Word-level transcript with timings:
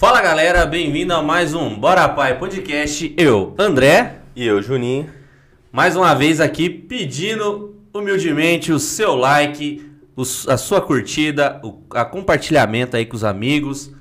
Fala 0.00 0.22
galera, 0.22 0.64
bem-vindo 0.64 1.12
a 1.12 1.22
mais 1.22 1.52
um 1.52 1.78
Bora 1.78 2.08
Pai 2.08 2.38
Podcast. 2.38 3.14
Eu, 3.18 3.54
André, 3.58 4.20
E 4.34 4.46
eu, 4.46 4.62
Juninho. 4.62 5.10
mais 5.70 5.94
uma 5.94 6.14
vez 6.14 6.40
aqui 6.40 6.70
pedindo 6.70 7.76
humildemente 7.92 8.72
o 8.72 8.78
seu 8.78 9.14
like, 9.14 9.86
a 10.48 10.56
sua 10.56 10.80
curtida, 10.80 11.60
o 11.62 11.84
a 11.92 12.02
compartilhamento 12.02 12.96
aí 12.96 13.04
com 13.04 13.14
os 13.14 13.24
amigos. 13.24 13.92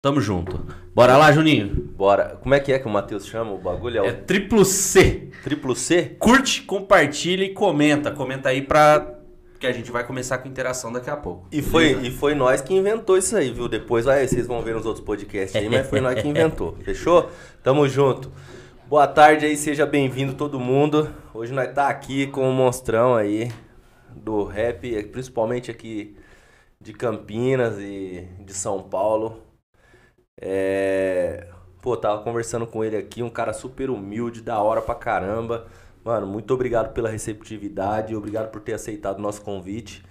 Tamo 0.00 0.18
junto. 0.18 0.64
Bora 0.94 1.18
lá, 1.18 1.30
Juninho. 1.30 1.90
Bora. 1.94 2.38
Como 2.42 2.54
é 2.54 2.60
que 2.60 2.72
é 2.72 2.78
que 2.78 2.86
o 2.88 2.90
Matheus 2.90 3.26
chama 3.26 3.52
o 3.52 3.58
bagulho? 3.58 3.98
É 3.98 4.00
o 4.02 4.06
É 4.06 4.12
triplo 4.12 4.64
C. 4.64 5.28
triplo 5.44 5.76
C? 5.76 6.16
Curte, 6.18 6.62
compartilha 6.62 7.44
e 7.44 7.50
comenta. 7.50 8.10
Comenta 8.10 8.48
aí 8.48 8.62
pra 8.62 8.98
que 9.62 9.66
a 9.68 9.72
gente 9.72 9.92
vai 9.92 10.04
começar 10.04 10.38
com 10.38 10.48
interação 10.48 10.92
daqui 10.92 11.08
a 11.08 11.16
pouco. 11.16 11.46
E 11.52 11.62
foi, 11.62 11.92
e 12.04 12.10
foi 12.10 12.34
nós 12.34 12.60
que 12.60 12.74
inventou 12.74 13.16
isso 13.16 13.36
aí, 13.36 13.52
viu? 13.52 13.68
Depois 13.68 14.04
vai, 14.04 14.26
vocês 14.26 14.44
vão 14.44 14.60
ver 14.60 14.74
nos 14.74 14.84
outros 14.84 15.04
podcasts 15.04 15.54
aí, 15.54 15.68
mas 15.68 15.88
foi 15.88 16.00
nós 16.00 16.20
que 16.20 16.26
inventou. 16.26 16.76
Fechou? 16.82 17.30
Tamo 17.62 17.88
junto. 17.88 18.28
Boa 18.88 19.06
tarde 19.06 19.46
aí, 19.46 19.56
seja 19.56 19.86
bem-vindo 19.86 20.34
todo 20.34 20.58
mundo. 20.58 21.14
Hoje 21.32 21.52
nós 21.52 21.72
tá 21.72 21.86
aqui 21.86 22.26
com 22.26 22.50
o 22.50 22.52
monstrão 22.52 23.14
aí 23.14 23.52
do 24.10 24.42
rap, 24.42 25.04
principalmente 25.04 25.70
aqui 25.70 26.16
de 26.80 26.92
Campinas 26.92 27.78
e 27.78 28.28
de 28.40 28.52
São 28.52 28.82
Paulo. 28.82 29.44
É... 30.40 31.46
Pô, 31.80 31.96
tava 31.96 32.20
conversando 32.24 32.66
com 32.66 32.82
ele 32.82 32.96
aqui, 32.96 33.22
um 33.22 33.30
cara 33.30 33.52
super 33.52 33.90
humilde, 33.90 34.42
da 34.42 34.60
hora 34.60 34.82
pra 34.82 34.96
caramba. 34.96 35.68
Mano, 36.04 36.26
muito 36.26 36.52
obrigado 36.52 36.92
pela 36.92 37.08
receptividade, 37.08 38.14
obrigado 38.14 38.50
por 38.50 38.60
ter 38.60 38.74
aceitado 38.74 39.18
o 39.18 39.22
nosso 39.22 39.42
convite. 39.42 40.02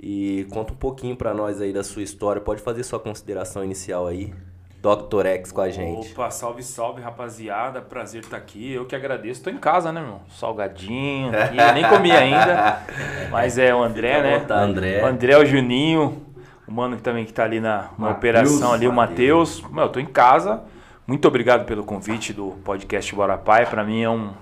E 0.00 0.46
conta 0.50 0.72
um 0.72 0.76
pouquinho 0.76 1.16
pra 1.16 1.34
nós 1.34 1.60
aí 1.60 1.72
da 1.72 1.82
sua 1.82 2.02
história. 2.02 2.40
Pode 2.40 2.62
fazer 2.62 2.84
sua 2.84 3.00
consideração 3.00 3.64
inicial 3.64 4.06
aí. 4.06 4.32
Dr. 4.80 5.26
X 5.26 5.50
com 5.50 5.60
a 5.60 5.70
gente. 5.70 6.12
Opa, 6.12 6.30
salve, 6.30 6.62
salve, 6.62 7.02
rapaziada. 7.02 7.80
Prazer 7.82 8.22
estar 8.22 8.36
aqui. 8.36 8.72
Eu 8.72 8.86
que 8.86 8.94
agradeço. 8.94 9.42
Tô 9.42 9.50
em 9.50 9.58
casa, 9.58 9.90
né, 9.90 10.00
meu? 10.00 10.20
Salgadinho 10.30 11.36
aqui. 11.36 11.56
Eu 11.56 11.72
nem 11.74 11.88
comi 11.88 12.12
ainda. 12.12 12.80
Mas 13.30 13.58
é 13.58 13.74
o 13.74 13.82
André, 13.82 14.22
né? 14.22 14.38
vontade. 14.38 14.70
André. 14.70 15.02
O 15.02 15.06
André, 15.06 15.36
o 15.36 15.44
Juninho. 15.44 16.22
O 16.66 16.72
mano 16.72 16.96
que 16.96 17.02
também 17.02 17.24
que 17.24 17.32
tá 17.32 17.42
ali 17.42 17.58
na, 17.58 17.90
na 17.98 18.10
operação 18.10 18.72
ali, 18.72 18.86
o 18.86 18.92
Matheus. 18.92 19.62
Matheus. 19.62 19.74
Meu, 19.74 19.84
eu 19.84 19.88
tô 19.88 19.98
em 19.98 20.06
casa. 20.06 20.62
Muito 21.06 21.26
obrigado 21.26 21.64
pelo 21.64 21.82
convite 21.82 22.32
do 22.32 22.50
podcast 22.64 23.12
Bora 23.16 23.36
Pai. 23.36 23.66
Pra 23.66 23.82
mim 23.82 24.02
é 24.02 24.10
um 24.10 24.32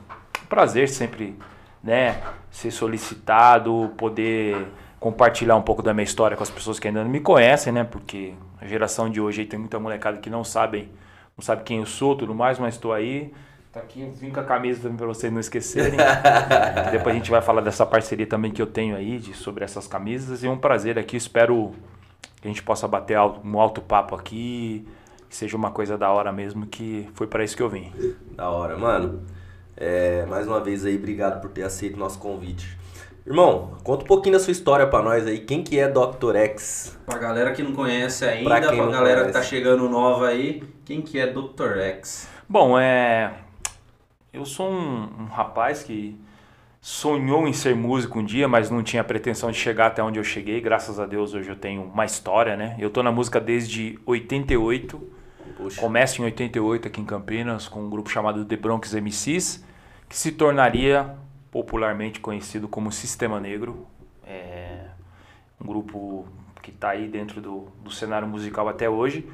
prazer 0.47 0.89
sempre, 0.89 1.39
né, 1.83 2.23
ser 2.51 2.71
solicitado, 2.71 3.93
poder 3.97 4.67
compartilhar 4.99 5.57
um 5.57 5.63
pouco 5.63 5.83
da 5.83 5.93
minha 5.93 6.05
história 6.05 6.37
com 6.37 6.43
as 6.43 6.51
pessoas 6.51 6.79
que 6.79 6.89
ainda 6.89 7.05
não 7.05 7.11
me 7.11 7.21
conhecem, 7.21 7.73
né? 7.73 7.85
Porque 7.85 8.35
a 8.61 8.67
geração 8.67 9.09
de 9.09 9.21
hoje 9.21 9.43
aí 9.43 9.47
tem 9.47 9.59
muita 9.59 9.79
molecada 9.79 10.19
que 10.19 10.31
não 10.31 10.43
sabem, 10.43 10.89
não 11.37 11.45
sabe 11.45 11.63
quem 11.63 11.79
eu 11.79 11.87
sou, 11.87 12.17
tudo 12.17 12.35
mais, 12.35 12.59
mas 12.59 12.75
estou 12.75 12.93
aí. 12.93 13.33
Tá 13.73 13.81
aqui, 13.81 14.11
vim 14.17 14.31
com 14.31 14.41
a 14.41 14.45
camisa 14.45 14.81
também 14.81 14.97
pra 14.97 15.07
vocês 15.07 15.31
não 15.31 15.39
esquecerem. 15.39 15.99
Que 15.99 16.91
Depois 16.97 17.15
a 17.15 17.19
gente 17.19 17.31
vai 17.31 17.43
falar 17.43 17.61
dessa 17.61 17.85
parceria 17.85 18.27
também 18.27 18.51
que 18.51 18.61
eu 18.61 18.67
tenho 18.67 18.97
aí 18.97 19.19
de, 19.19 19.35
sobre 19.35 19.65
essas 19.65 19.87
camisas. 19.87 20.43
E 20.43 20.47
é 20.47 20.51
um 20.51 20.57
prazer 20.57 20.99
aqui, 20.99 21.17
espero 21.17 21.75
que 22.41 22.49
a 22.49 22.51
gente 22.51 22.63
possa 22.63 22.89
bater 22.89 23.19
um 23.21 23.61
alto 23.61 23.83
papo 23.83 24.15
aqui, 24.15 24.89
que 25.29 25.37
seja 25.37 25.57
uma 25.57 25.71
coisa 25.71 25.99
da 25.99 26.11
hora 26.11 26.33
mesmo, 26.33 26.67
que 26.67 27.07
foi 27.13 27.27
para 27.27 27.45
isso 27.45 27.55
que 27.55 27.63
eu 27.63 27.69
vim. 27.69 27.93
Da 28.31 28.49
hora, 28.49 28.79
mano. 28.79 29.23
É, 29.77 30.25
mais 30.27 30.47
uma 30.47 30.61
vez 30.61 30.85
aí, 30.85 30.97
obrigado 30.97 31.41
por 31.41 31.51
ter 31.51 31.63
aceito 31.63 31.95
o 31.95 31.99
nosso 31.99 32.19
convite. 32.19 32.77
Irmão, 33.27 33.77
conta 33.83 34.05
um 34.05 34.07
pouquinho 34.07 34.35
da 34.35 34.41
sua 34.41 34.53
história 34.53 34.87
pra 34.87 35.03
nós 35.03 35.27
aí. 35.27 35.41
Quem 35.41 35.63
que 35.63 35.79
é 35.79 35.89
Dr. 35.89 36.37
X? 36.37 36.97
Pra 37.05 37.19
galera 37.19 37.53
que 37.53 37.63
não 37.63 37.73
conhece 37.73 38.25
ainda, 38.25 38.49
Pra 38.49 38.61
pra, 38.61 38.71
galera 38.87 39.21
conhece. 39.21 39.27
que 39.27 39.33
tá 39.33 39.43
chegando 39.43 39.89
nova 39.89 40.29
aí, 40.29 40.63
quem 40.85 41.03
que 41.03 41.19
é 41.19 41.27
Dr. 41.27 41.79
X? 41.79 42.29
Bom, 42.49 42.79
é. 42.79 43.35
Eu 44.33 44.45
sou 44.45 44.71
um, 44.71 45.09
um 45.23 45.25
rapaz 45.27 45.83
que 45.83 46.17
sonhou 46.81 47.49
em 47.49 47.53
ser 47.53 47.75
músico 47.75 48.21
um 48.21 48.25
dia, 48.25 48.47
mas 48.47 48.71
não 48.71 48.81
tinha 48.83 49.03
pretensão 49.03 49.51
de 49.51 49.59
chegar 49.59 49.87
até 49.89 50.03
onde 50.03 50.21
eu 50.21 50.25
cheguei. 50.25 50.61
Graças 50.61 51.01
a 51.01 51.05
Deus 51.07 51.35
hoje 51.35 51.49
eu 51.49 51.57
tenho 51.57 51.83
uma 51.83 52.05
história, 52.05 52.57
né? 52.57 52.77
Eu 52.79 52.91
tô 52.91 53.03
na 53.03 53.11
música 53.11 53.41
desde 53.41 53.99
88. 54.07 55.03
Puxa. 55.57 55.81
Começo 55.81 56.21
em 56.21 56.25
88 56.27 56.89
aqui 56.89 57.01
em 57.01 57.05
Campinas 57.05 57.67
com 57.67 57.81
um 57.81 57.89
grupo 57.89 58.11
chamado 58.11 58.45
The 58.45 58.57
Bronx 58.57 58.93
MCs, 58.93 59.65
que 60.07 60.17
se 60.17 60.33
tornaria 60.33 61.17
popularmente 61.51 62.21
conhecido 62.21 62.69
como 62.69 62.93
Sistema 62.93 63.41
Negro. 63.41 63.87
É 64.27 64.89
um 65.59 65.67
grupo 65.67 66.29
que 66.61 66.71
está 66.71 66.91
aí 66.91 67.09
dentro 67.09 67.41
do, 67.41 67.69
do 67.83 67.91
cenário 67.91 68.29
musical 68.29 68.69
até 68.69 68.89
hoje. 68.91 69.27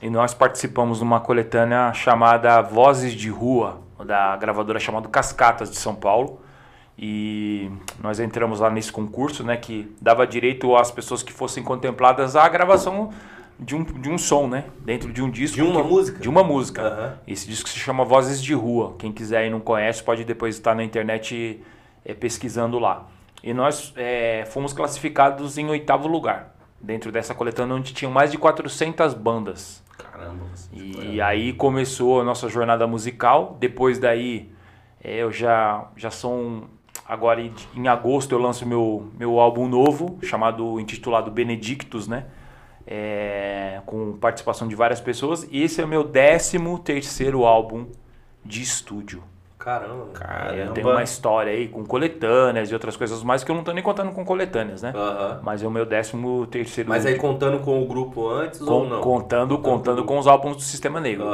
E 0.00 0.08
nós 0.08 0.32
participamos 0.32 0.98
de 0.98 1.04
uma 1.04 1.18
coletânea 1.18 1.92
chamada 1.92 2.62
Vozes 2.62 3.12
de 3.12 3.28
Rua, 3.28 3.80
da 4.04 4.36
gravadora 4.36 4.78
chamada 4.78 5.08
Cascatas 5.08 5.68
de 5.68 5.76
São 5.76 5.96
Paulo. 5.96 6.40
E 6.96 7.70
nós 8.00 8.20
entramos 8.20 8.60
lá 8.60 8.70
nesse 8.70 8.92
concurso, 8.92 9.42
né, 9.42 9.56
que 9.56 9.94
dava 10.00 10.26
direito 10.26 10.76
às 10.76 10.90
pessoas 10.92 11.22
que 11.22 11.32
fossem 11.32 11.62
contempladas 11.62 12.36
à 12.36 12.48
gravação 12.48 13.10
de 13.58 13.74
um, 13.74 13.82
de 13.84 14.08
um 14.10 14.18
som, 14.18 14.46
né, 14.46 14.64
dentro 14.84 15.12
de 15.12 15.22
um 15.22 15.30
disco. 15.30 15.56
De 15.56 15.62
uma 15.62 15.82
que- 15.82 15.88
música? 15.88 16.18
De 16.20 16.28
uma 16.28 16.42
música. 16.44 16.82
Aham. 16.82 17.18
Esse 17.26 17.46
disco 17.48 17.68
se 17.68 17.78
chama 17.78 18.04
Vozes 18.04 18.42
de 18.42 18.52
Rua. 18.54 18.94
Quem 18.98 19.12
quiser 19.12 19.46
e 19.46 19.50
não 19.50 19.60
conhece 19.60 20.02
pode 20.02 20.24
depois 20.24 20.54
estar 20.56 20.74
na 20.74 20.84
internet 20.84 21.62
é, 22.04 22.14
pesquisando 22.14 22.78
lá. 22.78 23.06
E 23.42 23.52
nós 23.54 23.92
é, 23.96 24.44
fomos 24.46 24.72
classificados 24.72 25.56
em 25.58 25.68
oitavo 25.68 26.08
lugar 26.08 26.54
dentro 26.80 27.10
dessa 27.12 27.34
coletânea 27.34 27.74
onde 27.76 27.92
tinham 27.92 28.10
mais 28.12 28.30
de 28.30 28.38
400 28.38 29.14
bandas. 29.14 29.82
Caramba. 29.96 30.44
E 30.72 31.20
aí 31.20 31.52
começou 31.52 32.20
a 32.20 32.24
nossa 32.24 32.48
jornada 32.48 32.86
musical. 32.86 33.56
Depois 33.58 33.98
daí, 33.98 34.50
é, 35.02 35.16
eu 35.22 35.30
já, 35.32 35.88
já 35.96 36.10
são. 36.10 36.64
Agora 37.08 37.40
em- 37.40 37.52
em 37.74 37.86
agosto 37.88 38.32
eu 38.32 38.38
lanço 38.38 38.66
meu, 38.66 39.08
meu 39.18 39.38
álbum 39.38 39.68
novo, 39.68 40.18
chamado, 40.22 40.80
intitulado 40.80 41.30
Benedictus, 41.30 42.08
né? 42.08 42.26
É, 42.86 43.80
com 43.84 44.12
participação 44.16 44.68
de 44.68 44.74
várias 44.76 45.00
pessoas. 45.00 45.46
E 45.50 45.62
esse 45.62 45.80
é 45.80 45.84
o 45.84 45.88
meu 45.88 46.04
décimo 46.04 46.78
terceiro 46.78 47.44
álbum 47.44 47.86
de 48.44 48.62
estúdio. 48.62 49.22
Caramba. 49.58 50.06
É, 50.54 50.62
eu 50.62 50.72
tenho 50.72 50.88
uma 50.88 51.02
história 51.02 51.52
aí 51.52 51.66
com 51.66 51.84
coletâneas 51.84 52.70
e 52.70 52.74
outras 52.74 52.96
coisas 52.96 53.24
mais 53.24 53.42
que 53.42 53.50
eu 53.50 53.56
não 53.56 53.64
tô 53.64 53.72
nem 53.72 53.82
contando 53.82 54.12
com 54.12 54.24
coletâneas, 54.24 54.80
né? 54.82 54.92
Mas 55.42 55.60
é 55.60 55.66
o 55.66 55.70
meu 55.72 55.84
décimo 55.84 56.46
terceiro 56.46 56.88
Mas 56.88 57.04
aí 57.04 57.16
contando 57.16 57.58
com 57.58 57.82
o 57.82 57.86
grupo 57.86 58.28
antes 58.28 58.60
com- 58.60 58.70
ou 58.72 58.88
não? 58.88 59.00
contando, 59.00 59.58
contando 59.58 60.04
com 60.04 60.18
os 60.18 60.28
álbuns 60.28 60.54
do 60.54 60.62
Sistema 60.62 61.00
Negro 61.00 61.26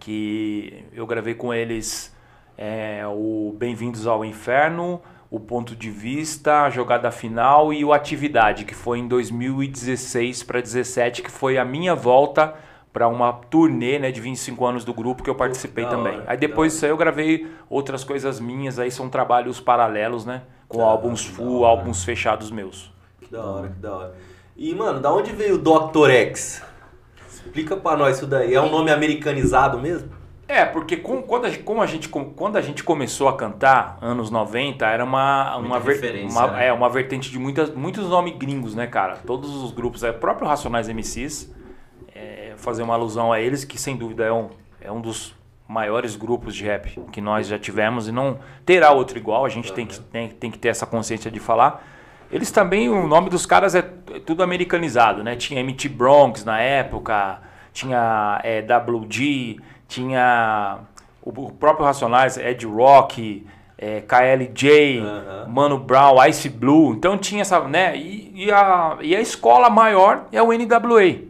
que 0.00 0.84
eu 0.92 1.06
gravei 1.06 1.34
com 1.34 1.54
eles 1.54 2.12
é, 2.58 3.02
o 3.06 3.54
Bem-vindos 3.56 4.04
ao 4.08 4.24
Inferno, 4.24 5.00
o 5.36 5.40
Ponto 5.40 5.76
de 5.76 5.90
Vista, 5.90 6.62
a 6.62 6.70
Jogada 6.70 7.10
Final 7.10 7.72
e 7.72 7.84
o 7.84 7.92
Atividade, 7.92 8.64
que 8.64 8.74
foi 8.74 8.98
em 8.98 9.06
2016 9.06 10.42
para 10.42 10.60
17, 10.60 11.22
que 11.22 11.30
foi 11.30 11.58
a 11.58 11.64
minha 11.64 11.94
volta 11.94 12.54
para 12.92 13.06
uma 13.06 13.30
turnê 13.32 13.98
né, 13.98 14.10
de 14.10 14.20
25 14.20 14.64
anos 14.64 14.84
do 14.84 14.94
grupo 14.94 15.22
que 15.22 15.28
eu 15.28 15.34
participei 15.34 15.84
também. 15.84 16.14
hora, 16.14 16.24
aí 16.26 16.36
depois 16.38 16.72
disso 16.72 16.86
aí 16.86 16.90
eu 16.90 16.96
gravei 16.96 17.46
outras 17.68 18.02
coisas 18.02 18.40
minhas, 18.40 18.78
aí 18.78 18.90
são 18.90 19.10
trabalhos 19.10 19.60
paralelos, 19.60 20.24
né? 20.24 20.42
Com 20.66 20.78
Da 20.78 20.84
álbuns 20.84 21.26
hora, 21.26 21.34
full, 21.34 21.64
álbuns 21.66 22.02
fechados 22.02 22.50
meus. 22.50 22.90
Que 23.20 23.30
da 23.30 23.44
hora, 23.44 23.68
que 23.68 23.78
da 23.78 23.94
hora. 23.94 24.14
E, 24.56 24.74
mano, 24.74 25.00
da 25.00 25.12
onde 25.12 25.32
veio 25.32 25.56
o 25.56 25.58
Dr. 25.58 26.08
X? 26.10 26.62
Explica 27.28 27.76
pra 27.76 27.94
nós 27.94 28.16
isso 28.16 28.26
daí. 28.26 28.54
É 28.54 28.60
um 28.60 28.70
nome 28.70 28.90
americanizado 28.90 29.78
mesmo? 29.78 30.08
É, 30.48 30.64
porque 30.64 30.96
com- 30.96 31.22
quando, 31.22 31.46
a, 31.46 31.50
gente- 31.50 31.62
como 31.64 31.82
a 31.82 31.86
gente, 31.86 32.08
com- 32.08 32.26
quando 32.26 32.56
a 32.56 32.60
gente 32.60 32.84
começou 32.84 33.28
a 33.28 33.36
cantar, 33.36 33.98
anos 34.00 34.30
90, 34.30 34.86
era 34.86 35.02
uma, 35.04 35.56
uma, 35.56 35.80
ver- 35.80 35.94
uma- 36.30 36.46
né? 36.52 36.66
é, 36.68 36.72
uma 36.72 36.88
vertente 36.88 37.30
de 37.30 37.38
muitas, 37.38 37.70
muitos 37.74 38.08
nomes 38.08 38.36
gringos, 38.36 38.74
né, 38.74 38.86
cara? 38.86 39.16
Todos 39.26 39.50
os 39.62 39.72
grupos, 39.72 40.04
é, 40.04 40.12
próprio 40.12 40.46
Racionais 40.46 40.88
MCs, 40.88 41.52
é, 42.14 42.52
fazer 42.56 42.82
uma 42.84 42.94
alusão 42.94 43.32
a 43.32 43.40
eles, 43.40 43.64
que 43.64 43.76
sem 43.80 43.96
dúvida 43.96 44.24
é 44.24 44.32
um, 44.32 44.50
é 44.80 44.90
um 44.92 45.00
dos 45.00 45.34
maiores 45.68 46.14
grupos 46.14 46.54
de 46.54 46.64
rap 46.64 46.96
que 47.10 47.20
nós 47.20 47.48
já 47.48 47.58
tivemos 47.58 48.06
e 48.06 48.12
não 48.12 48.38
terá 48.64 48.92
outro 48.92 49.18
igual, 49.18 49.44
a 49.44 49.48
gente 49.48 49.72
tem, 49.72 49.84
que, 49.84 49.98
tem, 49.98 50.28
tem 50.28 50.48
que 50.50 50.58
ter 50.58 50.68
essa 50.68 50.86
consciência 50.86 51.28
de 51.28 51.40
falar. 51.40 51.84
Eles 52.30 52.52
também, 52.52 52.88
o 52.88 53.06
nome 53.08 53.28
dos 53.30 53.44
caras 53.46 53.74
é, 53.74 53.80
é 54.14 54.20
tudo 54.20 54.44
americanizado, 54.44 55.24
né? 55.24 55.34
Tinha 55.34 55.60
MT 55.60 55.88
Bronx 55.88 56.44
na 56.44 56.60
época, 56.60 57.40
tinha 57.76 58.40
é, 58.42 58.62
WG, 58.62 59.60
tinha 59.86 60.78
o, 61.22 61.28
o 61.28 61.52
próprio 61.52 61.84
Racionais, 61.84 62.38
Ed 62.38 62.64
Rock, 62.64 63.46
é, 63.76 64.00
KLJ, 64.00 65.00
Aham. 65.00 65.46
Mano 65.48 65.78
Brown, 65.78 66.24
Ice 66.26 66.48
Blue. 66.48 66.94
Então 66.94 67.18
tinha 67.18 67.42
essa, 67.42 67.60
né? 67.60 67.94
E, 67.94 68.32
e 68.34 68.50
a, 68.50 68.96
e 69.02 69.14
a 69.14 69.20
escola 69.20 69.68
maior 69.68 70.26
é 70.32 70.42
o 70.42 70.52
NWA. 70.52 71.20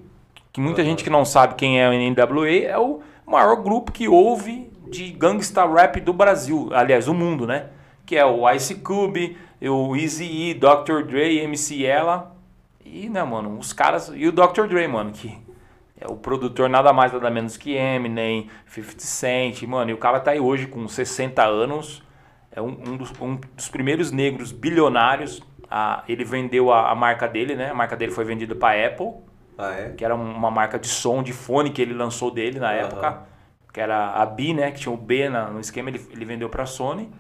Que 0.53 0.61
muita 0.61 0.85
gente 0.85 1.03
que 1.03 1.11
não 1.11 1.25
sabe 1.25 1.57
quem 1.57 1.81
é 1.83 1.89
o 1.89 1.93
NWA 1.93 2.49
é 2.49 2.79
o 2.79 3.01
maior 3.27 3.57
grupo 3.57 3.91
que 3.91 4.09
houve 4.09 4.71
de 4.89 5.11
gangsta 5.11 5.67
rap 5.67 6.01
do 6.01 6.13
Brasil, 6.13 6.71
aliás, 6.73 7.07
do 7.07 7.13
mundo, 7.13 7.45
né? 7.45 7.67
Que 8.07 8.17
é 8.17 8.25
o 8.25 8.49
Ice 8.53 8.77
Cube, 8.77 9.37
o 9.61 9.97
Eazy-E, 9.97 10.55
Dr. 10.55 11.03
Dre, 11.09 11.41
MC 11.41 11.85
Ella. 11.85 12.33
E, 12.85 13.09
né, 13.09 13.25
mano, 13.25 13.59
os 13.59 13.73
caras... 13.73 14.13
E 14.15 14.29
o 14.29 14.33
Dr. 14.33 14.69
Dre, 14.69 14.87
mano, 14.87 15.11
que 15.11 15.37
o 16.05 16.17
produtor 16.17 16.69
nada 16.69 16.93
mais 16.93 17.13
nada 17.13 17.31
menos 17.31 17.57
que 17.57 17.75
Eminem, 17.75 18.51
50 18.67 19.01
Cent, 19.01 19.63
mano, 19.63 19.91
e 19.91 19.95
o 19.95 19.99
cara 19.99 20.21
tá 20.21 20.33
aí 20.33 20.41
hoje 20.41 20.67
com 20.67 20.87
60 20.87 21.43
anos, 21.43 22.03
é 22.53 22.61
um, 22.61 22.69
um, 22.69 22.97
dos, 22.97 23.13
um 23.21 23.37
dos, 23.55 23.69
primeiros 23.69 24.11
negros 24.11 24.53
bilionários. 24.53 25.43
A, 25.71 26.05
ele 26.09 26.25
vendeu 26.25 26.73
a, 26.73 26.91
a, 26.91 26.95
marca 26.95 27.27
dele, 27.27 27.55
né? 27.55 27.71
A 27.71 27.75
marca 27.75 27.97
dele 27.97 28.13
foi 28.13 28.25
vendida 28.25 28.55
para 28.55 28.87
Apple, 28.87 29.13
ah, 29.59 29.73
é? 29.73 29.89
que 29.91 30.05
era 30.05 30.15
uma 30.15 30.51
marca 30.51 30.79
de 30.79 30.87
som, 30.87 31.23
de 31.23 31.33
fone 31.33 31.71
que 31.71 31.83
ele 31.83 31.93
lançou 31.93 32.31
dele 32.31 32.61
na 32.61 32.71
uhum. 32.71 32.77
época, 32.77 33.23
que 33.73 33.81
era 33.81 34.13
a 34.13 34.25
B, 34.25 34.55
né? 34.55 34.71
Que 34.71 34.81
tinha 34.81 34.95
o 34.95 34.97
B 34.97 35.29
na, 35.29 35.51
no 35.51 35.61
esquema, 35.61 35.91
ele, 35.91 36.01
ele 36.11 36.25
vendeu 36.25 36.49
para 36.49 36.65
Sony 36.67 37.11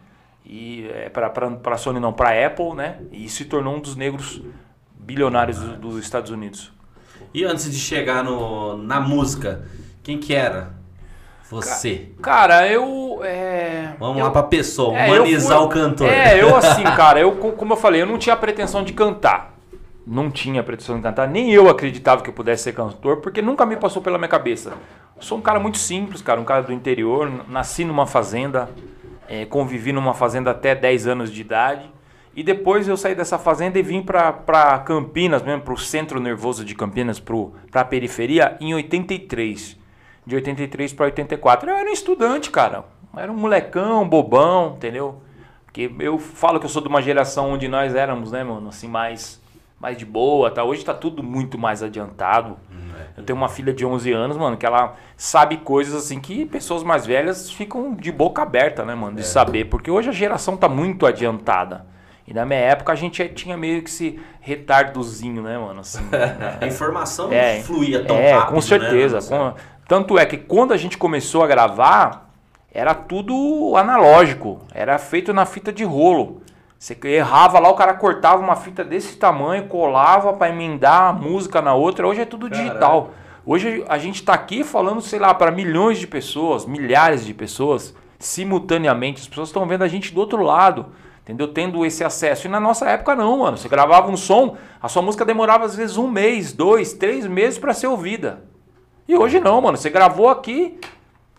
e 0.44 0.88
é, 0.90 1.10
para 1.10 1.76
Sony 1.76 1.98
não, 1.98 2.12
para 2.12 2.46
Apple, 2.46 2.74
né? 2.74 3.00
E 3.10 3.28
se 3.28 3.44
tornou 3.46 3.76
um 3.76 3.80
dos 3.80 3.96
negros 3.96 4.40
bilionários 4.94 5.58
do, 5.58 5.76
dos 5.76 5.98
Estados 5.98 6.30
Unidos. 6.30 6.72
E 7.32 7.44
antes 7.44 7.70
de 7.70 7.78
chegar 7.78 8.24
no, 8.24 8.76
na 8.76 9.00
música, 9.00 9.66
quem 10.02 10.18
que 10.18 10.34
era? 10.34 10.74
Você. 11.50 12.08
Cara, 12.20 12.66
eu. 12.66 13.20
É, 13.22 13.94
Vamos 13.98 14.18
eu, 14.18 14.24
lá 14.24 14.30
pra 14.30 14.42
pessoa, 14.42 14.98
é, 14.98 15.06
humanizar 15.06 15.58
fui, 15.58 15.66
o 15.66 15.68
cantor. 15.68 16.08
É, 16.08 16.42
eu 16.42 16.54
assim, 16.56 16.82
cara, 16.82 17.20
eu, 17.20 17.32
como 17.32 17.72
eu 17.72 17.76
falei, 17.76 18.02
eu 18.02 18.06
não 18.06 18.18
tinha 18.18 18.36
pretensão 18.36 18.82
de 18.82 18.92
cantar. 18.92 19.54
Não 20.04 20.30
tinha 20.30 20.62
pretensão 20.62 20.96
de 20.96 21.02
cantar, 21.02 21.28
nem 21.28 21.52
eu 21.52 21.68
acreditava 21.68 22.22
que 22.22 22.30
eu 22.30 22.34
pudesse 22.34 22.64
ser 22.64 22.72
cantor, 22.72 23.18
porque 23.18 23.42
nunca 23.42 23.66
me 23.66 23.76
passou 23.76 24.00
pela 24.00 24.18
minha 24.18 24.28
cabeça. 24.28 24.72
Eu 25.16 25.22
sou 25.22 25.38
um 25.38 25.40
cara 25.40 25.58
muito 25.58 25.78
simples, 25.78 26.22
cara, 26.22 26.40
um 26.40 26.44
cara 26.44 26.62
do 26.62 26.72
interior, 26.72 27.30
nasci 27.48 27.84
numa 27.84 28.06
fazenda, 28.06 28.68
é, 29.28 29.44
convivi 29.44 29.92
numa 29.92 30.14
fazenda 30.14 30.50
até 30.50 30.74
10 30.74 31.06
anos 31.06 31.32
de 31.32 31.40
idade. 31.40 31.90
E 32.36 32.42
depois 32.42 32.86
eu 32.86 32.98
saí 32.98 33.14
dessa 33.14 33.38
fazenda 33.38 33.78
e 33.78 33.82
vim 33.82 34.02
para 34.02 34.78
Campinas, 34.80 35.42
mesmo 35.42 35.62
para 35.62 35.72
o 35.72 35.78
centro 35.78 36.20
nervoso 36.20 36.66
de 36.66 36.74
Campinas, 36.74 37.18
para 37.18 37.80
a 37.80 37.84
periferia, 37.84 38.58
em 38.60 38.74
83. 38.74 39.74
De 40.26 40.34
83 40.36 40.92
para 40.92 41.06
84. 41.06 41.70
Eu 41.70 41.74
era 41.74 41.88
um 41.88 41.92
estudante, 41.92 42.50
cara. 42.50 42.84
Eu 43.14 43.20
era 43.20 43.32
um 43.32 43.36
molecão, 43.36 44.06
bobão, 44.06 44.74
entendeu? 44.76 45.22
Porque 45.64 45.90
eu 45.98 46.18
falo 46.18 46.60
que 46.60 46.66
eu 46.66 46.70
sou 46.70 46.82
de 46.82 46.88
uma 46.88 47.00
geração 47.00 47.52
onde 47.52 47.68
nós 47.68 47.94
éramos, 47.94 48.30
né, 48.32 48.44
mano, 48.44 48.68
assim, 48.68 48.86
mais, 48.86 49.40
mais 49.80 49.96
de 49.96 50.04
boa, 50.04 50.50
tá? 50.50 50.62
Hoje 50.62 50.84
tá 50.84 50.92
tudo 50.92 51.22
muito 51.22 51.56
mais 51.56 51.82
adiantado. 51.82 52.58
Eu 53.16 53.24
tenho 53.24 53.38
uma 53.38 53.48
filha 53.48 53.72
de 53.72 53.86
11 53.86 54.12
anos, 54.12 54.36
mano, 54.36 54.58
que 54.58 54.66
ela 54.66 54.94
sabe 55.16 55.56
coisas 55.56 55.94
assim 55.94 56.20
que 56.20 56.44
pessoas 56.44 56.82
mais 56.82 57.06
velhas 57.06 57.50
ficam 57.50 57.94
de 57.94 58.12
boca 58.12 58.42
aberta, 58.42 58.84
né, 58.84 58.94
mano, 58.94 59.16
de 59.16 59.22
é. 59.22 59.24
saber. 59.24 59.64
Porque 59.70 59.90
hoje 59.90 60.10
a 60.10 60.12
geração 60.12 60.54
tá 60.54 60.68
muito 60.68 61.06
adiantada. 61.06 61.95
E 62.26 62.34
na 62.34 62.44
minha 62.44 62.58
época 62.58 62.92
a 62.92 62.96
gente 62.96 63.26
tinha 63.28 63.56
meio 63.56 63.82
que 63.82 63.88
esse 63.88 64.20
retardozinho, 64.40 65.42
né, 65.42 65.56
mano? 65.56 65.80
Assim, 65.80 66.04
a 66.60 66.66
informação 66.66 67.32
é, 67.32 67.60
fluía 67.60 68.04
tão 68.04 68.16
é, 68.16 68.32
rápido, 68.32 68.54
com 68.54 68.60
certeza. 68.60 69.20
Né? 69.20 69.26
Com, 69.28 69.54
tanto 69.86 70.18
é 70.18 70.26
que 70.26 70.36
quando 70.36 70.72
a 70.72 70.76
gente 70.76 70.98
começou 70.98 71.44
a 71.44 71.46
gravar, 71.46 72.28
era 72.72 72.94
tudo 72.94 73.74
analógico. 73.76 74.60
Era 74.74 74.98
feito 74.98 75.32
na 75.32 75.46
fita 75.46 75.72
de 75.72 75.84
rolo. 75.84 76.42
Você 76.78 76.96
errava 77.04 77.58
lá, 77.58 77.70
o 77.70 77.74
cara 77.74 77.94
cortava 77.94 78.42
uma 78.42 78.56
fita 78.56 78.84
desse 78.84 79.16
tamanho, 79.16 79.66
colava 79.66 80.32
para 80.34 80.50
emendar 80.50 81.04
a 81.04 81.12
música 81.12 81.62
na 81.62 81.74
outra. 81.74 82.06
Hoje 82.06 82.20
é 82.20 82.26
tudo 82.26 82.50
digital. 82.50 83.12
Hoje 83.46 83.84
a 83.88 83.96
gente 83.96 84.16
está 84.16 84.34
aqui 84.34 84.62
falando, 84.62 85.00
sei 85.00 85.18
lá, 85.18 85.32
para 85.32 85.50
milhões 85.50 85.98
de 85.98 86.06
pessoas, 86.06 86.66
milhares 86.66 87.24
de 87.24 87.32
pessoas, 87.32 87.94
simultaneamente. 88.18 89.22
As 89.22 89.28
pessoas 89.28 89.48
estão 89.48 89.66
vendo 89.66 89.84
a 89.84 89.88
gente 89.88 90.12
do 90.12 90.20
outro 90.20 90.42
lado 90.42 90.86
entendeu? 91.26 91.48
Tendo 91.48 91.84
esse 91.84 92.04
acesso. 92.04 92.46
E 92.46 92.50
na 92.50 92.60
nossa 92.60 92.88
época 92.88 93.16
não, 93.16 93.38
mano. 93.38 93.56
Você 93.56 93.68
gravava 93.68 94.08
um 94.08 94.16
som, 94.16 94.56
a 94.80 94.88
sua 94.88 95.02
música 95.02 95.24
demorava 95.24 95.64
às 95.64 95.74
vezes 95.74 95.96
um 95.96 96.08
mês, 96.08 96.52
dois, 96.52 96.92
três 96.92 97.26
meses 97.26 97.58
para 97.58 97.74
ser 97.74 97.88
ouvida. 97.88 98.44
E 99.08 99.16
hoje 99.16 99.40
não, 99.40 99.60
mano. 99.60 99.76
Você 99.76 99.90
gravou 99.90 100.28
aqui, 100.28 100.78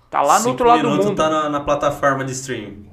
tá 0.09 0.21
lá 0.21 0.39
no 0.41 0.49
outro 0.49 0.67
lado 0.67 0.81
do 0.83 0.89
mundo. 0.89 1.15
tá 1.15 1.29
na, 1.29 1.49
na, 1.49 1.61
plataforma 1.61 2.25
de 2.25 2.33
streaming. 2.33 2.89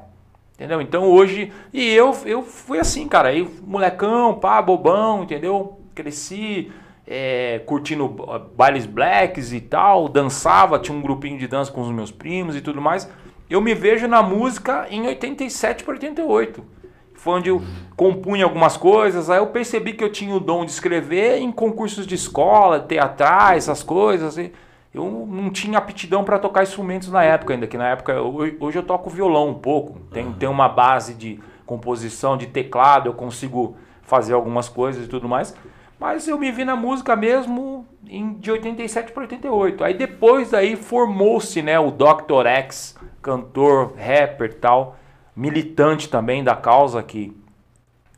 Entendeu? 0.55 0.81
Então 0.81 1.11
hoje. 1.11 1.53
E 1.73 1.91
eu, 1.91 2.17
eu 2.25 2.43
fui 2.43 2.79
assim, 2.79 3.09
cara. 3.09 3.31
Aí, 3.31 3.49
molecão, 3.63 4.35
pá, 4.35 4.63
bobão, 4.63 5.25
entendeu? 5.25 5.81
Cresci. 5.95 6.71
É, 7.07 7.61
curtindo 7.67 8.09
bailes 8.57 8.87
blacks 8.87 9.53
e 9.53 9.61
tal, 9.61 10.09
dançava, 10.09 10.79
tinha 10.79 10.97
um 10.97 11.03
grupinho 11.03 11.39
de 11.39 11.47
dança 11.47 11.71
com 11.71 11.83
os 11.83 11.91
meus 11.91 12.11
primos 12.11 12.57
e 12.57 12.63
tudo 12.63 12.81
mais. 12.81 13.07
Eu 13.51 13.61
me 13.61 13.75
vejo 13.75 14.09
na 14.09 14.23
música 14.23 14.87
em 14.89 15.07
87 15.07 15.85
para 15.85 15.93
88 15.93 16.74
foi 17.25 17.33
onde 17.33 17.49
eu 17.49 17.63
compunha 17.97 18.45
algumas 18.45 18.77
coisas. 18.77 19.31
Aí 19.31 19.39
eu 19.39 19.47
percebi 19.47 19.95
que 19.95 20.05
eu 20.05 20.13
tinha 20.13 20.35
o 20.35 20.39
dom 20.39 20.63
de 20.67 20.73
escrever 20.73 21.39
em 21.39 21.51
concursos 21.51 22.07
de 22.07 22.15
escola, 22.15 22.79
teatrais, 22.79 23.65
essas 23.65 23.83
coisas. 23.83 24.37
Eu 24.93 25.27
não 25.27 25.49
tinha 25.49 25.79
aptidão 25.79 26.23
para 26.23 26.39
tocar 26.39 26.63
instrumentos 26.63 27.09
na 27.09 27.25
época 27.25 27.55
ainda, 27.55 27.67
que 27.67 27.79
na 27.79 27.89
época 27.89 28.21
hoje 28.21 28.79
eu 28.79 28.83
toco 28.83 29.09
violão 29.09 29.49
um 29.49 29.55
pouco. 29.55 29.99
Tenho, 30.13 30.37
uhum. 30.39 30.51
uma 30.51 30.69
base 30.69 31.15
de 31.15 31.41
composição, 31.65 32.37
de 32.37 32.47
teclado, 32.47 33.09
eu 33.09 33.15
consigo 33.15 33.75
fazer 34.03 34.35
algumas 34.35 34.69
coisas 34.69 35.07
e 35.07 35.09
tudo 35.09 35.27
mais. 35.27 35.57
Mas 35.99 36.29
eu 36.29 36.39
me 36.39 36.53
vi 36.53 36.63
na 36.63 36.77
música 36.77 37.17
mesmo 37.17 37.87
em, 38.07 38.35
de 38.35 38.51
87 38.51 39.13
para 39.13 39.23
88. 39.23 39.83
Aí 39.83 39.95
depois 39.95 40.51
daí 40.51 40.77
formou-se 40.77 41.63
né, 41.63 41.79
o 41.81 41.91
Dr. 41.91 42.47
X, 42.47 42.95
cantor, 43.23 43.95
rapper 43.97 44.53
tal 44.53 44.99
militante 45.37 46.09
também 46.09 46.45
da 46.45 46.55
causa 46.55 47.03
que 47.03 47.37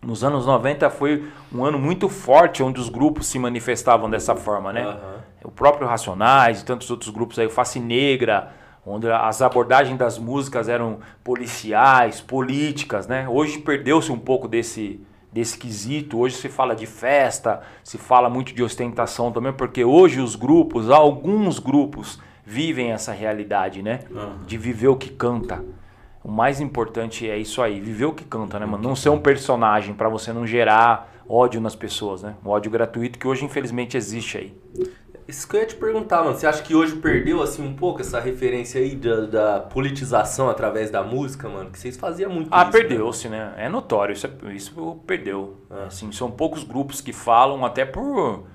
nos 0.03 0.23
anos 0.23 0.47
90 0.47 0.89
foi 0.91 1.27
um 1.53 1.65
ano 1.65 1.79
muito 1.79 2.09
forte 2.09 2.63
onde 2.63 2.81
os 2.81 2.89
grupos 2.89 3.27
se 3.27 3.39
manifestavam 3.39 4.09
dessa 4.09 4.37
forma, 4.37 4.73
né? 4.73 4.87
Uhum. 4.87 5.49
O 5.49 5.51
próprio 5.51 5.87
Racionais 5.87 6.61
e 6.61 6.65
tantos 6.65 6.91
outros 6.91 7.11
grupos 7.11 7.39
aí, 7.39 7.49
Face 7.49 7.81
Negra, 7.81 8.53
onde 8.85 9.11
as 9.11 9.43
abordagens 9.43 9.99
das 9.99 10.19
músicas 10.19 10.69
eram 10.69 10.99
policiais, 11.25 12.21
políticas, 12.21 13.09
né? 13.09 13.29
Hoje 13.29 13.59
perdeu-se 13.59 14.13
um 14.13 14.19
pouco 14.19 14.47
desse 14.47 15.01
desse 15.33 15.59
quesito. 15.59 16.19
Hoje 16.19 16.37
se 16.37 16.49
fala 16.49 16.75
de 16.75 16.87
festa, 16.87 17.61
se 17.85 17.99
fala 17.99 18.31
muito 18.31 18.55
de 18.55 18.63
ostentação 18.63 19.31
também, 19.31 19.53
porque 19.53 19.85
hoje 19.85 20.19
os 20.19 20.35
grupos, 20.35 20.91
alguns 20.91 21.59
grupos 21.59 22.19
vivem 22.43 22.93
essa 22.93 23.13
realidade, 23.13 23.83
né? 23.83 24.01
Uhum. 24.11 24.39
De 24.47 24.57
viver 24.57 24.89
o 24.89 24.97
que 24.97 25.11
canta. 25.11 25.63
O 26.27 26.31
mais 26.33 26.61
importante 26.61 27.31
é 27.31 27.39
isso 27.39 27.63
aí, 27.63 27.81
viver 27.81 28.07
o 28.07 28.13
que 28.13 28.25
canta, 28.25 28.59
né, 28.59 28.67
mano? 28.67 28.83
Não 28.83 28.97
ser 28.97 29.11
um 29.11 29.19
personagem 29.21 29.95
para 29.95 30.09
você 30.09 30.33
não 30.33 30.45
gerar 30.45 31.23
ódio 31.29 31.61
nas 31.61 31.77
pessoas, 31.77 32.21
né? 32.21 32.35
O 32.45 32.51
ódio 32.51 32.69
gratuito 32.69 33.17
que 33.17 33.29
hoje 33.29 33.45
infelizmente 33.45 33.97
existe 33.97 34.37
aí. 34.37 34.59
Isso 35.29 35.49
que 35.49 35.55
eu 35.55 35.61
ia 35.61 35.67
te 35.69 35.77
perguntar, 35.77 36.25
mano. 36.25 36.37
Você 36.37 36.45
acha 36.45 36.65
que 36.65 36.75
hoje 36.75 36.97
perdeu, 36.97 37.41
assim, 37.41 37.65
um 37.65 37.75
pouco 37.75 38.01
essa 38.01 38.19
referência 38.19 38.81
aí 38.81 38.97
da, 38.97 39.21
da 39.21 39.61
politização 39.61 40.51
através 40.51 40.91
da 40.91 41.01
música, 41.01 41.49
mano? 41.49 41.71
Que 41.71 41.79
vocês 41.79 41.97
faziam 41.97 42.29
muito 42.29 42.49
Ah, 42.51 42.65
perdeu-se, 42.65 43.29
né? 43.29 43.55
É 43.57 43.69
notório, 43.69 44.13
isso, 44.13 44.27
é, 44.27 44.53
isso 44.53 45.01
perdeu. 45.07 45.59
Ah. 45.71 45.85
Assim, 45.87 46.11
são 46.11 46.29
poucos 46.29 46.65
grupos 46.65 47.01
que 47.01 47.13
falam, 47.13 47.65
até 47.65 47.85
por... 47.85 48.49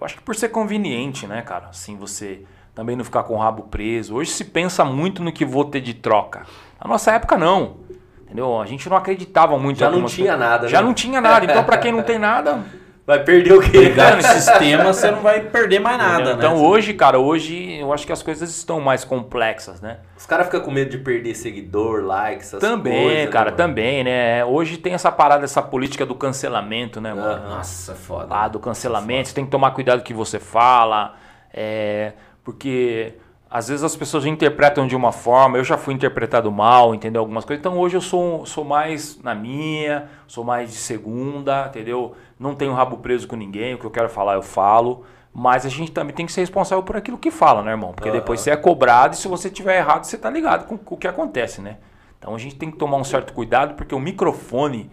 Eu 0.00 0.04
acho 0.04 0.14
que 0.14 0.22
por 0.22 0.36
ser 0.36 0.50
conveniente, 0.50 1.26
né, 1.26 1.42
cara? 1.42 1.66
Assim, 1.70 1.96
você 1.96 2.44
também 2.78 2.94
não 2.94 3.04
ficar 3.04 3.24
com 3.24 3.34
o 3.34 3.36
rabo 3.36 3.64
preso. 3.64 4.14
Hoje 4.14 4.30
se 4.30 4.44
pensa 4.44 4.84
muito 4.84 5.20
no 5.20 5.32
que 5.32 5.44
vou 5.44 5.64
ter 5.64 5.80
de 5.80 5.94
troca. 5.94 6.42
Na 6.80 6.88
nossa 6.88 7.10
época, 7.10 7.36
não. 7.36 7.78
Entendeu? 8.22 8.60
A 8.60 8.66
gente 8.66 8.88
não 8.88 8.96
acreditava 8.96 9.58
muito. 9.58 9.80
Já 9.80 9.90
não 9.90 10.04
tinha 10.04 10.28
coisas. 10.28 10.48
nada. 10.48 10.68
Já 10.68 10.80
né? 10.80 10.86
não 10.86 10.94
tinha 10.94 11.20
nada. 11.20 11.44
Então, 11.44 11.64
para 11.64 11.76
quem 11.76 11.90
não 11.90 12.04
tem 12.04 12.20
nada. 12.20 12.60
Vai 13.04 13.24
perder 13.24 13.54
o 13.54 13.60
quê? 13.60 13.78
Ligar 13.78 14.14
no 14.16 14.22
sistema, 14.22 14.84
você 14.92 15.10
não 15.10 15.22
vai 15.22 15.40
perder 15.40 15.80
mais 15.80 15.98
nada, 15.98 16.32
Então, 16.34 16.56
né? 16.56 16.62
hoje, 16.62 16.92
cara, 16.94 17.18
hoje 17.18 17.78
eu 17.80 17.92
acho 17.92 18.06
que 18.06 18.12
as 18.12 18.22
coisas 18.22 18.48
estão 18.48 18.80
mais 18.80 19.02
complexas, 19.02 19.80
né? 19.80 19.96
Os 20.16 20.26
caras 20.26 20.46
ficam 20.46 20.60
com 20.60 20.70
medo 20.70 20.90
de 20.90 20.98
perder 20.98 21.34
seguidor, 21.34 22.04
likes, 22.04 22.48
essas 22.48 22.60
também, 22.60 22.92
coisas. 22.92 23.12
Também, 23.12 23.30
cara, 23.30 23.50
né, 23.50 23.56
também, 23.56 24.04
né? 24.04 24.44
Hoje 24.44 24.76
tem 24.76 24.92
essa 24.92 25.10
parada, 25.10 25.42
essa 25.42 25.62
política 25.62 26.06
do 26.06 26.14
cancelamento, 26.14 27.00
né, 27.00 27.12
mano? 27.12 27.48
Nossa, 27.48 27.94
foda. 27.94 28.28
Ah, 28.30 28.46
do 28.46 28.60
cancelamento. 28.60 29.20
Foda. 29.20 29.28
Você 29.30 29.34
tem 29.34 29.44
que 29.46 29.50
tomar 29.50 29.72
cuidado 29.72 29.98
com 29.98 30.04
o 30.04 30.06
que 30.06 30.14
você 30.14 30.38
fala. 30.38 31.16
É, 31.52 32.12
porque 32.48 33.12
às 33.50 33.68
vezes 33.68 33.84
as 33.84 33.94
pessoas 33.94 34.24
interpretam 34.24 34.86
de 34.86 34.96
uma 34.96 35.12
forma, 35.12 35.58
eu 35.58 35.64
já 35.64 35.76
fui 35.76 35.92
interpretado 35.92 36.50
mal, 36.50 36.94
entendeu? 36.94 37.20
Algumas 37.20 37.44
coisas. 37.44 37.60
Então 37.60 37.76
hoje 37.76 37.94
eu 37.94 38.00
sou, 38.00 38.46
sou 38.46 38.64
mais 38.64 39.22
na 39.22 39.34
minha, 39.34 40.08
sou 40.26 40.42
mais 40.42 40.70
de 40.70 40.76
segunda, 40.76 41.66
entendeu? 41.66 42.16
Não 42.40 42.54
tenho 42.54 42.72
rabo 42.72 42.96
preso 42.96 43.28
com 43.28 43.36
ninguém, 43.36 43.74
o 43.74 43.78
que 43.78 43.84
eu 43.84 43.90
quero 43.90 44.08
falar 44.08 44.32
eu 44.32 44.40
falo. 44.40 45.04
Mas 45.30 45.66
a 45.66 45.68
gente 45.68 45.92
também 45.92 46.14
tem 46.14 46.24
que 46.24 46.32
ser 46.32 46.40
responsável 46.40 46.82
por 46.82 46.96
aquilo 46.96 47.18
que 47.18 47.30
fala, 47.30 47.62
né, 47.62 47.72
irmão? 47.72 47.92
Porque 47.92 48.08
uhum. 48.08 48.14
depois 48.14 48.40
você 48.40 48.50
é 48.50 48.56
cobrado 48.56 49.14
e 49.14 49.18
se 49.18 49.28
você 49.28 49.50
tiver 49.50 49.76
errado, 49.76 50.04
você 50.04 50.16
tá 50.16 50.30
ligado 50.30 50.66
com, 50.66 50.78
com 50.78 50.94
o 50.94 50.98
que 50.98 51.06
acontece, 51.06 51.60
né? 51.60 51.76
Então 52.18 52.34
a 52.34 52.38
gente 52.38 52.56
tem 52.56 52.70
que 52.70 52.78
tomar 52.78 52.96
um 52.96 53.04
certo 53.04 53.34
cuidado, 53.34 53.74
porque 53.74 53.94
o 53.94 54.00
microfone 54.00 54.90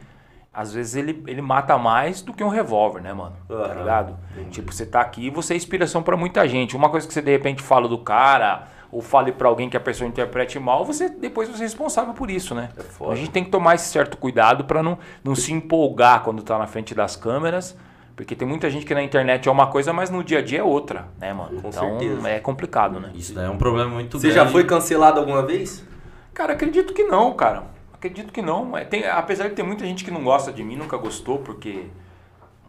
às 0.56 0.74
vezes 0.74 0.96
ele, 0.96 1.22
ele 1.28 1.42
mata 1.42 1.78
mais 1.78 2.22
do 2.22 2.34
que 2.34 2.44
um 2.44 2.48
revólver, 2.48 3.02
né, 3.02 3.12
mano? 3.12 3.36
Uhum. 3.50 3.62
Tá 3.62 3.74
ligado? 3.74 4.18
Uhum. 4.38 4.50
Tipo, 4.50 4.72
você 4.72 4.86
tá 4.86 5.02
aqui 5.02 5.28
e 5.28 5.30
você 5.30 5.54
é 5.54 5.58
inspiração 5.58 6.02
para 6.02 6.16
muita 6.16 6.48
gente. 6.48 6.76
Uma 6.76 6.90
coisa 6.90 7.06
que 7.06 7.14
você 7.14 7.22
de 7.22 7.32
repente 7.32 7.62
fala 7.62 7.90
do 7.90 7.98
cara, 7.98 8.68
ou 8.90 9.02
fale 9.02 9.34
para 9.34 9.50
alguém 9.50 9.70
que 9.70 9.76
a 9.76 9.80
pessoa 9.80 10.08
interprete 10.08 10.58
mal, 10.58 10.86
você 10.86 11.10
depois 11.10 11.50
você 11.50 11.64
é 11.64 11.66
responsável 11.66 12.14
por 12.14 12.32
isso, 12.32 12.56
né? 12.56 12.70
É 12.78 13.12
a 13.12 13.16
gente 13.16 13.32
tem 13.32 13.44
que 13.44 13.50
tomar 13.50 13.76
esse 13.76 13.90
certo 13.90 14.16
cuidado 14.16 14.64
para 14.64 14.82
não, 14.82 14.98
não 15.22 15.36
se 15.36 15.52
empolgar 15.52 16.24
quando 16.24 16.42
tá 16.42 16.58
na 16.58 16.68
frente 16.68 16.96
das 16.96 17.18
câmeras, 17.18 17.78
Porque 18.16 18.34
tem 18.34 18.48
muita 18.48 18.70
gente 18.70 18.86
que 18.86 18.94
na 18.94 19.04
internet 19.04 19.50
é 19.50 19.52
uma 19.52 19.68
coisa, 19.68 19.92
mas 19.92 20.10
no 20.10 20.24
dia 20.24 20.40
a 20.40 20.42
dia 20.42 20.60
é 20.60 20.64
outra, 20.64 21.10
né, 21.20 21.34
mano? 21.34 21.62
Com 21.62 21.68
então 21.68 22.00
certeza. 22.00 22.30
é 22.30 22.40
complicado, 22.40 22.98
né? 22.98 23.12
Isso 23.14 23.34
daí 23.34 23.46
é 23.46 23.50
um 23.50 23.58
problema 23.58 23.90
muito 23.90 24.18
Você 24.18 24.30
grande. 24.30 24.46
já 24.46 24.50
foi 24.50 24.64
cancelado 24.64 25.20
alguma 25.20 25.46
vez? 25.46 25.84
Cara, 26.34 26.54
acredito 26.54 26.94
que 26.94 27.04
não, 27.04 27.34
cara. 27.34 27.75
Acredito 28.06 28.32
que 28.32 28.42
não. 28.42 28.78
É, 28.78 28.86
tem- 28.86 29.08
apesar 29.08 29.48
de 29.50 29.56
ter 29.56 29.64
muita 29.64 29.84
gente 29.84 30.06
que 30.06 30.12
não 30.12 30.24
gosta 30.24 30.54
de 30.54 30.64
mim, 30.64 30.76
nunca 30.76 30.96
gostou, 30.96 31.40
porque 31.40 31.88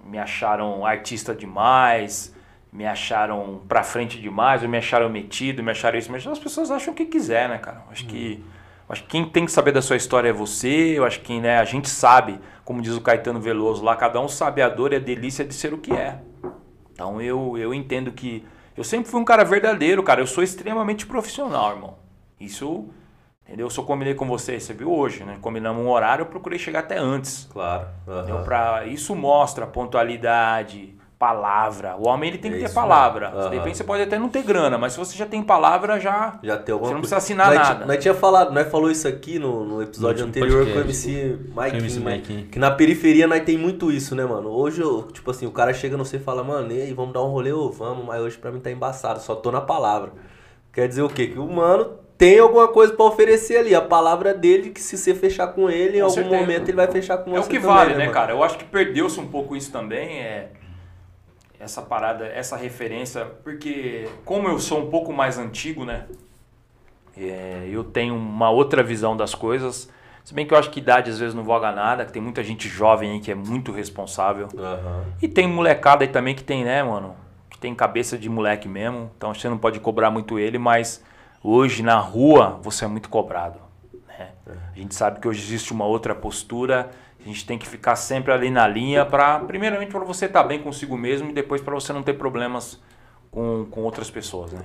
me 0.03 0.19
acharam 0.19 0.87
artista 0.87 1.35
demais, 1.35 2.35
me 2.73 2.87
acharam 2.87 3.61
pra 3.69 3.83
frente 3.83 4.19
demais, 4.19 4.63
ou 4.63 4.69
me 4.69 4.79
acharam 4.79 5.11
metido, 5.11 5.63
me 5.63 5.71
acharam 5.73 5.99
isso, 5.99 6.11
mas 6.11 6.27
as 6.27 6.39
pessoas 6.39 6.71
acham 6.71 6.95
o 6.95 6.97
que 6.97 7.05
quiser, 7.05 7.51
né, 7.51 7.59
cara? 7.59 7.83
Acho 7.91 8.07
que 8.07 8.43
acho 8.89 9.03
que 9.03 9.09
quem 9.09 9.29
tem 9.29 9.45
que 9.45 9.53
saber 9.53 9.73
da 9.73 9.83
sua 9.83 9.97
história 9.97 10.29
é 10.31 10.33
você, 10.33 10.97
eu 10.97 11.05
acho 11.05 11.21
que 11.21 11.39
né, 11.39 11.59
a 11.59 11.65
gente 11.65 11.89
sabe, 11.91 12.41
como 12.65 12.81
diz 12.81 12.97
o 12.97 13.01
Caetano 13.03 13.41
Veloso 13.41 13.85
lá, 13.85 13.95
cada 13.95 14.19
um 14.21 14.29
sabe 14.29 14.63
a 14.63 14.69
dor 14.71 14.95
e 14.95 14.97
a 14.97 15.01
delícia 15.01 15.45
de 15.45 15.53
ser 15.53 15.75
o 15.75 15.79
que 15.79 15.93
é. 15.93 16.19
Então 16.93 17.21
eu, 17.21 17.59
eu 17.59 17.75
entendo 17.75 18.11
que. 18.11 18.43
Eu 18.75 18.85
sempre 18.85 19.11
fui 19.11 19.21
um 19.21 19.25
cara 19.25 19.45
verdadeiro, 19.45 20.03
cara. 20.03 20.21
Eu 20.21 20.27
sou 20.27 20.43
extremamente 20.43 21.07
profissional, 21.07 21.73
irmão. 21.73 21.95
Isso. 22.41 22.89
Entendeu? 23.47 23.67
Eu 23.67 23.71
só 23.71 23.83
combinei 23.83 24.15
com 24.15 24.27
você, 24.27 24.59
você 24.59 24.73
viu 24.75 24.93
hoje, 24.93 25.23
né? 25.23 25.39
Combinamos 25.41 25.85
um 25.85 25.89
horário, 25.89 26.23
eu 26.23 26.27
procurei 26.27 26.59
chegar 26.59 26.81
até 26.81 26.99
antes. 26.99 27.49
Claro. 27.53 27.87
Entendeu? 28.07 28.39
Pra, 28.43 28.85
isso 28.87 29.15
mostra 29.15 29.65
pontualidade, 29.67 30.97
palavra. 31.17 31.97
O 31.97 32.09
homem 32.09 32.31
ele 32.31 32.39
tem 32.39 32.51
que 32.51 32.57
É 32.57 32.61
ter 32.61 32.67
isso 32.67 32.75
palavra. 32.75 33.29
mesmo. 33.29 33.41
Aham. 33.43 33.51
De 33.51 33.57
repente 33.57 33.77
você 33.77 33.85
pode 33.85 34.03
até 34.03 34.19
não 34.19 34.29
ter 34.29 34.43
grana, 34.43 34.77
mas 34.77 34.95
se 34.95 34.99
você 34.99 35.17
já 35.17 35.27
tem 35.27 35.43
palavra, 35.45 36.01
já. 36.01 36.39
Já 36.43 36.57
tem 36.59 36.73
alguma 36.73 36.89
Você 36.91 36.95
não 36.95 37.01
precisa 37.01 37.19
assinar 37.19 37.47
nós, 37.55 37.69
nada. 37.69 37.87
Nós 37.87 37.99
tinha 38.03 38.15
falado, 38.15 38.53
nós 38.53 38.69
falou 38.69 38.91
isso 38.91 39.07
aqui 39.07 39.39
no, 39.39 39.65
no 39.65 39.81
episódio 39.83 40.23
No 40.25 40.29
anterior 40.29 40.65
com 40.65 40.71
o 40.73 40.75
podcast. 40.75 41.09
MC 41.09 41.39
Mike. 41.57 41.77
MC 41.77 42.01
Mike. 42.01 42.43
Que 42.51 42.59
na 42.59 42.73
periferia 42.73 43.29
nós 43.29 43.45
tem 43.45 43.57
muito 43.57 43.93
isso, 43.93 44.17
né, 44.17 44.25
mano? 44.27 44.49
Hoje, 44.51 44.81
eu, 44.83 45.05
tipo 45.13 45.31
assim, 45.31 45.47
o 45.47 45.53
cara 45.53 45.73
chega 45.73 45.97
no 45.97 46.05
você 46.05 46.17
e 46.17 46.21
fala, 46.21 46.43
mano, 46.43 46.73
e 46.73 46.83
aí, 46.83 46.93
vamos 46.93 47.15
dar 47.15 47.23
um 47.23 47.29
rolê 47.29 47.53
ou 47.53 47.71
vamos, 47.71 48.05
mas 48.05 48.21
hoje 48.21 48.37
pra 48.37 48.51
mim 48.51 48.59
tá 48.61 48.71
embaçado, 48.73 49.21
só 49.21 49.35
tô 49.37 49.51
na 49.53 49.61
palavra. 49.61 50.13
Quer 50.73 50.89
dizer 50.89 51.03
o 51.03 51.09
quê? 51.09 51.29
Que 51.29 51.39
o 51.39 51.49
mano 51.49 52.05
tem 52.19 52.39
alguma 52.39 52.69
coisa 52.69 52.95
pra 52.95 53.05
oferecer 53.07 53.59
ali. 53.59 53.75
A 53.75 53.81
palavra 53.81 54.33
dele, 54.35 54.71
que 54.71 54.81
se 54.81 54.97
você 54.97 55.15
fechar 55.15 55.49
com 55.49 55.69
ele, 55.71 55.99
em 55.99 56.01
Com 56.01 56.05
algum 56.07 56.15
certeza. 56.15 56.37
momento 56.41 56.69
ele 56.69 56.77
vai 56.77 56.91
fechar 56.91 57.19
com 57.19 57.31
É 57.37 57.41
você. 57.41 57.47
o 57.49 57.51
que 57.51 57.61
também, 57.61 57.75
vale, 57.75 57.95
né, 57.95 57.99
mano? 58.01 58.13
cara? 58.13 58.33
Eu 58.33 58.43
acho 58.43 58.57
que 58.59 58.65
perdeu-se 58.65 59.19
um 59.21 59.27
pouco 59.29 59.55
isso 59.57 59.71
também, 59.71 60.19
é 60.21 60.51
essa 61.59 61.81
parada, 61.83 62.27
essa 62.27 62.57
referência, 62.57 63.25
porque 63.43 64.07
como 64.25 64.49
eu 64.49 64.59
sou 64.59 64.81
um 64.83 64.91
pouco 64.91 65.13
mais 65.13 65.39
antigo, 65.39 65.85
né? 65.85 66.07
é, 67.19 67.67
eu 67.71 67.83
tenho 67.83 68.15
uma 68.15 68.51
outra 68.51 68.83
visão 68.83 69.17
das 69.17 69.35
coisas. 69.35 69.89
Se 70.23 70.35
bem 70.35 70.45
que 70.47 70.53
eu 70.53 70.59
acho 70.59 70.71
que 70.71 70.81
idade 70.81 71.11
às 71.11 71.19
vezes 71.19 71.35
não 71.35 71.45
voga 71.45 71.71
nada, 71.73 72.05
que 72.05 72.13
tem 72.13 72.21
muita 72.21 72.43
gente 72.43 72.69
jovem 72.69 73.13
aí 73.13 73.21
que 73.21 73.31
é 73.31 73.35
muito 73.35 73.73
responsável. 73.73 74.49
Aham. 74.59 75.05
E 75.23 75.29
tem 75.29 75.47
molecada 75.49 76.05
aí 76.05 76.09
também 76.09 76.35
que 76.35 76.45
tem, 76.45 76.65
né, 76.65 76.83
mano? 76.83 77.15
Que 77.49 77.57
tem 77.57 77.75
cabeça 77.75 78.19
de 78.19 78.29
moleque 78.29 78.69
mesmo. 78.69 79.11
Então 79.17 79.33
você 79.33 79.49
não 79.49 79.57
pode 79.57 79.81
cobrar 79.81 80.11
muito 80.11 80.39
ele, 80.39 80.59
mas 80.59 81.03
hoje 81.43 81.83
na 81.83 81.99
rua 81.99 82.59
você 82.63 82.85
é 82.85 82.89
muito 82.89 83.09
cobrado. 83.09 83.59
Né? 84.09 84.31
A 84.75 84.79
gente 84.79 84.95
sabe 84.95 85.21
que 85.21 85.29
hoje 85.29 85.41
existe 85.43 85.73
uma 85.73 85.85
outra 85.85 86.15
postura. 86.15 86.91
A 87.19 87.23
gente 87.29 87.45
tem 87.45 87.59
que 87.59 87.67
ficar 87.67 87.97
sempre 87.97 88.33
ali 88.33 88.51
na 88.51 88.67
linha 88.69 89.05
para, 89.05 89.41
primeiramente, 89.41 89.91
para 89.91 90.05
você 90.05 90.27
estar 90.27 90.45
bem 90.45 90.63
consigo 90.63 90.97
mesmo 90.97 91.31
e 91.31 91.33
depois 91.33 91.61
para 91.61 91.75
você 91.75 91.93
não 91.93 92.03
ter 92.03 92.15
problemas 92.15 92.81
com, 93.33 93.67
com 93.71 93.83
outras 93.83 94.11
pessoas, 94.11 94.53
né? 94.53 94.61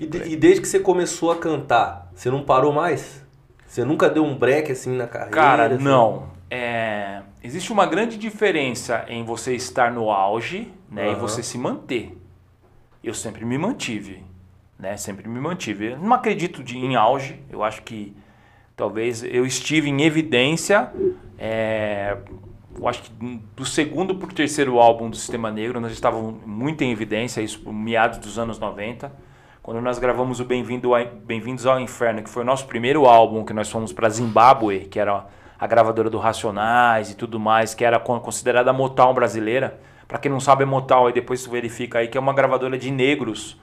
E, 0.00 0.06
de- 0.06 0.22
e 0.32 0.36
desde 0.36 0.60
que 0.60 0.68
você 0.68 0.78
começou 0.78 1.32
a 1.32 1.36
cantar, 1.36 2.10
você 2.14 2.30
não 2.30 2.42
parou 2.44 2.72
mais? 2.72 3.24
Você 3.66 3.84
nunca 3.84 4.08
deu 4.08 4.24
um 4.24 4.36
break 4.36 4.70
assim 4.70 4.96
na 4.96 5.08
carreira? 5.08 5.34
Cara, 5.34 5.66
assim? 5.74 5.82
não. 5.82 6.28
É, 6.48 7.22
existe 7.42 7.72
uma 7.72 7.84
grande 7.86 8.16
diferença 8.16 9.04
em 9.08 9.24
você 9.24 9.54
estar 9.56 9.90
no 9.90 10.10
auge 10.10 10.72
né, 10.88 11.08
e 11.08 11.12
Aham. 11.14 11.18
você 11.20 11.42
se 11.42 11.58
manter. 11.58 12.16
Eu 13.02 13.12
sempre 13.12 13.44
me 13.44 13.58
mantive. 13.58 14.22
Né? 14.84 14.98
Sempre 14.98 15.26
me 15.26 15.40
mantive. 15.40 15.92
Eu 15.92 15.98
não 15.98 16.12
acredito 16.12 16.62
de, 16.62 16.76
em 16.76 16.94
auge. 16.94 17.40
Eu 17.50 17.64
acho 17.64 17.80
que 17.82 18.14
talvez 18.76 19.24
eu 19.24 19.46
estive 19.46 19.88
em 19.88 20.02
evidência. 20.02 20.92
é, 21.38 22.18
eu 22.78 22.86
acho 22.88 23.02
que 23.02 23.10
do 23.56 23.64
segundo 23.64 24.14
para 24.16 24.28
o 24.28 24.34
terceiro 24.34 24.78
álbum 24.78 25.08
do 25.08 25.16
Sistema 25.16 25.50
Negro, 25.50 25.80
nós 25.80 25.92
estávamos 25.92 26.34
muito 26.44 26.82
em 26.82 26.90
evidência, 26.90 27.40
isso 27.40 27.60
por 27.60 27.72
meados 27.72 28.18
dos 28.18 28.38
anos 28.38 28.58
90. 28.58 29.10
Quando 29.62 29.80
nós 29.80 29.98
gravamos 29.98 30.40
o 30.40 30.44
Bem-vindo 30.44 30.90
Bem-vindos 31.24 31.64
ao 31.66 31.80
Inferno, 31.80 32.22
que 32.22 32.28
foi 32.28 32.42
o 32.42 32.44
nosso 32.46 32.66
primeiro 32.66 33.06
álbum, 33.06 33.42
que 33.44 33.54
nós 33.54 33.70
fomos 33.70 33.90
para 33.92 34.08
Zimbábue, 34.10 34.80
que 34.90 34.98
era 35.00 35.24
a 35.58 35.66
gravadora 35.66 36.10
do 36.10 36.18
Racionais 36.18 37.10
e 37.10 37.16
tudo 37.16 37.40
mais, 37.40 37.72
que 37.74 37.84
era 37.84 37.98
con- 37.98 38.20
considerada 38.20 38.68
a 38.70 38.72
Motown 38.74 39.14
brasileira. 39.14 39.80
Para 40.06 40.18
quem 40.18 40.30
não 40.30 40.40
sabe, 40.40 40.64
a 40.64 40.66
Motown, 40.66 41.06
aí 41.06 41.12
depois 41.14 41.40
você 41.40 41.48
verifica 41.48 42.00
aí, 42.00 42.08
que 42.08 42.18
é 42.18 42.20
uma 42.20 42.34
gravadora 42.34 42.76
de 42.76 42.90
negros, 42.90 43.58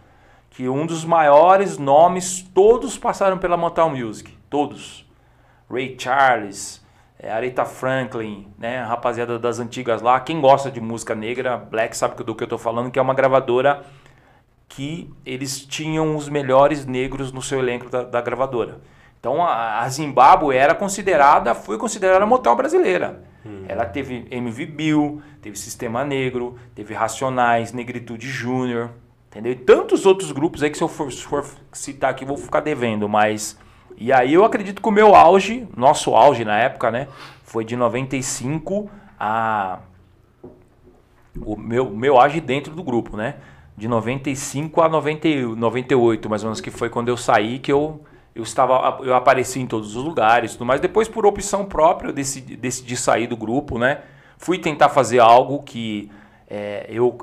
que 0.51 0.69
um 0.69 0.85
dos 0.85 1.03
maiores 1.03 1.77
nomes, 1.77 2.41
todos 2.53 2.97
passaram 2.97 3.37
pela 3.37 3.57
Motown 3.57 3.89
Music, 3.89 4.31
todos. 4.49 5.09
Ray 5.69 5.95
Charles, 5.97 6.85
é, 7.17 7.31
Aretha 7.31 7.63
Franklin, 7.63 8.47
né, 8.57 8.81
rapaziada 8.83 9.39
das 9.39 9.59
antigas 9.59 10.01
lá. 10.01 10.19
Quem 10.19 10.41
gosta 10.41 10.69
de 10.69 10.81
música 10.81 11.15
negra, 11.15 11.57
Black 11.57 11.95
sabe 11.95 12.21
do 12.23 12.35
que 12.35 12.43
eu 12.43 12.47
tô 12.47 12.57
falando, 12.57 12.91
que 12.91 12.99
é 12.99 13.01
uma 13.01 13.13
gravadora 13.13 13.83
que 14.67 15.09
eles 15.25 15.65
tinham 15.65 16.15
os 16.15 16.27
melhores 16.27 16.85
negros 16.85 17.31
no 17.31 17.41
seu 17.41 17.59
elenco 17.59 17.89
da, 17.89 18.03
da 18.03 18.21
gravadora. 18.21 18.81
Então 19.19 19.41
a, 19.41 19.79
a 19.79 19.89
Zimbábue 19.89 20.55
era 20.55 20.75
considerada, 20.75 21.55
foi 21.55 21.77
considerada 21.77 22.23
a 22.23 22.27
Motown 22.27 22.55
brasileira. 22.55 23.23
Ela 23.67 23.85
teve 23.85 24.27
MV 24.29 24.65
Bill, 24.65 25.21
teve 25.41 25.57
Sistema 25.57 26.03
Negro, 26.03 26.57
teve 26.75 26.93
Racionais, 26.93 27.73
Negritude 27.73 28.27
Júnior, 28.27 28.91
entendeu? 29.31 29.53
E 29.53 29.55
tantos 29.55 30.05
outros 30.05 30.31
grupos 30.31 30.61
aí 30.61 30.69
que 30.69 30.77
se 30.77 30.83
eu 30.83 30.89
for, 30.89 31.11
for 31.11 31.45
citar 31.71 32.11
aqui 32.11 32.25
vou 32.25 32.37
ficar 32.37 32.59
devendo, 32.59 33.09
mas 33.09 33.57
e 33.97 34.11
aí 34.11 34.33
eu 34.33 34.43
acredito 34.43 34.81
que 34.81 34.87
o 34.89 34.91
meu 34.91 35.15
auge, 35.15 35.67
nosso 35.75 36.13
auge 36.15 36.43
na 36.43 36.57
época, 36.57 36.91
né, 36.91 37.07
foi 37.43 37.63
de 37.63 37.75
95 37.75 38.89
a 39.19 39.79
o 41.39 41.55
meu, 41.55 41.89
meu 41.89 42.19
auge 42.19 42.41
dentro 42.41 42.73
do 42.73 42.83
grupo, 42.83 43.15
né? 43.15 43.35
De 43.77 43.87
95 43.87 44.81
a 44.81 44.89
90, 44.89 45.27
e- 45.27 45.45
98, 45.45 46.29
mais 46.29 46.43
ou 46.43 46.47
menos, 46.49 46.59
que 46.59 46.69
foi 46.69 46.89
quando 46.89 47.07
eu 47.07 47.15
saí, 47.15 47.57
que 47.59 47.71
eu, 47.71 48.01
eu 48.35 48.43
estava. 48.43 48.99
Eu 49.01 49.15
apareci 49.15 49.59
em 49.59 49.65
todos 49.65 49.95
os 49.95 50.03
lugares 50.03 50.53
tudo 50.53 50.65
mais. 50.65 50.81
Depois, 50.81 51.07
por 51.07 51.25
opção 51.25 51.65
própria, 51.65 52.09
eu 52.09 52.13
decidi, 52.13 52.57
decidi 52.57 52.97
sair 52.97 53.27
do 53.27 53.37
grupo, 53.37 53.79
né? 53.79 54.01
Fui 54.37 54.57
tentar 54.57 54.89
fazer 54.89 55.19
algo 55.19 55.63
que 55.63 56.11
é, 56.53 56.85
eu. 56.89 57.17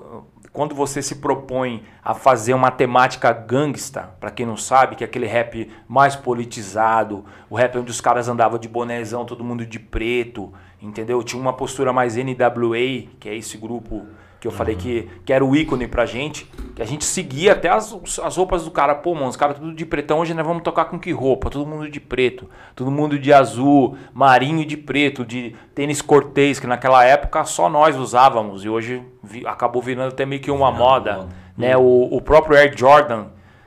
Quando 0.51 0.75
você 0.75 1.03
se 1.03 1.17
propõe 1.17 1.85
a 2.03 2.15
fazer 2.15 2.55
uma 2.55 2.71
temática 2.71 3.31
gangsta, 3.31 4.15
pra 4.19 4.31
quem 4.31 4.47
não 4.47 4.57
sabe, 4.57 4.97
que 4.97 5.05
é 5.05 5.07
aquele 5.07 5.27
rap 5.27 5.71
mais 5.87 6.17
politizado, 6.17 7.27
o 7.51 7.55
rap 7.55 7.77
onde 7.77 7.91
os 7.91 8.01
caras 8.01 8.29
andavam 8.29 8.59
de 8.59 8.67
bonézão, 8.67 9.27
todo 9.27 9.45
mundo 9.45 9.67
de 9.67 9.79
preto, 9.79 10.51
entendeu? 10.81 11.23
Tinha 11.23 11.41
uma 11.41 11.53
postura 11.53 11.93
mais 11.93 12.17
NWA, 12.17 13.07
que 13.21 13.29
é 13.29 13.37
esse 13.37 13.59
grupo 13.59 14.07
que 14.41 14.47
eu 14.47 14.53
falei 14.53 14.77
que, 14.77 15.09
que 15.25 15.33
era 15.33 15.45
o 15.45 15.57
ícone 15.57 15.89
pra 15.89 16.07
gente, 16.07 16.49
que 16.77 16.81
a 16.81 16.85
gente 16.85 17.05
seguia 17.05 17.53
até 17.53 17.69
as, 17.69 17.93
as 18.23 18.37
roupas 18.37 18.65
do 18.65 18.71
cara. 18.71 18.95
Pô, 18.95 19.15
mano, 19.15 19.27
os 19.29 19.37
caras 19.37 19.59
tudo 19.59 19.75
de 19.75 19.85
pretão, 19.85 20.21
hoje 20.21 20.33
nós 20.33 20.47
vamos 20.47 20.63
tocar 20.63 20.85
com 20.85 20.99
que 20.99 21.11
roupa? 21.11 21.51
Todo 21.51 21.67
mundo 21.67 21.91
de 21.91 21.99
preto, 21.99 22.49
todo 22.77 22.91
mundo 22.91 23.19
de 23.19 23.33
azul, 23.33 23.97
marinho 24.15 24.65
de 24.65 24.77
preto, 24.77 25.25
de 25.25 25.57
tênis 25.75 26.01
cortês, 26.01 26.61
que 26.61 26.67
naquela 26.69 27.05
época 27.05 27.45
só 27.45 27.69
nós 27.69 27.97
usávamos, 27.97 28.65
e 28.65 28.69
hoje 28.69 29.03
vi- 29.23 29.45
acabou 29.47 29.83
virando 29.83 30.09
até 30.13 30.25
meio 30.25 30.41
que 30.41 30.51
uma 30.51 30.71
moda. 30.71 31.15
moda. 31.17 31.29
Né? 31.57 31.77
O, 31.77 32.09
o 32.13 32.21
próprio 32.21 32.57
Air 32.57 32.73
Jordan, 32.77 33.27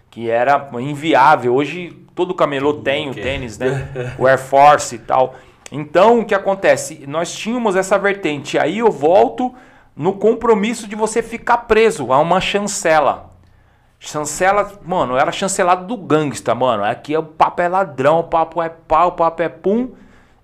que 0.10 0.30
era 0.30 0.70
inviável, 0.80 1.54
hoje 1.54 1.98
todo 2.16 2.34
camelô 2.34 2.76
tem 2.76 3.10
o 3.10 3.14
quer. 3.14 3.22
tênis, 3.24 3.58
né? 3.58 3.90
o 4.18 4.26
Air 4.26 4.40
Force 4.40 4.96
e 4.96 5.00
tal. 5.00 5.36
Então, 5.70 6.20
o 6.20 6.26
que 6.26 6.34
acontece? 6.36 7.06
Nós 7.08 7.34
tínhamos 7.34 7.76
essa 7.76 7.98
vertente. 7.98 8.58
Aí 8.58 8.80
eu 8.80 8.92
volto 8.92 9.54
no 10.02 10.14
compromisso 10.14 10.88
de 10.88 10.96
você 10.96 11.22
ficar 11.22 11.58
preso 11.60 12.12
a 12.12 12.18
uma 12.18 12.42
chancela. 12.42 13.30
Chancela, 14.00 14.72
mano, 14.84 15.16
era 15.16 15.32
chancelado 15.32 15.86
do 15.86 15.96
gangsta, 15.96 16.56
mano. 16.56 16.84
Aqui 16.84 17.16
o 17.16 17.22
papo 17.22 17.62
é 17.62 17.68
ladrão, 17.68 18.20
o 18.20 18.24
papo 18.24 18.60
é 18.64 18.68
pau, 18.70 19.10
o 19.10 19.12
papo 19.12 19.44
é 19.44 19.48
pum. 19.50 19.92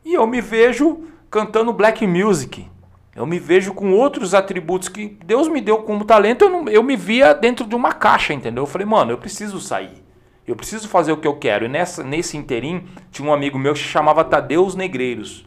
E 0.06 0.14
eu 0.14 0.28
me 0.28 0.42
vejo 0.42 1.06
cantando 1.32 1.74
black 1.74 2.06
music. 2.06 2.68
Eu 3.16 3.26
me 3.26 3.40
vejo 3.40 3.74
com 3.74 3.94
outros 3.94 4.36
atributos 4.36 4.90
que 4.90 5.18
Deus 5.26 5.48
me 5.48 5.60
deu 5.60 5.80
como 5.80 6.06
talento. 6.06 6.44
Eu, 6.46 6.50
não- 6.52 6.70
eu 6.70 6.84
me 6.84 6.96
via 6.96 7.34
dentro 7.34 7.66
de 7.66 7.74
uma 7.74 7.94
caixa, 7.94 8.36
entendeu? 8.36 8.62
Eu 8.62 8.68
falei, 8.68 8.86
mano, 8.86 9.12
eu 9.12 9.18
preciso 9.18 9.60
sair. 9.60 10.06
Eu 10.46 10.56
preciso 10.56 10.88
fazer 10.88 11.12
o 11.14 11.18
que 11.18 11.28
eu 11.28 11.36
quero. 11.38 11.66
E 11.66 11.68
nessa, 11.68 12.04
nesse 12.04 12.38
interim, 12.38 12.86
tinha 13.10 13.28
um 13.28 13.34
amigo 13.34 13.58
meu 13.58 13.74
que 13.74 13.80
se 13.80 13.86
chamava 13.86 14.24
Tadeus 14.24 14.76
Negreiros. 14.76 15.47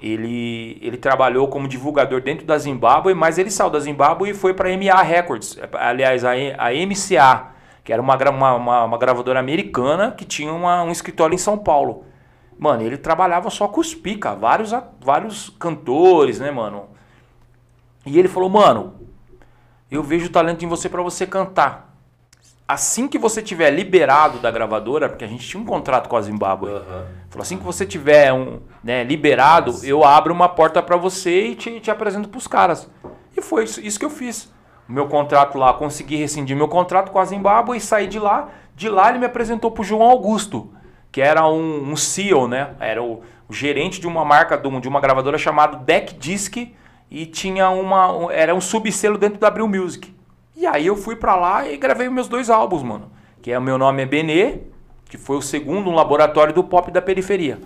Ele, 0.00 0.78
ele 0.80 0.96
trabalhou 0.96 1.48
como 1.48 1.66
divulgador 1.66 2.20
dentro 2.20 2.46
da 2.46 2.56
Zimbábue, 2.56 3.14
mas 3.14 3.36
ele 3.36 3.50
saiu 3.50 3.70
da 3.70 3.80
Zimbábue 3.80 4.30
e 4.30 4.34
foi 4.34 4.54
para 4.54 4.68
a 4.68 4.72
MA 4.76 5.02
Records. 5.02 5.58
Aliás, 5.72 6.24
a, 6.24 6.32
a 6.32 6.72
MCA, 6.72 7.48
que 7.82 7.92
era 7.92 8.00
uma, 8.00 8.16
uma, 8.30 8.84
uma, 8.84 8.98
gravadora 8.98 9.40
americana 9.40 10.12
que 10.12 10.24
tinha 10.24 10.52
uma- 10.52 10.82
um 10.84 10.90
escritório 10.92 11.34
em 11.34 11.38
São 11.38 11.58
Paulo. 11.58 12.04
Mano, 12.58 12.82
ele 12.82 12.96
trabalhava 12.96 13.50
só 13.50 13.66
com 13.68 13.80
os 13.80 13.94
pica, 13.94 14.34
vários, 14.34 14.72
vários 15.00 15.50
cantores, 15.58 16.38
né, 16.40 16.50
mano? 16.50 16.88
E 18.06 18.18
ele 18.18 18.28
falou, 18.28 18.48
mano, 18.48 18.94
eu 19.90 20.02
vejo 20.02 20.26
o 20.26 20.30
talento 20.32 20.64
em 20.64 20.68
você 20.68 20.88
para 20.88 21.02
você 21.02 21.26
cantar. 21.26 21.87
Assim 22.68 23.08
que 23.08 23.16
você 23.18 23.40
tiver 23.40 23.70
liberado 23.70 24.38
da 24.40 24.50
gravadora, 24.50 25.08
porque 25.08 25.24
a 25.24 25.28
gente 25.28 25.46
tinha 25.48 25.58
um 25.62 25.64
contrato 25.64 26.06
com 26.06 26.16
a 26.18 26.20
Zimbábue. 26.20 26.68
Aham. 26.68 27.06
Falou, 27.30 27.42
assim 27.42 27.56
que 27.56 27.64
você 27.64 27.86
tiver 27.86 28.30
um, 28.30 28.60
né, 28.84 29.02
liberado, 29.04 29.74
eu 29.82 30.04
abro 30.04 30.34
uma 30.34 30.50
porta 30.50 30.82
pra 30.82 30.96
você 30.96 31.46
e 31.48 31.54
te, 31.54 31.80
te 31.80 31.90
apresento 31.90 32.28
pros 32.28 32.46
caras. 32.46 32.86
E 33.34 33.40
foi 33.40 33.64
isso, 33.64 33.80
isso 33.80 33.98
que 33.98 34.04
eu 34.04 34.10
fiz. 34.10 34.52
O 34.86 34.92
meu 34.92 35.06
contrato 35.08 35.56
lá, 35.56 35.72
consegui 35.72 36.16
rescindir 36.16 36.54
meu 36.56 36.68
contrato 36.68 37.10
com 37.10 37.18
a 37.18 37.24
Zimbábue 37.24 37.78
e 37.78 37.80
saí 37.80 38.06
de 38.06 38.18
lá. 38.18 38.48
De 38.76 38.88
lá 38.90 39.08
ele 39.08 39.18
me 39.18 39.26
apresentou 39.26 39.70
pro 39.70 39.82
João 39.82 40.02
Augusto, 40.02 40.70
que 41.10 41.22
era 41.22 41.46
um, 41.48 41.90
um 41.92 41.96
CEO, 41.96 42.46
né? 42.48 42.70
Era 42.80 43.02
o, 43.02 43.22
o 43.48 43.52
gerente 43.52 43.98
de 43.98 44.06
uma 44.06 44.24
marca, 44.26 44.58
de 44.58 44.68
um- 44.68 44.78
uma 44.88 45.00
gravadora 45.00 45.38
chamada 45.38 45.78
Deck 45.78 46.14
Disc 46.14 46.56
e 47.10 47.24
tinha 47.26 47.70
uma, 47.70 48.12
um- 48.12 48.30
era 48.30 48.54
um 48.54 48.60
subselo 48.60 49.16
dentro 49.16 49.38
da 49.38 49.48
Abril 49.48 49.66
Music. 49.68 50.14
E 50.58 50.66
aí 50.66 50.88
eu 50.88 50.96
fui 50.96 51.14
pra 51.14 51.36
lá 51.36 51.68
e 51.70 51.76
gravei 51.76 52.08
meus 52.08 52.26
dois 52.26 52.50
álbuns, 52.50 52.82
mano. 52.82 53.12
Que 53.40 53.52
é 53.52 53.58
o 53.58 53.62
meu 53.62 53.78
nome 53.78 54.02
é 54.02 54.06
Benê, 54.06 54.58
que 55.08 55.16
foi 55.16 55.36
o 55.36 55.40
segundo 55.40 55.88
um 55.88 55.94
laboratório 55.94 56.52
do 56.52 56.64
pop 56.64 56.90
da 56.90 57.00
periferia. 57.00 57.60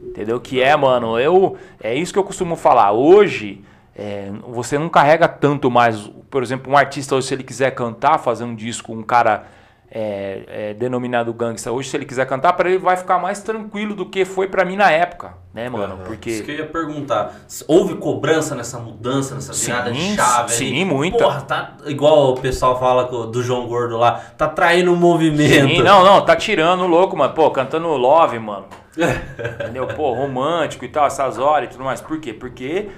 Entendeu? 0.00 0.38
Que 0.38 0.62
é, 0.62 0.76
mano, 0.76 1.18
eu. 1.18 1.56
É 1.82 1.92
isso 1.92 2.12
que 2.12 2.18
eu 2.20 2.22
costumo 2.22 2.54
falar. 2.54 2.92
Hoje, 2.92 3.64
é, 3.96 4.30
você 4.46 4.78
não 4.78 4.88
carrega 4.88 5.26
tanto 5.26 5.68
mais. 5.68 6.08
Por 6.30 6.40
exemplo, 6.40 6.72
um 6.72 6.76
artista 6.76 7.16
hoje, 7.16 7.26
se 7.26 7.34
ele 7.34 7.42
quiser 7.42 7.72
cantar, 7.72 8.16
fazer 8.18 8.44
um 8.44 8.54
disco, 8.54 8.92
um 8.92 9.02
cara 9.02 9.46
é, 9.90 10.42
é, 10.48 10.74
denominado 10.74 11.32
gangsta, 11.32 11.70
hoje, 11.70 11.88
se 11.88 11.96
ele 11.96 12.04
quiser 12.04 12.26
cantar, 12.26 12.52
para 12.54 12.68
ele 12.68 12.78
vai 12.78 12.96
ficar 12.96 13.18
mais 13.18 13.40
tranquilo 13.40 13.94
do 13.94 14.06
que 14.06 14.24
foi 14.24 14.48
pra 14.48 14.64
mim 14.64 14.76
na 14.76 14.90
época, 14.90 15.34
né, 15.54 15.68
mano? 15.68 15.94
Aham. 15.94 16.04
Porque. 16.04 16.30
Isso 16.30 16.42
que 16.44 16.50
eu 16.50 16.56
ia 16.56 16.66
perguntar. 16.66 17.34
Houve 17.68 17.94
cobrança 17.96 18.54
nessa 18.54 18.78
mudança, 18.78 19.36
nessa 19.36 19.52
virada 19.52 19.92
de 19.92 20.00
Sim, 20.00 20.16
chave? 20.16 20.52
sim, 20.52 20.78
aí? 20.78 20.84
muita. 20.84 21.18
Porra, 21.18 21.40
tá 21.42 21.76
igual 21.86 22.32
o 22.32 22.40
pessoal 22.40 22.78
fala 22.78 23.04
do 23.04 23.42
João 23.42 23.66
Gordo 23.68 23.96
lá, 23.96 24.20
tá 24.36 24.48
traindo 24.48 24.92
o 24.92 24.96
movimento. 24.96 25.68
Sim, 25.68 25.82
não, 25.82 26.04
não, 26.04 26.24
tá 26.24 26.34
tirando 26.34 26.82
o 26.82 26.86
louco, 26.86 27.16
mano. 27.16 27.32
Pô, 27.32 27.50
cantando 27.50 27.88
Love, 27.88 28.38
mano. 28.38 28.66
Entendeu? 28.96 29.86
Pô, 29.86 30.12
romântico 30.14 30.84
e 30.84 30.88
tal, 30.88 31.06
essas 31.06 31.38
horas 31.38 31.68
e 31.68 31.72
tudo 31.72 31.84
mais. 31.84 32.00
Por 32.00 32.18
quê? 32.18 32.32
Porque 32.32 32.88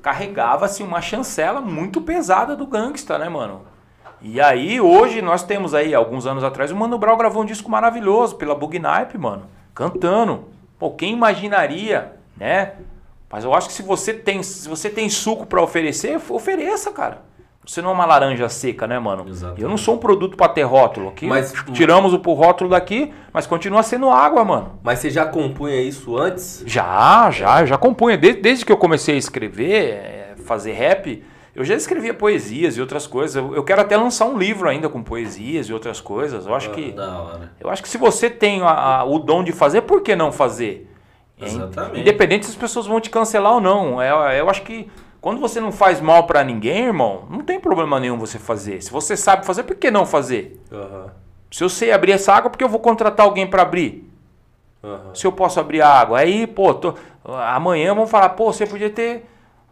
carregava-se 0.00 0.82
uma 0.82 1.00
chancela 1.00 1.60
muito 1.60 2.00
pesada 2.00 2.54
do 2.54 2.66
gangsta, 2.66 3.18
né, 3.18 3.28
mano? 3.28 3.62
E 4.28 4.40
aí, 4.40 4.80
hoje, 4.80 5.22
nós 5.22 5.44
temos 5.44 5.72
aí, 5.72 5.94
alguns 5.94 6.26
anos 6.26 6.42
atrás, 6.42 6.72
o 6.72 6.76
Mano 6.76 6.98
Brown 6.98 7.16
gravou 7.16 7.42
um 7.44 7.46
disco 7.46 7.70
maravilhoso 7.70 8.34
pela 8.34 8.56
Bugnipe, 8.56 9.16
mano. 9.16 9.44
Cantando. 9.72 10.46
Pô, 10.80 10.90
quem 10.90 11.12
imaginaria, 11.12 12.12
né? 12.36 12.72
Mas 13.30 13.44
eu 13.44 13.54
acho 13.54 13.68
que 13.68 13.72
se 13.72 13.82
você 13.82 14.12
tem, 14.12 14.42
se 14.42 14.68
você 14.68 14.90
tem 14.90 15.08
suco 15.08 15.46
pra 15.46 15.62
oferecer, 15.62 16.20
ofereça, 16.28 16.90
cara. 16.90 17.22
Você 17.64 17.80
não 17.80 17.90
é 17.90 17.92
uma 17.92 18.04
laranja 18.04 18.48
seca, 18.48 18.84
né, 18.86 18.98
mano? 18.98 19.28
Exatamente. 19.28 19.62
Eu 19.62 19.68
não 19.68 19.76
sou 19.76 19.94
um 19.94 19.98
produto 19.98 20.36
pra 20.36 20.48
ter 20.48 20.62
rótulo. 20.64 21.08
Aqui 21.10 21.26
Mas- 21.28 21.52
tiramos 21.72 22.12
o 22.12 22.16
rótulo 22.32 22.70
daqui, 22.70 23.12
mas 23.32 23.46
continua 23.46 23.84
sendo 23.84 24.10
água, 24.10 24.44
mano. 24.44 24.78
Mas 24.82 24.98
você 24.98 25.08
já 25.10 25.24
compunha 25.26 25.80
isso 25.80 26.16
antes? 26.16 26.64
Já, 26.66 27.30
já, 27.30 27.60
eu 27.60 27.66
já 27.68 27.78
compunha. 27.78 28.16
Desde, 28.18 28.40
desde 28.40 28.64
que 28.64 28.72
eu 28.72 28.76
comecei 28.76 29.14
a 29.14 29.18
escrever, 29.18 29.84
é, 29.94 30.34
fazer 30.44 30.72
rap, 30.72 31.22
eu 31.56 31.64
já 31.64 31.74
escrevia 31.74 32.14
poesias 32.14 32.76
e 32.76 32.80
outras 32.80 33.06
coisas. 33.06 33.34
Eu, 33.36 33.54
eu 33.54 33.64
quero 33.64 33.80
até 33.80 33.96
lançar 33.96 34.26
um 34.26 34.36
livro 34.38 34.68
ainda 34.68 34.88
com 34.88 35.02
poesias 35.02 35.66
e 35.68 35.72
outras 35.72 36.00
coisas. 36.00 36.46
Eu 36.46 36.54
acho 36.54 36.70
que, 36.70 36.92
Da 36.92 37.18
hora. 37.20 37.52
eu 37.60 37.68
acho 37.70 37.82
que 37.82 37.88
se 37.88 37.98
você 37.98 38.28
tem 38.30 38.62
a- 38.62 38.68
a- 39.00 39.04
o 39.04 39.18
dom 39.18 39.42
de 39.42 39.52
fazer, 39.52 39.82
por 39.82 40.02
que 40.02 40.14
não 40.14 40.30
fazer? 40.30 40.88
É, 41.40 41.44
Exatamente. 41.46 42.00
Independente 42.00 42.46
se 42.46 42.52
as 42.52 42.56
pessoas 42.56 42.86
vão 42.86 43.00
te 43.00 43.10
cancelar 43.10 43.52
ou 43.54 43.60
não. 43.60 44.00
É, 44.00 44.38
eu 44.40 44.48
acho 44.48 44.62
que 44.62 44.88
quando 45.20 45.40
você 45.40 45.60
não 45.60 45.72
faz 45.72 46.00
mal 46.00 46.24
pra 46.26 46.44
ninguém, 46.44 46.84
irmão, 46.84 47.24
não 47.30 47.40
tem 47.40 47.58
problema 47.58 47.98
nenhum 47.98 48.16
você 48.18 48.38
fazer. 48.38 48.80
Se 48.82 48.90
você 48.90 49.16
sabe 49.16 49.44
fazer, 49.44 49.64
por 49.64 49.76
que 49.76 49.90
não 49.90 50.06
fazer? 50.06 50.60
Aham. 50.72 51.06
Se 51.50 51.62
eu 51.64 51.68
sei 51.68 51.92
abrir 51.92 52.12
essa 52.12 52.32
água, 52.32 52.50
por 52.50 52.56
que 52.58 52.64
eu 52.64 52.68
vou 52.68 52.80
contratar 52.80 53.24
alguém 53.26 53.46
pra 53.46 53.62
abrir? 53.62 54.04
Aham. 54.84 55.14
se 55.14 55.26
eu 55.26 55.32
posso 55.32 55.58
abrir 55.58 55.80
a 55.82 55.88
água. 55.88 56.18
Aí, 56.20 56.46
pô, 56.46 56.72
tô- 56.72 56.94
amanhã 57.24 57.92
vão 57.92 58.06
falar, 58.06 58.28
pô, 58.30 58.52
você 58.52 58.64
podia 58.66 58.88
ter. 58.90 59.24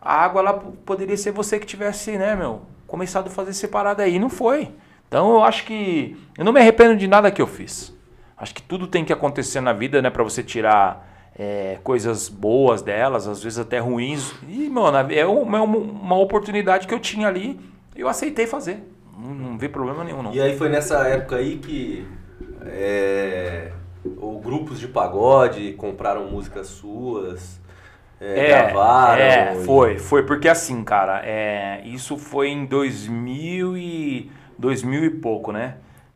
A 0.05 0.23
água 0.23 0.43
lá 0.43 0.53
poderia 0.53 1.17
ser 1.17 1.33
você 1.33 1.59
que 1.59 1.67
tivesse, 1.67 2.19
né, 2.19 2.37
meu, 2.37 2.63
começado 2.87 3.29
a 3.29 3.31
fazer 3.31 3.55
separado 3.55 4.03
aí. 4.03 4.19
Não 4.19 4.29
foi. 4.29 4.71
Então 5.09 5.35
eu 5.35 5.45
acho 5.45 5.65
que. 5.65 6.17
Eu 6.37 6.45
não 6.45 6.53
me 6.53 6.61
arrependo 6.61 6.97
de 6.97 7.07
nada 7.07 7.31
que 7.31 7.41
eu 7.41 7.47
fiz. 7.47 7.93
Acho 8.37 8.55
que 8.55 8.63
tudo 8.63 8.87
tem 8.87 9.05
que 9.05 9.13
acontecer 9.13 9.61
na 9.61 9.73
vida, 9.73 10.03
né, 10.03 10.11
pra 10.11 10.23
você 10.23 10.43
tirar 10.43 11.09
é, 11.39 11.79
coisas 11.83 12.29
boas 12.29 12.83
delas, 12.83 13.27
às 13.27 13.43
vezes 13.43 13.59
até 13.59 13.79
ruins. 13.79 14.35
E, 14.49 14.69
mano, 14.69 15.11
é 15.13 15.25
uma, 15.25 15.63
uma 15.63 16.19
oportunidade 16.19 16.87
que 16.87 16.93
eu 16.93 17.01
tinha 17.01 17.27
ali 17.27 17.59
eu 17.97 18.09
aceitei 18.09 18.47
fazer. 18.47 18.83
Não, 19.17 19.35
não 19.35 19.59
vi 19.59 19.69
problema 19.69 20.03
nenhum, 20.05 20.23
não. 20.23 20.35
E 20.35 20.41
aí 20.41 20.57
foi 20.57 20.69
nessa 20.69 21.07
época 21.07 21.37
aí 21.37 21.59
que 21.59 22.07
é, 22.63 23.71
o 24.05 24.41
grupos 24.41 24.81
de 24.81 24.89
pagode 24.89 25.75
compraram 25.75 26.29
músicas 26.29 26.67
suas, 26.67 27.61
é, 28.21 28.49
gravaram. 28.49 29.23
É, 29.23 29.55
e- 29.61 29.65
foi, 29.65 29.99
foi 29.99 30.23
porque 30.23 30.49
assim, 30.49 30.83
cara, 30.85 31.21
é, 31.25 31.81
isso 31.85 32.17
foi 32.17 32.49
em 32.49 32.65
2000 32.67 33.77
e 33.77 34.31
2000 34.59 35.05
e 35.05 35.11
pouco, 35.11 35.53
né? 35.53 35.75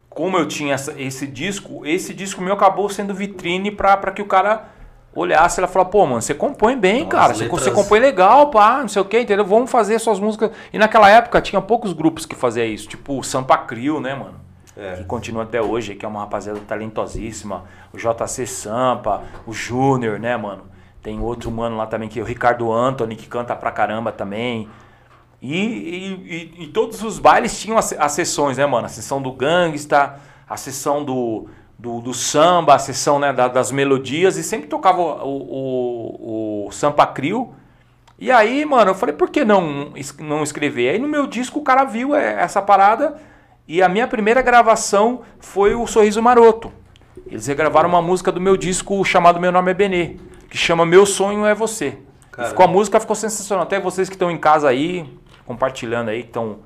Como 0.09 0.37
eu 0.37 0.47
tinha 0.49 0.75
essa- 0.75 0.95
esse 1.01 1.27
disco, 1.27 1.85
esse 1.87 2.13
disco 2.15 2.41
meu 2.43 2.55
acabou 2.55 2.89
sendo 2.89 3.15
vitrine 3.15 3.71
pra, 3.71 3.97
pra 3.97 4.11
que 4.11 4.23
o 4.23 4.27
cara 4.27 4.65
olhasse 5.15 5.59
e 5.59 5.61
ela 5.61 5.69
falou, 5.69 5.89
pô, 5.89 6.07
mano, 6.07 6.23
você 6.23 6.35
compõe 6.35 6.77
bem, 6.77 6.99
Então, 6.99 7.09
cara, 7.11 7.33
letras- 7.33 7.49
você 7.51 7.71
compõe 7.71 7.99
legal, 7.99 8.51
pá, 8.51 8.79
não 8.81 8.89
sei 8.89 9.03
o 9.03 9.05
que, 9.05 9.21
entendeu? 9.21 9.45
Vamos 9.45 9.71
fazer 9.71 9.99
suas 9.99 10.21
músicas. 10.21 10.51
E 10.73 10.79
naquela 10.79 11.09
época 11.11 11.41
tinha 11.41 11.61
poucos 11.61 11.93
grupos 11.93 12.25
que 12.25 12.35
faziam 12.37 12.67
isso, 12.67 12.89
tipo 12.89 13.19
o 13.19 13.23
Sampa 13.23 13.57
Crio, 13.59 14.01
né, 14.01 14.15
mano? 14.15 14.35
É. 14.81 14.93
que 14.99 15.05
continua 15.05 15.43
até 15.43 15.61
hoje, 15.61 15.97
que 15.97 16.05
é 16.05 16.09
uma 16.09 16.21
rapaziada 16.21 16.61
talentosíssima. 16.61 17.65
O 17.93 17.97
JC 17.99 18.47
Sampa, 18.47 19.23
o 19.45 19.53
Júnior, 19.53 20.21
né, 20.21 20.37
mano? 20.37 20.63
Tem 21.09 21.18
outro 21.21 21.51
mano 21.51 21.75
lá 21.79 21.87
também, 21.87 22.07
que 22.07 22.21
é 22.21 22.23
o 22.23 22.27
Ricardo 22.27 22.71
Anthony, 22.71 23.16
que 23.16 23.27
canta 23.27 23.57
pra 23.57 23.71
caramba 23.71 24.12
também. 24.12 24.68
E, 25.40 25.57
e, 25.57 26.53
e- 26.61 26.64
e 26.64 26.66
todos 26.66 27.03
os 27.03 27.18
bailes 27.18 27.59
tinham 27.59 27.79
as, 27.79 27.94
as 27.94 28.12
sessões, 28.12 28.59
né, 28.59 28.66
mano? 28.66 28.85
A 28.85 28.90
sessão 28.90 29.23
do 29.23 29.33
gangsta, 29.33 30.16
a 30.47 30.57
sessão 30.59 31.03
do, 31.03 31.47
do, 31.79 32.03
do 32.03 32.12
samba, 32.12 32.75
a 32.75 32.79
sessão 32.79 33.18
né, 33.18 33.33
da- 33.33 33.49
das 33.49 33.73
melodias, 33.73 34.37
e 34.37 34.42
sempre 34.42 34.66
tocava 34.68 35.01
o, 35.01 36.66
o, 36.66 36.66
o 36.66 36.73
Sampa 36.73 37.07
Crio. 37.07 37.55
E 38.18 38.31
aí, 38.31 38.66
mano, 38.66 38.90
eu 38.90 38.94
falei, 38.94 39.14
por 39.14 39.31
que 39.31 39.47
não, 39.47 39.90
não 40.18 40.42
escrever? 40.42 40.90
Aí 40.90 40.99
no 40.99 41.09
meu 41.09 41.27
disco 41.27 41.59
o 41.61 41.62
cara 41.62 41.85
viu 41.85 42.14
é, 42.14 42.35
essa 42.42 42.61
parada 42.61 43.16
e 43.66 43.81
a 43.81 43.88
minha 43.88 44.07
primeira 44.07 44.42
gravação 44.42 45.23
foi 45.40 45.75
o 45.75 45.87
Sorriso 45.87 46.21
Maroto. 46.21 46.71
Eles 47.27 47.47
regravaram 47.47 47.88
uma 47.88 48.03
música 48.03 48.31
do 48.31 48.40
meu 48.42 48.59
disco 48.59 49.03
chamado 49.07 49.40
Meu 49.40 49.51
Nome 49.51 49.71
é 49.71 49.75
Benê, 49.75 50.16
que 50.49 50.57
chama 50.57 50.85
Meu 50.87 51.05
Sonho 51.07 51.45
é 51.47 51.55
Você. 51.55 51.99
Ficou, 52.47 52.65
a 52.65 52.69
música 52.69 53.01
ficou 53.01 53.17
sensacional. 53.17 53.65
Até 53.65 53.81
vocês 53.81 54.09
que 54.09 54.15
estão 54.15 54.31
em 54.31 54.39
casa 54.39 54.69
aí, 54.69 55.13
compartilhando 55.45 56.09
aí, 56.09 56.23
que 56.23 56.29
estão 56.29 56.61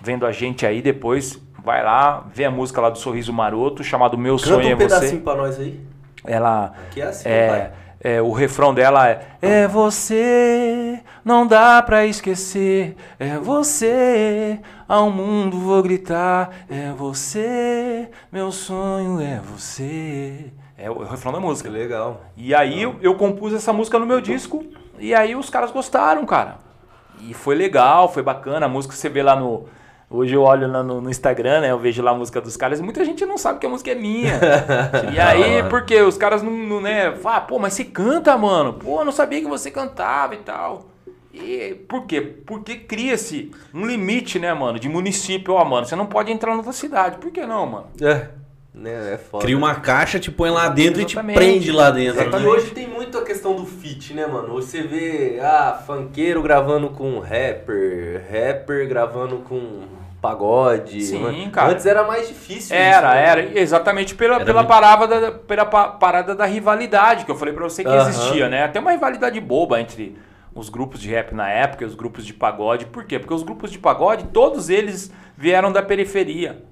vendo 0.00 0.26
a 0.26 0.32
gente 0.32 0.66
aí 0.66 0.82
depois, 0.82 1.40
vai 1.64 1.82
lá, 1.82 2.26
vê 2.32 2.44
a 2.44 2.50
música 2.50 2.80
lá 2.80 2.90
do 2.90 2.98
Sorriso 2.98 3.32
Maroto, 3.32 3.82
chamado 3.82 4.18
Meu 4.18 4.36
Canta 4.36 4.48
Sonho 4.48 4.68
um 4.68 4.72
é 4.72 4.76
pedacinho 4.76 5.10
Você. 5.12 5.18
pra 5.18 5.34
nós 5.34 5.58
aí. 5.58 5.80
Ela 6.24 6.72
Que 6.90 7.00
é 7.00 7.04
assim, 7.04 7.28
é, 7.28 7.48
pai. 7.48 7.72
é, 8.02 8.20
o 8.22 8.32
refrão 8.32 8.74
dela 8.74 9.08
é 9.08 9.20
É 9.40 9.68
você, 9.68 11.00
não 11.24 11.46
dá 11.46 11.80
pra 11.80 12.04
esquecer 12.04 12.96
É 13.18 13.38
você, 13.38 14.58
ao 14.86 15.10
mundo 15.10 15.58
vou 15.58 15.82
gritar 15.82 16.50
É 16.68 16.92
você, 16.92 18.10
meu 18.32 18.50
sonho 18.52 19.20
é 19.20 19.40
você 19.40 20.52
É 20.78 20.88
o, 20.88 20.94
é 20.94 21.06
o 21.06 21.08
refrão 21.08 21.32
da 21.32 21.38
Que 21.38 21.44
música 21.44 21.68
legal. 21.68 22.22
E 22.36 22.54
aí 22.54 22.80
eu, 22.80 22.96
eu 23.02 23.16
compus 23.16 23.52
essa 23.52 23.72
música 23.72 23.98
no 23.98 24.06
meu 24.06 24.20
disco 24.20 24.64
E 24.98 25.12
aí 25.12 25.34
os 25.34 25.50
caras 25.50 25.72
gostaram, 25.72 26.24
cara 26.24 26.58
E 27.20 27.34
foi 27.34 27.56
legal, 27.56 28.08
foi 28.08 28.22
bacana 28.22 28.66
A 28.66 28.68
música 28.68 28.94
você 28.94 29.08
vê 29.08 29.22
lá 29.22 29.34
no... 29.34 29.66
Hoje 30.10 30.34
eu 30.34 30.42
olho 30.42 30.66
lá 30.66 30.82
no, 30.82 31.02
no 31.02 31.10
Instagram, 31.10 31.60
né? 31.60 31.70
Eu 31.70 31.78
vejo 31.78 32.00
lá 32.02 32.12
a 32.12 32.14
música 32.14 32.40
dos 32.40 32.56
caras. 32.56 32.80
e 32.80 32.82
Muita 32.82 33.04
gente 33.04 33.26
não 33.26 33.36
sabe 33.36 33.58
que 33.58 33.66
a 33.66 33.68
música 33.68 33.90
é 33.90 33.94
minha. 33.94 34.40
E 35.12 35.20
aí, 35.20 35.62
porque 35.68 36.00
os 36.00 36.16
caras 36.16 36.42
não, 36.42 36.50
não 36.50 36.80
né? 36.80 37.14
Fala, 37.16 37.42
pô, 37.42 37.58
mas 37.58 37.74
você 37.74 37.84
canta, 37.84 38.34
mano. 38.38 38.72
Pô, 38.72 39.00
eu 39.00 39.04
não 39.04 39.12
sabia 39.12 39.38
que 39.38 39.46
você 39.46 39.70
cantava 39.70 40.34
e 40.34 40.38
tal. 40.38 40.86
E 41.30 41.74
por 41.86 42.06
quê? 42.06 42.22
Porque 42.22 42.76
cria-se 42.76 43.52
um 43.74 43.86
limite, 43.86 44.38
né, 44.38 44.54
mano, 44.54 44.78
de 44.78 44.88
município. 44.88 45.52
Ó, 45.52 45.64
mano, 45.64 45.86
você 45.86 45.94
não 45.94 46.06
pode 46.06 46.32
entrar 46.32 46.52
na 46.52 46.56
outra 46.58 46.72
cidade. 46.72 47.18
Por 47.18 47.30
que 47.30 47.46
não, 47.46 47.66
mano? 47.66 47.86
É, 48.00 48.28
né, 48.78 49.14
é 49.14 49.18
foda. 49.18 49.42
Cria 49.44 49.56
uma 49.56 49.74
caixa, 49.74 50.18
te 50.18 50.30
põe 50.30 50.50
lá 50.50 50.68
dentro 50.68 51.00
e 51.00 51.04
Exatamente. 51.04 51.34
te 51.34 51.38
prende 51.38 51.72
lá 51.72 51.90
dentro. 51.90 52.20
É 52.20 52.24
que 52.24 52.36
né? 52.38 52.46
hoje 52.46 52.70
tem 52.70 52.86
muito 52.86 53.18
a 53.18 53.24
questão 53.24 53.54
do 53.56 53.66
feat, 53.66 54.14
né, 54.14 54.26
mano? 54.26 54.54
Você 54.54 54.82
vê, 54.82 55.38
ah, 55.42 55.82
funkeiro 55.86 56.40
gravando 56.42 56.90
com 56.90 57.18
rapper, 57.18 58.22
rapper 58.30 58.88
gravando 58.88 59.38
com 59.38 59.80
pagode. 60.20 61.02
Sim, 61.02 61.24
An- 61.24 61.50
cara. 61.50 61.72
Antes 61.72 61.86
era 61.86 62.02
mais 62.04 62.28
difícil 62.28 62.74
Era, 62.76 62.96
isso, 62.96 63.14
né? 63.14 63.26
era. 63.26 63.60
Exatamente 63.60 64.14
pela, 64.14 64.36
Era 64.36 64.44
pela, 64.44 64.60
muito- 64.62 64.68
parada 64.68 65.06
da, 65.20 65.32
pela 65.32 65.64
pa- 65.64 65.88
parada 65.88 66.34
da 66.34 66.44
rivalidade, 66.44 67.24
que 67.24 67.30
eu 67.30 67.36
falei 67.36 67.54
pra 67.54 67.64
você 67.64 67.82
que 67.84 67.90
Aham. 67.90 68.08
existia, 68.08 68.48
né? 68.48 68.64
Até 68.64 68.80
uma 68.80 68.90
rivalidade 68.90 69.40
boba 69.40 69.80
entre 69.80 70.16
os 70.54 70.68
grupos 70.68 71.00
de 71.00 71.08
rap 71.08 71.32
na 71.34 71.48
época, 71.48 71.86
os 71.86 71.94
grupos 71.94 72.26
de 72.26 72.34
pagode. 72.34 72.86
Por 72.86 73.04
quê? 73.04 73.18
Porque 73.18 73.32
os 73.34 73.42
grupos 73.44 73.70
de 73.70 73.78
pagode, 73.78 74.24
todos 74.32 74.68
eles 74.68 75.12
vieram 75.36 75.70
da 75.70 75.82
periferia. 75.82 76.64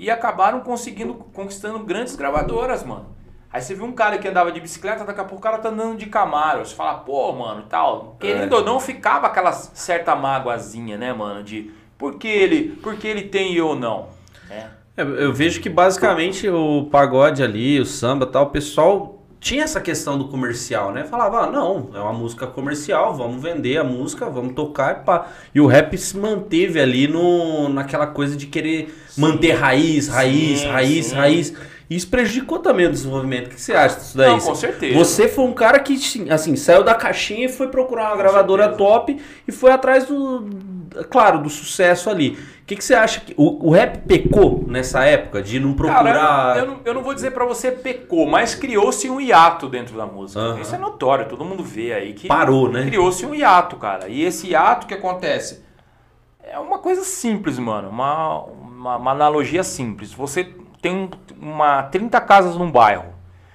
E 0.00 0.10
acabaram 0.10 0.60
conseguindo, 0.60 1.12
conquistando 1.12 1.78
grandes 1.80 2.16
gravadoras, 2.16 2.82
mano. 2.82 3.14
Aí 3.52 3.60
você 3.60 3.74
viu 3.74 3.84
um 3.84 3.92
cara 3.92 4.16
que 4.16 4.26
andava 4.26 4.50
de 4.50 4.58
bicicleta, 4.58 5.04
daqui 5.04 5.20
a 5.20 5.24
pouco 5.24 5.36
o 5.36 5.42
cara 5.42 5.58
tá 5.58 5.68
andando 5.68 5.98
de 5.98 6.06
Camaro. 6.06 6.64
Você 6.64 6.74
fala, 6.74 6.94
pô, 6.94 7.30
mano, 7.32 7.64
tal. 7.68 8.16
Querendo 8.18 8.54
é. 8.54 8.58
ou 8.58 8.64
não, 8.64 8.80
ficava 8.80 9.26
aquela 9.26 9.52
certa 9.52 10.16
mágoazinha, 10.16 10.96
né, 10.96 11.12
mano? 11.12 11.42
De 11.42 11.70
por 11.98 12.14
que 12.14 12.28
ele, 12.28 12.76
por 12.76 12.96
que 12.96 13.06
ele 13.06 13.24
tem 13.24 13.52
e 13.52 13.58
eu 13.58 13.74
não? 13.76 14.08
É. 14.48 14.68
É, 14.96 15.02
eu 15.02 15.34
vejo 15.34 15.60
que 15.60 15.68
basicamente 15.68 16.48
o 16.48 16.88
pagode 16.90 17.42
ali, 17.42 17.78
o 17.78 17.84
samba 17.84 18.24
tal, 18.24 18.44
o 18.44 18.50
pessoal 18.50 19.19
tinha 19.40 19.64
essa 19.64 19.80
questão 19.80 20.18
do 20.18 20.28
comercial, 20.28 20.92
né? 20.92 21.04
Falava, 21.04 21.44
ah, 21.44 21.50
não, 21.50 21.88
é 21.94 21.98
uma 21.98 22.12
música 22.12 22.46
comercial, 22.46 23.16
vamos 23.16 23.42
vender 23.42 23.78
a 23.78 23.84
música, 23.84 24.28
vamos 24.28 24.52
tocar 24.52 25.00
e 25.00 25.04
pá. 25.04 25.28
E 25.54 25.60
o 25.60 25.66
rap 25.66 25.96
se 25.96 26.16
manteve 26.18 26.78
ali 26.78 27.08
no, 27.08 27.70
naquela 27.70 28.06
coisa 28.06 28.36
de 28.36 28.46
querer 28.46 28.94
sim. 29.08 29.20
manter 29.20 29.52
raiz, 29.52 30.08
raiz, 30.08 30.60
sim, 30.60 30.68
raiz, 30.68 31.06
sim. 31.06 31.14
raiz. 31.14 31.54
Isso 31.90 32.08
prejudicou 32.08 32.60
também 32.60 32.86
o 32.86 32.90
desenvolvimento. 32.90 33.48
O 33.48 33.50
que 33.50 33.60
você 33.60 33.72
acha 33.72 33.96
disso 33.96 34.16
daí? 34.16 34.30
Não, 34.30 34.38
com 34.38 34.54
certeza. 34.54 34.96
Você 34.96 35.28
foi 35.28 35.44
um 35.44 35.52
cara 35.52 35.80
que, 35.80 35.98
assim, 36.30 36.54
saiu 36.54 36.84
da 36.84 36.94
caixinha 36.94 37.46
e 37.46 37.48
foi 37.48 37.66
procurar 37.66 38.04
uma 38.04 38.12
com 38.12 38.18
gravadora 38.18 38.68
certeza. 38.68 38.78
top 38.78 39.20
e 39.48 39.50
foi 39.50 39.72
atrás 39.72 40.06
do, 40.06 40.48
claro, 41.10 41.40
do 41.40 41.50
sucesso 41.50 42.08
ali 42.08 42.38
que, 42.70 42.76
que 42.76 42.84
você 42.84 42.94
acha 42.94 43.20
que 43.20 43.34
o, 43.36 43.68
o, 43.68 43.70
rap 43.72 43.98
pecou 44.06 44.64
nessa 44.66 45.04
época 45.04 45.42
de 45.42 45.58
não 45.58 45.74
procurar. 45.74 46.04
Cara, 46.04 46.58
eu, 46.60 46.66
não, 46.66 46.80
eu 46.84 46.94
não 46.94 47.02
vou 47.02 47.12
dizer 47.12 47.32
para 47.32 47.44
você 47.44 47.72
pecou, 47.72 48.26
mas 48.26 48.54
criou-se 48.54 49.10
um 49.10 49.20
hiato 49.20 49.68
dentro 49.68 49.96
da 49.96 50.06
música. 50.06 50.40
Uhum. 50.40 50.60
Isso 50.60 50.74
é 50.74 50.78
notório, 50.78 51.28
todo 51.28 51.44
mundo 51.44 51.64
vê 51.64 51.92
aí 51.92 52.12
que 52.12 52.28
parou, 52.28 52.70
né? 52.70 52.86
Criou-se 52.86 53.26
um 53.26 53.34
hiato, 53.34 53.74
cara. 53.74 54.08
E 54.08 54.22
esse 54.22 54.48
hiato 54.48 54.86
que 54.86 54.94
acontece 54.94 55.64
é 56.44 56.58
uma 56.60 56.78
coisa 56.78 57.02
simples, 57.02 57.58
mano. 57.58 57.88
Uma, 57.88 58.44
uma, 58.44 58.96
uma 58.98 59.10
analogia 59.10 59.64
simples. 59.64 60.12
Você 60.12 60.54
tem 60.80 61.10
uma 61.40 61.82
30 61.84 62.20
casas 62.20 62.56
num 62.56 62.70
bairro. 62.70 63.06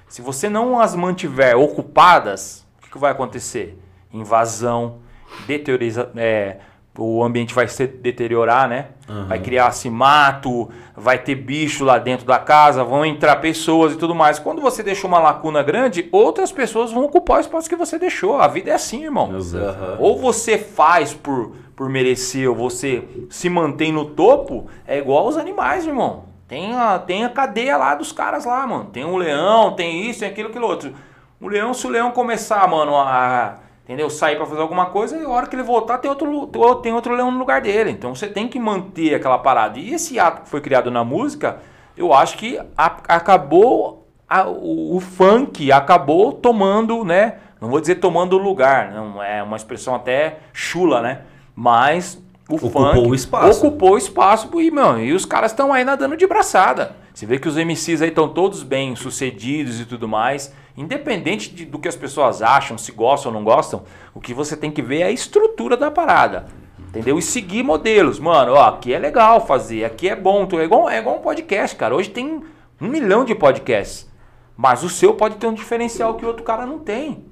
Se 0.08 0.22
você 0.22 0.50
não 0.50 0.80
as 0.80 0.96
mantiver 0.96 1.58
ocupadas, 1.58 2.66
o 2.80 2.84
que, 2.84 2.92
que 2.92 2.98
vai 2.98 3.12
acontecer? 3.12 3.80
Invasão, 4.12 5.00
deteriorização. 5.46 6.12
É, 6.16 6.58
o 6.98 7.22
ambiente 7.24 7.54
vai 7.54 7.68
se 7.68 7.86
deteriorar, 7.86 8.70
né? 8.70 8.88
Uhum. 9.10 9.28
Vai 9.28 9.40
criar-se 9.40 9.90
mato, 9.90 10.70
vai 10.96 11.18
ter 11.18 11.36
bicho 11.36 11.84
lá 11.84 11.98
dentro 11.98 12.26
da 12.26 12.40
casa, 12.40 12.84
vão 12.84 13.06
entrar 13.06 13.36
pessoas 13.38 13.94
e 13.94 13.98
tudo 13.98 14.16
mais. 14.16 14.40
Quando 14.40 14.62
você 14.62 14.82
deixou 14.82 15.10
uma 15.10 15.20
lacuna 15.20 15.62
grande, 15.62 16.08
outras 16.12 16.54
pessoas 16.54 16.94
vão 16.94 17.04
ocupar 17.04 17.38
o 17.38 17.42
espaço 17.42 17.68
que 17.68 17.76
você 17.76 18.00
deixou. 18.00 18.38
A 18.38 18.48
vida 18.48 18.72
é 18.72 18.76
assim, 18.76 19.04
irmão. 19.04 19.30
Uhum. 19.30 19.98
Ou 20.00 20.18
você 20.18 20.58
faz 20.58 21.14
por, 21.14 21.54
por 21.76 21.90
merecer, 21.90 22.50
ou 22.50 22.56
você 22.56 23.04
se 23.30 23.50
mantém 23.50 23.92
no 23.92 24.06
topo, 24.06 24.68
é 24.88 24.98
igual 24.98 25.26
aos 25.26 25.36
animais, 25.36 25.86
irmão. 25.86 26.35
Tem 26.48 26.76
a, 26.76 27.00
tem 27.00 27.26
a 27.26 27.30
cadeia 27.30 27.78
lá 27.78 27.96
dos 27.96 28.12
caras 28.12 28.46
lá, 28.46 28.66
mano. 28.68 28.86
Tem 28.86 29.04
um 29.04 29.18
leão, 29.18 29.74
tem 29.76 30.10
isso, 30.10 30.20
tem 30.20 30.30
aquilo, 30.30 30.50
aquilo 30.50 30.68
outro. 30.68 30.94
O 31.42 31.48
leão, 31.48 31.74
se 31.74 31.86
o 31.88 31.90
leão 31.90 32.12
começar, 32.12 32.68
mano, 32.68 32.96
a 32.96 33.60
entendeu? 33.86 34.10
Sair 34.10 34.36
para 34.36 34.46
fazer 34.48 34.62
alguma 34.62 34.88
coisa 34.88 35.16
e 35.16 35.24
a 35.24 35.30
hora 35.30 35.46
que 35.46 35.56
ele 35.56 35.64
voltar 35.64 36.00
tem 36.00 36.10
outro, 36.10 36.50
tem 36.82 36.92
outro 36.92 37.14
leão 37.14 37.32
no 37.32 37.38
lugar 37.38 37.62
dele. 37.62 37.92
Então 37.92 38.14
você 38.14 38.28
tem 38.28 38.48
que 38.48 38.60
manter 38.60 39.14
aquela 39.14 39.38
parada. 39.38 39.80
E 39.80 39.94
esse 39.94 40.20
ato 40.20 40.42
que 40.42 40.50
foi 40.50 40.60
criado 40.60 40.90
na 40.90 41.04
música, 41.04 41.60
eu 41.96 42.12
acho 42.12 42.38
que 42.38 42.60
a, 42.76 42.86
acabou 42.86 44.08
a, 44.28 44.48
o, 44.48 44.98
o, 44.98 45.00
funk 45.00 45.72
acabou 45.72 46.34
tomando, 46.34 47.06
né? 47.06 47.38
Não 47.62 47.70
vou 47.70 47.80
dizer 47.80 47.96
tomando 47.96 48.38
lugar, 48.38 48.92
não 48.92 49.22
é 49.22 49.42
uma 49.42 49.56
expressão 49.56 49.96
até 49.96 50.40
chula, 50.52 51.02
né? 51.02 51.22
Mas 51.56 52.22
o 52.50 52.56
ocupou 52.56 52.94
funk 52.94 53.10
o 53.10 53.16
espaço. 53.16 53.66
ocupou 53.66 53.92
o 53.94 53.98
espaço 53.98 54.50
e, 54.62 54.70
meu, 54.70 55.00
e 55.00 55.14
os 55.14 55.26
caras 55.26 55.52
estão 55.52 55.74
aí 55.74 55.84
nadando 55.84 56.16
de 56.16 56.28
braçada. 56.28 56.96
Você 57.14 57.26
vê 57.26 57.40
que 57.40 57.48
os 57.48 57.56
MCs 57.56 58.02
aí 58.02 58.10
estão 58.10 58.28
todos 58.28 58.62
bem 58.62 58.96
sucedidos 58.96 59.80
e 59.80 59.86
tudo 59.86 60.08
mais. 60.08 60.54
Independente 60.78 61.50
de, 61.54 61.66
do 61.66 61.80
que 61.80 61.88
as 61.88 61.96
pessoas 61.96 62.42
acham, 62.42 62.78
se 62.78 62.92
gostam 62.92 63.32
ou 63.32 63.38
não 63.38 63.44
gostam, 63.44 63.84
o 64.14 64.20
que 64.20 64.34
você 64.34 64.58
tem 64.58 64.70
que 64.70 64.82
ver 64.82 65.00
é 65.00 65.06
a 65.06 65.12
estrutura 65.12 65.78
da 65.78 65.90
parada. 65.90 66.48
Entendeu? 66.90 67.18
E 67.18 67.22
seguir 67.22 67.64
modelos. 67.64 68.20
Mano, 68.20 68.54
ó, 68.54 68.68
aqui 68.68 68.94
é 68.94 69.00
legal 69.00 69.46
fazer, 69.46 69.86
aqui 69.86 70.10
é 70.10 70.16
bom. 70.16 70.48
É 70.54 70.64
igual, 70.64 70.90
é 70.90 71.00
igual 71.00 71.18
um 71.18 71.22
podcast, 71.22 71.76
cara. 71.76 71.96
Hoje 71.96 72.10
tem 72.10 72.44
um 72.82 72.88
milhão 72.88 73.26
de 73.26 73.34
podcasts. 73.34 74.10
Mas 74.56 74.84
o 74.84 74.90
seu 74.90 75.14
pode 75.14 75.36
ter 75.36 75.48
um 75.48 75.54
diferencial 75.54 76.16
que 76.16 76.24
o 76.24 76.28
outro 76.28 76.44
cara 76.44 76.66
não 76.66 76.80
tem. 76.80 77.26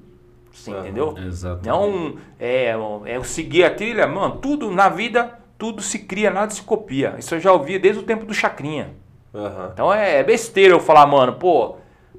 Você 0.53 0.71
entendeu? 0.71 1.15
Exatamente. 1.17 1.67
Não 1.67 2.17
é, 2.39 2.69
é 3.05 3.19
o 3.19 3.23
seguir 3.23 3.63
a 3.63 3.73
trilha, 3.73 4.07
mano, 4.07 4.37
tudo 4.37 4.71
na 4.71 4.87
vida, 4.87 5.37
tudo 5.57 5.81
se 5.81 5.99
cria, 5.99 6.29
nada 6.29 6.51
se 6.51 6.61
copia. 6.61 7.15
Isso 7.17 7.35
eu 7.35 7.39
já 7.39 7.51
ouvi 7.51 7.79
desde 7.79 7.99
o 7.99 8.03
tempo 8.03 8.25
do 8.25 8.33
Chacrinha. 8.33 8.91
Uhum. 9.33 9.69
Então 9.73 9.93
é, 9.93 10.19
é 10.19 10.23
besteira 10.23 10.73
eu 10.73 10.79
falar, 10.79 11.07
mano, 11.07 11.33
pô, 11.33 11.75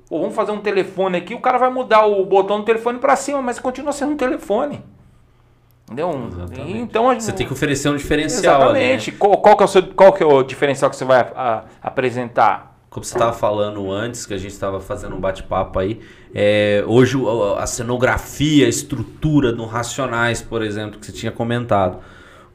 Pô, 0.08 0.20
vamos 0.20 0.34
fazer 0.34 0.52
um 0.52 0.60
telefone 0.60 1.18
aqui, 1.18 1.34
o 1.34 1.40
cara 1.40 1.58
vai 1.58 1.70
mudar 1.70 2.06
o 2.06 2.24
botão 2.24 2.60
do 2.60 2.64
telefone 2.64 2.98
para 2.98 3.16
cima, 3.16 3.40
mas 3.40 3.58
continua 3.58 3.92
sendo 3.92 4.12
um 4.12 4.16
telefone. 4.16 4.82
Entendeu? 5.84 6.10
Exatamente. 6.30 6.78
Então 6.78 7.14
você 7.14 7.32
tem 7.32 7.46
que 7.46 7.52
oferecer 7.52 7.88
um 7.88 7.96
diferencial. 7.96 8.56
Exatamente. 8.56 9.10
Ali, 9.10 9.12
né? 9.12 9.18
qual, 9.18 9.36
qual, 9.38 9.56
que 9.56 9.62
é 9.62 9.66
o 9.66 9.68
seu, 9.68 9.82
qual 9.82 10.12
que 10.12 10.22
é 10.22 10.26
o 10.26 10.42
diferencial 10.42 10.90
que 10.90 10.96
você 10.96 11.04
vai 11.04 11.20
a, 11.34 11.64
apresentar? 11.82 12.73
Como 12.94 13.04
você 13.04 13.16
estava 13.16 13.32
falando 13.32 13.90
antes, 13.90 14.24
que 14.24 14.32
a 14.32 14.38
gente 14.38 14.52
estava 14.52 14.80
fazendo 14.80 15.16
um 15.16 15.20
bate-papo 15.20 15.80
aí, 15.80 16.00
é, 16.32 16.84
hoje 16.86 17.18
a 17.58 17.66
cenografia, 17.66 18.66
a 18.66 18.68
estrutura 18.68 19.52
do 19.52 19.66
Racionais, 19.66 20.40
por 20.40 20.62
exemplo, 20.62 21.00
que 21.00 21.06
você 21.06 21.12
tinha 21.12 21.32
comentado 21.32 21.98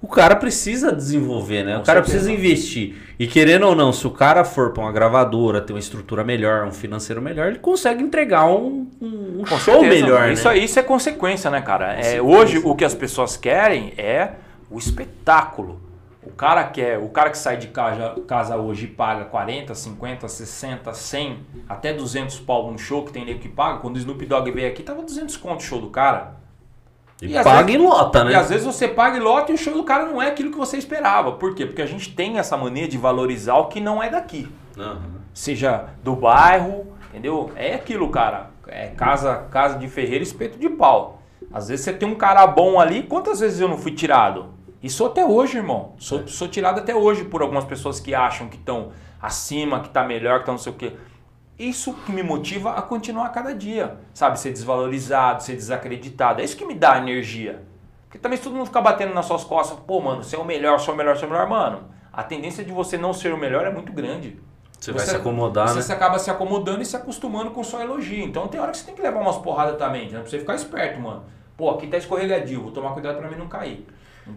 o 0.01 0.07
cara 0.07 0.35
precisa 0.35 0.93
desenvolver, 0.93 1.63
né? 1.63 1.75
Com 1.75 1.81
o 1.81 1.83
cara 1.83 1.99
certeza. 1.99 2.23
precisa 2.25 2.31
investir. 2.31 2.95
E 3.19 3.27
querendo 3.27 3.67
ou 3.67 3.75
não, 3.75 3.91
se 3.91 4.07
o 4.07 4.11
cara 4.11 4.45
for 4.45 4.71
para 4.71 4.81
uma 4.81 4.91
gravadora, 4.93 5.59
ter 5.59 5.73
uma 5.73 5.79
estrutura 5.79 6.23
melhor, 6.23 6.65
um 6.65 6.71
financeiro 6.71 7.21
melhor, 7.21 7.47
ele 7.49 7.59
consegue 7.59 8.01
entregar 8.01 8.45
um, 8.45 8.87
um 9.01 9.45
show 9.45 9.59
certeza. 9.59 9.89
melhor. 9.89 10.31
Isso, 10.31 10.47
né? 10.47 10.57
isso 10.57 10.79
é 10.79 10.83
consequência, 10.83 11.51
né, 11.51 11.61
cara? 11.61 11.95
É, 11.95 12.21
hoje 12.21 12.61
o 12.63 12.73
que 12.75 12.85
as 12.85 12.93
pessoas 12.93 13.35
querem 13.35 13.93
é 13.97 14.35
o 14.71 14.77
espetáculo. 14.77 15.81
O 16.21 16.31
cara 16.31 16.65
quer, 16.65 16.99
o 16.99 17.07
cara 17.09 17.29
que 17.29 17.37
sai 17.37 17.55
de 17.55 17.67
casa, 17.67 18.15
casa 18.27 18.57
hoje 18.57 18.85
e 18.85 18.89
paga 18.89 19.23
40, 19.25 19.73
50, 19.73 20.27
60, 20.27 20.93
100, 20.93 21.39
até 21.67 21.93
200 21.93 22.39
pau 22.41 22.69
num 22.69 22.77
show 22.77 23.05
que 23.05 23.13
tem 23.13 23.23
nego 23.23 23.39
que 23.39 23.47
paga. 23.47 23.79
Quando 23.79 23.95
o 23.95 23.99
Snoop 23.99 24.25
Dogg 24.25 24.51
veio 24.51 24.67
aqui, 24.67 24.83
tava 24.83 25.01
200 25.01 25.37
conto 25.37 25.61
o 25.61 25.63
show 25.63 25.79
do 25.79 25.89
cara. 25.89 26.35
E, 27.21 27.27
e 27.27 27.43
paga 27.43 27.63
vezes, 27.63 27.81
e 27.81 27.83
lota, 27.85 28.23
né? 28.25 28.31
E 28.31 28.35
às 28.35 28.49
vezes 28.49 28.65
você 28.65 28.87
paga 28.87 29.17
e 29.17 29.19
lota 29.21 29.51
e 29.51 29.55
o 29.55 29.57
show 29.57 29.73
do 29.73 29.83
cara 29.83 30.05
não 30.05 30.21
é 30.21 30.27
aquilo 30.27 30.51
que 30.51 30.57
você 30.57 30.77
esperava. 30.77 31.33
Por 31.33 31.55
quê? 31.55 31.65
Porque 31.65 31.81
a 31.81 31.85
gente 31.85 32.13
tem 32.13 32.37
essa 32.37 32.57
mania 32.57 32.87
de 32.87 32.97
valorizar 32.97 33.55
o 33.55 33.67
que 33.67 33.79
não 33.79 34.03
é 34.03 34.09
daqui. 34.09 34.47
Uhum. 34.77 35.19
Seja 35.33 35.85
do 36.03 36.17
bairro, 36.17 36.85
entendeu? 37.09 37.49
É 37.55 37.75
aquilo, 37.75 38.09
cara. 38.09 38.51
É 38.67 38.87
casa, 38.87 39.47
casa 39.49 39.77
de 39.77 39.87
ferreiro, 39.87 40.23
espeto 40.23 40.59
de 40.59 40.69
pau. 40.69 41.21
Às 41.51 41.69
vezes 41.69 41.85
você 41.85 41.93
tem 41.93 42.07
um 42.07 42.15
cara 42.15 42.45
bom 42.45 42.79
ali. 42.79 43.03
Quantas 43.03 43.39
vezes 43.39 43.59
eu 43.59 43.69
não 43.69 43.77
fui 43.77 43.93
tirado? 43.93 44.58
E 44.81 44.89
sou 44.89 45.07
até 45.07 45.25
hoje, 45.25 45.57
irmão. 45.57 45.93
Sou, 45.97 46.21
é. 46.21 46.27
sou 46.27 46.47
tirado 46.47 46.79
até 46.79 46.95
hoje 46.95 47.25
por 47.25 47.41
algumas 47.41 47.65
pessoas 47.65 47.99
que 47.99 48.13
acham 48.13 48.47
que 48.47 48.55
estão 48.55 48.91
acima, 49.21 49.81
que 49.81 49.87
está 49.87 50.03
melhor, 50.03 50.35
que 50.35 50.41
estão 50.41 50.53
não 50.53 50.59
sei 50.59 50.71
o 50.71 50.75
quê. 50.75 50.93
Isso 51.57 51.93
que 52.05 52.11
me 52.11 52.23
motiva 52.23 52.73
a 52.73 52.81
continuar 52.81 53.25
a 53.25 53.29
cada 53.29 53.53
dia, 53.53 53.97
sabe? 54.13 54.39
Ser 54.39 54.51
desvalorizado, 54.51 55.43
ser 55.43 55.55
desacreditado. 55.55 56.39
É 56.39 56.45
isso 56.45 56.55
que 56.55 56.65
me 56.65 56.73
dá 56.73 56.97
energia. 56.97 57.63
Porque 58.05 58.17
também 58.17 58.37
se 58.37 58.43
todo 58.43 58.55
mundo 58.55 58.67
ficar 58.67 58.81
batendo 58.81 59.13
nas 59.13 59.25
suas 59.25 59.43
costas, 59.43 59.77
pô, 59.85 59.99
mano, 59.99 60.23
você 60.23 60.37
é 60.37 60.39
o 60.39 60.45
melhor, 60.45 60.79
você 60.79 60.89
é 60.89 60.93
o 60.93 60.95
melhor, 60.95 61.17
você 61.17 61.25
é 61.25 61.27
o 61.27 61.31
melhor, 61.31 61.47
mano. 61.49 61.83
A 62.13 62.23
tendência 62.23 62.63
de 62.63 62.71
você 62.71 62.97
não 62.97 63.13
ser 63.13 63.33
o 63.33 63.37
melhor 63.37 63.67
é 63.67 63.71
muito 63.71 63.91
grande. 63.91 64.39
Você, 64.79 64.93
você 64.93 64.97
vai 64.97 65.05
se 65.05 65.15
acomodar, 65.17 65.67
você 65.67 65.75
né? 65.75 65.81
Você 65.81 65.93
acaba 65.93 66.17
se 66.17 66.31
acomodando 66.31 66.81
e 66.81 66.85
se 66.85 66.95
acostumando 66.95 67.51
com 67.51 67.61
só 67.63 67.81
elogio. 67.81 68.25
Então 68.25 68.47
tem 68.47 68.59
hora 68.59 68.71
que 68.71 68.77
você 68.77 68.85
tem 68.85 68.95
que 68.95 69.01
levar 69.01 69.19
umas 69.19 69.37
porradas 69.37 69.77
também, 69.77 70.09
né? 70.09 70.19
Pra 70.19 70.29
você 70.29 70.39
ficar 70.39 70.55
esperto, 70.55 70.99
mano. 71.01 71.23
Pô, 71.57 71.69
aqui 71.69 71.87
tá 71.87 71.97
escorregadio, 71.97 72.61
vou 72.61 72.71
tomar 72.71 72.93
cuidado 72.93 73.17
para 73.17 73.29
mim 73.29 73.35
não 73.35 73.49
cair. 73.49 73.85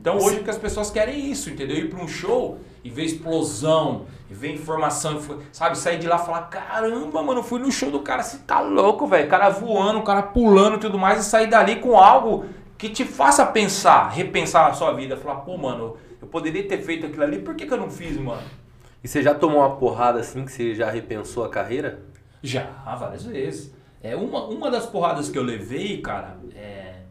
Então 0.00 0.18
hoje 0.18 0.40
que 0.40 0.50
as 0.50 0.58
pessoas 0.58 0.90
querem 0.90 1.30
isso, 1.30 1.50
entendeu? 1.50 1.76
Ir 1.76 1.90
para 1.90 2.02
um 2.02 2.08
show 2.08 2.58
e 2.84 2.90
ver 2.90 3.04
explosão, 3.04 4.06
e 4.30 4.34
ver 4.34 4.52
informação, 4.52 5.20
sabe? 5.52 5.78
Sair 5.78 5.98
de 5.98 6.08
lá 6.08 6.16
e 6.16 6.26
falar, 6.26 6.42
caramba, 6.42 7.22
mano, 7.22 7.42
fui 7.42 7.60
no 7.60 7.70
show 7.70 7.90
do 7.90 8.00
cara, 8.00 8.22
você 8.22 8.38
tá 8.38 8.60
louco, 8.60 9.06
velho. 9.06 9.26
O 9.26 9.30
cara 9.30 9.48
voando, 9.50 10.00
o 10.00 10.02
cara 10.02 10.22
pulando 10.22 10.76
e 10.76 10.80
tudo 10.80 10.98
mais, 10.98 11.20
e 11.20 11.24
sair 11.24 11.46
dali 11.46 11.76
com 11.76 11.96
algo 11.96 12.46
que 12.76 12.88
te 12.88 13.04
faça 13.04 13.46
pensar, 13.46 14.08
repensar 14.08 14.68
na 14.68 14.74
sua 14.74 14.92
vida. 14.92 15.16
Falar, 15.16 15.36
pô, 15.40 15.56
mano, 15.56 15.96
eu 16.20 16.26
poderia 16.26 16.66
ter 16.66 16.78
feito 16.82 17.06
aquilo 17.06 17.22
ali, 17.22 17.38
por 17.38 17.54
que, 17.54 17.66
que 17.66 17.72
eu 17.72 17.78
não 17.78 17.90
fiz, 17.90 18.16
mano? 18.16 18.42
E 19.04 19.08
você 19.08 19.22
já 19.22 19.34
tomou 19.34 19.58
uma 19.58 19.76
porrada 19.76 20.20
assim 20.20 20.44
que 20.44 20.52
você 20.52 20.74
já 20.74 20.90
repensou 20.90 21.44
a 21.44 21.48
carreira? 21.48 22.02
Já, 22.42 22.64
várias 22.98 23.24
vezes. 23.24 23.72
É 24.02 24.16
uma, 24.16 24.46
uma 24.46 24.70
das 24.70 24.86
porradas 24.86 25.28
que 25.28 25.38
eu 25.38 25.42
levei, 25.44 26.00
cara, 26.00 26.38
é 26.56 27.01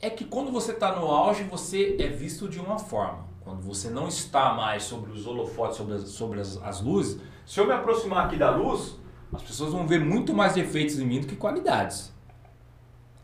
é 0.00 0.08
que 0.10 0.24
quando 0.24 0.50
você 0.50 0.72
está 0.72 0.94
no 0.94 1.06
auge, 1.06 1.42
você 1.44 1.96
é 1.98 2.06
visto 2.06 2.48
de 2.48 2.60
uma 2.60 2.78
forma. 2.78 3.26
Quando 3.40 3.62
você 3.62 3.88
não 3.88 4.08
está 4.08 4.52
mais 4.52 4.82
sobre 4.84 5.10
os 5.10 5.26
holofotes, 5.26 5.76
sobre 5.76 5.94
as, 5.94 6.02
sobre 6.08 6.40
as, 6.40 6.62
as 6.62 6.80
luzes, 6.80 7.20
se 7.46 7.58
eu 7.58 7.66
me 7.66 7.72
aproximar 7.72 8.26
aqui 8.26 8.36
da 8.36 8.50
luz, 8.50 8.96
as 9.32 9.42
pessoas 9.42 9.72
vão 9.72 9.86
ver 9.86 10.00
muito 10.00 10.34
mais 10.34 10.54
defeitos 10.54 10.98
em 10.98 11.04
mim 11.04 11.20
do 11.20 11.26
que 11.26 11.34
qualidades. 11.34 12.12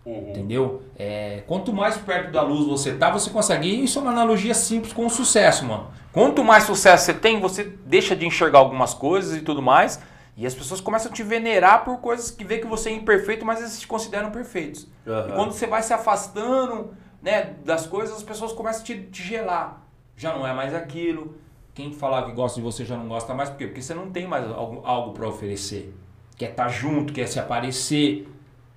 Uhum. 0.04 0.30
Entendeu? 0.30 0.82
É, 0.96 1.42
quanto 1.46 1.72
mais 1.72 1.96
perto 1.96 2.30
da 2.30 2.42
luz 2.42 2.66
você 2.66 2.94
tá, 2.94 3.10
você 3.10 3.30
consegue. 3.30 3.68
Isso 3.82 3.98
é 3.98 4.02
uma 4.02 4.10
analogia 4.10 4.54
simples 4.54 4.92
com 4.92 5.06
o 5.06 5.10
sucesso, 5.10 5.64
mano. 5.64 5.88
Quanto 6.12 6.44
mais 6.44 6.64
sucesso 6.64 7.06
você 7.06 7.14
tem, 7.14 7.40
você 7.40 7.64
deixa 7.86 8.14
de 8.14 8.26
enxergar 8.26 8.58
algumas 8.58 8.92
coisas 8.94 9.36
e 9.36 9.40
tudo 9.40 9.62
mais. 9.62 10.00
E 10.36 10.46
as 10.46 10.54
pessoas 10.54 10.80
começam 10.80 11.10
a 11.10 11.14
te 11.14 11.22
venerar 11.22 11.84
por 11.84 11.98
coisas 11.98 12.30
que 12.30 12.44
vê 12.44 12.58
que 12.58 12.66
você 12.66 12.90
é 12.90 12.92
imperfeito, 12.92 13.44
mas 13.44 13.60
eles 13.60 13.78
te 13.78 13.86
consideram 13.86 14.30
perfeitos. 14.30 14.88
Uhum. 15.06 15.28
E 15.28 15.32
quando 15.32 15.52
você 15.52 15.66
vai 15.66 15.82
se 15.82 15.92
afastando 15.92 16.92
né, 17.22 17.54
das 17.64 17.86
coisas, 17.86 18.16
as 18.16 18.22
pessoas 18.22 18.52
começam 18.52 18.82
a 18.82 18.84
te, 18.84 19.02
te 19.02 19.22
gelar. 19.22 19.82
Já 20.16 20.36
não 20.36 20.46
é 20.46 20.52
mais 20.52 20.74
aquilo. 20.74 21.36
Quem 21.72 21.92
falar 21.92 22.24
que 22.24 22.32
gosta 22.32 22.60
de 22.60 22.64
você 22.64 22.84
já 22.84 22.96
não 22.96 23.08
gosta 23.08 23.32
mais. 23.34 23.48
Por 23.50 23.58
quê? 23.58 23.66
Porque 23.66 23.82
você 23.82 23.94
não 23.94 24.10
tem 24.10 24.26
mais 24.26 24.44
algo, 24.50 24.82
algo 24.84 25.12
para 25.12 25.28
oferecer. 25.28 25.94
Quer 26.36 26.50
estar 26.50 26.64
tá 26.64 26.68
junto, 26.68 27.12
quer 27.12 27.26
se 27.26 27.38
aparecer. 27.38 28.28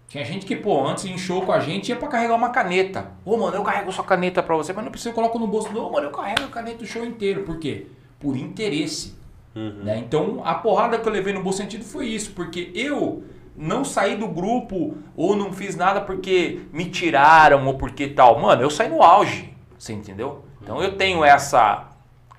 Tinha 0.07 0.23
gente 0.23 0.45
que, 0.45 0.55
pô, 0.55 0.87
antes 0.87 1.05
em 1.05 1.17
show 1.17 1.45
com 1.45 1.51
a 1.51 1.59
gente 1.59 1.89
ia 1.89 1.95
pra 1.95 2.07
carregar 2.07 2.35
uma 2.35 2.49
caneta. 2.49 3.11
Ô, 3.25 3.35
mano, 3.35 3.55
eu 3.55 3.63
carrego 3.63 3.91
sua 3.91 4.05
caneta 4.05 4.41
pra 4.41 4.55
você, 4.55 4.71
mas 4.71 4.83
não 4.83 4.91
precisa, 4.91 5.09
eu 5.09 5.13
coloco 5.13 5.37
no 5.37 5.47
bolso. 5.47 5.71
Não, 5.73 5.91
mano, 5.91 6.07
eu 6.07 6.11
carrego 6.11 6.43
a 6.43 6.47
caneta 6.47 6.83
o 6.83 6.87
show 6.87 7.03
inteiro. 7.03 7.43
Por 7.43 7.59
quê? 7.59 7.87
Por 8.19 8.37
interesse. 8.37 9.15
Uhum. 9.57 9.83
Né? 9.83 9.97
Então, 9.97 10.41
a 10.45 10.53
porrada 10.53 10.99
que 10.99 11.07
eu 11.07 11.11
levei 11.11 11.33
no 11.33 11.41
bom 11.41 11.51
sentido 11.51 11.83
foi 11.83 12.05
isso, 12.05 12.33
porque 12.33 12.71
eu 12.75 13.23
não 13.55 13.83
saí 13.83 14.15
do 14.15 14.27
grupo 14.27 14.95
ou 15.15 15.35
não 15.35 15.51
fiz 15.51 15.75
nada 15.75 15.99
porque 15.99 16.61
me 16.71 16.85
tiraram 16.85 17.65
ou 17.65 17.73
porque 17.73 18.07
tal. 18.07 18.39
Mano, 18.39 18.61
eu 18.61 18.69
saí 18.69 18.87
no 18.87 19.01
auge, 19.01 19.51
você 19.75 19.93
entendeu? 19.93 20.43
Então 20.61 20.81
eu 20.83 20.95
tenho 20.95 21.23
essa 21.23 21.89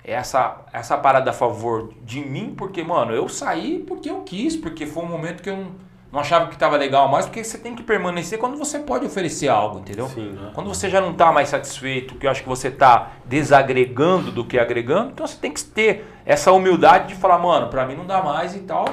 essa 0.01 0.65
essa 0.71 0.97
parada 0.97 1.31
a 1.31 1.33
favor 1.33 1.93
de 2.03 2.21
mim 2.21 2.53
porque, 2.57 2.81
mano, 2.81 3.11
eu 3.11 3.27
saí 3.27 3.83
porque 3.85 4.09
eu 4.09 4.21
quis, 4.21 4.55
porque 4.55 4.85
foi 4.85 5.03
um 5.03 5.07
momento 5.07 5.43
que 5.43 5.49
eu 5.49 5.57
não 5.57 5.89
não 6.11 6.19
achava 6.19 6.47
que 6.47 6.55
estava 6.55 6.75
legal 6.75 7.07
mais, 7.07 7.25
porque 7.25 7.43
você 7.43 7.57
tem 7.57 7.75
que 7.75 7.83
permanecer 7.83 8.39
quando 8.39 8.57
você 8.57 8.79
pode 8.79 9.05
oferecer 9.05 9.47
algo, 9.47 9.79
entendeu? 9.79 10.07
Sim, 10.07 10.31
né? 10.31 10.51
Quando 10.55 10.67
você 10.67 10.89
já 10.89 10.99
não 10.99 11.11
está 11.11 11.31
mais 11.31 11.49
satisfeito, 11.49 12.15
que 12.15 12.25
eu 12.25 12.31
acho 12.31 12.41
que 12.41 12.49
você 12.49 12.69
está 12.69 13.11
desagregando 13.25 14.31
do 14.31 14.43
que 14.43 14.57
agregando, 14.57 15.11
então 15.11 15.27
você 15.27 15.37
tem 15.37 15.51
que 15.51 15.63
ter 15.63 16.05
essa 16.29 16.51
humildade 16.51 17.07
de 17.07 17.15
falar, 17.15 17.39
mano, 17.39 17.69
para 17.69 17.87
mim 17.87 17.95
não 17.95 18.05
dá 18.05 18.21
mais 18.21 18.55
e 18.55 18.59
tal, 18.59 18.85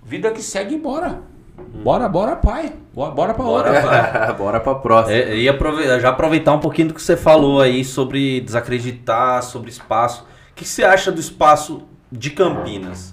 vida 0.00 0.30
que 0.30 0.40
segue 0.40 0.76
e 0.76 0.78
bora. 0.78 1.22
Bora, 1.82 2.08
bora, 2.08 2.36
pai. 2.36 2.72
Bora, 2.94 3.10
bora 3.10 3.34
pra 3.34 3.44
bora, 3.44 3.72
outra. 3.72 4.32
bora 4.38 4.60
pra 4.60 4.74
próxima. 4.76 5.16
É, 5.16 5.36
e 5.36 5.48
aproveitar, 5.48 5.98
já 5.98 6.10
aproveitar 6.10 6.52
um 6.52 6.60
pouquinho 6.60 6.88
do 6.88 6.94
que 6.94 7.02
você 7.02 7.16
falou 7.16 7.60
aí 7.60 7.84
sobre 7.84 8.40
desacreditar, 8.42 9.42
sobre 9.42 9.70
espaço. 9.70 10.24
O 10.52 10.54
que 10.54 10.64
você 10.64 10.84
acha 10.84 11.10
do 11.10 11.20
espaço 11.20 11.82
de 12.12 12.30
Campinas? 12.30 13.12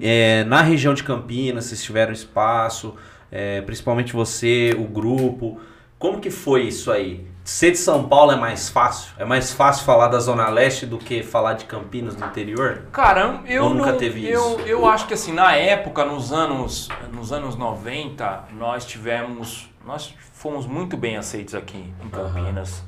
é, 0.00 0.44
na 0.44 0.62
região 0.62 0.94
de 0.94 1.02
Campinas, 1.02 1.64
vocês 1.64 1.82
tiveram 1.82 2.12
espaço, 2.12 2.94
é, 3.30 3.60
principalmente 3.62 4.12
você, 4.12 4.74
o 4.78 4.84
grupo. 4.84 5.60
Como 5.98 6.20
que 6.20 6.30
foi 6.30 6.62
isso 6.62 6.90
aí? 6.92 7.26
Ser 7.42 7.72
de 7.72 7.78
São 7.78 8.08
Paulo 8.08 8.32
é 8.32 8.36
mais 8.36 8.68
fácil? 8.68 9.12
É 9.18 9.24
mais 9.24 9.52
fácil 9.52 9.84
falar 9.84 10.08
da 10.08 10.18
Zona 10.20 10.48
Leste 10.48 10.86
do 10.86 10.98
que 10.98 11.22
falar 11.22 11.54
de 11.54 11.64
Campinas 11.64 12.16
no 12.16 12.26
interior? 12.26 12.84
Caramba, 12.92 13.48
eu 13.48 13.64
Ou 13.64 13.74
nunca 13.74 13.92
não, 13.92 13.98
teve 13.98 14.24
eu, 14.26 14.58
isso. 14.58 14.68
Eu 14.68 14.86
acho 14.86 15.06
que 15.06 15.14
assim, 15.14 15.32
na 15.32 15.54
época, 15.56 16.04
nos 16.04 16.32
anos, 16.32 16.88
nos 17.12 17.32
anos 17.32 17.56
90, 17.56 18.44
nós 18.52 18.84
tivemos. 18.84 19.68
Nós 19.84 20.14
fomos 20.32 20.66
muito 20.66 20.96
bem 20.96 21.16
aceitos 21.16 21.54
aqui 21.54 21.92
em 22.04 22.08
Campinas. 22.08 22.80
Uhum. 22.80 22.84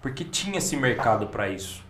Porque 0.00 0.24
tinha 0.24 0.58
esse 0.58 0.76
mercado 0.76 1.26
para 1.26 1.48
isso. 1.48 1.84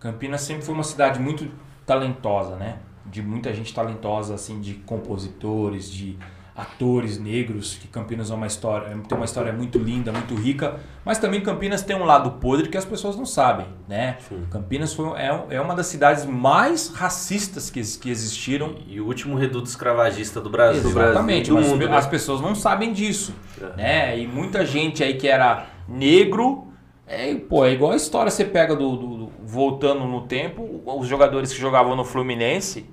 Campinas 0.00 0.40
sempre 0.42 0.64
foi 0.64 0.74
uma 0.74 0.84
cidade 0.84 1.18
muito 1.18 1.50
talentosa, 1.84 2.54
né? 2.54 2.78
de 3.10 3.22
muita 3.22 3.52
gente 3.54 3.72
talentosa, 3.72 4.34
assim, 4.34 4.60
de 4.60 4.74
compositores, 4.74 5.90
de 5.90 6.18
atores 6.58 7.20
negros, 7.20 7.76
que 7.76 7.86
Campinas 7.86 8.32
é 8.32 8.34
uma 8.34 8.48
história, 8.48 8.88
tem 8.88 9.16
uma 9.16 9.24
história 9.24 9.52
muito 9.52 9.78
linda, 9.78 10.10
muito 10.10 10.34
rica, 10.34 10.80
mas 11.04 11.16
também 11.16 11.40
Campinas 11.40 11.82
tem 11.82 11.94
um 11.94 12.04
lado 12.04 12.32
podre 12.32 12.68
que 12.68 12.76
as 12.76 12.84
pessoas 12.84 13.16
não 13.16 13.24
sabem, 13.24 13.66
né? 13.86 14.16
Sim. 14.28 14.44
Campinas 14.50 14.92
foi, 14.92 15.16
é, 15.20 15.44
é 15.50 15.60
uma 15.60 15.76
das 15.76 15.86
cidades 15.86 16.26
mais 16.26 16.88
racistas 16.88 17.70
que, 17.70 17.80
que 17.98 18.10
existiram. 18.10 18.74
E, 18.88 18.96
e 18.96 19.00
o 19.00 19.06
último 19.06 19.36
reduto 19.36 19.68
escravagista 19.68 20.40
do 20.40 20.50
Brasil. 20.50 20.90
Exatamente, 20.90 21.50
do 21.50 21.58
mundo, 21.58 21.84
as 21.94 22.04
né? 22.06 22.10
pessoas 22.10 22.40
não 22.40 22.56
sabem 22.56 22.92
disso, 22.92 23.32
é. 23.62 23.76
né? 23.76 24.18
E 24.18 24.26
muita 24.26 24.66
gente 24.66 25.04
aí 25.04 25.14
que 25.14 25.28
era 25.28 25.66
negro 25.88 26.66
é, 27.06 27.34
pô, 27.36 27.64
é 27.64 27.72
igual 27.72 27.92
a 27.92 27.96
história 27.96 28.30
você 28.30 28.44
pega 28.44 28.74
do, 28.74 28.96
do, 28.96 29.16
do, 29.16 29.32
voltando 29.42 30.04
no 30.04 30.22
tempo, 30.26 30.82
os 30.84 31.06
jogadores 31.06 31.52
que 31.52 31.58
jogavam 31.58 31.96
no 31.96 32.04
Fluminense, 32.04 32.84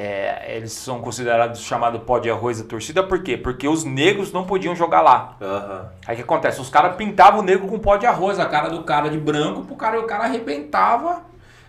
é, 0.00 0.56
eles 0.56 0.72
são 0.72 0.98
considerados 1.00 1.60
chamado 1.60 2.00
pó 2.00 2.18
de 2.18 2.30
arroz 2.30 2.58
da 2.58 2.66
torcida, 2.66 3.02
por 3.02 3.22
quê? 3.22 3.36
Porque 3.36 3.68
os 3.68 3.84
negros 3.84 4.32
não 4.32 4.44
podiam 4.44 4.74
jogar 4.74 5.02
lá. 5.02 5.36
Uhum. 5.38 5.88
Aí 6.06 6.14
o 6.14 6.16
que 6.16 6.22
acontece? 6.22 6.58
Os 6.58 6.70
caras 6.70 6.96
pintavam 6.96 7.40
o 7.40 7.42
negro 7.42 7.68
com 7.68 7.78
pó 7.78 7.98
de 7.98 8.06
arroz, 8.06 8.38
a 8.38 8.46
cara 8.46 8.70
do 8.70 8.82
cara 8.82 9.10
de 9.10 9.18
branco, 9.18 9.62
pro 9.62 9.76
cara, 9.76 10.00
o 10.00 10.04
cara 10.04 10.24
arrebentava. 10.24 11.20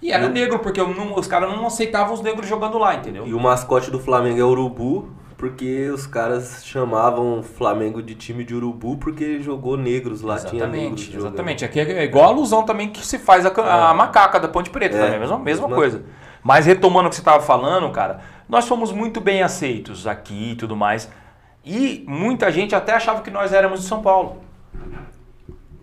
E 0.02 0.12
era 0.12 0.30
negro, 0.30 0.60
porque 0.60 0.82
não, 0.82 1.13
os 1.13 1.28
caras 1.28 1.50
não 1.50 1.67
aceitavam 1.67 2.13
os 2.13 2.22
negros 2.22 2.48
jogando 2.48 2.78
lá, 2.78 2.96
entendeu? 2.96 3.28
E 3.28 3.34
o 3.34 3.39
mascote 3.39 3.91
do 3.91 4.00
Flamengo 4.00 4.39
é 4.39 4.44
urubu, 4.44 5.10
porque 5.38 5.89
os 5.89 6.08
caras 6.08 6.63
chamavam 6.63 7.44
Flamengo 7.44 8.02
de 8.02 8.15
time 8.15 8.44
de 8.46 8.56
urubu 8.56 8.96
porque 8.96 9.41
jogou 9.41 9.76
negros 9.76 10.22
lá, 10.22 10.36
exatamente, 10.36 10.58
tinha 10.58 10.67
negros 10.67 11.02
Exatamente, 11.02 11.17
exatamente. 11.17 11.65
Aqui 11.65 11.80
é 11.80 12.04
igual 12.04 12.26
a 12.26 12.28
alusão 12.30 12.63
também 12.63 12.89
que 12.89 13.06
se 13.06 13.20
faz 13.20 13.46
a, 13.46 13.50
a 13.50 13.91
é. 13.91 13.94
macaca 13.94 14.39
da 14.39 14.48
Ponte 14.48 14.70
Preta, 14.70 14.96
é, 14.96 15.06
também, 15.06 15.20
mesma, 15.20 15.38
mesma 15.38 15.70
coisa. 15.70 16.04
Mas 16.43 16.65
retomando 16.65 17.08
o 17.08 17.10
que 17.10 17.15
você 17.15 17.21
estava 17.21 17.43
falando, 17.43 17.89
cara, 17.91 18.21
nós 18.49 18.67
fomos 18.67 18.91
muito 18.91 19.21
bem 19.21 19.43
aceitos 19.43 20.08
aqui 20.08 20.51
e 20.51 20.56
tudo 20.56 20.75
mais. 20.75 21.10
E 21.63 22.04
muita 22.08 22.51
gente 22.51 22.75
até 22.75 22.93
achava 22.93 23.21
que 23.21 23.30
nós 23.30 23.54
éramos 23.54 23.82
de 23.82 23.88
São 23.88 24.01
Paulo. 24.01 24.41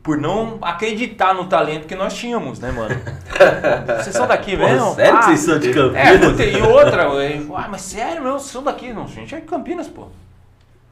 Por 0.02 0.16
não 0.16 0.58
acreditar 0.62 1.34
no 1.34 1.46
talento 1.46 1.86
que 1.86 1.94
nós 1.94 2.14
tínhamos, 2.14 2.58
né, 2.58 2.72
mano? 2.72 2.94
vocês 4.02 4.16
são 4.16 4.26
daqui 4.26 4.56
mesmo? 4.56 4.94
Sério 4.94 5.14
ah, 5.14 5.18
que 5.18 5.24
vocês 5.26 5.40
são 5.40 5.58
de 5.58 5.72
Campinas? 5.72 6.40
É, 6.40 6.50
e 6.50 6.62
outra, 6.62 7.06
ah, 7.56 7.68
mas 7.68 7.82
sério, 7.82 8.22
meu, 8.22 8.32
vocês 8.32 8.50
são 8.50 8.62
daqui? 8.62 8.92
Não, 8.92 9.06
gente 9.06 9.34
é 9.34 9.40
de 9.40 9.46
Campinas, 9.46 9.86
pô. 9.86 10.08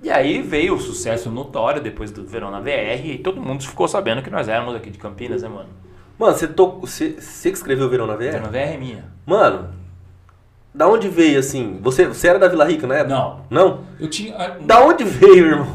E 0.03 0.11
aí 0.11 0.43
veio 0.43 0.75
o 0.75 0.81
sucesso 0.81 1.31
notório 1.31 1.81
depois 1.81 2.11
do 2.11 2.27
Verão 2.27 2.51
na 2.51 2.61
VR 2.61 3.05
e 3.05 3.19
todo 3.19 3.41
mundo 3.41 3.67
ficou 3.67 3.89
sabendo 3.89 4.23
que 4.23 4.31
nós 4.31 4.49
éramos 4.49 4.75
aqui 4.75 4.91
de 4.91 4.99
Campinas, 4.99 5.43
né, 5.43 5.49
mano? 5.49 5.71
Mano, 6.19 6.37
você, 6.37 6.49
to... 6.49 6.81
você, 6.81 7.17
você 7.19 7.51
que 7.51 7.57
escreveu 7.57 7.89
Verão 7.89 8.07
na 8.07 8.15
VR? 8.15 8.21
Verão 8.21 8.43
na 8.43 8.49
VR 8.49 8.57
é 8.57 8.77
minha. 8.77 9.05
Mano, 9.25 9.69
da 10.75 10.87
onde 10.89 11.09
veio 11.09 11.39
assim? 11.39 11.79
Você, 11.83 12.07
você 12.07 12.29
era 12.29 12.39
da 12.39 12.49
Vila 12.49 12.65
Rica, 12.65 12.87
né? 12.87 13.03
Não. 13.05 13.41
Não? 13.49 13.85
Eu 13.99 14.09
tinha. 14.09 14.37
Ah, 14.37 14.57
da 14.61 14.81
onde 14.81 15.05
veio, 15.05 15.47
irmão? 15.47 15.73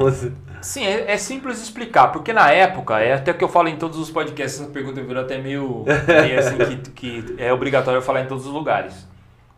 Sim, 0.61 0.85
é, 0.85 1.11
é, 1.11 1.17
simples 1.17 1.59
explicar, 1.59 2.09
porque 2.09 2.31
na 2.31 2.51
época, 2.51 2.99
é 2.99 3.13
até 3.13 3.33
que 3.33 3.43
eu 3.43 3.49
falo 3.49 3.67
em 3.67 3.77
todos 3.77 3.97
os 3.97 4.11
podcasts, 4.11 4.61
essa 4.61 4.69
pergunta 4.69 5.01
virou 5.01 5.23
até 5.23 5.39
meio, 5.39 5.83
meio 6.07 6.39
assim 6.39 6.55
que, 6.55 6.91
que 6.91 7.35
é 7.39 7.51
obrigatório 7.51 7.97
eu 7.97 8.01
falar 8.01 8.21
em 8.21 8.27
todos 8.27 8.45
os 8.45 8.53
lugares. 8.53 9.07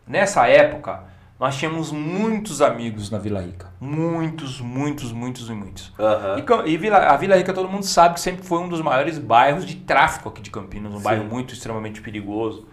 Nessa 0.06 0.46
época, 0.46 1.02
nós 1.44 1.58
tínhamos 1.58 1.92
muitos 1.92 2.62
amigos 2.62 3.10
na 3.10 3.18
Vila 3.18 3.38
Rica. 3.42 3.66
Muitos, 3.78 4.62
muitos, 4.62 5.12
muitos 5.12 5.50
e 5.50 5.52
muitos. 5.52 5.92
Uhum. 5.98 6.64
E, 6.64 6.70
e 6.70 6.78
Vila, 6.78 6.96
a 6.96 7.18
Vila 7.18 7.36
Rica, 7.36 7.52
todo 7.52 7.68
mundo 7.68 7.84
sabe 7.84 8.14
que 8.14 8.20
sempre 8.20 8.42
foi 8.42 8.60
um 8.60 8.68
dos 8.68 8.80
maiores 8.80 9.18
bairros 9.18 9.66
de 9.66 9.74
tráfico 9.74 10.30
aqui 10.30 10.40
de 10.40 10.50
Campinas. 10.50 10.94
Um 10.94 10.96
Sim. 10.96 11.02
bairro 11.02 11.24
muito, 11.26 11.52
extremamente 11.52 12.00
perigoso. 12.00 12.66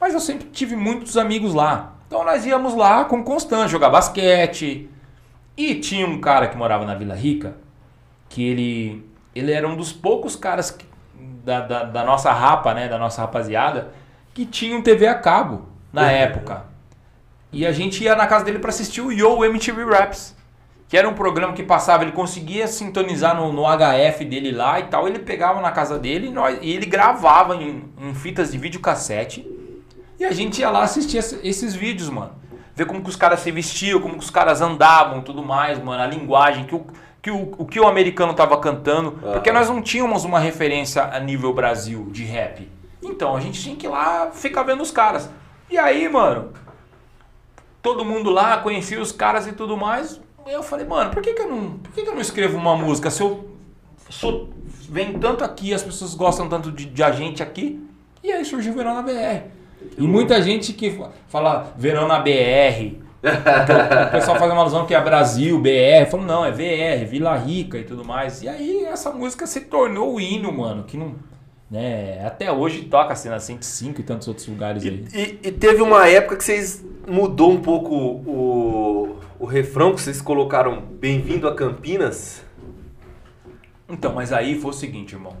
Mas 0.00 0.14
eu 0.14 0.20
sempre 0.20 0.46
tive 0.52 0.76
muitos 0.76 1.16
amigos 1.16 1.52
lá. 1.52 1.94
Então 2.06 2.24
nós 2.24 2.46
íamos 2.46 2.76
lá 2.76 3.04
com 3.06 3.24
constante, 3.24 3.72
jogar 3.72 3.90
basquete. 3.90 4.88
E 5.56 5.74
tinha 5.74 6.06
um 6.06 6.20
cara 6.20 6.46
que 6.46 6.56
morava 6.56 6.84
na 6.84 6.94
Vila 6.94 7.16
Rica, 7.16 7.56
que 8.28 8.48
ele, 8.48 9.04
ele 9.34 9.50
era 9.50 9.66
um 9.66 9.74
dos 9.74 9.92
poucos 9.92 10.36
caras 10.36 10.70
que, 10.70 10.86
da, 11.44 11.60
da, 11.60 11.82
da, 11.82 12.04
nossa 12.04 12.30
rapa, 12.30 12.72
né, 12.72 12.86
da 12.86 12.98
nossa 12.98 13.20
rapaziada, 13.20 13.88
que 14.32 14.46
tinha 14.46 14.76
um 14.76 14.80
TV 14.80 15.08
a 15.08 15.14
cabo 15.16 15.66
na 15.92 16.02
uhum. 16.02 16.08
época. 16.08 16.71
E 17.52 17.66
a 17.66 17.72
gente 17.72 18.02
ia 18.02 18.16
na 18.16 18.26
casa 18.26 18.44
dele 18.44 18.58
para 18.58 18.70
assistir 18.70 19.02
o 19.02 19.12
Yo 19.12 19.44
MTV 19.44 19.84
Raps. 19.84 20.34
Que 20.88 20.96
era 20.96 21.08
um 21.08 21.14
programa 21.14 21.52
que 21.54 21.62
passava, 21.62 22.02
ele 22.02 22.12
conseguia 22.12 22.66
sintonizar 22.66 23.34
no, 23.34 23.52
no 23.52 23.62
HF 23.62 24.24
dele 24.24 24.52
lá 24.52 24.80
e 24.80 24.84
tal. 24.84 25.06
Ele 25.06 25.18
pegava 25.18 25.60
na 25.60 25.70
casa 25.70 25.98
dele 25.98 26.28
e, 26.28 26.30
nós, 26.30 26.58
e 26.60 26.70
ele 26.70 26.86
gravava 26.86 27.56
em, 27.56 27.84
em 27.98 28.14
fitas 28.14 28.52
de 28.52 28.58
videocassete. 28.58 29.46
E 30.18 30.24
a 30.24 30.32
gente 30.32 30.60
ia 30.60 30.70
lá 30.70 30.82
assistir 30.82 31.18
esses 31.18 31.74
vídeos, 31.74 32.08
mano. 32.08 32.32
Ver 32.74 32.86
como 32.86 33.02
que 33.02 33.10
os 33.10 33.16
caras 33.16 33.40
se 33.40 33.50
vestiam, 33.50 34.00
como 34.00 34.14
que 34.14 34.24
os 34.24 34.30
caras 34.30 34.60
andavam 34.60 35.20
tudo 35.20 35.42
mais, 35.42 35.82
mano. 35.82 36.02
A 36.02 36.06
linguagem, 36.06 36.64
que 36.64 36.74
o, 36.74 36.86
que 37.20 37.30
o, 37.30 37.54
o 37.58 37.66
que 37.66 37.80
o 37.80 37.86
americano 37.86 38.34
tava 38.34 38.58
cantando. 38.58 39.18
Uhum. 39.22 39.32
Porque 39.32 39.52
nós 39.52 39.68
não 39.68 39.80
tínhamos 39.80 40.24
uma 40.24 40.38
referência 40.38 41.04
a 41.04 41.18
nível 41.20 41.52
Brasil 41.52 42.08
de 42.10 42.24
rap. 42.24 42.68
Então 43.02 43.36
a 43.36 43.40
gente 43.40 43.60
tinha 43.60 43.76
que 43.76 43.86
ir 43.86 43.90
lá 43.90 44.30
ficar 44.32 44.62
vendo 44.62 44.82
os 44.82 44.90
caras. 44.90 45.28
E 45.70 45.78
aí, 45.78 46.08
mano, 46.08 46.52
todo 47.82 48.04
mundo 48.04 48.30
lá, 48.30 48.58
conhecia 48.58 49.00
os 49.00 49.12
caras 49.12 49.46
e 49.46 49.52
tudo 49.52 49.76
mais. 49.76 50.20
Eu 50.46 50.62
falei, 50.62 50.86
mano, 50.86 51.10
por 51.10 51.22
que, 51.22 51.34
que, 51.34 51.42
eu, 51.42 51.48
não, 51.48 51.78
por 51.78 51.92
que, 51.92 52.02
que 52.02 52.08
eu 52.08 52.14
não 52.14 52.20
escrevo 52.20 52.56
uma 52.56 52.76
música? 52.76 53.10
Se 53.10 53.20
eu 53.20 53.50
sou, 54.08 54.48
vem 54.88 55.18
tanto 55.18 55.44
aqui, 55.44 55.74
as 55.74 55.82
pessoas 55.82 56.14
gostam 56.14 56.48
tanto 56.48 56.70
de, 56.70 56.86
de 56.86 57.02
a 57.02 57.10
gente 57.10 57.42
aqui. 57.42 57.84
E 58.22 58.30
aí 58.32 58.44
surgiu 58.44 58.72
o 58.72 58.76
Verão 58.76 58.94
na 58.94 59.02
BR. 59.02 59.46
E 59.98 60.02
muita 60.02 60.40
gente 60.40 60.72
que 60.72 60.96
fala 61.28 61.72
Verão 61.76 62.06
na 62.06 62.20
BR, 62.20 63.02
o 63.22 64.10
pessoal 64.10 64.36
faz 64.36 64.52
uma 64.52 64.60
alusão 64.60 64.86
que 64.86 64.94
é 64.94 65.00
Brasil, 65.00 65.58
BR. 65.58 66.10
Falou, 66.10 66.26
não, 66.26 66.44
é 66.44 66.50
VR, 66.50 67.04
Vila 67.08 67.36
Rica 67.36 67.78
e 67.78 67.84
tudo 67.84 68.04
mais. 68.04 68.42
E 68.42 68.48
aí 68.48 68.84
essa 68.84 69.10
música 69.10 69.46
se 69.46 69.62
tornou 69.62 70.14
o 70.14 70.20
hino, 70.20 70.52
mano, 70.52 70.84
que 70.84 70.96
não. 70.96 71.14
Né, 71.72 72.22
até 72.26 72.52
hoje 72.52 72.82
toca 72.82 73.14
assim 73.14 73.30
na 73.30 73.40
105 73.40 73.98
e 73.98 74.04
tantos 74.04 74.28
outros 74.28 74.46
lugares 74.46 74.84
aí. 74.84 75.06
E, 75.14 75.48
e, 75.48 75.52
teve 75.52 75.80
uma 75.80 76.06
época 76.06 76.36
que 76.36 76.44
vocês 76.44 76.84
mudou 77.08 77.50
um 77.50 77.62
pouco 77.62 77.94
o, 77.94 79.16
o 79.38 79.46
refrão, 79.46 79.94
que 79.94 80.02
vocês 80.02 80.20
colocaram 80.20 80.82
Bem-vindo 80.82 81.48
a 81.48 81.54
Campinas. 81.54 82.44
Então, 83.88 84.12
mas 84.12 84.34
aí 84.34 84.60
foi 84.60 84.70
o 84.70 84.74
seguinte, 84.74 85.14
irmão. 85.14 85.34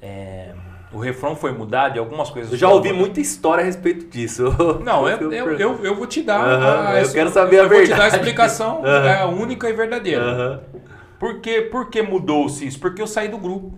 É, 0.00 0.52
o 0.92 0.98
refrão 1.00 1.34
foi 1.34 1.50
mudado 1.50 1.96
e 1.96 1.98
algumas 1.98 2.30
coisas. 2.30 2.52
Eu 2.52 2.58
já 2.58 2.68
ouvi 2.68 2.92
muita 2.92 3.20
história 3.20 3.62
a 3.62 3.64
respeito 3.64 4.06
disso. 4.06 4.44
Não, 4.84 5.08
eu, 5.08 5.32
eu, 5.32 5.58
eu, 5.58 5.84
eu 5.84 5.96
vou 5.96 6.06
te 6.06 6.22
dar. 6.22 6.38
Uhum, 6.38 6.88
a, 6.88 7.02
eu 7.02 7.10
quero 7.10 7.30
saber 7.30 7.58
a 7.58 7.66
verdade. 7.66 7.90
Eu 7.90 7.96
vou 7.96 7.96
te 7.96 7.98
dar 7.98 8.04
a 8.04 8.16
explicação 8.16 8.78
uhum. 9.26 9.42
única 9.42 9.68
e 9.68 9.72
verdadeira. 9.72 10.24
Uhum. 10.24 10.80
Por, 11.18 11.40
que, 11.40 11.62
por 11.62 11.90
que 11.90 12.00
mudou-se 12.00 12.64
isso? 12.64 12.78
Porque 12.78 13.02
eu 13.02 13.08
saí 13.08 13.26
do 13.26 13.38
grupo. 13.38 13.76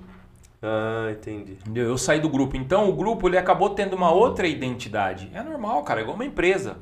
Ah, 0.62 1.09
entendi. 1.11 1.53
Entendeu? 1.53 1.85
Eu 1.85 1.99
saí 1.99 2.21
do 2.21 2.29
grupo. 2.29 2.57
Então 2.57 2.88
o 2.88 2.92
grupo 2.92 3.29
ele 3.29 3.38
acabou 3.38 3.71
tendo 3.71 3.95
uma 3.95 4.11
outra 4.11 4.47
identidade. 4.47 5.31
É 5.35 5.42
normal, 5.42 5.83
cara, 5.83 6.01
é 6.01 6.03
igual 6.03 6.14
uma 6.14 6.25
empresa. 6.25 6.77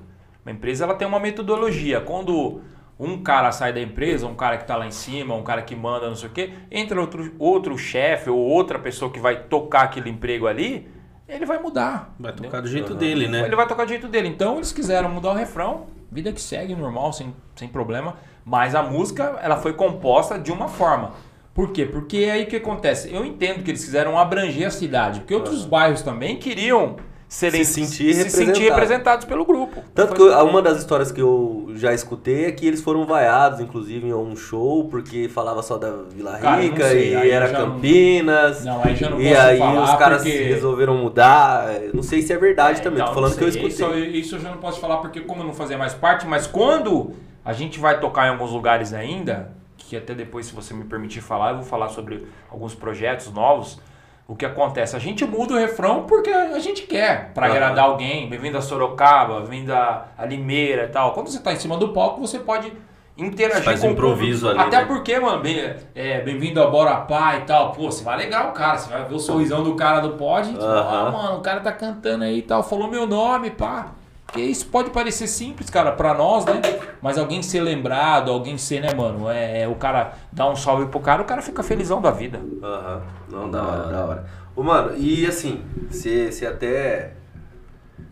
Uma 0.45 0.53
empresa 0.53 0.85
ela 0.85 0.95
tem 0.95 1.07
uma 1.07 1.21
metodologia. 1.21 2.01
Quando 2.01 2.61
um 2.99 3.23
cara 3.23 3.51
sai 3.51 3.73
da 3.73 3.81
empresa, 3.81 4.27
um 4.27 4.35
cara 4.35 4.57
que 4.57 4.65
está 4.65 4.77
lá 4.77 4.87
em 4.87 4.91
cima, 4.91 5.35
um 5.35 5.43
cara 5.43 5.63
que 5.63 5.75
manda, 5.75 6.09
não 6.09 6.15
sei 6.15 6.29
o 6.29 6.33
quê, 6.33 6.53
entra 6.71 7.01
outro, 7.01 7.35
outro 7.39 7.77
chefe 7.77 8.31
ou 8.31 8.39
outra 8.39 8.79
pessoa 8.79 9.11
que 9.11 9.19
vai 9.19 9.45
tocar 9.45 9.83
aquele 9.83 10.11
emprego 10.11 10.47
ali, 10.47 10.89
ele 11.29 11.45
vai 11.45 11.59
mudar. 11.59 12.15
Vai 12.19 12.31
entendeu? 12.33 12.51
tocar 12.51 12.63
do 12.63 12.69
jeito 12.69 12.93
uhum. 12.93 12.99
dele, 12.99 13.29
né? 13.29 13.45
Ele 13.45 13.57
vai 13.57 13.67
tocar 13.67 13.85
do 13.85 13.89
jeito 13.89 14.07
dele. 14.07 14.29
Então 14.29 14.57
eles 14.57 14.73
quiseram 14.73 15.09
mudar 15.09 15.31
o 15.31 15.35
refrão, 15.35 15.87
vida 16.11 16.33
que 16.33 16.41
segue, 16.41 16.75
normal, 16.77 17.13
sem, 17.13 17.35
sem 17.57 17.69
problema. 17.69 18.17
Mas 18.45 18.75
a 18.75 18.83
música, 18.83 19.39
ela 19.43 19.57
foi 19.57 19.73
composta 19.73 20.39
de 20.39 20.53
uma 20.53 20.69
forma. 20.69 21.13
Por 21.55 21.71
quê? 21.71 21.87
Porque 21.87 22.29
aí 22.31 22.43
o 22.43 22.47
que 22.47 22.57
acontece? 22.57 23.15
Eu 23.15 23.25
entendo 23.25 23.63
que 23.63 23.71
eles 23.71 23.85
quiseram 23.85 24.19
abranger 24.19 24.67
a 24.67 24.71
cidade, 24.71 25.21
porque 25.21 25.35
outros 25.35 25.63
uhum. 25.63 25.71
bairros 25.71 26.03
também 26.03 26.37
queriam 26.37 26.97
serem, 27.29 27.65
se 27.65 27.87
sentir, 27.87 28.13
se 28.15 28.31
sentir 28.31 28.63
representados 28.63 29.25
pelo 29.25 29.45
grupo. 29.45 29.83
Tanto 29.95 30.15
que 30.15 30.23
uma 30.23 30.61
das 30.61 30.79
histórias 30.79 31.13
que 31.13 31.21
eu 31.21 31.71
já 31.75 31.95
escutei 31.95 32.47
é 32.47 32.53
que 32.53 32.67
eles 32.67 32.81
foram 32.81 33.07
vaiados, 33.07 33.61
inclusive, 33.61 34.09
em 34.09 34.13
um 34.13 34.35
show, 34.35 34.89
porque 34.89 35.29
falava 35.29 35.63
só 35.63 35.79
da 35.79 35.93
Vila 36.11 36.39
Cara, 36.39 36.61
Rica 36.61 36.89
sei, 36.89 37.15
e 37.15 37.31
era 37.31 37.49
Campinas. 37.49 38.65
Não, 38.65 38.83
aí 38.85 38.97
já 38.97 39.11
não 39.11 39.21
E 39.21 39.35
aí 39.35 39.61
os 39.61 39.95
caras 39.95 40.23
porque... 40.23 40.37
resolveram 40.37 40.97
mudar. 40.97 41.69
Não 41.93 42.03
sei 42.03 42.21
se 42.21 42.33
é 42.33 42.37
verdade 42.37 42.81
é, 42.81 42.83
também, 42.83 43.01
então, 43.01 43.15
tô 43.15 43.21
falando 43.21 43.37
que 43.37 43.45
eu 43.45 43.49
escutei. 43.49 43.69
Isso, 43.69 43.95
isso 43.95 44.37
eu 44.37 44.41
já 44.41 44.51
não 44.51 44.59
posso 44.59 44.81
falar 44.81 44.97
porque 44.97 45.21
como 45.21 45.43
eu 45.43 45.47
não 45.47 45.55
fazia 45.55 45.79
mais 45.79 45.95
parte, 45.95 46.27
mas 46.27 46.47
quando 46.49 47.13
a 47.45 47.53
gente 47.53 47.79
vai 47.79 48.01
tocar 48.01 48.27
em 48.27 48.31
alguns 48.31 48.51
lugares 48.51 48.93
ainda, 48.93 49.53
que 49.89 49.97
até 49.97 50.15
depois, 50.15 50.47
se 50.47 50.55
você 50.55 50.75
me 50.75 50.85
permitir 50.85 51.21
falar, 51.21 51.51
eu 51.51 51.57
vou 51.57 51.65
falar 51.65 51.89
sobre 51.89 52.27
alguns 52.51 52.75
projetos 52.75 53.33
novos 53.33 53.81
o 54.27 54.35
que 54.35 54.47
acontece? 54.47 54.97
A 54.97 54.99
gente 54.99 55.25
muda 55.27 55.55
o 55.55 55.59
refrão 55.59 56.05
porque 56.05 56.31
a 56.31 56.59
gente 56.59 56.83
quer, 56.83 57.33
para 57.35 57.47
uhum. 57.47 57.53
agradar 57.53 57.85
alguém. 57.85 58.29
Bem-vindo 58.29 58.57
a 58.57 58.63
Sorocaba, 58.63 59.41
bem-vindo 59.41 59.75
a, 59.75 60.09
Limeira 60.27 60.85
e 60.85 60.89
tal. 60.89 61.13
Quando 61.13 61.29
você 61.29 61.37
está 61.37 61.53
em 61.53 61.57
cima 61.57 61.77
do 61.77 61.91
palco, 61.91 62.21
você 62.21 62.39
pode 62.39 62.73
interagir 63.19 63.63
Faz 63.63 63.83
com 63.83 63.91
improviso 63.91 64.49
ali. 64.49 64.59
Até 64.59 64.79
né? 64.79 64.85
porque, 64.87 65.19
mano, 65.21 65.43
bem, 65.43 65.75
é, 65.95 66.23
bem-vindo 66.23 66.63
a 66.63 66.71
Borapá 66.71 67.37
e 67.37 67.41
tal. 67.43 67.73
Pô, 67.73 67.91
você 67.91 68.03
vai 68.03 68.17
legal, 68.17 68.53
cara. 68.53 68.79
Você 68.79 68.89
vai 68.89 69.05
ver 69.05 69.15
o 69.15 69.19
sorrisão 69.19 69.63
do 69.63 69.77
cara 69.77 70.01
do 70.01 70.15
pod. 70.15 70.49
Uhum. 70.49 70.59
ah, 70.59 71.11
mano, 71.13 71.39
o 71.39 71.43
cara 71.43 71.61
tá 71.61 71.71
cantando 71.71 72.25
aí 72.25 72.39
e 72.39 72.43
tal. 72.43 72.63
Falou 72.63 72.89
meu 72.89 73.07
nome, 73.07 73.51
pá. 73.51 73.93
Porque 74.35 74.47
isso 74.47 74.67
pode 74.67 74.91
parecer 74.91 75.29
simples, 75.29 75.71
cara, 75.71 75.93
pra 75.93 76.13
nós, 76.13 76.45
né? 76.45 76.61
Mas 77.01 77.17
alguém 77.17 77.41
ser 77.41 77.61
lembrado, 77.61 78.33
alguém 78.33 78.59
ser, 78.59 78.81
né, 78.81 78.93
mano? 78.93 79.31
É, 79.31 79.61
é 79.61 79.69
o 79.69 79.77
cara 79.77 80.15
dar 80.33 80.51
um 80.51 80.57
salve 80.57 80.87
pro 80.87 80.99
cara, 80.99 81.23
o 81.23 81.25
cara 81.25 81.41
fica 81.41 81.63
felizão 81.63 82.03
da 82.03 82.11
vida. 82.11 82.41
Aham, 82.61 83.03
uhum. 83.31 83.39
não, 83.39 83.51
da 83.53 83.63
hora, 83.63 83.89
da 83.93 84.05
hora. 84.05 84.27
Ô, 84.57 84.65
mano, 84.65 84.97
e 84.97 85.25
assim, 85.25 85.63
você 85.89 86.45
até. 86.49 87.13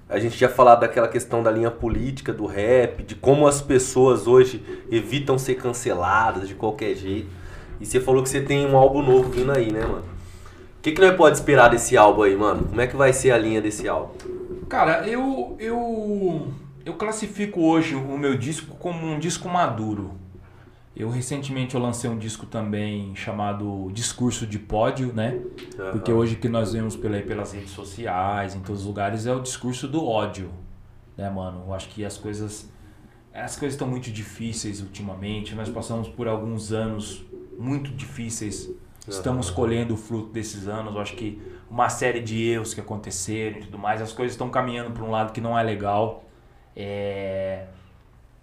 A 0.09 0.21
gente 0.21 0.39
já 0.39 0.49
falado 0.49 0.83
daquela 0.83 1.09
questão 1.09 1.43
da 1.43 1.51
linha 1.51 1.73
política 1.73 2.33
do 2.33 2.47
rap, 2.47 3.03
de 3.03 3.17
como 3.17 3.45
as 3.49 3.61
pessoas 3.61 4.29
hoje 4.29 4.65
evitam 4.93 5.37
ser 5.37 5.57
canceladas 5.57 6.47
de 6.47 6.55
qualquer 6.55 6.95
jeito. 6.95 7.31
E 7.81 7.87
você 7.87 7.99
falou 7.99 8.23
que 8.23 8.29
você 8.29 8.41
tem 8.41 8.65
um 8.65 8.77
álbum 8.77 9.03
novo 9.03 9.29
vindo 9.29 9.51
aí, 9.51 9.73
né, 9.73 9.81
mano? 9.81 10.05
O 10.79 10.83
que, 10.83 10.93
que 10.93 11.01
nós 11.01 11.17
pode 11.17 11.37
esperar 11.37 11.69
desse 11.69 11.97
álbum 11.97 12.23
aí, 12.23 12.37
mano? 12.37 12.69
Como 12.69 12.81
é 12.81 12.87
que 12.87 12.95
vai 12.95 13.13
ser 13.13 13.33
a 13.33 13.39
linha 13.39 13.61
desse 13.61 13.89
álbum? 13.89 14.42
Cara, 14.73 15.07
eu, 15.07 15.55
eu, 15.61 16.51
eu 16.83 16.95
classifico 16.95 17.61
hoje 17.61 17.95
o 17.95 18.17
meu 18.17 18.39
disco 18.39 18.75
como 18.77 19.07
um 19.07 19.19
disco 19.19 19.47
maduro. 19.47 20.13
Eu 20.97 21.11
recentemente 21.11 21.75
eu 21.75 21.81
lancei 21.83 22.09
um 22.09 22.17
disco 22.17 22.47
também 22.47 23.15
chamado 23.15 23.91
Discurso 23.93 24.47
de 24.47 24.59
Pódio, 24.59 25.13
né? 25.13 25.43
Uhum. 25.79 25.91
Porque 25.93 26.11
hoje 26.11 26.37
que 26.37 26.49
nós 26.49 26.73
vemos 26.73 26.97
pela, 26.97 27.21
pelas 27.21 27.53
redes 27.53 27.73
sociais, 27.73 28.55
em 28.55 28.61
todos 28.61 28.81
os 28.81 28.87
lugares, 28.87 29.27
é 29.27 29.35
o 29.35 29.41
discurso 29.41 29.87
do 29.87 30.07
ódio, 30.07 30.51
né, 31.19 31.29
mano? 31.29 31.65
Eu 31.67 31.75
acho 31.75 31.91
que 31.91 32.03
as 32.03 32.17
coisas 32.17 32.67
as 33.31 33.57
coisas 33.57 33.75
estão 33.75 33.87
muito 33.87 34.11
difíceis 34.11 34.81
ultimamente. 34.81 35.55
Nós 35.55 35.69
passamos 35.69 36.09
por 36.09 36.27
alguns 36.27 36.73
anos 36.73 37.23
muito 37.59 37.91
difíceis. 37.91 38.71
Estamos 39.07 39.51
colhendo 39.51 39.93
o 39.93 39.99
fruto 39.99 40.33
desses 40.33 40.67
anos. 40.67 40.95
Eu 40.95 41.01
acho 41.03 41.15
que 41.15 41.43
uma 41.73 41.89
série 41.89 42.21
de 42.21 42.51
erros 42.51 42.75
que 42.75 42.81
aconteceram 42.83 43.57
e 43.57 43.61
tudo 43.63 43.79
mais. 43.79 44.03
As 44.03 44.13
coisas 44.13 44.35
estão 44.35 44.51
caminhando 44.51 44.91
para 44.91 45.03
um 45.03 45.11
lado 45.11 45.33
que 45.33 45.41
não 45.41 45.59
é 45.59 45.63
legal. 45.63 46.23
É, 46.77 47.65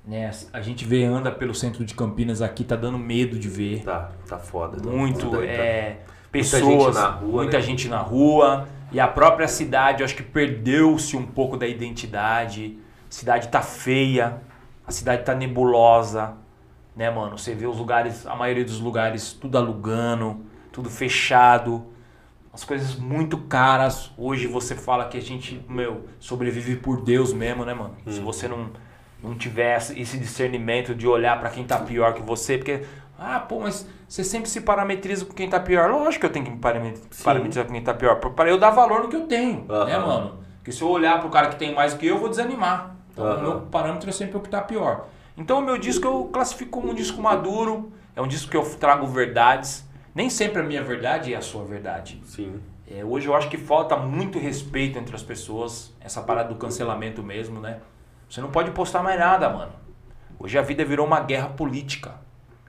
né, 0.04 0.32
a 0.52 0.62
gente 0.62 0.84
vê, 0.84 1.04
anda 1.04 1.32
pelo 1.32 1.54
centro 1.54 1.86
de 1.86 1.94
Campinas 1.94 2.42
aqui, 2.42 2.64
tá 2.64 2.76
dando 2.76 2.98
medo 2.98 3.38
de 3.38 3.48
ver. 3.48 3.84
Tá, 3.84 4.10
tá 4.28 4.40
foda. 4.40 4.82
Tá 4.82 4.90
Muito, 4.90 5.30
tá, 5.30 5.46
é, 5.46 6.00
pessoas, 6.32 6.64
muita 6.64 6.82
gente 6.82 6.96
na 6.96 7.10
rua. 7.12 7.32
Muita 7.32 7.58
né? 7.58 7.64
gente 7.64 7.88
na 7.88 8.00
rua. 8.00 8.68
E 8.92 9.00
a 9.00 9.08
própria 9.08 9.48
cidade, 9.48 10.02
eu 10.02 10.06
acho 10.06 10.16
que 10.16 10.24
perdeu-se 10.24 11.16
um 11.16 11.28
pouco 11.28 11.56
da 11.56 11.68
identidade. 11.68 12.80
A 13.08 13.14
cidade 13.14 13.50
tá 13.50 13.62
feia, 13.62 14.42
a 14.88 14.92
cidade 14.92 15.24
tá 15.24 15.36
nebulosa, 15.36 16.34
né, 16.96 17.12
mano? 17.12 17.38
Você 17.38 17.54
vê 17.54 17.68
os 17.68 17.78
lugares, 17.78 18.26
a 18.26 18.36
maioria 18.36 18.66
dos 18.66 18.80
lugares, 18.80 19.34
tudo 19.34 19.56
alugando, 19.56 20.44
tudo 20.72 20.90
fechado 20.90 21.86
as 22.60 22.66
coisas 22.66 22.96
muito 22.96 23.38
caras. 23.38 24.12
Hoje 24.18 24.46
você 24.46 24.76
fala 24.76 25.06
que 25.06 25.18
a 25.18 25.22
gente, 25.22 25.64
meu, 25.70 26.06
sobrevive 26.20 26.76
por 26.76 27.02
Deus 27.02 27.32
mesmo, 27.32 27.64
né, 27.64 27.74
mano? 27.74 27.96
Hum. 28.06 28.12
Se 28.12 28.20
você 28.20 28.50
não, 28.50 28.70
não 29.24 29.34
tiver 29.36 29.78
esse 29.78 30.18
discernimento 30.18 30.94
de 30.94 31.08
olhar 31.08 31.40
para 31.40 31.50
quem 31.50 31.64
tá 31.64 31.78
pior 31.78 32.14
que 32.14 32.22
você, 32.22 32.58
porque, 32.58 32.84
ah, 33.18 33.40
pô, 33.40 33.62
mas 33.62 33.88
você 34.08 34.26
sempre 34.26 34.50
se 34.50 34.60
parametriza 34.60 35.24
com 35.24 35.34
quem 35.34 35.50
tá 35.50 35.60
pior. 35.60 35.90
Lógico 35.90 36.20
que 36.20 36.26
eu 36.26 36.32
tenho 36.32 36.46
que 36.46 36.52
me 36.52 36.58
parametrizar 36.58 37.66
com 37.66 37.72
quem 37.72 37.82
tá 37.82 37.94
pior, 37.94 38.16
para 38.16 38.50
eu 38.50 38.58
dar 38.58 38.72
valor 38.72 39.04
no 39.04 39.10
que 39.10 39.16
eu 39.16 39.26
tenho, 39.26 39.66
uhum. 39.70 39.86
né, 39.86 39.98
mano? 39.98 40.40
Porque 40.58 40.74
se 40.74 40.82
eu 40.82 40.90
olhar 40.90 41.22
pro 41.22 41.30
cara 41.30 41.48
que 41.48 41.56
tem 41.56 41.74
mais 41.74 41.94
do 41.94 42.00
que 42.00 42.08
eu, 42.08 42.16
eu 42.16 42.20
vou 42.20 42.28
desanimar. 42.28 42.94
Então, 43.14 43.26
uhum. 43.26 43.38
o 43.38 43.42
meu 43.42 43.62
parâmetro 43.62 44.10
é 44.10 44.14
sempre 44.14 44.36
o 44.36 44.42
que 44.42 44.50
tá 44.50 44.62
pior. 44.62 45.08
Então, 45.38 45.60
o 45.60 45.62
meu 45.62 45.78
disco 45.78 46.06
eu 46.06 46.26
classifico 46.26 46.72
como 46.72 46.92
um 46.92 46.94
disco 46.94 47.22
maduro, 47.22 47.94
é 48.14 48.22
um 48.22 48.28
disco 48.28 48.52
que 48.52 48.58
eu 48.58 48.66
trago 48.76 49.08
verdades 49.08 49.88
nem 50.14 50.30
sempre 50.30 50.62
a 50.62 50.64
minha 50.64 50.84
verdade 50.84 51.34
é 51.34 51.38
a 51.38 51.42
sua 51.42 51.64
verdade. 51.64 52.22
Sim. 52.26 52.60
É, 52.90 53.04
hoje 53.06 53.28
eu 53.28 53.36
acho 53.36 53.50
que 53.50 53.58
falta 53.58 53.96
muito 53.96 54.40
respeito 54.40 54.98
entre 54.98 55.16
as 55.16 55.22
pessoas, 55.22 55.94
essa 56.02 56.22
parada 56.22 56.50
do 56.50 56.56
cancelamento 56.56 57.22
mesmo, 57.22 57.60
né? 57.60 57.78
Você 58.28 58.42
não 58.42 58.50
pode 58.50 58.72
postar 58.72 59.04
mais 59.04 59.20
nada, 59.20 59.50
mano. 59.50 59.72
Hoje 60.40 60.58
a 60.58 60.62
vida 60.62 60.84
virou 60.84 61.06
uma 61.06 61.20
guerra 61.20 61.50
política. 61.50 62.16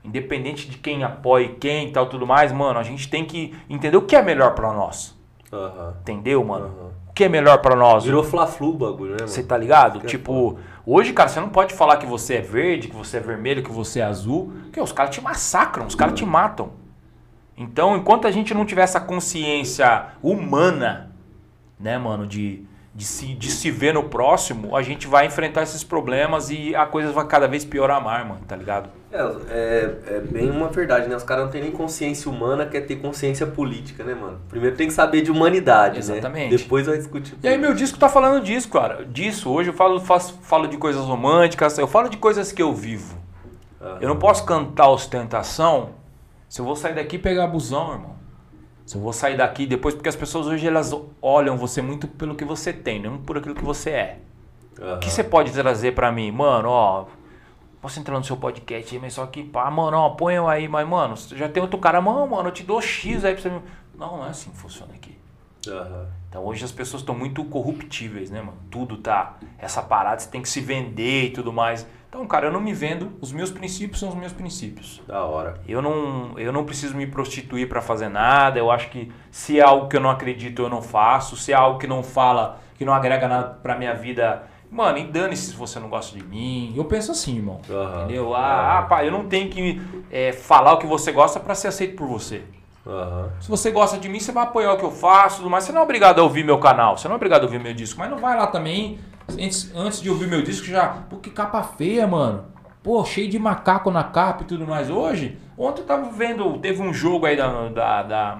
Independente 0.02 0.68
de 0.68 0.78
quem 0.78 1.04
apoie 1.04 1.56
quem 1.60 1.88
e 1.88 1.92
tal, 1.92 2.06
tudo 2.06 2.26
mais, 2.26 2.52
mano, 2.52 2.78
a 2.78 2.82
gente 2.82 3.08
tem 3.08 3.24
que 3.24 3.54
entender 3.68 3.96
o 3.96 4.02
que 4.02 4.16
é 4.16 4.22
melhor 4.22 4.54
para 4.54 4.72
nós. 4.72 5.18
Uhum. 5.52 5.92
Entendeu, 6.00 6.44
mano? 6.44 6.66
Uhum. 6.66 6.90
O 7.08 7.12
que 7.12 7.24
é 7.24 7.28
melhor 7.28 7.58
para 7.58 7.76
nós? 7.76 8.04
Virou 8.04 8.22
fla-flu 8.22 8.70
o 8.70 8.78
bagulho, 8.78 9.12
né, 9.12 9.26
Você 9.26 9.42
tá 9.42 9.56
ligado? 9.56 10.00
tipo, 10.00 10.58
hoje, 10.86 11.12
cara, 11.12 11.28
você 11.28 11.40
não 11.40 11.50
pode 11.50 11.74
falar 11.74 11.96
que 11.96 12.06
você 12.06 12.36
é 12.36 12.40
verde, 12.40 12.88
que 12.88 12.96
você 12.96 13.18
é 13.18 13.20
vermelho, 13.20 13.62
que 13.62 13.72
você 13.72 14.00
é 14.00 14.04
azul, 14.04 14.52
porque 14.64 14.80
os 14.80 14.92
caras 14.92 15.14
te 15.14 15.20
massacram, 15.20 15.86
os 15.86 15.94
caras 15.94 16.14
te 16.14 16.24
matam. 16.24 16.70
Então, 17.56 17.96
enquanto 17.96 18.26
a 18.26 18.30
gente 18.30 18.54
não 18.54 18.64
tiver 18.64 18.82
essa 18.82 19.00
consciência 19.00 20.06
humana, 20.22 21.10
né, 21.78 21.98
mano, 21.98 22.26
de, 22.26 22.64
de, 22.94 23.04
se, 23.04 23.34
de 23.34 23.50
se 23.50 23.70
ver 23.70 23.94
no 23.94 24.04
próximo, 24.04 24.76
a 24.76 24.82
gente 24.82 25.06
vai 25.06 25.26
enfrentar 25.26 25.62
esses 25.62 25.84
problemas 25.84 26.50
e 26.50 26.74
a 26.74 26.86
coisa 26.86 27.12
vai 27.12 27.26
cada 27.26 27.46
vez 27.46 27.64
piorar 27.64 28.02
mais, 28.02 28.26
mano, 28.26 28.40
tá 28.46 28.56
ligado? 28.56 28.88
É, 29.12 29.18
é, 29.18 29.98
é 30.06 30.20
bem 30.20 30.50
uma 30.50 30.68
verdade, 30.68 31.08
né? 31.08 31.16
Os 31.16 31.22
caras 31.22 31.44
não 31.44 31.50
têm 31.50 31.62
nem 31.62 31.72
consciência 31.72 32.30
humana, 32.30 32.66
quer 32.66 32.82
ter 32.82 32.96
consciência 32.96 33.46
política, 33.46 34.04
né, 34.04 34.14
mano? 34.14 34.40
Primeiro 34.48 34.76
tem 34.76 34.86
que 34.86 34.92
saber 34.92 35.22
de 35.22 35.30
humanidade, 35.30 35.94
né? 35.94 36.18
Exatamente. 36.18 36.52
né? 36.52 36.56
Depois 36.56 36.86
vai 36.86 36.96
discutir. 36.96 37.34
E 37.42 37.48
aí 37.48 37.58
meu 37.58 37.74
disco 37.74 37.98
tá 37.98 38.08
falando 38.08 38.42
disso, 38.42 38.68
cara. 38.68 39.04
Disso. 39.04 39.50
Hoje 39.50 39.70
eu 39.70 39.74
falo, 39.74 39.98
faço, 40.00 40.38
falo 40.42 40.68
de 40.68 40.76
coisas 40.76 41.04
românticas, 41.04 41.76
eu 41.76 41.88
falo 41.88 42.08
de 42.08 42.16
coisas 42.16 42.52
que 42.52 42.62
eu 42.62 42.72
vivo. 42.72 43.16
Uhum. 43.80 43.96
Eu 44.00 44.08
não 44.08 44.16
posso 44.16 44.44
cantar 44.44 44.88
ostentação 44.88 45.99
se 46.50 46.60
eu 46.60 46.64
vou 46.64 46.74
sair 46.74 46.96
daqui 46.96 47.14
e 47.14 47.18
pegar 47.20 47.46
busão, 47.46 47.92
irmão. 47.92 48.16
Se 48.84 48.96
eu 48.96 49.00
vou 49.00 49.12
sair 49.12 49.36
daqui 49.36 49.68
depois, 49.68 49.94
porque 49.94 50.08
as 50.08 50.16
pessoas 50.16 50.48
hoje 50.48 50.66
elas 50.66 50.92
olham 51.22 51.56
você 51.56 51.80
muito 51.80 52.08
pelo 52.08 52.34
que 52.34 52.44
você 52.44 52.72
tem, 52.72 53.00
não 53.00 53.18
por 53.18 53.38
aquilo 53.38 53.54
que 53.54 53.64
você 53.64 53.90
é. 53.90 54.20
Uhum. 54.80 54.96
O 54.96 54.98
que 54.98 55.08
você 55.08 55.22
pode 55.22 55.52
trazer 55.52 55.94
para 55.94 56.10
mim? 56.10 56.32
Mano, 56.32 56.68
ó, 56.68 57.06
posso 57.80 58.00
entrar 58.00 58.18
no 58.18 58.24
seu 58.24 58.36
podcast 58.36 58.92
aí, 58.92 59.00
mas 59.00 59.12
só 59.12 59.26
que, 59.26 59.44
pá, 59.44 59.70
mano, 59.70 59.96
ó, 59.96 60.10
põe 60.10 60.34
eu 60.34 60.48
aí, 60.48 60.66
mas, 60.66 60.88
mano, 60.88 61.14
já 61.16 61.48
tem 61.48 61.62
outro 61.62 61.78
cara, 61.78 62.00
mano, 62.00 62.26
mano, 62.26 62.48
eu 62.48 62.52
te 62.52 62.64
dou 62.64 62.82
X 62.82 63.24
aí 63.24 63.34
pra 63.34 63.42
você. 63.42 63.48
Não, 63.96 64.16
não 64.16 64.26
é 64.26 64.30
assim 64.30 64.50
que 64.50 64.56
funciona 64.56 64.92
aqui. 64.92 65.16
Aham. 65.68 66.08
Então 66.28 66.44
hoje 66.44 66.64
as 66.64 66.72
pessoas 66.72 67.02
estão 67.02 67.14
muito 67.14 67.44
corruptíveis, 67.44 68.28
né, 68.28 68.42
mano? 68.42 68.58
Tudo 68.68 68.96
tá. 68.96 69.36
Essa 69.56 69.82
parada, 69.82 70.18
você 70.18 70.28
tem 70.28 70.42
que 70.42 70.48
se 70.48 70.60
vender 70.60 71.26
e 71.26 71.30
tudo 71.30 71.52
mais. 71.52 71.86
Então, 72.10 72.26
cara, 72.26 72.48
eu 72.48 72.52
não 72.52 72.60
me 72.60 72.74
vendo, 72.74 73.12
os 73.20 73.30
meus 73.30 73.52
princípios 73.52 74.00
são 74.00 74.08
os 74.08 74.16
meus 74.16 74.32
princípios. 74.32 75.00
Da 75.06 75.22
hora. 75.22 75.60
Eu 75.66 75.80
não, 75.80 76.36
eu 76.36 76.52
não 76.52 76.64
preciso 76.64 76.96
me 76.96 77.06
prostituir 77.06 77.68
pra 77.68 77.80
fazer 77.80 78.08
nada. 78.08 78.58
Eu 78.58 78.68
acho 78.68 78.90
que 78.90 79.12
se 79.30 79.60
é 79.60 79.62
algo 79.62 79.86
que 79.86 79.96
eu 79.96 80.00
não 80.00 80.10
acredito, 80.10 80.60
eu 80.60 80.68
não 80.68 80.82
faço. 80.82 81.36
Se 81.36 81.52
é 81.52 81.54
algo 81.54 81.78
que 81.78 81.86
não 81.86 82.02
fala, 82.02 82.58
que 82.76 82.84
não 82.84 82.92
agrega 82.92 83.28
nada 83.28 83.58
pra 83.62 83.76
minha 83.78 83.94
vida, 83.94 84.42
mano, 84.68 84.98
e 84.98 85.04
dane-se 85.04 85.52
se 85.52 85.56
você 85.56 85.78
não 85.78 85.88
gosta 85.88 86.18
de 86.18 86.24
mim. 86.24 86.74
Eu 86.76 86.84
penso 86.84 87.12
assim, 87.12 87.36
irmão. 87.36 87.60
Aham. 87.70 88.04
Entendeu? 88.04 88.34
Ah, 88.34 88.78
ah, 88.78 88.82
pá, 88.82 89.04
eu 89.04 89.12
não 89.12 89.28
tenho 89.28 89.48
que 89.48 89.80
é, 90.10 90.32
falar 90.32 90.72
o 90.72 90.78
que 90.78 90.88
você 90.88 91.12
gosta 91.12 91.38
pra 91.38 91.54
ser 91.54 91.68
aceito 91.68 91.94
por 91.94 92.08
você. 92.08 92.42
Aham. 92.84 93.30
Se 93.40 93.48
você 93.48 93.70
gosta 93.70 93.96
de 93.98 94.08
mim, 94.08 94.18
você 94.18 94.32
vai 94.32 94.42
apoiar 94.42 94.72
o 94.72 94.78
que 94.78 94.84
eu 94.84 94.90
faço, 94.90 95.36
tudo 95.36 95.48
mais. 95.48 95.62
Você 95.62 95.70
não 95.70 95.82
é 95.82 95.84
obrigado 95.84 96.18
a 96.18 96.24
ouvir 96.24 96.42
meu 96.44 96.58
canal, 96.58 96.96
você 96.98 97.06
não 97.06 97.14
é 97.14 97.16
obrigado 97.16 97.42
a 97.42 97.44
ouvir 97.44 97.60
meu 97.60 97.72
disco, 97.72 98.00
mas 98.00 98.10
não 98.10 98.18
vai 98.18 98.36
lá 98.36 98.48
também. 98.48 98.98
Antes, 99.34 99.72
antes 99.74 100.00
de 100.00 100.08
ouvir 100.10 100.28
meu 100.28 100.42
disco, 100.42 100.66
já. 100.66 100.86
Pô, 100.88 101.16
que 101.16 101.30
capa 101.30 101.62
feia, 101.62 102.06
mano. 102.06 102.44
Pô, 102.82 103.04
cheio 103.04 103.28
de 103.28 103.38
macaco 103.38 103.90
na 103.90 104.02
capa 104.04 104.42
e 104.42 104.46
tudo 104.46 104.66
mais. 104.66 104.88
Hoje, 104.90 105.36
ontem 105.58 105.82
eu 105.82 105.86
tava 105.86 106.10
vendo, 106.10 106.58
teve 106.58 106.80
um 106.82 106.92
jogo 106.94 107.26
aí 107.26 107.36
da. 107.36 107.68
da, 107.68 108.02
da- 108.02 108.38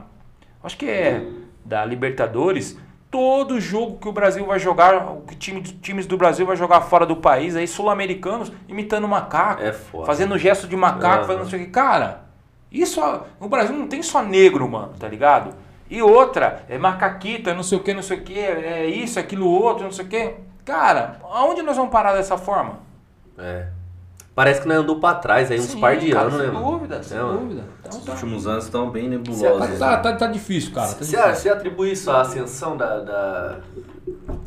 acho 0.64 0.76
que 0.76 0.86
é 0.86 1.22
da 1.64 1.84
Libertadores. 1.84 2.78
Todo 3.10 3.60
jogo 3.60 3.98
que 3.98 4.08
o 4.08 4.12
Brasil 4.12 4.46
vai 4.46 4.60
jogar, 4.60 5.16
que 5.26 5.34
time, 5.34 5.60
times 5.60 6.06
do 6.06 6.16
Brasil 6.16 6.46
vai 6.46 6.54
jogar 6.56 6.80
fora 6.82 7.04
do 7.04 7.16
país, 7.16 7.56
aí 7.56 7.66
sul-americanos 7.66 8.52
imitando 8.68 9.08
macaco, 9.08 9.60
É 9.64 9.72
foda. 9.72 10.06
fazendo 10.06 10.38
gesto 10.38 10.68
de 10.68 10.76
macaco, 10.76 11.06
Aham. 11.18 11.24
fazendo 11.26 11.42
não 11.42 11.50
sei 11.50 11.62
o 11.62 11.64
que. 11.64 11.70
Cara, 11.72 12.22
isso, 12.70 13.00
no 13.40 13.48
Brasil 13.48 13.74
não 13.76 13.88
tem 13.88 14.00
só 14.00 14.22
negro, 14.22 14.68
mano, 14.68 14.92
tá 14.96 15.08
ligado? 15.08 15.52
E 15.90 16.00
outra, 16.00 16.64
é 16.68 16.78
macaquito, 16.78 17.50
é 17.50 17.54
não 17.54 17.64
sei 17.64 17.78
o 17.78 17.82
que, 17.82 17.92
não 17.92 18.02
sei 18.02 18.18
o 18.18 18.22
que, 18.22 18.38
é 18.38 18.86
isso, 18.86 19.18
aquilo 19.18 19.48
outro, 19.50 19.82
não 19.82 19.90
sei 19.92 20.04
o 20.04 20.08
que. 20.08 20.34
Cara, 20.64 21.16
aonde 21.22 21.62
nós 21.62 21.76
vamos 21.76 21.90
parar 21.90 22.12
dessa 22.14 22.36
forma? 22.38 22.74
É. 23.38 23.68
Parece 24.34 24.62
que 24.62 24.68
nós 24.68 24.78
andou 24.78 24.98
pra 25.00 25.14
trás 25.14 25.50
aí 25.50 25.58
uns 25.58 25.66
Sim, 25.66 25.80
par 25.80 25.96
de 25.96 26.10
cara, 26.12 26.26
anos, 26.28 26.38
né, 26.38 26.44
sem 26.44 26.52
mano? 26.54 26.70
dúvida, 26.70 27.02
sem 27.02 27.18
É, 27.18 27.20
dúvida. 27.20 27.64
Então, 27.80 27.98
Os 27.98 28.04
tá. 28.06 28.12
últimos 28.12 28.46
anos 28.46 28.64
estão 28.64 28.90
bem 28.90 29.04
Tá, 29.04 29.08
nebulosos. 29.10 29.78
tá, 29.78 29.96
tá, 29.98 30.12
tá 30.16 30.26
difícil, 30.28 30.72
cara. 30.72 30.86
Tá 30.88 30.94
Você, 30.94 31.16
difícil. 31.16 31.34
você 31.34 31.48
atribui 31.50 31.92
isso 31.92 32.10
à 32.10 32.20
ascensão 32.20 32.76
da. 32.76 33.00
da... 33.00 33.58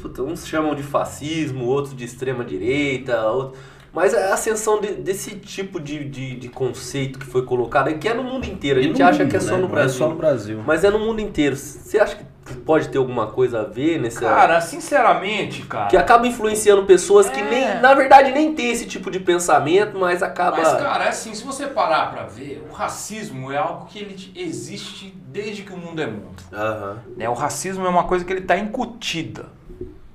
Puta, 0.02 0.24
uns 0.24 0.48
chamam 0.48 0.74
de 0.74 0.84
fascismo, 0.84 1.66
outros 1.66 1.96
de 1.96 2.06
extrema 2.06 2.44
direita, 2.44 3.22
outros... 3.28 3.60
mas 3.94 4.14
a 4.14 4.34
ascensão 4.34 4.82
de- 4.82 4.94
desse 4.96 5.36
tipo 5.36 5.80
de, 5.80 6.04
de, 6.06 6.36
de 6.36 6.50
conceito 6.50 7.20
que 7.20 7.26
foi 7.26 7.44
colocado, 7.46 7.90
é 7.90 7.94
que 7.94 8.08
é 8.08 8.14
no 8.14 8.24
mundo 8.24 8.46
inteiro. 8.46 8.80
A 8.80 8.84
gente 8.84 9.02
acha 9.04 9.20
mundo, 9.20 9.30
que 9.32 9.38
é 9.38 9.40
só 9.40 9.56
né? 9.56 9.62
no 9.62 9.68
Brasil. 9.68 9.96
É 9.96 9.98
só 10.00 10.10
no 10.10 10.16
Brasil. 10.16 10.64
Mas 10.66 10.84
é 10.84 10.90
no 10.90 11.00
mundo 11.00 11.22
inteiro. 11.22 11.56
Você 11.56 12.00
acha 12.00 12.16
que 12.16 12.24
pode 12.66 12.90
ter 12.90 12.98
alguma 12.98 13.28
coisa 13.28 13.62
a 13.62 13.64
ver 13.64 14.00
nesse. 14.02 14.20
Cara, 14.20 14.60
sinceramente, 14.60 15.62
cara. 15.64 15.88
que 15.88 15.96
acaba 15.96 16.28
influenciando 16.28 16.84
pessoas 16.86 17.30
que 17.30 17.40
É. 17.40 17.50
nem, 17.50 17.82
na 17.82 17.94
verdade, 17.94 18.32
nem 18.32 18.54
tem 18.54 18.70
esse 18.72 18.86
tipo 18.86 19.10
de 19.12 19.20
pensamento, 19.20 19.98
mas 19.98 20.22
acaba. 20.24 20.58
Mas, 20.58 20.74
cara, 20.74 21.06
é 21.06 21.10
assim, 21.10 21.34
se 21.34 21.44
você 21.44 21.68
parar 21.68 22.12
pra 22.12 22.24
ver, 22.24 22.66
o 22.70 22.74
racismo 22.74 23.52
é 23.52 23.58
algo 23.58 23.86
que 23.86 24.00
ele 24.00 24.32
existe 24.36 25.16
desde 25.28 25.62
que 25.64 25.72
o 25.72 25.78
mundo 25.78 26.02
é 26.02 26.08
mundo. 26.08 26.44
Aham. 26.52 26.98
Né? 27.16 27.30
O 27.30 27.34
racismo 27.34 27.86
é 27.86 27.90
uma 27.90 28.04
coisa 28.06 28.26
que 28.26 28.34
ele 28.34 28.42
está 28.42 28.58
incutida. 28.58 29.46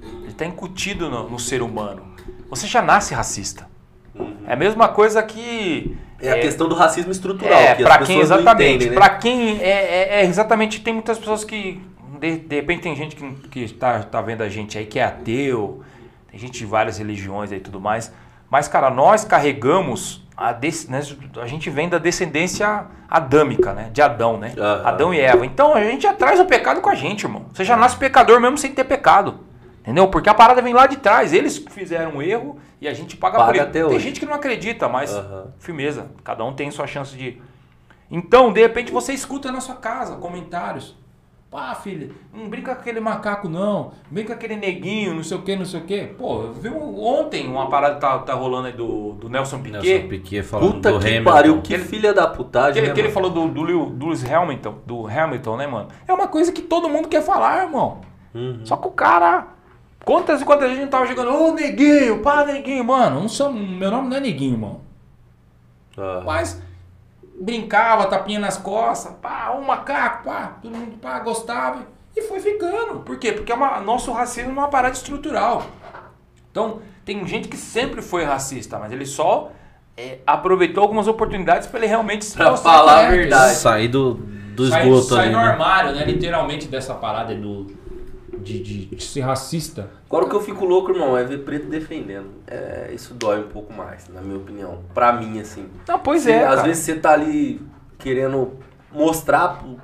Ele 0.03 0.29
está 0.29 0.45
incutido 0.45 1.09
no, 1.11 1.31
no 1.31 1.39
ser 1.39 1.63
humano. 1.63 2.18
Você 2.51 2.67
já 2.67 2.81
nasce 2.83 3.15
racista. 3.15 3.67
É 4.47 4.53
a 4.53 4.57
mesma 4.57 4.89
coisa 4.89 5.23
que. 5.23 5.97
É 6.21 6.33
a 6.33 6.41
questão 6.41 6.69
do 6.69 6.75
racismo 6.75 7.13
estrutural. 7.13 7.57
É, 7.59 7.75
que 7.77 7.85
as 7.85 8.07
quem 8.07 8.21
exatamente. 8.21 8.89
né? 8.89 8.95
Pra 8.95 9.09
quem 9.11 9.61
é, 9.61 9.69
é- 9.71 10.21
é 10.21 10.25
exatamente. 10.25 10.81
Tem 10.81 10.93
muitas 10.93 11.19
pessoas 11.19 11.45
que. 11.45 11.81
De, 12.21 12.37
de 12.39 12.57
repente 12.57 12.83
tem 12.83 12.97
gente 12.97 13.15
que, 13.15 13.31
que 13.49 13.73
tá, 13.75 14.01
tá 14.03 14.21
vendo 14.21 14.43
a 14.43 14.49
gente 14.49 14.77
aí 14.77 14.85
que 14.87 14.99
é 14.99 15.05
ateu, 15.05 15.83
tem 16.29 16.41
gente 16.41 16.59
de 16.59 16.67
várias 16.67 16.99
religiões 16.99 17.53
aí 17.53 17.59
e 17.59 17.61
tudo 17.61 17.81
mais. 17.81 18.13
Mas, 18.51 18.67
cara, 18.67 18.91
nós 18.91 19.25
carregamos. 19.25 20.27
A, 20.37 20.53
des- 20.53 20.89
né, 20.89 21.01
a 21.43 21.47
gente 21.49 21.69
vem 21.69 21.89
da 21.89 21.99
descendência 21.99 22.87
adâmica, 23.11 23.73
né? 23.73 23.91
De 23.93 24.01
Adão, 24.01 24.37
né? 24.39 24.55
Aham. 24.57 24.87
Adão 24.87 25.13
e 25.15 25.21
Eva. 25.21 25.45
Então 25.45 25.75
a 25.75 25.83
gente 25.83 26.03
já 26.03 26.13
traz 26.15 26.39
o 26.39 26.45
pecado 26.45 26.81
com 26.81 26.89
a 26.89 26.95
gente, 26.95 27.25
irmão. 27.25 27.47
Você 27.53 27.65
já 27.65 27.77
nasce 27.77 27.97
pecador 27.97 28.41
mesmo 28.41 28.57
sem 28.57 28.73
ter 28.73 28.85
pecado. 28.85 29.41
Entendeu? 29.89 30.09
Porque 30.09 30.29
a 30.29 30.35
parada 30.35 30.61
vem 30.61 30.75
lá 30.75 30.87
de 30.87 30.99
trás. 30.99 31.33
Eles 31.33 31.57
fizeram 31.57 32.17
um 32.17 32.23
erro 32.23 32.59
e 32.79 32.87
a 32.87 32.93
gente 32.93 33.17
paga, 33.17 33.39
Paga 33.39 33.47
por 33.47 33.55
ele. 33.55 33.65
até 33.65 33.73
Tem 33.73 33.85
hoje. 33.85 34.01
gente 34.01 34.21
que 34.21 34.27
não 34.27 34.35
acredita, 34.35 34.87
mas 34.87 35.15
Aham. 35.17 35.47
firmeza. 35.59 36.09
Cada 36.23 36.45
um 36.45 36.53
tem 36.53 36.71
sua 36.71 36.87
chance 36.87 37.17
de. 37.17 37.41
Então, 38.11 38.53
de 38.53 38.61
repente, 38.61 38.93
você 38.93 39.15
escuta 39.15 39.51
na 39.51 39.61
sua 39.63 39.77
casa 39.77 40.17
comentários. 40.17 40.95
Pá, 41.51 41.75
filha, 41.75 42.11
não 42.35 42.47
brinca 42.51 42.75
com 42.75 42.81
aquele 42.83 43.01
macaco, 43.01 43.49
não. 43.49 43.93
Brinca 44.11 44.29
com 44.29 44.33
aquele 44.35 44.57
neguinho, 44.57 45.15
não 45.15 45.25
sei 45.25 45.39
o 45.39 45.41
que, 45.41 45.57
não 45.57 45.65
sei 45.65 45.81
o 45.81 45.85
que. 45.85 46.05
Pô, 46.09 46.43
eu 46.43 46.53
vi 46.53 46.69
um- 46.69 47.03
ontem 47.03 47.49
uma 47.49 47.71
parada 47.71 47.95
que 47.95 48.01
tá, 48.03 48.19
tá 48.19 48.35
rolando 48.35 48.67
aí 48.67 48.75
do, 48.75 49.13
do 49.15 49.31
Nelson 49.31 49.63
Piquet. 49.63 49.81
Nelson 49.83 50.09
Piquet 50.09 50.43
falando 50.43 50.73
Puta 50.75 50.93
do 50.93 50.99
que 51.01 51.09
Hamilton. 51.09 51.31
pariu, 51.31 51.63
que 51.63 51.73
Ele- 51.73 51.85
filha 51.85 52.13
da 52.13 52.27
putagem. 52.27 52.75
Que, 52.75 52.79
ele- 52.81 52.89
né, 52.89 52.95
que 52.95 53.01
ele 53.01 53.09
falou 53.11 53.31
do, 53.31 53.49
do, 53.49 53.87
do 53.87 54.05
Lewis 54.07 54.31
Hamilton, 54.31 54.75
do 54.85 55.07
Hamilton, 55.07 55.57
né, 55.57 55.67
mano? 55.67 55.89
É 56.07 56.13
uma 56.13 56.29
coisa 56.29 56.53
que 56.53 56.61
todo 56.61 56.87
mundo 56.91 57.09
quer 57.09 57.23
falar, 57.23 57.65
irmão. 57.65 58.03
Uhum. 58.35 58.61
Só 58.65 58.77
que 58.77 58.87
o 58.87 58.91
cara. 58.91 59.47
Quantas 60.05 60.41
e 60.41 60.45
quantas 60.45 60.65
vezes 60.69 60.79
a 60.79 60.83
gente 60.83 60.91
tava 60.91 61.07
jogando, 61.07 61.35
ô 61.35 61.53
neguinho, 61.53 62.21
pá, 62.23 62.45
neguinho, 62.45 62.85
mano. 62.85 63.21
Não 63.21 63.29
sou, 63.29 63.53
meu 63.53 63.91
nome 63.91 64.09
não 64.09 64.17
é 64.17 64.21
neguinho, 64.21 64.55
irmão. 64.55 64.81
Aham. 65.97 66.23
Mas 66.25 66.63
brincava, 67.41 68.07
tapinha 68.07 68.39
nas 68.41 68.57
costas, 68.57 69.13
pá, 69.21 69.53
um 69.57 69.65
macaco, 69.65 70.25
pá, 70.25 70.59
todo 70.63 70.77
mundo 70.77 70.97
pá, 70.99 71.19
gostava. 71.21 71.87
E 72.17 72.23
foi 72.23 72.41
ficando. 72.41 73.01
Por 73.01 73.19
quê? 73.19 73.33
Porque 73.33 73.53
é 73.53 73.55
uma- 73.55 73.81
nosso 73.81 74.11
racismo 74.13 74.51
é 74.51 74.53
uma 74.53 74.69
parada 74.69 74.95
estrutural. 74.95 75.63
Então, 76.51 76.81
tem 77.05 77.25
gente 77.27 77.49
que 77.49 77.57
sempre 77.57 78.03
foi 78.03 78.25
racista, 78.25 78.79
mas 78.79 78.91
ele 78.93 79.07
só 79.07 79.51
é, 79.97 80.19
aproveitou 80.27 80.83
algumas 80.83 81.07
oportunidades 81.09 81.67
para 81.67 81.79
ele 81.81 81.89
realmente 81.89 82.25
se 82.25 82.37
Pra 82.37 82.51
mostrar 82.51 82.73
falar 82.73 83.07
a 83.07 83.11
verdade. 83.11 83.55
Sair 83.57 83.89
do, 83.89 84.15
do 84.15 84.65
esgoto 84.65 85.03
sai 85.15 85.25
ali. 85.27 85.33
no 85.35 85.39
né? 85.41 85.45
armário, 85.45 85.93
né? 85.93 86.05
Literalmente 86.05 86.67
dessa 86.69 86.95
parada 86.95 87.35
do, 87.35 87.67
de, 88.39 88.63
de, 88.63 88.87
de 88.87 89.03
ser 89.03 89.21
racista. 89.21 89.91
Agora 90.07 90.25
o 90.25 90.29
que 90.29 90.35
eu 90.37 90.41
fico 90.41 90.65
louco, 90.65 90.91
irmão, 90.93 91.17
é 91.17 91.25
ver 91.25 91.39
preto 91.45 91.67
defendendo. 91.69 92.29
É, 92.47 92.91
isso 92.95 93.15
dói 93.15 93.41
um 93.41 93.49
pouco 93.49 93.73
mais, 93.73 94.09
na 94.09 94.21
minha 94.21 94.37
opinião. 94.39 94.79
Pra 94.95 95.13
mim, 95.13 95.41
assim. 95.41 95.69
Não, 95.87 95.99
pois 95.99 96.23
Você- 96.23 96.33
é, 96.33 96.45
Às 96.47 96.55
cara. 96.57 96.63
vezes 96.69 96.85
você 96.85 96.95
tá 96.97 97.13
ali 97.13 97.61
querendo 97.99 98.53
mostrar 98.93 99.59
pro, 99.59 99.77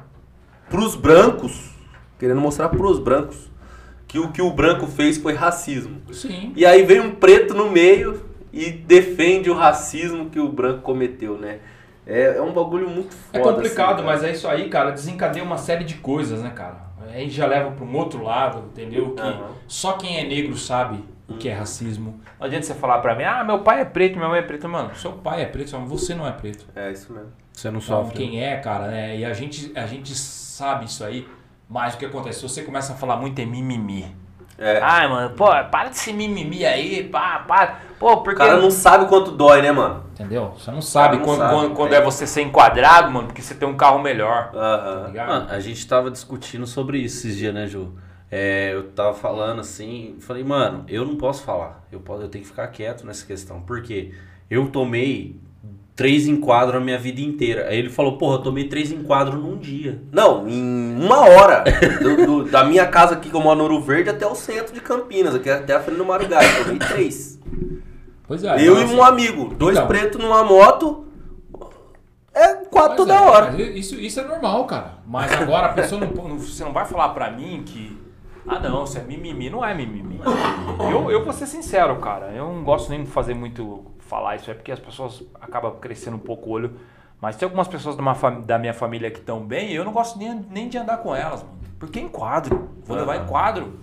pros 0.71 0.95
brancos, 0.97 1.71
querendo 2.19 2.41
mostrar 2.41 2.69
pros 2.71 2.99
brancos 2.99 3.51
que 4.09 4.19
o 4.19 4.31
que 4.31 4.41
o 4.41 4.51
branco 4.51 4.87
fez 4.87 5.19
foi 5.19 5.35
racismo. 5.35 6.01
Sim. 6.13 6.53
E 6.57 6.65
aí 6.65 6.83
vem 6.85 7.01
um 7.01 7.15
preto 7.15 7.53
no 7.55 7.71
meio 7.71 8.23
e 8.53 8.71
defende 8.71 9.51
o 9.51 9.55
racismo 9.55 10.31
que 10.31 10.39
o 10.39 10.49
branco 10.49 10.83
cometeu, 10.83 11.37
né? 11.37 11.59
É, 12.07 12.37
é 12.37 12.41
um 12.43 12.53
bagulho 12.53 12.89
muito 12.89 13.17
É 13.33 13.39
foda. 13.41 13.55
complicado, 13.55 13.95
assim, 13.97 14.05
mas 14.05 14.23
é 14.23 14.31
isso 14.33 14.47
aí, 14.47 14.69
cara. 14.69 14.91
Desencadeia 14.91 15.43
uma 15.45 15.57
série 15.59 15.85
de 15.85 15.95
coisas, 15.95 16.41
né, 16.43 16.51
cara? 16.55 16.85
Aí 17.13 17.29
já 17.31 17.47
leva 17.47 17.71
para 17.71 17.85
um 17.85 17.97
outro 17.97 18.23
lado, 18.23 18.65
entendeu? 18.73 19.15
Que 19.15 19.21
Aham. 19.23 19.49
só 19.67 19.93
quem 19.95 20.19
é 20.19 20.25
negro 20.25 20.57
sabe 20.57 21.05
o 21.29 21.35
que 21.35 21.49
é 21.49 21.55
racismo. 21.55 22.21
Não 22.39 22.47
adianta 22.47 22.67
você 22.67 22.75
falar 22.75 22.99
pra 22.99 23.15
mim, 23.15 23.25
ah, 23.25 23.43
meu 23.45 23.61
pai 23.61 23.81
é 23.81 23.85
preto, 23.85 24.17
minha 24.17 24.29
mãe 24.29 24.39
é 24.41 24.43
preta. 24.43 24.69
Mano, 24.69 24.95
seu 24.95 25.13
pai 25.13 25.43
é 25.43 25.47
preto, 25.47 25.79
mas 25.79 25.89
você 25.89 26.15
não 26.15 26.27
é 26.27 26.33
preto. 26.33 26.67
É 26.75 26.91
isso 26.91 27.13
mesmo. 27.13 27.33
Você 27.53 27.71
não 27.71 27.79
Então, 27.81 28.05
sofre. 28.05 28.17
quem 28.19 28.43
é, 28.43 28.57
cara, 28.59 28.89
né? 28.89 29.17
E 29.17 29.25
a 29.25 29.33
gente, 29.33 29.73
a 29.77 29.87
gente 29.87 30.15
sabe 30.15 30.85
isso 30.87 31.05
aí. 31.05 31.27
Mas 31.69 31.95
o 31.95 31.99
que 31.99 32.05
acontece? 32.05 32.41
Se 32.41 32.49
você 32.49 32.63
começa 32.63 32.93
a 32.93 32.97
falar 32.97 33.17
muito 33.17 33.41
é 33.41 33.47
mimimi. 33.47 34.15
É. 34.59 34.79
Ai, 34.83 35.09
mano, 35.09 35.31
pô, 35.35 35.47
para 35.71 35.89
de 35.89 35.97
ser 35.99 36.13
mimimi 36.13 36.65
aí, 36.65 37.05
pá, 37.09 37.41
pá. 37.41 37.79
Pô, 38.05 38.13
o 38.13 38.17
porque. 38.23 38.37
cara 38.37 38.61
não 38.61 38.71
sabe 38.71 39.07
quanto 39.07 39.31
dói, 39.31 39.63
né, 39.63 39.73
mano? 39.73 40.05
Entendeu? 40.13 40.53
Você 40.59 40.71
não 40.71 40.83
sabe, 40.83 41.17
não 41.17 41.25
quando, 41.25 41.39
sabe, 41.39 41.55
quando, 41.55 41.75
quando 41.75 41.93
é. 41.95 41.97
é 41.97 42.01
você 42.03 42.27
ser 42.27 42.43
enquadrado, 42.43 43.11
mano, 43.11 43.29
porque 43.29 43.41
você 43.41 43.55
tem 43.55 43.67
um 43.67 43.79
carro 43.79 43.99
melhor. 44.03 44.51
Tá 44.53 44.59
Aham. 44.59 45.07
ligado? 45.07 45.29
Mano, 45.29 45.47
a 45.49 45.59
gente 45.59 45.87
tava 45.89 46.11
discutindo 46.11 46.67
sobre 46.67 46.99
isso 46.99 47.27
esses 47.27 47.39
dias, 47.39 47.55
né, 47.55 47.67
Ju? 47.67 47.95
É, 48.31 48.75
eu 48.75 48.89
tava 48.91 49.15
falando 49.15 49.61
assim, 49.63 50.17
falei, 50.21 50.45
mano, 50.45 50.85
eu 50.87 51.03
não 51.07 51.17
posso 51.17 51.45
falar. 51.45 51.83
Eu, 51.91 51.99
posso, 51.99 52.21
eu 52.23 52.29
tenho 52.29 52.43
que 52.45 52.51
ficar 52.51 52.67
quieto 52.67 53.07
nessa 53.07 53.25
questão. 53.25 53.63
Porque 53.63 54.13
eu 54.51 54.69
tomei 54.69 55.37
três 55.97 56.27
enquadros 56.27 56.77
a 56.77 56.85
minha 56.85 56.99
vida 56.99 57.23
inteira. 57.23 57.69
Aí 57.69 57.79
ele 57.79 57.89
falou, 57.89 58.19
porra, 58.19 58.35
eu 58.37 58.43
tomei 58.43 58.65
três 58.69 58.93
enquadros 58.93 59.43
num 59.43 59.57
dia. 59.57 60.03
Não, 60.13 60.47
em 60.47 60.95
uma 61.03 61.21
hora. 61.21 61.65
do- 62.03 62.27
do- 62.27 62.51
da 62.51 62.65
minha 62.65 62.87
casa 62.87 63.15
aqui, 63.15 63.31
que 63.31 63.35
eu 63.35 63.41
moro 63.41 63.57
no 63.57 63.63
Ouro 63.63 63.81
Verde, 63.81 64.11
até 64.11 64.27
o 64.27 64.35
centro 64.35 64.75
de 64.75 64.81
Campinas, 64.83 65.35
aqui 65.35 65.49
até 65.49 65.75
a 65.75 65.81
frente 65.81 65.97
do 65.97 66.05
Marigá. 66.05 66.45
Eu 66.45 66.65
tomei 66.65 66.79
três. 66.79 67.39
Pois 68.27 68.43
é. 68.43 68.55
eu 68.55 68.73
então, 68.73 68.79
e 68.79 68.85
assim, 68.85 68.97
um 68.97 69.03
amigo. 69.03 69.55
Dois 69.55 69.77
Então. 69.77 69.89
pretos 69.89 70.21
numa 70.21 70.43
moto. 70.43 71.07
É 72.33 72.55
quatro 72.65 72.97
toda 72.97 73.15
é, 73.15 73.21
hora. 73.21 73.63
Isso, 73.63 73.95
isso 73.95 74.19
é 74.19 74.25
normal, 74.25 74.65
cara. 74.65 74.95
Mas 75.07 75.33
agora 75.33 75.69
a 75.69 75.73
pessoa 75.73 76.01
não, 76.01 76.29
não- 76.29 76.39
Você 76.39 76.65
não 76.65 76.73
vai 76.73 76.85
falar 76.85 77.11
pra 77.11 77.31
mim 77.31 77.63
que. 77.65 78.03
Ah, 78.47 78.59
não, 78.59 78.85
isso 78.85 78.99
é 78.99 79.03
mimimi. 79.03 79.49
Não 79.49 79.65
é 79.65 79.73
mimimi. 79.73 80.21
Eu, 80.91 81.11
eu 81.11 81.25
vou 81.25 81.33
ser 81.33 81.47
sincero, 81.47 81.97
cara. 81.97 82.33
Eu 82.33 82.53
não 82.53 82.65
gosto 82.65 82.91
nem 82.91 83.05
de 83.05 83.11
fazer 83.11 83.35
muito. 83.35 83.85
falar 84.01 84.37
isso 84.37 84.51
é 84.51 84.55
porque 84.55 84.73
as 84.73 84.81
pessoas 84.81 85.23
acabam 85.41 85.77
crescendo 85.81 86.17
um 86.17 86.21
pouco 86.21 86.51
o 86.51 86.53
olho. 86.53 86.77
Mas 87.21 87.37
tem 87.37 87.47
algumas 87.47 87.69
pessoas 87.69 87.97
da, 88.45 88.59
minha 88.59 88.75
família 88.75 89.11
que 89.11 89.19
estão 89.19 89.41
bem 89.41 89.73
eu 89.73 89.83
não 89.83 89.93
gosto 89.93 90.19
nem, 90.19 90.45
nem 90.51 90.69
de 90.69 90.77
andar 90.77 90.99
com 90.99 91.15
elas, 91.15 91.43
mano. 91.43 91.55
Porque 91.79 91.99
é 91.99 92.03
em 92.03 92.09
quadro. 92.09 92.69
Vou 92.85 92.97
levar 92.97 93.17
em 93.17 93.27
quadro. 93.27 93.79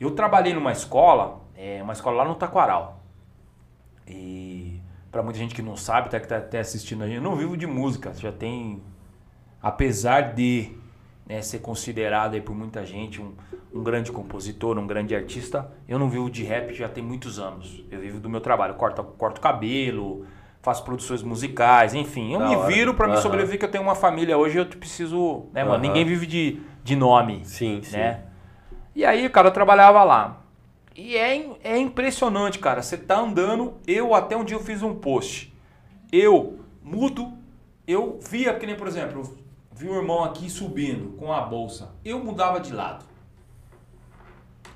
Eu 0.00 0.12
trabalhei 0.12 0.54
numa 0.54 0.72
escola, 0.72 1.40
é, 1.56 1.80
uma 1.82 1.92
escola 1.92 2.22
lá 2.22 2.28
no 2.28 2.34
Taquaral. 2.34 2.97
E 4.08 4.80
para 5.10 5.22
muita 5.22 5.38
gente 5.38 5.54
que 5.54 5.62
não 5.62 5.76
sabe, 5.76 6.08
tá, 6.10 6.18
que 6.18 6.26
tá 6.26 6.38
até 6.38 6.60
assistindo 6.60 7.02
a 7.04 7.06
gente, 7.06 7.16
eu 7.16 7.22
não 7.22 7.36
vivo 7.36 7.56
de 7.56 7.66
música. 7.66 8.12
Já 8.14 8.32
tem. 8.32 8.82
Apesar 9.62 10.34
de 10.34 10.70
né, 11.26 11.42
ser 11.42 11.58
considerado 11.58 12.34
aí 12.34 12.40
por 12.40 12.54
muita 12.54 12.84
gente 12.86 13.20
um, 13.20 13.34
um 13.74 13.82
grande 13.82 14.10
compositor, 14.12 14.78
um 14.78 14.86
grande 14.86 15.14
artista, 15.14 15.70
eu 15.88 15.98
não 15.98 16.08
vivo 16.08 16.30
de 16.30 16.44
rap 16.44 16.72
já 16.72 16.88
tem 16.88 17.02
muitos 17.04 17.38
anos. 17.38 17.84
Eu 17.90 18.00
vivo 18.00 18.20
do 18.20 18.30
meu 18.30 18.40
trabalho. 18.40 18.74
Corto, 18.74 19.02
corto 19.02 19.40
cabelo, 19.40 20.24
faço 20.62 20.84
produções 20.84 21.22
musicais, 21.22 21.92
enfim. 21.92 22.32
Eu 22.32 22.38
Da 22.40 22.46
me 22.48 22.56
hora. 22.56 22.66
viro 22.72 22.94
para 22.94 23.06
me 23.08 23.14
Aham. 23.14 23.22
sobreviver, 23.22 23.58
que 23.58 23.64
eu 23.64 23.70
tenho 23.70 23.84
uma 23.84 23.94
família 23.94 24.38
hoje, 24.38 24.58
eu 24.58 24.66
preciso. 24.66 25.46
Né, 25.52 25.62
mano? 25.64 25.74
Aham. 25.74 25.82
Ninguém 25.82 26.04
vive 26.04 26.26
de, 26.26 26.60
de 26.84 26.96
nome 26.96 27.44
Sim, 27.44 27.82
sim. 27.82 27.96
né? 27.96 28.22
E 28.94 29.04
aí, 29.04 29.28
cara, 29.28 29.48
eu 29.48 29.52
trabalhava 29.52 30.02
lá. 30.04 30.40
E 30.98 31.16
é, 31.16 31.48
é 31.62 31.78
impressionante, 31.78 32.58
cara. 32.58 32.82
Você 32.82 32.96
tá 32.96 33.20
andando, 33.20 33.74
eu 33.86 34.16
até 34.16 34.36
um 34.36 34.42
dia 34.42 34.56
eu 34.56 34.60
fiz 34.60 34.82
um 34.82 34.96
post. 34.96 35.54
Eu 36.10 36.58
mudo, 36.82 37.34
eu 37.86 38.18
via, 38.20 38.52
que 38.54 38.66
nem, 38.66 38.74
por 38.74 38.88
exemplo, 38.88 39.20
eu 39.20 39.38
vi 39.70 39.88
o 39.88 39.94
irmão 39.94 40.24
aqui 40.24 40.50
subindo 40.50 41.16
com 41.16 41.32
a 41.32 41.40
bolsa. 41.40 41.92
Eu 42.04 42.18
mudava 42.18 42.58
de 42.58 42.72
lado. 42.72 43.04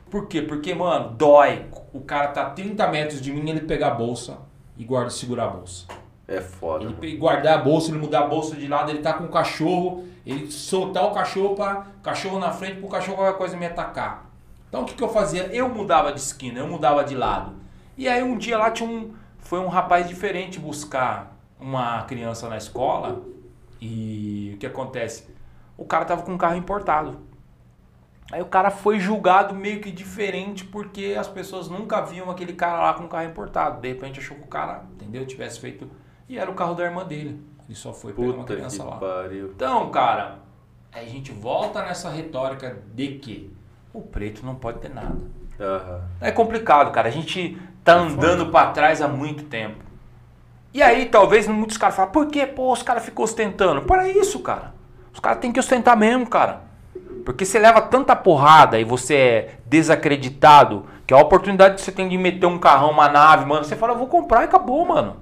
Por 0.09 0.29
quê? 0.29 0.41
Porque, 0.41 0.73
mano, 0.73 1.11
dói. 1.11 1.67
O 1.93 2.03
cara 2.03 2.29
tá 2.29 2.43
a 2.43 2.51
30 2.51 2.87
metros 2.87 3.21
de 3.21 3.33
mim, 3.33 3.51
ele 3.51 3.63
pegar 3.63 3.89
a 3.89 3.95
bolsa 3.95 4.39
e 4.79 4.85
guarda 4.85 5.11
segurar 5.11 5.47
a 5.47 5.49
bolsa. 5.49 5.87
É 6.29 6.41
foda. 6.41 6.85
Ele 6.85 6.95
mano. 6.95 7.19
guardar 7.19 7.59
a 7.59 7.63
bolsa, 7.63 7.91
ele 7.91 7.99
mudar 7.99 8.21
a 8.21 8.27
bolsa 8.29 8.55
de 8.55 8.69
lado, 8.69 8.93
ele 8.93 9.01
tá 9.01 9.13
com 9.15 9.25
o 9.25 9.29
cachorro, 9.29 10.05
ele 10.25 10.49
soltar 10.53 11.05
o 11.05 11.11
cachorro 11.11 11.57
para 11.57 11.89
cachorro 12.01 12.39
na 12.39 12.53
frente 12.53 12.79
pro 12.79 12.89
cachorro 12.89 13.17
qualquer 13.17 13.37
coisa 13.37 13.57
me 13.57 13.67
atacar. 13.67 14.32
Então 14.73 14.85
o 14.85 14.85
que, 14.87 14.95
que 14.95 15.05
eu 15.05 15.09
fazia? 15.11 15.55
Eu 15.55 15.69
mudava 15.69 16.15
de 16.15 16.19
esquina, 16.19 16.61
eu 16.61 16.67
mudava 16.67 17.05
de 17.05 17.15
lado. 17.15 17.53
E 17.95 18.09
aí 18.09 18.23
um 18.23 18.39
dia 18.39 18.57
lá 18.57 18.71
tinha 18.71 18.89
um. 18.89 19.13
Foi 19.37 19.61
um 19.61 19.69
rapaz 19.69 20.09
diferente 20.09 20.59
buscar 20.59 21.37
uma 21.61 22.05
criança 22.05 22.49
na 22.49 22.57
escola. 22.57 23.23
E 23.79 24.53
o 24.55 24.59
que 24.59 24.65
acontece? 24.65 25.29
O 25.77 25.85
cara 25.85 26.07
tava 26.07 26.23
com 26.23 26.33
um 26.33 26.39
carro 26.39 26.57
importado. 26.57 27.19
Aí 28.33 28.41
o 28.41 28.47
cara 28.47 28.71
foi 28.71 28.99
julgado 28.99 29.55
meio 29.55 29.79
que 29.83 29.91
diferente 29.91 30.65
porque 30.65 31.17
as 31.19 31.29
pessoas 31.29 31.69
nunca 31.69 32.01
viam 32.01 32.31
aquele 32.31 32.55
cara 32.55 32.81
lá 32.81 32.95
com 32.95 33.05
um 33.05 33.09
carro 33.09 33.29
importado. 33.29 33.79
De 33.79 33.89
repente 33.89 34.21
achou 34.21 34.39
que 34.39 34.45
o 34.45 34.47
cara, 34.47 34.85
entendeu? 34.95 35.27
Tivesse 35.27 35.61
feito. 35.61 35.87
E 36.27 36.39
era 36.39 36.51
o 36.51 36.55
carro 36.55 36.73
da 36.73 36.85
irmã 36.85 37.05
dele. 37.05 37.45
Ele 37.69 37.77
só 37.77 37.93
foi 37.93 38.15
pegar 38.15 38.33
uma 38.33 38.45
criança 38.45 38.83
lá. 38.85 38.97
pariu. 38.97 39.49
Então, 39.55 39.91
cara, 39.91 40.39
a 40.91 41.05
gente 41.05 41.31
volta 41.31 41.83
nessa 41.83 42.09
retórica 42.09 42.83
de 42.95 43.19
que 43.19 43.55
o 43.93 44.01
preto 44.01 44.45
não 44.45 44.55
pode 44.55 44.79
ter 44.79 44.89
nada. 44.89 45.17
Aham. 45.61 46.01
É 46.21 46.31
complicado, 46.31 46.91
cara. 46.91 47.09
A 47.09 47.13
gente 47.13 47.61
tá 47.85 47.95
andando 47.95 48.47
pra 48.47 48.67
trás 48.67 49.03
há 49.03 49.09
muito 49.09 49.45
tempo. 49.45 49.85
E 50.75 50.83
aí, 50.83 51.07
talvez 51.07 51.47
muitos 51.47 51.77
caras 51.77 51.95
falam, 51.95 52.11
por 52.11 52.27
que, 52.27 52.47
pô, 52.47 52.73
os 52.73 52.83
caras 52.83 53.05
ficam 53.05 53.25
ostentando? 53.25 53.83
Para 53.83 54.09
isso, 54.09 54.41
cara. 54.41 54.73
Os 55.13 55.21
caras 55.21 55.39
têm 55.39 55.53
que 55.53 55.61
ostentar 55.61 55.97
mesmo, 55.97 56.27
cara. 56.27 56.63
Porque 57.25 57.45
você 57.45 57.59
leva 57.59 57.81
tanta 57.83 58.17
porrada 58.17 58.81
e 58.81 58.85
você 58.85 59.15
é 59.15 59.55
desacreditado, 59.67 60.87
que 61.07 61.13
a 61.13 61.19
oportunidade 61.19 61.75
que 61.75 61.83
você 61.83 61.93
tem 61.93 62.09
de 62.09 62.17
meter 62.17 62.47
um 62.47 62.59
carrão, 62.59 62.91
uma 62.91 63.09
nave, 63.09 63.45
mano, 63.45 63.65
você 63.65 63.77
fala, 63.77 63.93
eu 63.93 63.99
vou 63.99 64.07
comprar 64.07 64.43
e 64.43 64.45
acabou, 64.45 64.85
mano. 64.87 65.17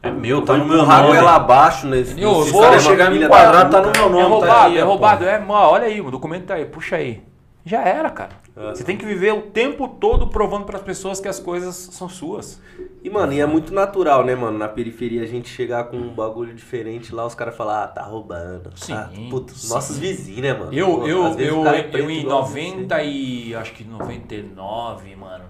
É 0.00 0.10
meu, 0.10 0.42
tá 0.42 0.56
no 0.56 0.66
meu 0.66 0.84
nome. 0.84 1.16
ela 1.16 1.34
abaixo 1.34 1.86
nesse. 1.86 2.12
Entendeu? 2.12 2.40
nesse 2.40 2.52
Vou 2.52 2.80
chegar 2.80 3.10
quadrado, 3.28 3.76
puta. 3.76 3.90
tá 3.90 4.00
no 4.00 4.10
meu 4.10 4.10
nome. 4.10 4.20
é 4.20 4.22
tá 4.22 4.28
roubado, 4.28 4.66
aqui, 4.66 4.78
é 4.78 4.84
ó, 4.84 4.86
roubado. 4.86 5.24
É, 5.24 5.38
mano, 5.38 5.68
olha 5.70 5.86
aí, 5.86 6.00
o 6.00 6.10
documento 6.10 6.44
tá 6.44 6.54
aí, 6.54 6.66
puxa 6.66 6.96
aí. 6.96 7.22
Já 7.64 7.82
era, 7.82 8.10
cara. 8.10 8.32
Aham. 8.56 8.74
Você 8.74 8.84
tem 8.84 8.96
que 8.96 9.06
viver 9.06 9.32
o 9.32 9.42
tempo 9.42 9.88
todo 9.88 10.28
provando 10.28 10.64
para 10.66 10.76
as 10.76 10.82
pessoas 10.82 11.18
que 11.18 11.26
as 11.26 11.40
coisas 11.40 11.74
são 11.74 12.08
suas. 12.08 12.60
E, 13.02 13.08
mano, 13.10 13.32
e 13.32 13.40
é 13.40 13.46
muito 13.46 13.72
natural, 13.72 14.24
né, 14.24 14.34
mano? 14.34 14.58
Na 14.58 14.68
periferia 14.68 15.22
a 15.22 15.26
gente 15.26 15.48
chegar 15.48 15.84
com 15.84 15.96
um 15.96 16.14
bagulho 16.14 16.54
diferente 16.54 17.14
lá, 17.14 17.26
os 17.26 17.34
caras 17.34 17.56
falar, 17.56 17.84
ah, 17.84 17.88
tá 17.88 18.02
roubando. 18.02 18.70
Sim, 18.76 18.92
Ah, 18.92 19.10
puta, 19.30 19.54
sim. 19.54 19.72
nossos 19.72 19.98
vizinhos, 19.98 20.42
né, 20.42 20.52
mano? 20.52 20.72
Eu, 20.72 21.06
eu, 21.06 21.38
eu, 21.38 21.38
é 21.38 21.48
eu, 21.48 21.62
preto 21.90 22.10
em 22.10 22.20
igual 22.20 22.42
90 22.42 23.02
e 23.02 23.54
acho 23.54 23.72
que 23.72 23.84
99, 23.84 25.16
mano, 25.16 25.44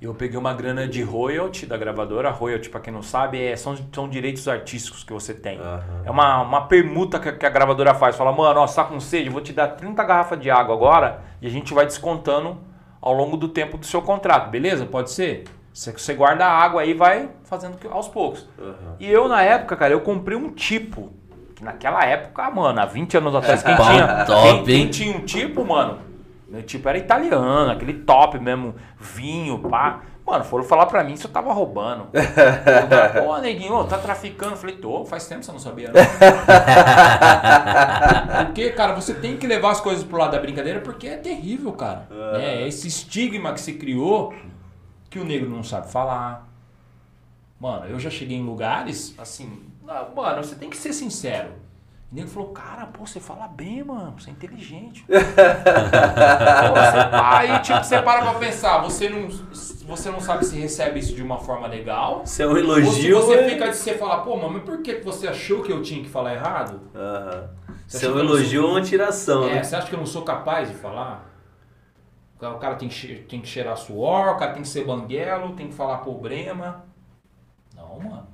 eu 0.00 0.12
peguei 0.14 0.38
uma 0.38 0.52
grana 0.52 0.86
de 0.86 1.02
royalty 1.02 1.64
da 1.66 1.76
gravadora. 1.76 2.30
Royalty, 2.30 2.68
pra 2.68 2.80
quem 2.80 2.92
não 2.92 3.02
sabe, 3.02 3.42
é, 3.42 3.56
são, 3.56 3.76
são 3.92 4.08
direitos 4.08 4.46
artísticos 4.46 5.02
que 5.02 5.12
você 5.12 5.32
tem. 5.32 5.58
Aham. 5.58 5.82
É 6.04 6.10
uma, 6.10 6.42
uma 6.42 6.66
permuta 6.66 7.18
que, 7.18 7.28
a- 7.28 7.32
que 7.32 7.46
a 7.46 7.50
gravadora 7.50 7.94
faz. 7.94 8.14
Fala, 8.16 8.30
mano, 8.32 8.60
ó, 8.60 8.66
você 8.66 8.76
tá 8.76 8.84
com 8.84 9.00
sede, 9.00 9.26
eu 9.26 9.32
vou 9.32 9.40
te 9.40 9.52
dar 9.52 9.68
30 9.68 10.04
garrafas 10.04 10.38
de 10.38 10.50
água 10.50 10.74
agora 10.74 11.20
e 11.40 11.46
a 11.46 11.50
gente 11.50 11.72
vai 11.72 11.86
descontando 11.86 12.58
ao 13.00 13.12
longo 13.14 13.36
do 13.36 13.48
tempo 13.48 13.78
do 13.78 13.86
seu 13.86 14.02
contrato, 14.02 14.50
beleza? 14.50 14.84
Pode 14.84 15.10
ser? 15.10 15.44
Você, 15.72 15.92
você 15.92 16.14
guarda 16.14 16.44
a 16.46 16.50
água 16.52 16.80
aí 16.82 16.90
e 16.90 16.94
vai 16.94 17.28
fazendo 17.44 17.76
aos 17.90 18.08
poucos. 18.08 18.48
Aham. 18.58 18.96
E 18.98 19.10
eu, 19.10 19.28
na 19.28 19.42
época, 19.42 19.76
cara, 19.76 19.92
eu 19.92 20.00
comprei 20.00 20.36
um 20.36 20.50
tipo. 20.50 21.12
Que 21.54 21.64
naquela 21.64 22.04
época, 22.04 22.50
mano, 22.50 22.78
há 22.80 22.84
20 22.84 23.16
anos 23.16 23.34
atrás, 23.34 23.62
quem, 23.62 23.74
tinha, 23.76 24.24
top, 24.26 24.48
quem, 24.48 24.64
quem 24.64 24.88
tinha 24.90 25.16
um 25.16 25.20
tipo, 25.20 25.64
mano, 25.64 26.00
tipo 26.62 26.88
era 26.88 26.98
italiano, 26.98 27.70
aquele 27.70 27.94
top 27.94 28.38
mesmo, 28.38 28.74
vinho, 28.98 29.58
pá. 29.58 30.02
Mano, 30.26 30.44
foram 30.44 30.64
falar 30.64 30.86
pra 30.86 31.04
mim 31.04 31.16
se 31.16 31.24
eu 31.24 31.30
tava 31.30 31.52
roubando. 31.52 32.08
Cara, 32.10 33.08
Pô, 33.22 33.38
neguinho, 33.38 33.84
tá 33.84 33.96
traficando. 33.96 34.54
Eu 34.54 34.56
falei, 34.56 34.74
tô, 34.76 35.04
faz 35.04 35.28
tempo 35.28 35.38
que 35.40 35.46
você 35.46 35.52
não 35.52 35.60
sabia, 35.60 35.92
não. 35.92 35.94
porque, 38.46 38.70
cara, 38.70 38.92
você 38.92 39.14
tem 39.14 39.36
que 39.36 39.46
levar 39.46 39.70
as 39.70 39.80
coisas 39.80 40.02
pro 40.02 40.18
lado 40.18 40.32
da 40.32 40.40
brincadeira 40.40 40.80
porque 40.80 41.06
é 41.06 41.16
terrível, 41.16 41.72
cara. 41.74 42.08
É 42.34 42.66
esse 42.66 42.88
estigma 42.88 43.52
que 43.52 43.60
se 43.60 43.74
criou 43.74 44.34
que 45.08 45.20
o 45.20 45.24
negro 45.24 45.48
não 45.48 45.62
sabe 45.62 45.92
falar. 45.92 46.48
Mano, 47.60 47.86
eu 47.86 48.00
já 48.00 48.10
cheguei 48.10 48.36
em 48.36 48.44
lugares, 48.44 49.14
assim, 49.16 49.62
mano, 50.14 50.42
você 50.42 50.56
tem 50.56 50.68
que 50.68 50.76
ser 50.76 50.92
sincero. 50.92 51.50
O 52.16 52.18
nego 52.18 52.30
falou, 52.30 52.48
cara, 52.48 52.86
pô, 52.86 53.04
você 53.06 53.20
fala 53.20 53.46
bem, 53.46 53.84
mano, 53.84 54.14
você 54.18 54.30
é 54.30 54.32
inteligente. 54.32 55.04
Pô, 55.06 55.12
você- 55.12 57.10
aí, 57.12 57.58
tipo, 57.60 57.84
você 57.84 58.00
para 58.00 58.22
pra 58.22 58.32
pensar, 58.38 58.78
você 58.78 59.10
não, 59.10 59.28
você 59.86 60.10
não 60.10 60.18
sabe 60.18 60.46
se 60.46 60.58
recebe 60.58 60.98
isso 60.98 61.14
de 61.14 61.22
uma 61.22 61.36
forma 61.38 61.66
legal. 61.66 62.22
Isso 62.24 62.40
é 62.42 62.46
um 62.46 62.52
Ou 62.52 62.56
se 62.56 62.62
elogio. 62.62 63.20
você 63.20 63.34
é- 63.34 63.48
fica 63.50 63.68
de 63.68 63.76
você 63.76 63.98
falar, 63.98 64.22
pô, 64.22 64.34
mas 64.48 64.62
por 64.62 64.80
que 64.80 64.94
você 65.00 65.28
achou 65.28 65.62
que 65.62 65.70
eu 65.70 65.82
tinha 65.82 66.02
que 66.02 66.08
falar 66.08 66.32
errado? 66.32 66.80
Você 67.86 67.98
Isso 67.98 68.06
é 68.06 68.08
um 68.08 68.18
elogio 68.18 68.64
ou 68.64 68.70
uma 68.70 68.80
tiração, 68.80 69.44
É, 69.50 69.56
né? 69.56 69.62
você 69.62 69.76
acha 69.76 69.86
que 69.86 69.94
eu 69.94 69.98
não 69.98 70.06
sou 70.06 70.22
capaz 70.22 70.70
de 70.70 70.74
falar? 70.74 71.22
O 72.40 72.54
cara- 72.58 72.76
tem 72.76 72.88
que, 72.88 73.14
tem 73.28 73.42
que 73.42 73.46
cheirar 73.46 73.76
suor, 73.76 74.28
o 74.30 74.36
cara 74.38 74.54
tem 74.54 74.62
que 74.62 74.68
ser 74.68 74.86
banguelo, 74.86 75.54
tem 75.54 75.68
que 75.68 75.74
falar 75.74 75.98
problema. 75.98 76.82
Não, 77.74 77.98
mano. 78.00 78.26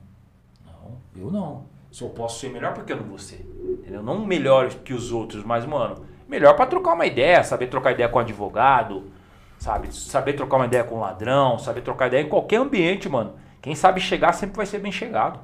Não, 0.65 0.99
eu 1.17 1.33
não. 1.33 1.72
Se 1.93 2.03
eu 2.03 2.09
posso 2.09 2.41
ser 2.41 2.49
melhor, 2.49 2.73
por 2.73 2.85
que 2.85 2.93
eu 2.93 2.97
não 2.97 3.05
vou 3.05 3.19
ser? 3.19 3.47
Entendeu? 3.63 4.03
Não 4.03 4.25
melhor 4.25 4.71
que 4.71 4.95
os 4.95 5.13
outros, 5.13 5.45
mas, 5.45 5.67
mano, 5.67 6.07
melhor 6.27 6.57
pra 6.57 6.65
trocar 6.65 6.95
uma 6.95 7.05
ideia, 7.05 7.45
saber 7.45 7.67
trocar 7.67 7.93
ideia 7.93 8.09
com 8.09 8.19
advogado, 8.19 9.13
sabe? 9.59 9.95
Saber 9.95 10.33
trocar 10.33 10.57
uma 10.57 10.65
ideia 10.65 10.85
com 10.85 10.99
ladrão, 10.99 11.59
saber 11.59 11.83
trocar 11.83 12.07
ideia 12.07 12.23
em 12.23 12.31
qualquer 12.31 12.57
ambiente, 12.57 13.11
mano. 13.11 13.35
Quem 13.61 13.75
sabe 13.75 14.01
chegar 14.01 14.33
sempre 14.33 14.57
vai 14.57 14.65
ser 14.65 14.79
bem 14.79 14.91
chegado. 14.91 15.39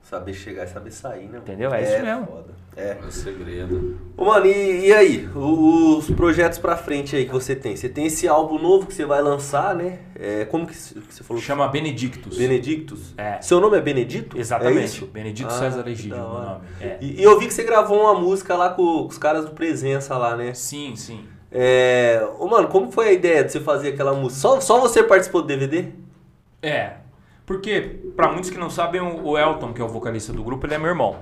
Saber 0.00 0.32
chegar 0.32 0.64
e 0.64 0.68
saber 0.68 0.90
sair, 0.90 1.28
né? 1.28 1.38
Entendeu? 1.38 1.72
É 1.72 1.82
isso 1.82 2.02
mesmo. 2.02 2.26
Foda. 2.26 2.54
É. 2.76 2.96
É 3.02 3.06
o 3.06 3.10
segredo. 3.10 3.98
Ô, 4.16 4.24
mano, 4.26 4.46
e, 4.46 4.86
e 4.88 4.92
aí? 4.92 5.28
O- 5.34 5.96
Os 5.98 6.10
projetos 6.10 6.58
pra 6.58 6.76
frente 6.76 7.14
aí 7.16 7.26
que 7.26 7.32
você 7.32 7.54
tem? 7.56 7.76
Você 7.76 7.88
tem 7.88 8.06
esse 8.06 8.26
álbum 8.28 8.58
novo 8.58 8.86
que 8.86 8.94
você 8.94 9.04
vai 9.04 9.20
lançar, 9.20 9.74
né? 9.74 9.98
É, 10.14 10.44
como 10.46 10.66
que 10.66 10.72
que 10.74 10.78
você 11.14 11.22
falou? 11.24 11.42
Chama 11.42 11.66
Benedictus. 11.68 12.38
Benedictus? 12.38 13.12
É. 13.18 13.40
Seu 13.42 13.60
nome 13.60 13.76
é 13.76 13.80
Benedito? 13.80 14.36
É 14.36 14.40
Exatamente. 14.40 14.84
isso? 14.84 15.06
Benedito 15.06 15.48
Ah, 15.48 15.58
César 15.58 15.82
que 15.82 15.90
Egídio, 15.90 16.10
da 16.16 16.22
meu 16.22 16.28
nome. 16.28 16.60
É. 16.80 16.96
E, 17.00 17.20
e 17.20 17.22
eu 17.22 17.38
vi 17.38 17.46
que 17.48 17.52
você 17.54 17.64
gravou 17.64 18.00
uma 18.00 18.14
música 18.18 18.54
lá 18.56 18.70
com, 18.70 18.82
com 19.02 19.06
os 19.08 19.18
caras 19.18 19.44
do 19.44 19.50
Presença 19.50 20.16
lá, 20.16 20.36
né? 20.36 20.54
Sim, 20.54 20.94
sim. 20.96 21.24
É... 21.52 22.24
Ô, 22.38 22.46
mano, 22.46 22.68
como 22.68 22.92
foi 22.92 23.08
a 23.08 23.12
ideia 23.12 23.42
de 23.44 23.50
você 23.52 23.60
fazer 23.60 23.88
aquela 23.88 24.14
música? 24.14 24.40
Só, 24.40 24.60
só 24.60 24.78
você 24.80 25.02
participou 25.02 25.42
do 25.42 25.48
DVD? 25.48 25.86
É. 26.62 26.92
Porque, 27.44 27.98
pra 28.14 28.30
muitos 28.30 28.48
que 28.48 28.56
não 28.58 28.70
sabem, 28.70 29.00
o 29.00 29.36
Elton, 29.36 29.72
que 29.72 29.82
é 29.82 29.84
o 29.84 29.88
vocalista 29.88 30.32
do 30.32 30.44
grupo, 30.44 30.64
ele 30.66 30.74
é 30.74 30.78
meu 30.78 30.86
irmão. 30.88 31.16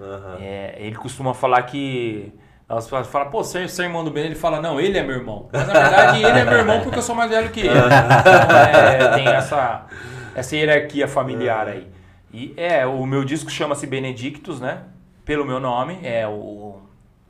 Aham. 0.00 0.38
É, 0.40 0.76
ele 0.78 0.96
costuma 0.96 1.34
falar 1.34 1.62
que. 1.62 2.32
Elas 2.68 2.88
falam, 2.88 3.30
pô, 3.30 3.44
você 3.44 3.68
você 3.68 3.82
é 3.82 3.84
irmão 3.84 4.02
do 4.02 4.10
Ben? 4.10 4.24
Ele 4.24 4.34
fala, 4.34 4.60
não, 4.60 4.80
ele 4.80 4.96
é 4.96 5.02
meu 5.02 5.16
irmão. 5.16 5.48
Mas 5.52 5.66
na 5.66 5.72
verdade, 5.74 6.22
ele 6.22 6.38
é 6.38 6.44
meu 6.44 6.58
irmão 6.58 6.80
porque 6.80 6.98
eu 6.98 7.02
sou 7.02 7.14
mais 7.14 7.30
velho 7.30 7.50
que 7.50 7.60
ele. 7.60 7.68
Então, 7.68 7.88
é, 7.88 9.14
tem 9.14 9.28
essa, 9.28 9.86
essa 10.34 10.56
hierarquia 10.56 11.06
familiar 11.06 11.68
aí. 11.68 11.86
E 12.32 12.54
é, 12.56 12.86
o 12.86 13.04
meu 13.04 13.22
disco 13.22 13.50
chama-se 13.50 13.86
Benedictus, 13.86 14.60
né? 14.60 14.84
Pelo 15.24 15.44
meu 15.44 15.60
nome. 15.60 15.98
É, 16.02 16.26
o, 16.26 16.80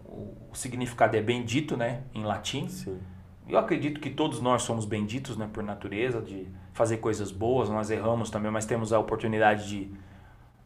o, 0.05 0.37
o 0.53 0.55
significado 0.55 1.17
é 1.17 1.21
bendito, 1.21 1.77
né? 1.77 2.03
Em 2.15 2.23
latim. 2.23 2.69
Sim. 2.69 3.01
Eu 3.49 3.59
acredito 3.59 4.01
que 4.01 4.09
todos 4.09 4.41
nós 4.41 4.63
somos 4.63 4.87
benditos, 4.87 5.37
né, 5.37 5.47
por 5.53 5.63
natureza, 5.63 6.23
de, 6.23 6.49
fazer 6.75 6.97
coisas 6.97 7.31
boas, 7.31 7.71
nós 7.71 7.89
erramos 7.89 8.29
também, 8.29 8.51
mas 8.51 8.67
temos 8.67 8.93
a 8.93 8.99
oportunidade 8.99 9.69
de, 9.69 9.91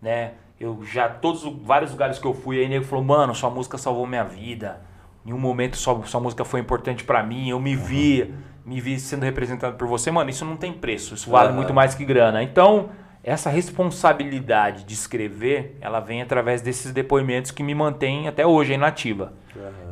né? 0.00 0.32
Eu 0.60 0.84
já, 0.84 1.08
todos, 1.08 1.44
vários 1.62 1.92
lugares 1.92 2.18
que 2.18 2.26
eu 2.26 2.34
fui, 2.34 2.58
aí 2.58 2.68
nego 2.68 2.84
falou, 2.84 3.04
mano, 3.04 3.34
sua 3.34 3.48
música 3.48 3.78
salvou 3.78 4.06
minha 4.06 4.24
vida. 4.24 4.80
Em 5.24 5.32
um 5.32 5.38
momento 5.38 5.76
sua, 5.76 6.04
sua 6.04 6.20
música 6.20 6.44
foi 6.44 6.58
importante 6.58 7.04
para 7.04 7.22
mim, 7.22 7.48
eu 7.48 7.60
me 7.60 7.76
vi, 7.76 8.34
me 8.64 8.80
vi 8.80 8.98
sendo 8.98 9.22
representado 9.22 9.76
por 9.76 9.86
você. 9.86 10.10
Mano, 10.10 10.30
isso 10.30 10.44
não 10.44 10.56
tem 10.56 10.72
preço, 10.72 11.14
isso 11.14 11.30
vale 11.30 11.48
Aham. 11.48 11.56
muito 11.56 11.72
mais 11.72 11.94
que 11.94 12.04
grana. 12.04 12.42
Então, 12.42 12.88
essa 13.22 13.50
responsabilidade 13.50 14.84
de 14.84 14.94
escrever, 14.94 15.76
ela 15.80 16.00
vem 16.00 16.22
através 16.22 16.60
desses 16.60 16.92
depoimentos 16.92 17.50
que 17.50 17.62
me 17.62 17.74
mantêm 17.74 18.26
até 18.26 18.46
hoje 18.46 18.72
aí 18.72 18.78
na 18.78 18.88
ativa. 18.88 19.32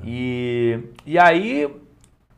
E, 0.02 0.80
e 1.04 1.18
aí, 1.18 1.68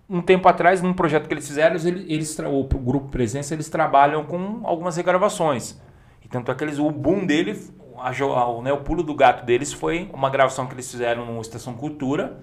um 0.09 0.21
tempo 0.21 0.49
atrás, 0.49 0.83
num 0.83 0.93
projeto 0.93 1.29
que 1.29 1.35
eles 1.35 1.47
fizeram, 1.47 1.77
eles, 1.77 2.39
o 2.39 2.65
grupo 2.65 3.11
Presença, 3.11 3.55
eles 3.55 3.69
trabalham 3.69 4.25
com 4.25 4.61
algumas 4.65 4.97
regravações. 4.97 5.81
E 6.25 6.29
tanto 6.29 6.51
é 6.51 6.55
que 6.55 6.65
eles, 6.65 6.79
o 6.79 6.91
boom 6.91 7.25
dele, 7.25 7.59
a, 8.03 8.63
né, 8.63 8.73
o 8.73 8.79
pulo 8.79 9.03
do 9.03 9.15
gato 9.15 9.45
deles 9.45 9.73
foi 9.73 10.11
uma 10.13 10.31
gravação 10.31 10.67
que 10.67 10.75
eles 10.75 10.91
fizeram 10.91 11.25
no 11.27 11.41
Estação 11.41 11.75
Cultura, 11.75 12.39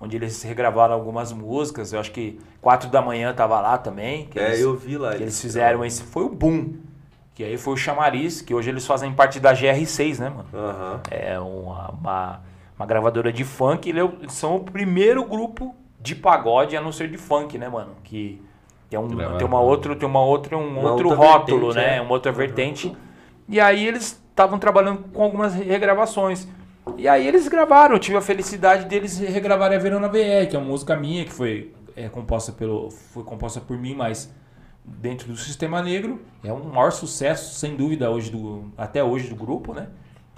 onde 0.00 0.16
eles 0.16 0.42
regravaram 0.42 0.94
algumas 0.94 1.32
músicas. 1.32 1.92
Eu 1.92 2.00
acho 2.00 2.12
que 2.12 2.38
4 2.60 2.88
da 2.90 3.02
manhã 3.02 3.32
tava 3.34 3.60
lá 3.60 3.76
também. 3.78 4.26
Que 4.26 4.38
É, 4.38 4.48
eles, 4.48 4.60
eu 4.60 4.74
vi 4.76 4.96
lá. 4.96 5.14
que 5.14 5.22
eles 5.22 5.40
fizeram 5.40 5.84
esse. 5.84 6.02
Foi 6.02 6.24
o 6.24 6.28
boom. 6.28 6.74
Que 7.34 7.44
aí 7.44 7.56
foi 7.56 7.74
o 7.74 7.76
chamariz, 7.76 8.40
que 8.42 8.52
hoje 8.52 8.68
eles 8.70 8.84
fazem 8.86 9.12
parte 9.12 9.38
da 9.38 9.52
GR6, 9.54 10.18
né, 10.18 10.28
mano? 10.28 10.46
Aham. 10.52 11.00
é 11.10 11.38
uma, 11.38 11.90
uma, 11.90 12.40
uma 12.76 12.86
gravadora 12.86 13.32
de 13.32 13.44
funk. 13.44 13.88
Ele 13.88 14.00
é 14.00 14.04
Eles 14.04 14.32
são 14.32 14.56
o 14.56 14.60
primeiro 14.64 15.24
grupo 15.24 15.74
de 16.00 16.14
pagode 16.16 16.76
a 16.76 16.80
não 16.80 16.90
ser 16.92 17.08
de 17.08 17.16
funk, 17.16 17.56
né, 17.56 17.68
mano? 17.68 17.92
Que, 18.02 18.42
que 18.90 18.96
é 18.96 18.98
um, 18.98 19.08
tem 19.36 19.46
uma 19.46 19.60
outra, 19.60 19.94
tem 19.94 20.08
uma 20.08 20.20
outra, 20.20 20.56
um 20.56 20.80
Uma 20.80 20.90
outro 20.92 21.10
outra 21.10 21.24
rótulo, 21.26 21.72
né? 21.74 21.96
é. 21.98 22.00
Uma 22.00 22.12
outra 22.12 22.32
vertente. 22.32 22.96
E 23.48 23.60
aí 23.60 23.86
eles 23.86 24.20
estavam 24.38 24.58
trabalhando 24.58 25.02
com 25.12 25.22
algumas 25.22 25.52
regravações. 25.52 26.46
E 26.96 27.08
aí 27.08 27.26
eles 27.26 27.48
gravaram, 27.48 27.96
eu 27.96 27.98
tive 27.98 28.16
a 28.16 28.20
felicidade 28.20 28.84
deles 28.86 29.18
regravarem 29.18 29.76
a 29.76 29.80
Verona 29.80 30.08
VR, 30.08 30.48
que 30.48 30.54
é 30.54 30.58
uma 30.58 30.68
música 30.68 30.96
minha 30.96 31.24
que 31.24 31.32
foi 31.32 31.74
é, 31.96 32.08
composta 32.08 32.52
pelo 32.52 32.90
foi 32.90 33.24
composta 33.24 33.60
por 33.60 33.76
mim, 33.76 33.94
mas 33.94 34.32
dentro 34.84 35.28
do 35.28 35.36
Sistema 35.36 35.82
Negro 35.82 36.20
é 36.42 36.52
um 36.52 36.62
maior 36.64 36.92
sucesso, 36.92 37.58
sem 37.58 37.76
dúvida 37.76 38.10
hoje 38.10 38.30
do 38.30 38.70
até 38.76 39.02
hoje 39.02 39.28
do 39.28 39.34
grupo, 39.34 39.74
né? 39.74 39.88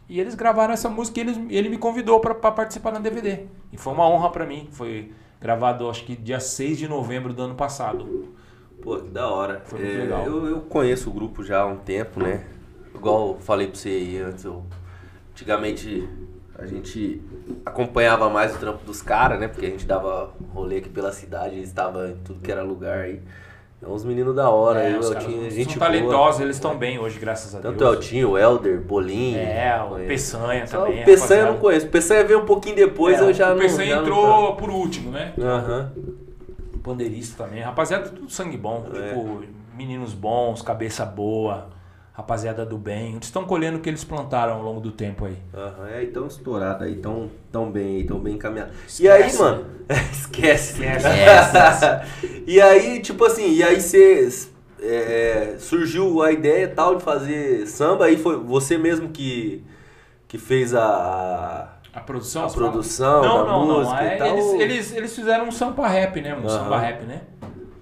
E 0.09 0.19
eles 0.19 0.35
gravaram 0.35 0.73
essa 0.75 0.89
música 0.89 1.21
e 1.21 1.23
eles, 1.23 1.39
ele 1.51 1.69
me 1.69 1.79
convidou 1.79 2.19
para 2.19 2.35
participar 2.35 2.91
na 2.91 2.99
DVD. 2.99 3.45
E 3.73 3.77
foi 3.77 3.93
uma 3.93 4.09
honra 4.09 4.31
para 4.31 4.45
mim. 4.45 4.67
Foi 4.73 5.13
gravado, 5.41 5.89
acho 5.89 6.05
que 6.05 6.17
dia 6.17 6.41
6 6.41 6.79
de 6.79 6.89
novembro 6.89 7.33
do 7.33 7.43
ano 7.43 7.55
passado. 7.55 8.35
Pô, 8.83 8.97
que 8.97 9.09
da 9.09 9.29
hora. 9.31 9.63
Foi 9.65 9.79
muito 9.79 9.95
É, 9.95 9.99
legal. 9.99 10.25
Eu, 10.27 10.47
eu 10.47 10.61
conheço 10.63 11.11
o 11.11 11.13
grupo 11.13 11.45
já 11.45 11.61
há 11.61 11.67
um 11.67 11.77
tempo, 11.77 12.21
né? 12.21 12.45
Igual 12.95 13.29
eu 13.29 13.37
falei 13.41 13.67
pra 13.69 13.77
você 13.77 13.89
aí 13.89 14.19
antes, 14.19 14.45
eu, 14.45 14.63
antigamente 15.33 16.09
a 16.59 16.67
gente 16.67 17.23
acompanhava 17.65 18.29
mais 18.29 18.55
o 18.55 18.59
trampo 18.59 18.85
dos 18.85 19.01
caras, 19.01 19.41
né? 19.41 19.49
Porque 19.49 19.67
a 19.67 19.71
gente 19.71 19.87
dava 19.87 20.33
rolê 20.53 20.79
aqui 20.79 20.89
pela 20.91 21.11
cidade, 21.13 21.55
eles 21.57 21.69
estavam 21.69 22.07
em 22.09 22.17
tudo 22.17 22.41
que 22.41 22.53
era 22.53 22.63
lugar 22.63 22.99
aí. 23.01 23.21
É 23.83 23.89
uns 23.89 24.05
meninos 24.05 24.35
da 24.37 24.51
hora, 24.51 24.83
É, 24.83 24.93
eu, 24.95 24.99
os 24.99 25.11
eu 25.11 25.19
tinha 25.19 25.41
são 25.41 25.51
gente 25.51 25.79
boa. 25.79 25.87
talentosos, 25.87 26.41
eles 26.43 26.57
estão 26.57 26.77
bem 26.77 26.99
hoje, 26.99 27.19
graças 27.19 27.55
a 27.55 27.61
Tanto 27.61 27.83
é 27.83 27.87
o 27.87 27.93
Deus. 27.93 28.05
Eltinho, 28.05 28.31
o 28.33 28.39
Helder, 28.39 28.79
Bolinho. 28.79 29.39
É, 29.39 29.83
o. 29.83 29.95
Peçanha 30.07 30.67
Só 30.67 30.85
também. 30.85 31.01
o 31.01 31.05
Peçanha 31.07 31.41
eu 31.41 31.53
não 31.53 31.59
conheço. 31.59 31.87
O 31.87 31.89
Peçanha 31.89 32.23
veio 32.25 32.41
um 32.41 32.45
pouquinho 32.45 32.77
depois, 32.77 33.19
É, 33.19 33.23
eu 33.23 33.33
já 33.33 33.47
o 33.47 33.55
não... 33.55 33.63
Peçanha 33.63 33.89
já 33.89 33.97
não 33.97 34.03
entrou 34.03 34.57
por 34.57 34.69
último, 34.69 35.11
né? 35.11 35.33
Aham. 35.41 35.93
Pandeirista 36.83 37.45
também. 37.45 37.63
Rapaziada, 37.63 38.11
tudo 38.11 38.31
sangue 38.31 38.59
bom. 38.59 38.87
É. 38.95 39.09
Tipo, 39.09 39.43
meninos 39.75 40.13
bons, 40.13 40.61
cabeça 40.61 41.07
boa. 41.07 41.69
Rapaziada 42.21 42.67
do 42.67 42.77
bem. 42.77 43.13
Eles 43.15 43.25
estão 43.25 43.45
colhendo 43.47 43.79
o 43.79 43.81
que 43.81 43.89
eles 43.89 44.05
plantaram 44.05 44.53
ao 44.55 44.63
longo 44.63 44.79
do 44.81 44.93
tempo 44.93 45.25
aí. 45.25 45.39
Aham, 45.55 45.89
é, 45.89 46.03
então 46.05 46.27
estourado 46.27 46.85
aí, 46.85 46.97
tão, 46.97 47.31
tão 47.51 47.71
bem 47.71 47.97
aí, 47.97 48.05
tão 48.05 48.21
bem 48.21 48.35
encaminhado. 48.35 48.71
Esquece. 48.87 49.03
E 49.03 49.09
aí, 49.09 49.35
mano, 49.39 49.67
esquece. 50.13 50.85
Esquece. 50.85 51.07
e 52.47 52.61
aí, 52.61 53.01
tipo 53.01 53.25
assim, 53.25 53.51
e 53.55 53.63
aí 53.63 53.81
você 53.81 54.29
é, 54.83 55.57
surgiu 55.59 56.21
a 56.23 56.31
ideia 56.31 56.69
tal 56.69 56.97
de 56.97 57.03
fazer 57.03 57.67
samba, 57.67 58.05
aí 58.05 58.19
foi 58.19 58.37
você 58.37 58.77
mesmo 58.77 59.09
que, 59.09 59.65
que 60.29 60.37
fez 60.37 60.75
a, 60.75 61.79
A 61.95 62.01
produção? 62.01 62.45
a 62.45 62.51
produção 62.51 63.23
Não, 63.23 63.35
da 63.35 63.45
não, 63.51 63.67
não. 63.67 63.79
música 63.79 64.05
É, 64.05 64.15
e 64.15 64.19
tal. 64.19 64.29
eles, 64.29 64.53
eles, 64.61 64.93
eles 64.93 65.17
fizeram 65.17 65.47
um 65.49 65.53
samba 65.53 65.89
rap, 65.89 66.21
né? 66.21 66.35
Um 66.35 66.41
Aham. 66.47 66.49
samba 66.49 66.79
rap, 66.81 67.03
né? 67.07 67.23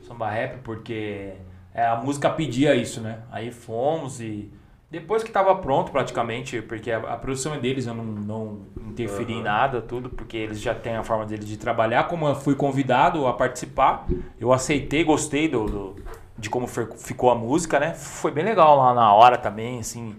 Samba 0.06 0.30
rap, 0.30 0.58
porque 0.62 1.32
é, 1.78 1.86
a 1.86 1.96
música 1.96 2.28
pedia 2.30 2.74
isso, 2.74 3.00
né? 3.00 3.18
Aí 3.30 3.50
fomos 3.50 4.20
e. 4.20 4.50
Depois 4.90 5.22
que 5.22 5.30
tava 5.30 5.54
pronto, 5.56 5.92
praticamente, 5.92 6.62
porque 6.62 6.90
a, 6.90 6.96
a 6.98 7.16
produção 7.18 7.52
é 7.54 7.58
deles, 7.58 7.86
eu 7.86 7.92
não, 7.94 8.04
não 8.04 8.60
interferi 8.86 9.34
em 9.34 9.42
nada, 9.42 9.82
tudo, 9.82 10.08
porque 10.08 10.34
eles 10.36 10.60
já 10.60 10.74
têm 10.74 10.96
a 10.96 11.04
forma 11.04 11.26
deles 11.26 11.46
de 11.46 11.58
trabalhar. 11.58 12.04
Como 12.04 12.26
eu 12.26 12.34
fui 12.34 12.54
convidado 12.54 13.26
a 13.26 13.34
participar, 13.34 14.06
eu 14.40 14.50
aceitei, 14.50 15.04
gostei 15.04 15.46
do, 15.46 15.66
do- 15.66 15.96
de 16.38 16.48
como 16.48 16.66
fer- 16.66 16.88
ficou 16.96 17.30
a 17.30 17.34
música, 17.34 17.78
né? 17.78 17.92
Foi 17.94 18.30
bem 18.30 18.44
legal 18.44 18.76
lá 18.78 18.94
na 18.94 19.12
hora 19.12 19.36
também, 19.36 19.78
assim. 19.80 20.16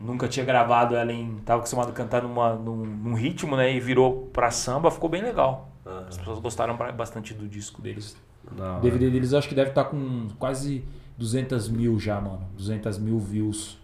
Nunca 0.00 0.26
tinha 0.28 0.44
gravado 0.46 0.96
ela 0.96 1.12
em. 1.12 1.36
Tava 1.44 1.58
acostumado 1.60 1.90
a 1.90 1.92
cantar 1.92 2.22
numa, 2.22 2.54
num, 2.54 2.76
num 2.76 3.14
ritmo, 3.14 3.56
né? 3.56 3.72
E 3.74 3.80
virou 3.80 4.30
pra 4.32 4.50
samba, 4.50 4.90
ficou 4.90 5.10
bem 5.10 5.22
legal. 5.22 5.71
Aham. 5.86 6.06
As 6.08 6.16
pessoas 6.18 6.38
gostaram 6.38 6.76
bastante 6.96 7.34
do 7.34 7.46
disco 7.48 7.80
deles. 7.82 8.16
Da 8.56 8.78
O. 8.78 8.80
DVD 8.80 9.10
deles 9.10 9.32
acho 9.34 9.48
que 9.48 9.54
deve 9.54 9.70
estar 9.70 9.84
com 9.84 10.28
quase 10.38 10.84
200 11.18 11.68
mil 11.68 11.98
já, 11.98 12.20
mano. 12.20 12.42
200 12.56 12.98
mil 12.98 13.18
views. 13.18 13.78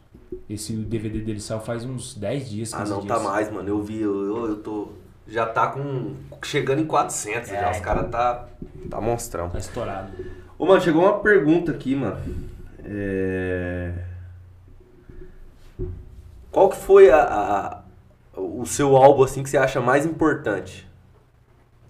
Esse 0.48 0.72
DVD 0.74 1.20
deles 1.20 1.44
saiu 1.44 1.60
faz 1.60 1.84
uns 1.84 2.14
10 2.14 2.48
dias, 2.50 2.72
15 2.74 2.82
Ah, 2.92 2.94
não, 2.94 3.02
dias. 3.02 3.16
tá 3.16 3.22
mais, 3.22 3.50
mano, 3.52 3.68
eu 3.68 3.82
vi, 3.82 4.00
eu, 4.00 4.14
eu, 4.24 4.46
eu 4.50 4.56
tô... 4.56 4.88
Já 5.26 5.44
tá 5.46 5.66
com... 5.68 6.14
chegando 6.42 6.80
em 6.80 6.86
400 6.86 7.50
É, 7.50 7.60
já, 7.60 7.70
os 7.70 7.80
caras 7.80 8.10
tá... 8.10 8.48
tá 8.90 9.00
monstrão. 9.00 9.48
Tá 9.50 9.58
estourado. 9.58 10.10
Ô, 10.58 10.64
mano, 10.66 10.80
chegou 10.80 11.02
uma 11.02 11.18
pergunta 11.20 11.70
aqui, 11.72 11.94
mano. 11.94 12.16
É... 12.84 13.92
Qual 16.50 16.70
que 16.70 16.76
foi 16.76 17.10
a, 17.10 17.22
a- 17.22 17.82
o 18.40 18.64
seu 18.64 18.96
álbum, 18.96 19.22
assim, 19.22 19.42
que 19.42 19.50
você 19.50 19.58
acha 19.58 19.80
mais 19.80 20.06
importante? 20.06 20.87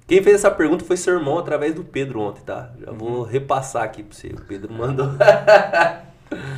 Quem 0.09 0.23
fez 0.23 0.37
essa 0.37 0.51
pergunta 0.51 0.87
foi 0.87 0.97
seu 0.97 1.13
irmão 1.13 1.37
através 1.37 1.75
do 1.75 1.85
Pedro 1.85 2.23
ontem, 2.23 2.41
tá? 2.41 2.71
Já 2.81 2.91
vou 2.91 3.25
repassar 3.25 3.83
aqui 3.83 4.03
pra 4.03 4.17
você. 4.17 4.29
O 4.29 4.41
Pedro 4.41 4.73
mandou. 4.73 5.07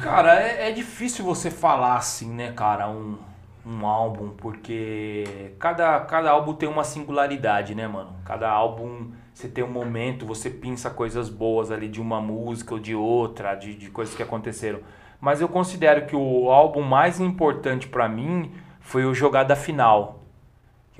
Cara, 0.04 0.40
é, 0.40 0.68
é 0.68 0.72
difícil 0.72 1.24
você 1.24 1.50
falar 1.50 1.96
assim, 1.96 2.30
né, 2.32 2.52
cara, 2.52 2.88
um, 2.88 3.18
um 3.66 3.84
álbum, 3.84 4.30
porque 4.30 5.52
cada, 5.58 6.00
cada 6.00 6.30
álbum 6.30 6.54
tem 6.54 6.68
uma 6.68 6.84
singularidade, 6.84 7.74
né, 7.74 7.86
mano? 7.86 8.14
Cada 8.24 8.48
álbum 8.48 9.10
você 9.34 9.48
tem 9.48 9.64
um 9.64 9.70
momento, 9.70 10.26
você 10.26 10.48
pensa 10.48 10.88
coisas 10.88 11.28
boas 11.28 11.72
ali 11.72 11.88
de 11.88 12.00
uma 12.00 12.20
música 12.20 12.74
ou 12.74 12.80
de 12.80 12.94
outra, 12.94 13.54
de, 13.54 13.74
de 13.74 13.90
coisas 13.90 14.14
que 14.14 14.22
aconteceram. 14.22 14.80
Mas 15.20 15.40
eu 15.40 15.48
considero 15.48 16.06
que 16.06 16.14
o 16.14 16.50
álbum 16.50 16.82
mais 16.82 17.20
importante 17.20 17.88
pra 17.88 18.08
mim 18.08 18.52
foi 18.80 19.04
o 19.04 19.14
Jogada 19.14 19.54
Final. 19.56 20.19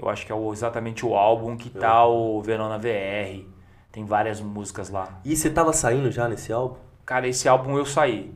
Eu 0.01 0.09
acho 0.09 0.25
que 0.25 0.33
é 0.33 0.35
o- 0.35 0.53
exatamente 0.53 1.05
o 1.05 1.15
álbum 1.15 1.57
que 1.57 1.69
tá 1.71 2.07
o 2.07 2.41
Verona 2.41 2.79
VR. 2.79 3.45
Tem 3.93 4.05
várias 4.05 4.41
músicas 4.41 4.89
lá. 4.89 5.21
E 5.25 5.37
você 5.37 5.51
tava 5.51 5.73
saindo 5.73 6.11
já 6.11 6.29
nesse 6.29 6.53
álbum? 6.53 6.77
Cara, 7.05 7.27
esse 7.29 7.49
álbum 7.49 7.77
eu 7.77 7.85
saí. 7.85 8.33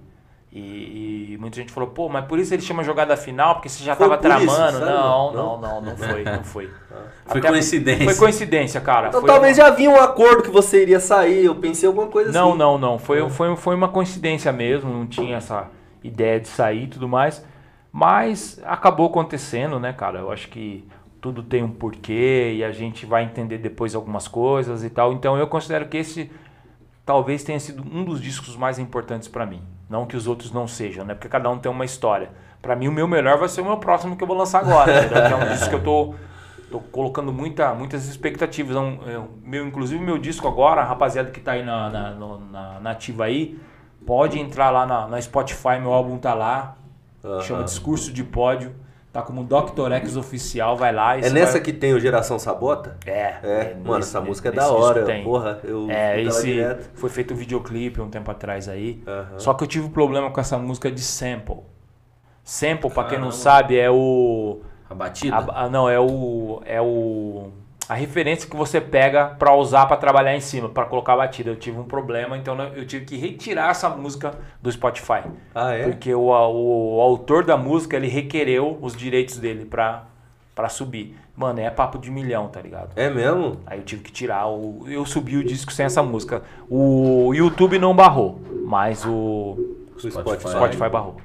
E, 0.53 1.33
e 1.33 1.37
muita 1.41 1.57
gente 1.57 1.73
falou, 1.73 1.91
pô, 1.91 2.09
mas 2.09 2.27
por 2.27 2.39
isso 2.39 2.55
ele 2.55 2.63
chama 2.63 2.85
jogada 2.85 3.17
final, 3.17 3.55
porque 3.55 3.69
você 3.69 3.83
já 3.83 3.97
Foi 3.97 4.09
tava 4.09 4.15
isso, 4.15 4.23
tramando. 4.47 4.79
sabe? 4.79 4.85
não, 4.93 5.33
Não? 5.33 5.61
não, 5.61 5.61
não, 5.61 5.81
não 5.83 5.97
foi, 5.97 6.23
não 6.25 6.45
foi. 6.45 6.71
Foi 7.27 7.39
Até- 7.41 7.49
coincidência. 7.49 8.05
Foi 8.05 8.15
coincidência, 8.17 8.81
cara. 8.83 9.09
Então 9.09 9.21
Foi 9.23 9.29
talvez 9.31 9.57
uma- 9.59 9.65
já 9.65 9.73
havia 9.73 9.89
um 9.91 9.97
acordo 9.97 10.43
que 10.43 10.51
você 10.51 10.83
iria 10.83 11.01
sair. 11.01 11.47
Eu 11.47 11.55
pensei 11.57 11.87
alguma 11.89 12.07
coisa 12.09 12.31
Não, 12.31 12.51
assim. 12.51 12.59
não, 12.59 12.77
não. 12.79 12.99
Foi, 12.99 13.29
foi, 13.31 13.57
foi 13.57 13.75
uma 13.75 13.89
coincidência 13.89 14.53
mesmo, 14.53 14.93
não 14.93 15.07
tinha 15.07 15.39
essa 15.39 15.69
ideia 16.05 16.39
de 16.39 16.47
sair 16.49 16.85
e 16.85 16.87
tudo 16.89 17.09
mais. 17.09 17.43
Mas 17.91 18.61
acabou 18.65 19.07
acontecendo, 19.07 19.81
né, 19.81 19.93
cara? 19.93 20.19
Eu 20.21 20.31
acho 20.31 20.49
que 20.51 20.87
tudo 21.25 21.43
tem 21.43 21.63
um 21.63 21.71
porquê 21.71 22.53
e 22.59 22.63
a 22.63 22.71
gente 22.71 23.07
vai 23.07 23.25
entender 23.25 23.57
depois 23.57 23.95
algumas 23.95 24.29
coisas 24.29 24.85
e 24.85 24.91
tal. 24.91 25.11
Então 25.15 25.39
eu 25.39 25.47
considero 25.47 25.89
que 25.89 25.97
esse 25.97 26.31
talvez 27.07 27.43
tenha 27.43 27.59
sido 27.59 27.83
um 27.83 28.05
dos 28.05 28.21
discos 28.21 28.55
mais 28.59 28.79
importantes 28.79 29.27
pra 29.27 29.47
mim. 29.47 29.63
Não 29.89 30.05
que 30.05 30.19
os 30.19 30.27
outros 30.27 30.53
não 30.53 30.69
sejam, 30.69 31.03
né? 31.03 31.15
Porque 31.15 31.27
cada 31.31 31.49
um 31.49 31.57
tem 31.59 31.73
uma 31.73 31.87
história. 31.87 32.29
Pra 32.61 32.77
mim, 32.77 32.89
o 32.89 32.93
meu 32.93 33.09
melhor 33.09 33.39
vai 33.39 33.49
ser 33.49 33.63
o 33.63 33.65
meu 33.65 33.79
próximo 33.79 34.19
que 34.19 34.23
eu 34.23 34.29
vou 34.29 34.37
lançar 34.37 34.59
agora. 34.61 34.99
entendeu? 35.07 35.27
Que 35.27 35.33
é 35.33 35.37
um 35.37 35.49
disco 35.49 35.69
que 35.71 35.75
eu 35.77 35.83
tô, 35.83 36.15
tô 36.71 36.81
colocando 36.81 37.33
muita, 37.33 37.73
muitas 37.73 38.07
expectativas. 38.07 38.77
É 38.77 38.81
um- 38.81 38.99
é 39.07 39.19
um- 39.19 39.29
meu, 39.43 39.67
inclusive, 39.67 40.05
meu 40.05 40.19
disco 40.19 40.47
agora, 40.47 40.83
a 40.83 40.85
rapaziada 40.85 41.31
que 41.31 41.41
tá 41.41 41.53
aí 41.53 41.65
na, 41.65 41.89
na, 41.89 42.11
na, 42.39 42.81
na 42.81 42.91
ativa 42.91 43.25
aí, 43.25 43.59
pode 44.07 44.39
entrar 44.39 44.69
lá 44.69 44.85
na, 44.85 45.09
na 45.09 45.19
Spotify, 45.23 45.79
meu 45.81 45.95
álbum 45.95 46.19
tá 46.19 46.35
lá. 46.35 46.77
Aham. 47.25 47.41
Chama 47.41 47.65
Discurso 47.65 48.13
de 48.13 48.23
Pódio. 48.23 48.75
Tá 49.15 49.23
como 49.23 49.45
Dr. 49.45 49.93
X 49.93 50.17
oficial, 50.17 50.77
vai 50.77 50.93
lá 50.93 51.17
e 51.17 51.21
É 51.23 51.31
nessa 51.31 51.53
vai... 51.53 51.61
que 51.61 51.73
tem 51.73 51.95
o 51.95 52.01
Geração 52.01 52.37
Sabota? 52.37 52.97
É, 53.07 53.37
É, 53.45 53.77
mano, 53.79 53.99
nesse- 53.99 54.09
essa 54.09 54.21
música 54.21 54.49
é 54.49 54.53
da 54.53 54.69
hora. 54.69 55.07
Porra, 55.23 55.61
eu 55.63 55.89
É, 55.89 56.21
esse 56.21 56.47
direto. 56.53 56.91
foi 56.95 57.09
feito 57.09 57.33
um 57.33 57.37
videoclipe 57.37 58.01
um 58.01 58.11
tempo 58.11 58.29
atrás 58.29 58.69
aí. 58.69 59.01
Aham. 59.07 59.39
Só 59.39 59.55
que 59.55 59.63
eu 59.63 59.69
tive 59.69 59.87
um 59.87 59.91
problema 59.91 60.33
com 60.33 60.41
essa 60.41 60.59
música 60.59 60.91
de 60.91 61.01
sample. 61.01 61.59
Sample, 62.43 62.91
pra 62.91 63.05
quem 63.05 63.21
não 63.21 63.31
sabe, 63.31 63.79
é 63.79 63.89
o 63.89 64.63
A 64.91 64.95
batida? 64.97 65.37
a- 65.37 65.69
não, 65.69 65.89
é 65.89 66.01
o 66.01 66.61
é 66.67 66.81
o 66.83 67.53
a 67.89 67.95
referência 67.95 68.49
que 68.49 68.57
você 68.57 68.81
pega 68.81 69.27
pra 69.39 69.55
usar 69.55 69.87
pra 69.87 69.97
trabalhar 69.97 70.35
em 70.35 70.41
cima, 70.41 70.69
pra 70.69 70.85
colocar 70.85 71.13
a 71.15 71.17
batida. 71.19 71.51
Eu 71.51 71.57
tive 71.57 71.79
um 71.79 71.85
problema, 71.85 72.37
então 72.37 72.59
eu 72.75 72.87
tive 72.87 73.05
que 73.05 73.17
retirar 73.17 73.71
essa 73.71 73.89
música 73.91 74.33
do 74.63 74.71
Spotify. 74.73 75.23
Ah, 75.55 75.73
é? 75.73 75.85
Porque 75.85 76.15
o, 76.15 76.29
o, 76.31 76.97
o 76.97 77.01
autor 77.01 77.45
da 77.45 77.57
música, 77.57 77.97
ele 77.97 78.09
requereu 78.09 78.79
os 78.81 78.97
direitos 78.97 79.39
dele 79.39 79.65
pra, 79.67 80.05
pra 80.55 80.69
subir. 80.69 81.17
Mano, 81.37 81.61
é 81.61 81.69
papo 81.69 81.99
de 81.99 82.11
milhão, 82.11 82.47
tá 82.49 82.61
ligado? 82.61 82.91
É 82.97 83.11
mesmo? 83.11 83.57
Aí 83.67 83.79
eu 83.81 83.85
tive 83.85 84.03
que 84.03 84.13
tirar. 84.13 84.47
O, 84.49 84.85
eu 84.87 85.05
subi 85.05 85.37
o 85.37 85.45
disco 85.45 85.73
sem 85.73 85.85
essa 85.85 86.03
música. 86.03 86.43
O 86.71 87.33
YouTube 87.35 87.79
não 87.79 87.95
barrou, 87.95 88.41
mas 88.65 89.05
o 89.05 89.59
O 89.97 89.99
Spotify. 90.11 90.51
Spotify 90.51 90.89
barrou. 90.89 91.17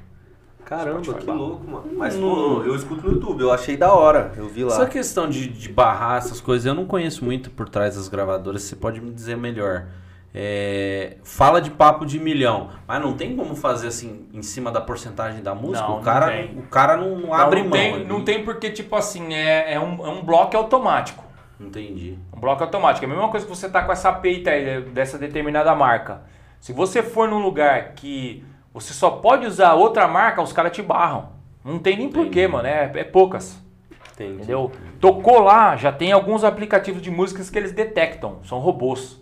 Caramba, 0.70 1.02
Spotify 1.02 1.26
que 1.26 1.32
louco, 1.32 1.68
mano. 1.68 1.90
Mas, 1.96 2.14
No- 2.14 2.60
pô, 2.60 2.62
eu 2.62 2.76
escuto 2.76 3.04
no 3.04 3.14
YouTube, 3.14 3.40
eu 3.40 3.52
achei 3.52 3.76
da 3.76 3.92
hora. 3.92 4.30
Eu 4.36 4.48
vi 4.48 4.62
lá. 4.62 4.72
Essa 4.72 4.86
questão 4.86 5.28
de, 5.28 5.48
de 5.48 5.68
barrar 5.68 6.18
essas 6.18 6.40
coisas, 6.40 6.64
eu 6.64 6.74
não 6.74 6.86
conheço 6.86 7.24
muito 7.24 7.50
por 7.50 7.68
trás 7.68 7.96
das 7.96 8.06
gravadoras, 8.06 8.62
você 8.62 8.76
pode 8.76 9.00
me 9.00 9.10
dizer 9.10 9.36
melhor. 9.36 9.86
É, 10.32 11.16
fala 11.24 11.60
de 11.60 11.72
papo 11.72 12.06
de 12.06 12.20
milhão, 12.20 12.70
mas 12.86 13.02
não 13.02 13.14
tem 13.14 13.34
como 13.34 13.56
fazer 13.56 13.88
assim 13.88 14.28
em 14.32 14.42
cima 14.42 14.70
da 14.70 14.80
porcentagem 14.80 15.42
da 15.42 15.56
música? 15.56 15.88
Não, 15.88 15.94
o 15.94 15.96
não 15.96 16.04
cara, 16.04 16.28
tem. 16.28 16.56
o 16.56 16.62
cara 16.62 16.96
não, 16.96 17.18
não 17.18 17.34
abre 17.34 17.62
não, 17.64 17.70
mão. 17.70 17.76
tem, 17.76 18.06
não 18.06 18.24
tem 18.24 18.44
porque, 18.44 18.70
tipo 18.70 18.94
assim, 18.94 19.34
é, 19.34 19.74
é, 19.74 19.80
um, 19.80 20.06
é 20.06 20.08
um 20.08 20.22
bloco 20.22 20.56
automático. 20.56 21.24
Entendi. 21.58 22.16
Um 22.32 22.38
bloco 22.38 22.62
automático. 22.62 23.04
É 23.04 23.08
a 23.08 23.10
mesma 23.10 23.28
coisa 23.28 23.44
que 23.44 23.50
você 23.52 23.68
tá 23.68 23.82
com 23.82 23.90
essa 23.90 24.12
peita 24.12 24.50
aí 24.50 24.82
dessa 24.82 25.18
determinada 25.18 25.74
marca. 25.74 26.22
Se 26.60 26.72
você 26.72 27.02
for 27.02 27.28
num 27.28 27.42
lugar 27.42 27.94
que 27.94 28.44
você 28.72 28.92
só 28.92 29.10
pode 29.10 29.46
usar 29.46 29.74
outra 29.74 30.06
marca, 30.08 30.40
os 30.42 30.52
caras 30.52 30.72
te 30.72 30.82
barram. 30.82 31.30
Não 31.64 31.78
tem 31.78 31.96
nem 31.96 32.08
porquê, 32.10 32.46
mano. 32.48 32.66
É, 32.66 32.90
é 32.94 33.04
poucas. 33.04 33.60
Entendi. 34.14 34.34
Entendeu? 34.34 34.70
Tocou 35.00 35.40
lá, 35.40 35.76
já 35.76 35.90
tem 35.90 36.12
alguns 36.12 36.44
aplicativos 36.44 37.00
de 37.02 37.10
músicas 37.10 37.48
que 37.50 37.58
eles 37.58 37.72
detectam. 37.72 38.38
São 38.44 38.58
robôs. 38.58 39.20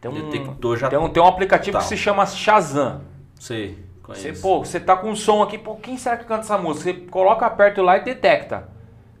Tem 0.00 0.10
um, 0.10 0.14
Detector 0.30 0.76
já- 0.76 0.88
tem 0.88 0.98
um, 0.98 1.08
tem 1.08 1.22
um 1.22 1.26
aplicativo 1.26 1.76
Tá. 1.76 1.82
que 1.82 1.88
se 1.88 1.96
chama 1.96 2.24
Shazam. 2.26 3.00
Sei, 3.34 3.78
Você, 4.06 4.32
pô, 4.32 4.60
você 4.64 4.78
tá 4.80 4.96
com 4.96 5.10
um 5.10 5.16
som 5.16 5.42
aqui, 5.42 5.58
pô, 5.58 5.74
quem 5.76 5.96
será 5.98 6.16
que 6.16 6.24
canta 6.24 6.40
essa 6.40 6.56
música? 6.56 6.84
Você 6.84 6.94
coloca 7.08 7.48
perto 7.50 7.82
lá 7.82 7.96
e 7.98 8.04
detecta. 8.04 8.68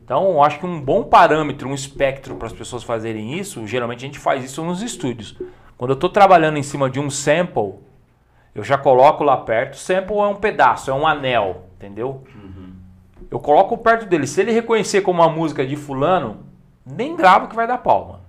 Então, 0.02 0.24
eu 0.30 0.42
acho 0.42 0.58
que 0.60 0.64
um 0.66 0.80
bom 0.80 1.02
parâmetro, 1.04 1.68
um 1.68 1.74
espectro 1.74 2.36
para 2.36 2.46
as 2.46 2.52
pessoas 2.52 2.82
fazerem 2.82 3.34
isso, 3.38 3.66
geralmente 3.66 3.98
a 3.98 4.08
gente 4.08 4.18
faz 4.18 4.42
isso 4.44 4.64
nos 4.64 4.80
estúdios. 4.80 5.36
Quando 5.76 5.90
eu 5.90 5.96
tô 5.96 6.08
trabalhando 6.08 6.56
em 6.56 6.62
cima 6.62 6.88
de 6.88 6.98
um 6.98 7.10
sample, 7.10 7.74
eu 8.58 8.64
já 8.64 8.76
coloco 8.76 9.22
lá 9.22 9.36
perto. 9.36 9.76
Sample 9.76 10.16
é 10.16 10.26
um 10.26 10.34
pedaço, 10.34 10.90
é 10.90 10.94
um 10.94 11.06
anel, 11.06 11.66
entendeu? 11.76 12.24
Eu 13.30 13.38
coloco 13.38 13.76
perto 13.78 14.06
dele. 14.06 14.26
Se 14.26 14.40
ele 14.40 14.52
reconhecer 14.52 15.02
como 15.02 15.22
uma 15.22 15.28
música 15.30 15.66
de 15.66 15.76
fulano, 15.76 16.38
nem 16.84 17.14
grava 17.14 17.46
que 17.46 17.54
vai 17.54 17.66
dar 17.66 17.78
pau, 17.78 18.06
mano. 18.06 18.20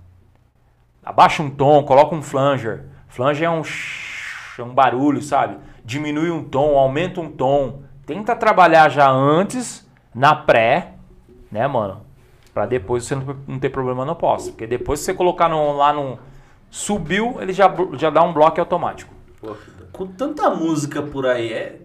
Abaixa 1.04 1.42
um 1.42 1.50
tom, 1.50 1.82
coloca 1.82 2.14
um 2.14 2.22
flanger. 2.22 2.84
Flanger 3.08 3.46
é 3.46 3.50
um, 3.50 3.62
é 4.58 4.62
um 4.62 4.74
barulho, 4.74 5.22
sabe? 5.22 5.56
Diminui 5.84 6.30
um 6.30 6.44
tom, 6.44 6.78
aumenta 6.78 7.20
um 7.20 7.30
tom. 7.30 7.82
Tenta 8.06 8.36
trabalhar 8.36 8.88
já 8.90 9.10
antes, 9.10 9.88
na 10.14 10.34
pré, 10.34 10.92
né, 11.50 11.66
mano? 11.66 12.02
Pra 12.52 12.66
depois 12.66 13.04
você 13.04 13.16
não, 13.16 13.58
ter 13.58 13.70
problema 13.70 14.04
no 14.04 14.14
pós. 14.14 14.48
Porque 14.50 14.66
depois 14.66 15.00
que 15.00 15.06
você 15.06 15.14
colocar 15.14 15.48
no- 15.48 15.72
lá 15.76 15.92
no. 15.92 16.18
Subiu, 16.70 17.38
ele 17.40 17.52
já, 17.52 17.72
já 17.94 18.10
dá 18.10 18.22
um 18.22 18.32
bloco 18.32 18.60
automático. 18.60 19.12
Pô, 19.40 19.56
Com 19.92 20.06
tanta 20.06 20.50
música 20.50 21.00
por 21.02 21.26
aí, 21.26 21.52
é, 21.52 21.80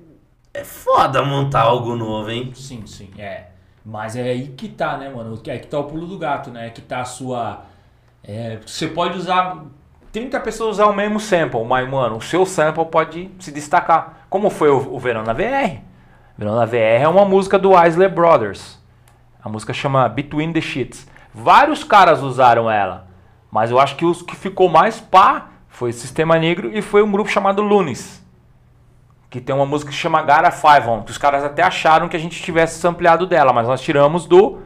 é 0.53 0.63
foda 0.63 1.23
montar 1.23 1.61
algo 1.61 1.95
novo, 1.95 2.29
hein? 2.29 2.51
Sim, 2.53 2.85
sim, 2.85 3.09
é. 3.17 3.47
Mas 3.85 4.15
é 4.15 4.23
aí 4.23 4.47
que 4.47 4.67
tá, 4.67 4.97
né, 4.97 5.09
mano? 5.09 5.39
É 5.45 5.57
que 5.57 5.67
tá 5.67 5.79
o 5.79 5.83
pulo 5.85 6.07
do 6.07 6.17
gato, 6.17 6.49
né? 6.49 6.67
É 6.67 6.69
que 6.69 6.81
tá 6.81 7.01
a 7.01 7.05
sua. 7.05 7.61
É, 8.23 8.59
Você 8.65 8.87
pode 8.87 9.17
usar. 9.17 9.63
30 10.11 10.39
pessoas 10.39 10.75
usar 10.75 10.87
o 10.87 10.93
mesmo 10.93 11.19
sample, 11.19 11.63
mas, 11.65 11.87
mano, 11.89 12.17
o 12.17 12.21
seu 12.21 12.45
sample 12.45 12.85
pode 12.85 13.29
se 13.37 13.51
destacar. 13.51 14.25
Como 14.29 14.49
foi 14.49 14.69
o, 14.69 14.93
o 14.93 14.97
Verão 14.97 15.23
na 15.23 15.33
VR? 15.33 15.81
Verão 16.37 16.55
na 16.55 16.65
VR 16.65 17.01
é 17.01 17.07
uma 17.07 17.25
música 17.25 17.59
do 17.59 17.71
Isley 17.85 18.07
Brothers. 18.07 18.79
A 19.43 19.49
música 19.49 19.73
chama 19.73 20.07
Between 20.07 20.53
the 20.53 20.61
Sheets. 20.61 21.05
Vários 21.33 21.83
caras 21.83 22.23
usaram 22.23 22.71
ela, 22.71 23.07
mas 23.51 23.69
eu 23.71 23.77
acho 23.77 23.97
que 23.97 24.05
os 24.05 24.21
que 24.21 24.35
ficou 24.37 24.69
mais 24.69 25.01
pá 25.01 25.49
foi 25.75 25.91
Sistema 25.91 26.37
Negro 26.39 26.71
e 26.73 26.81
foi 26.81 27.03
um 27.03 27.11
grupo 27.11 27.29
chamado 27.29 27.61
Lunis. 27.61 28.23
Que 29.29 29.41
tem 29.41 29.53
uma 29.53 29.65
música 29.65 29.91
que 29.91 29.97
chama 29.97 30.21
Gara 30.21 30.49
Five 30.49 31.03
que 31.05 31.11
os 31.11 31.17
caras 31.17 31.43
até 31.43 31.61
acharam 31.61 32.07
que 32.07 32.15
a 32.15 32.19
gente 32.19 32.41
tivesse 32.41 32.79
sampleado 32.79 33.27
dela, 33.27 33.51
mas 33.51 33.67
nós 33.67 33.81
tiramos 33.81 34.25
do, 34.25 34.59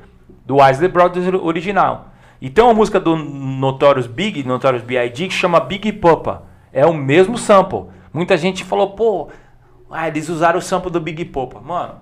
do 0.46 0.58
Isley 0.70 0.88
Brothers 0.88 1.28
original. 1.42 2.10
E 2.40 2.48
tem 2.48 2.64
uma 2.64 2.76
música 2.76 3.00
do 3.00 3.16
Notorious 3.16 4.06
Big, 4.06 4.44
Notorious 4.44 4.84
B.I.G., 4.84 5.28
que 5.28 5.34
chama 5.34 5.60
Big 5.60 5.92
Papa. 5.94 6.44
É 6.72 6.86
o 6.86 6.94
mesmo 6.94 7.40
sample. 7.40 7.88
Muita 8.14 8.38
gente 8.38 8.64
falou, 8.64 8.92
pô, 8.92 9.30
ah, 9.90 10.08
eles 10.08 10.30
usaram 10.30 10.60
o 10.60 10.62
sample 10.62 10.92
do 10.92 11.02
Big 11.02 11.26
Papa. 11.26 11.60
Mano, 11.60 11.96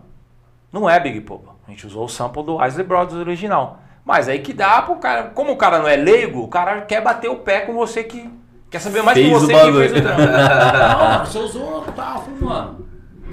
não 0.72 0.90
é 0.90 1.00
Big 1.00 1.22
Papa. 1.22 1.56
A 1.66 1.72
gente 1.72 1.88
usou 1.88 2.04
o 2.04 2.10
sample 2.10 2.44
do 2.44 2.64
Isley 2.64 2.86
Brothers 2.86 3.20
original. 3.22 3.80
Mas 4.04 4.28
aí 4.28 4.40
que 4.40 4.52
dá 4.52 4.82
pro 4.82 4.98
cara. 4.98 5.32
Como 5.34 5.54
o 5.54 5.58
cara 5.58 5.80
não 5.80 5.88
é 5.88 5.96
leigo, 5.96 6.42
o 6.42 6.48
cara 6.48 6.82
quer 6.82 7.02
bater 7.02 7.30
o 7.30 7.38
pé 7.38 7.62
com 7.62 7.74
você 7.74 8.04
que. 8.04 8.30
Quer 8.70 8.80
saber 8.80 9.02
mais 9.02 9.18
Fez 9.18 9.28
que 9.28 9.34
você 9.34 9.54
que 9.54 9.72
fez 9.74 9.92
o 9.92 10.02
trampo. 10.02 10.22
Não, 11.20 11.26
você 11.26 11.40
usou 11.40 11.82
tal, 11.96 12.22
falei, 12.24 12.40
mano. 12.42 12.88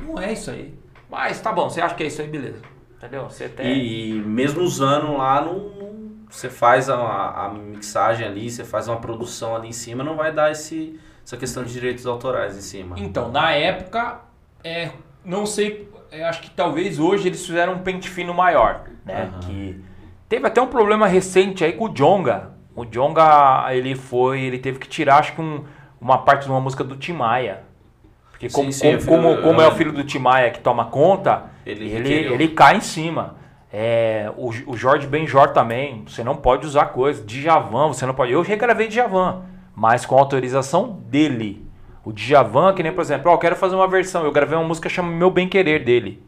Não 0.07 0.18
é 0.20 0.32
isso 0.32 0.51
aí. 0.51 0.74
Mas 1.11 1.41
tá 1.41 1.53
bom, 1.53 1.68
você 1.68 1.80
acha 1.80 1.95
que 1.95 2.03
é 2.03 2.07
isso 2.07 2.20
aí, 2.22 2.28
beleza. 2.28 2.62
Entendeu? 2.99 3.24
Você 3.28 3.49
tem. 3.49 3.66
E, 3.66 4.11
e 4.11 4.12
mesmo 4.14 4.62
usando 4.62 5.16
lá, 5.16 5.41
não, 5.41 5.55
não- 5.59 5.95
você 6.30 6.49
faz 6.49 6.89
a, 6.91 6.97
a 6.97 7.49
mixagem 7.49 8.26
ali, 8.26 8.51
você 8.51 8.64
faz 8.64 8.89
uma 8.89 8.97
produção 8.97 9.55
ali 9.55 9.68
em 9.68 9.72
cima, 9.72 10.03
não 10.03 10.16
vai 10.16 10.32
dar 10.32 10.51
esse, 10.51 10.99
essa 11.24 11.37
questão 11.37 11.62
de 11.62 11.72
direitos 11.72 12.07
autorais 12.07 12.57
em 12.57 12.61
cima. 12.61 12.97
Então, 12.99 13.30
na 13.30 13.53
época, 13.53 14.20
é, 14.64 14.91
não 15.24 15.47
sei, 15.47 15.89
é, 16.11 16.24
acho 16.24 16.41
que 16.43 16.51
talvez 16.51 16.99
hoje 16.99 17.28
eles 17.28 17.45
fizeram 17.47 17.74
um 17.74 17.78
pente 17.80 18.09
fino 18.09 18.35
maior, 18.35 18.82
né? 19.05 19.30
Aham. 19.32 19.41
Que 19.41 19.80
teve 20.28 20.47
até 20.47 20.61
um 20.61 20.66
problema 20.66 21.07
recente 21.07 21.64
aí 21.64 21.72
com 21.74 21.85
o 21.85 21.89
Jonga. 21.95 22.54
O 22.77 22.85
Jonga, 22.85 23.66
ele 23.72 23.95
foi, 23.95 24.41
ele 24.43 24.59
teve 24.59 24.79
que 24.79 24.89
tirar, 24.89 25.18
acho 25.18 25.35
que 25.35 25.41
um- 25.41 25.64
uma 26.01 26.18
parte 26.18 26.45
de 26.45 26.51
uma 26.51 26.61
música 26.61 26.83
do 26.83 26.97
Tim 26.97 27.12
Maia. 27.12 27.61
Porque 28.31 28.49
como, 28.49 28.72
Sim, 28.72 28.99
como, 29.07 29.37
vi- 29.37 29.43
como, 29.43 29.61
é 29.61 29.64
o 29.64 29.68
lembro. 29.68 29.75
filho 29.77 29.93
do 29.93 30.03
Tim 30.05 30.18
Maia 30.18 30.51
que 30.51 30.59
toma 30.59 30.87
conta, 30.87 31.45
Ele 31.64 31.89
ele, 31.89 32.12
ele, 32.12 32.49
cai 32.49 32.77
em 32.77 32.81
cima. 32.81 33.37
É, 33.72 34.31
o, 34.37 34.51
o 34.66 34.77
Jorge 34.77 35.07
Benjor 35.07 35.49
também, 35.53 36.05
você 36.07 36.22
não 36.25 36.37
pode 36.37 36.66
usar 36.66 36.87
coisa. 36.87 37.25
Djavan, 37.25 37.89
você 37.89 38.05
não 38.07 38.14
pode. 38.14 38.33
Eu 38.33 38.43
regravei 38.43 38.89
Djavan, 38.89 39.43
mas 39.75 40.05
com 40.05 40.16
autorização 40.18 41.01
dele. 41.09 41.64
O 42.05 42.12
Djavan, 42.12 42.75
que 42.75 42.83
nem, 42.83 42.93
por 42.93 43.01
exemplo, 43.01 43.31
ó, 43.31 43.35
eu 43.35 43.39
quero 43.39 43.57
fazer 43.57 43.75
uma 43.77 43.89
versão. 43.89 44.25
Eu 44.25 44.31
gravei 44.33 44.59
uma 44.59 44.66
música 44.66 44.89
chamada 44.89 45.14
Meu 45.16 45.31
Bem 45.31 45.49
Querer 45.49 45.83
dele. 45.85 46.22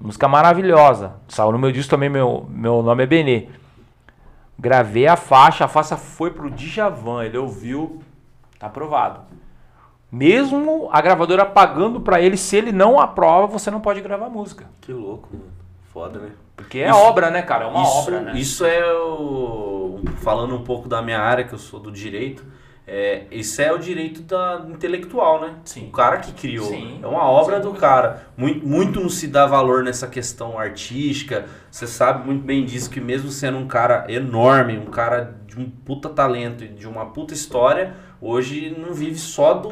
Música 0.00 0.28
maravilhosa. 0.28 1.14
Saiu 1.28 1.52
no 1.52 1.58
meu 1.58 1.72
disco 1.72 1.90
também, 1.90 2.08
meu, 2.10 2.44
meu 2.50 2.82
nome 2.82 3.04
é 3.04 3.06
Benê. 3.06 3.46
Gravei 4.62 5.08
a 5.08 5.16
faixa, 5.16 5.64
a 5.64 5.68
faixa 5.68 5.96
foi 5.96 6.30
pro 6.30 6.48
Djavan, 6.48 7.24
ele 7.24 7.36
ouviu, 7.36 8.00
tá 8.60 8.68
aprovado. 8.68 9.22
Mesmo 10.10 10.88
a 10.92 11.00
gravadora 11.00 11.44
pagando 11.44 12.00
pra 12.00 12.20
ele, 12.20 12.36
se 12.36 12.54
ele 12.54 12.70
não 12.70 13.00
aprova, 13.00 13.48
você 13.48 13.72
não 13.72 13.80
pode 13.80 14.00
gravar 14.00 14.28
música. 14.28 14.66
Que 14.80 14.92
louco, 14.92 15.28
mano. 15.32 15.50
Foda, 15.92 16.20
né? 16.20 16.30
Porque 16.54 16.78
é 16.78 16.90
Isso- 16.90 16.98
obra, 17.00 17.28
né, 17.28 17.42
cara? 17.42 17.64
É 17.64 17.66
uma 17.66 17.82
isso, 17.82 17.98
obra, 17.98 18.20
né? 18.20 18.32
Isso 18.36 18.64
é 18.64 18.94
o. 18.94 20.00
Falando 20.18 20.54
um 20.54 20.62
pouco 20.62 20.88
da 20.88 21.02
minha 21.02 21.18
área, 21.18 21.42
que 21.44 21.52
eu 21.54 21.58
sou 21.58 21.80
do 21.80 21.90
direito, 21.90 22.44
é, 22.94 23.22
isso 23.30 23.62
é 23.62 23.72
o 23.72 23.78
direito 23.78 24.20
da 24.20 24.66
intelectual, 24.68 25.40
né? 25.40 25.54
Sim. 25.64 25.88
O 25.88 25.92
cara 25.92 26.18
que 26.18 26.30
criou. 26.32 26.66
Sim. 26.68 27.00
É 27.02 27.06
uma 27.06 27.24
obra 27.24 27.58
do 27.58 27.72
cara. 27.72 28.26
Muito, 28.36 28.66
muito 28.66 29.00
não 29.00 29.08
se 29.08 29.26
dá 29.28 29.46
valor 29.46 29.82
nessa 29.82 30.06
questão 30.06 30.58
artística. 30.58 31.46
Você 31.70 31.86
sabe 31.86 32.26
muito 32.26 32.44
bem 32.44 32.66
disso, 32.66 32.90
que 32.90 33.00
mesmo 33.00 33.30
sendo 33.30 33.56
um 33.56 33.66
cara 33.66 34.04
enorme, 34.10 34.76
um 34.76 34.90
cara 34.90 35.34
de 35.46 35.58
um 35.58 35.70
puta 35.70 36.10
talento 36.10 36.64
e 36.64 36.68
de 36.68 36.86
uma 36.86 37.06
puta 37.06 37.32
história, 37.32 37.94
hoje 38.20 38.76
não 38.78 38.92
vive 38.92 39.16
só 39.18 39.54
do, 39.54 39.70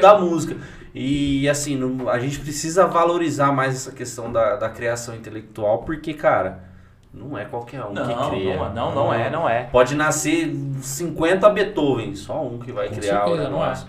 da 0.00 0.16
música. 0.16 0.56
E 0.94 1.48
assim, 1.48 1.76
não- 1.76 2.08
a 2.08 2.20
gente 2.20 2.38
precisa 2.38 2.86
valorizar 2.86 3.50
mais 3.50 3.74
essa 3.74 3.90
questão 3.90 4.30
da, 4.30 4.54
da 4.54 4.68
criação 4.68 5.16
intelectual, 5.16 5.78
porque, 5.82 6.14
cara, 6.14 6.69
não 7.12 7.36
é 7.36 7.44
qualquer 7.44 7.84
um 7.84 7.92
Não, 7.92 8.06
que 8.06 8.30
cria. 8.30 8.56
não, 8.56 8.72
não, 8.72 8.94
não 8.94 9.14
é, 9.14 9.30
não 9.30 9.48
é. 9.48 9.64
Pode 9.64 9.94
nascer 9.94 10.54
50 10.80 11.48
Beethoven, 11.50 12.14
só 12.14 12.42
um 12.44 12.58
que 12.58 12.70
vai 12.72 12.88
Com 12.88 12.94
criar 12.96 13.24
o 13.24 13.28
certeza, 13.28 13.48
não 13.50 13.58
é. 13.58 13.66
negócio. 13.66 13.88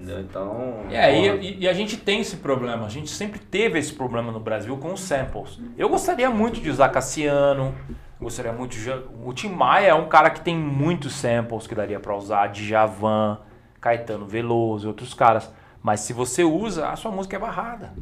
Então. 0.00 0.74
É, 0.90 1.12
porra. 1.12 1.42
e, 1.42 1.58
e 1.60 1.68
a 1.68 1.72
gente 1.72 1.96
tem 1.96 2.20
esse 2.20 2.36
problema. 2.36 2.86
A 2.86 2.88
gente 2.88 3.10
sempre 3.10 3.38
teve 3.38 3.78
esse 3.78 3.92
problema 3.92 4.30
no 4.30 4.38
Brasil 4.40 4.76
com 4.76 4.92
os 4.92 5.00
samples. 5.00 5.58
Eu 5.76 5.88
gostaria 5.88 6.30
muito 6.30 6.60
de 6.60 6.70
usar 6.70 6.88
Cassiano. 6.90 7.74
Gostaria 8.20 8.52
muito 8.52 8.76
de. 8.76 8.90
O 9.24 9.32
Tim 9.32 9.48
Maia 9.50 9.88
é 9.88 9.94
um 9.94 10.08
cara 10.08 10.30
que 10.30 10.40
tem 10.40 10.56
muitos 10.56 11.14
samples 11.14 11.66
que 11.66 11.74
daria 11.74 11.98
pra 12.00 12.16
usar. 12.16 12.48
Djavan, 12.48 13.38
Caetano 13.80 14.26
Veloso 14.26 14.86
e 14.86 14.88
outros 14.88 15.14
caras. 15.14 15.52
Mas 15.82 16.00
se 16.00 16.12
você 16.12 16.44
usa, 16.44 16.88
a 16.88 16.96
sua 16.96 17.10
música 17.10 17.36
é 17.36 17.38
barrada. 17.38 17.92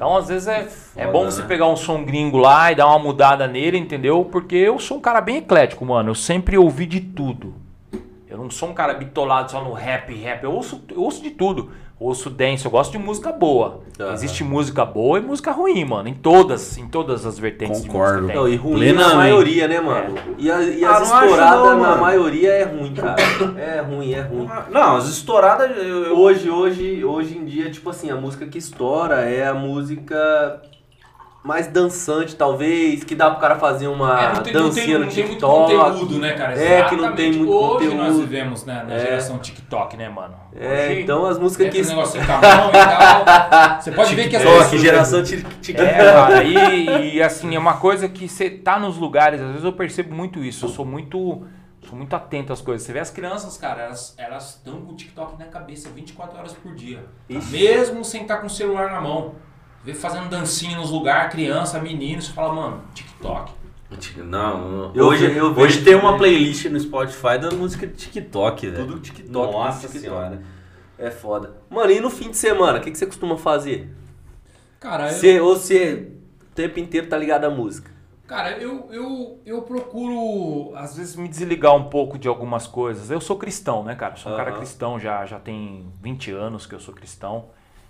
Então, 0.00 0.16
às 0.16 0.28
vezes, 0.28 0.48
é, 0.48 0.66
é 0.96 1.06
bom 1.06 1.26
você 1.26 1.42
né? 1.42 1.46
pegar 1.46 1.66
um 1.66 1.76
som 1.76 2.02
gringo 2.02 2.38
lá 2.38 2.72
e 2.72 2.74
dar 2.74 2.86
uma 2.86 2.98
mudada 2.98 3.46
nele, 3.46 3.76
entendeu? 3.76 4.24
Porque 4.24 4.56
eu 4.56 4.78
sou 4.78 4.96
um 4.96 5.00
cara 5.00 5.20
bem 5.20 5.36
eclético, 5.36 5.84
mano. 5.84 6.08
Eu 6.08 6.14
sempre 6.14 6.56
ouvi 6.56 6.86
de 6.86 7.00
tudo. 7.02 7.52
Eu 8.26 8.38
não 8.38 8.48
sou 8.48 8.70
um 8.70 8.72
cara 8.72 8.94
bitolado 8.94 9.50
só 9.50 9.62
no 9.62 9.74
rap, 9.74 10.14
rap. 10.14 10.42
Eu 10.42 10.52
ouço, 10.52 10.82
eu 10.88 11.02
ouço 11.02 11.22
de 11.22 11.28
tudo. 11.28 11.72
Ouço 12.00 12.30
dance, 12.30 12.64
eu 12.64 12.70
gosto 12.70 12.92
de 12.92 12.98
música 12.98 13.30
boa. 13.30 13.82
Aham. 14.00 14.14
Existe 14.14 14.42
música 14.42 14.86
boa 14.86 15.18
e 15.18 15.22
música 15.22 15.52
ruim, 15.52 15.84
mano. 15.84 16.08
Em 16.08 16.14
todas, 16.14 16.78
em 16.78 16.88
todas 16.88 17.26
as 17.26 17.38
vertentes 17.38 17.82
Concordo. 17.82 18.14
de 18.14 18.20
música. 18.22 18.38
Não, 18.40 18.48
e 18.48 18.56
ruim 18.56 18.72
Plenamente. 18.78 19.08
na 19.10 19.14
maioria, 19.16 19.68
né, 19.68 19.80
mano? 19.80 20.14
E, 20.38 20.50
a- 20.50 20.62
e 20.62 20.82
Ah, 20.82 20.96
as 20.96 21.02
estouradas 21.02 21.78
na 21.78 21.96
maioria 21.96 22.52
é 22.52 22.64
ruim, 22.64 22.94
cara. 22.94 23.16
É 23.58 23.80
ruim, 23.82 24.14
é 24.14 24.20
ruim. 24.22 24.48
Não, 24.70 24.96
as 24.96 25.08
estouradas. 25.08 25.70
Eu, 25.76 26.04
eu- 26.06 26.16
Hoje, 26.18 26.48
hoje, 26.48 27.04
hoje 27.04 27.36
em 27.36 27.44
dia, 27.44 27.70
tipo 27.70 27.90
assim, 27.90 28.10
a 28.10 28.16
música 28.16 28.46
que 28.46 28.56
estoura 28.56 29.16
é 29.20 29.46
a 29.46 29.52
música 29.52 30.62
mais 31.42 31.66
dançante, 31.68 32.36
talvez, 32.36 33.02
que 33.02 33.14
dá 33.14 33.30
pro 33.30 33.40
cara 33.40 33.56
fazer 33.56 33.86
uma 33.88 34.20
É, 34.22 34.34
não 34.34 34.42
tem, 34.42 34.52
não 34.52 34.60
tem- 34.60 34.62
dancinha 34.74 34.98
não 34.98 35.06
no 35.06 35.12
tem 35.12 35.24
muito 35.24 35.30
TikTok. 35.38 35.74
conteúdo, 35.74 36.18
né, 36.18 36.32
cara? 36.34 36.52
É, 36.60 36.82
que 36.84 36.96
não 36.96 37.12
tem 37.14 37.30
Exatamente. 37.30 37.38
muito 37.38 37.52
Hoje 37.54 37.84
nós 37.86 37.94
conteúdo. 38.08 38.20
vivemos 38.20 38.64
né, 38.66 38.84
na 38.86 38.94
É. 38.94 38.98
geração 38.98 39.38
TikTok, 39.38 39.96
né, 39.96 40.08
mano? 40.10 40.34
É, 40.54 40.88
Hoje, 40.90 41.00
então 41.00 41.24
as 41.24 41.38
músicas 41.38 41.66
é 41.66 41.70
que. 41.70 41.78
aquele 41.78 41.94
negocinho 41.94 42.26
com 42.26 42.32
a 42.32 42.40
mão 42.40 42.68
e 42.68 42.72
tal. 42.72 43.80
Você 43.80 43.90
pode 43.92 44.14
ver 44.14 44.28
que 44.28 44.36
as 44.36 44.42
TikTok, 44.42 44.62
pessoas... 44.64 44.80
geração 44.82 45.22
tic- 45.22 45.60
TikTok. 45.62 45.88
É, 45.90 45.96
cara, 46.12 46.44
e, 46.44 47.14
e, 47.16 47.22
assim, 47.22 47.54
é 47.54 47.58
uma 47.58 47.74
coisa 47.78 48.06
que 48.08 48.28
você 48.28 48.50
tá 48.50 48.78
nos 48.78 48.98
lugares, 48.98 49.40
às 49.40 49.48
vezes 49.48 49.64
eu 49.64 49.72
percebo 49.72 50.14
muito 50.14 50.44
isso. 50.44 50.66
Eu 50.66 50.68
sou 50.70 50.84
muito. 50.84 51.46
Sou 51.88 51.96
muito 51.96 52.14
atento 52.14 52.52
às 52.52 52.60
coisas. 52.60 52.86
Você 52.86 52.92
vê 52.92 52.98
as 52.98 53.08
As 53.08 53.14
crianças, 53.14 53.56
cara, 53.56 53.84
elas 53.84 54.14
elas 54.18 54.50
estão 54.56 54.82
com 54.82 54.92
o 54.92 54.94
TikTok 54.94 55.38
na 55.38 55.46
cabeça 55.46 55.88
24 55.88 56.38
horas 56.38 56.52
por 56.52 56.74
dia. 56.74 57.02
Ixi. 57.26 57.50
Mesmo 57.52 58.04
sem 58.04 58.20
estar 58.22 58.36
com 58.36 58.46
o 58.46 58.50
celular 58.50 58.90
na 58.90 59.00
mão. 59.00 59.34
Vê 59.82 59.94
fazendo 59.94 60.28
dancinha 60.28 60.76
nos 60.76 60.90
lugares, 60.90 61.32
criança, 61.32 61.80
menino, 61.80 62.20
você 62.20 62.32
fala, 62.32 62.52
mano, 62.54 62.82
TikTok. 62.94 63.52
Não. 64.24 64.92
Eu 64.94 65.06
hoje, 65.06 65.24
eu 65.36 65.46
hoje 65.46 65.54
vejo 65.78 65.84
tem 65.84 65.94
uma 65.94 66.16
playlist 66.16 66.66
no 66.66 66.78
Spotify 66.78 67.38
da 67.40 67.50
música 67.50 67.86
de 67.86 67.94
TikTok, 67.94 68.68
velho. 68.68 68.86
Tudo 68.86 69.00
TikTok. 69.00 69.30
Nossa 69.52 69.80
TikTok. 69.88 69.98
senhora. 70.00 70.42
É 70.98 71.10
foda. 71.10 71.56
Mano, 71.68 71.90
e 71.90 71.98
no 72.00 72.10
fim 72.10 72.30
de 72.30 72.36
semana, 72.36 72.78
o 72.78 72.80
que, 72.82 72.90
que 72.90 72.98
você 72.98 73.06
costuma 73.06 73.36
fazer? 73.36 73.90
Cara, 74.78 75.08
eu, 75.08 75.14
Você, 75.14 75.40
ou 75.40 75.56
você 75.56 76.12
o 76.42 76.54
tempo 76.54 76.78
inteiro 76.78 77.08
tá 77.08 77.16
ligado 77.16 77.44
à 77.44 77.50
música? 77.50 77.90
cara, 78.26 78.58
eu, 78.58 78.88
eu, 78.92 79.40
eu 79.44 79.62
procuro. 79.62 80.72
às 80.76 80.96
vezes 80.96 81.16
me 81.16 81.26
desligar 81.28 81.74
um 81.74 81.84
pouco 81.90 82.16
de 82.16 82.28
algumas 82.28 82.66
coisas. 82.66 83.10
Eu 83.10 83.20
sou 83.20 83.36
cristão, 83.36 83.82
né, 83.82 83.96
cara? 83.96 84.14
Sou 84.14 84.32
um 84.32 84.36
cara 84.36 84.50
Aham. 84.50 84.58
cristão, 84.58 85.00
já, 85.00 85.26
já 85.26 85.40
tem 85.40 85.92
20 86.00 86.30
anos 86.30 86.64
que 86.64 86.74
eu 86.74 86.80
sou 86.80 86.94
cristão 86.94 87.46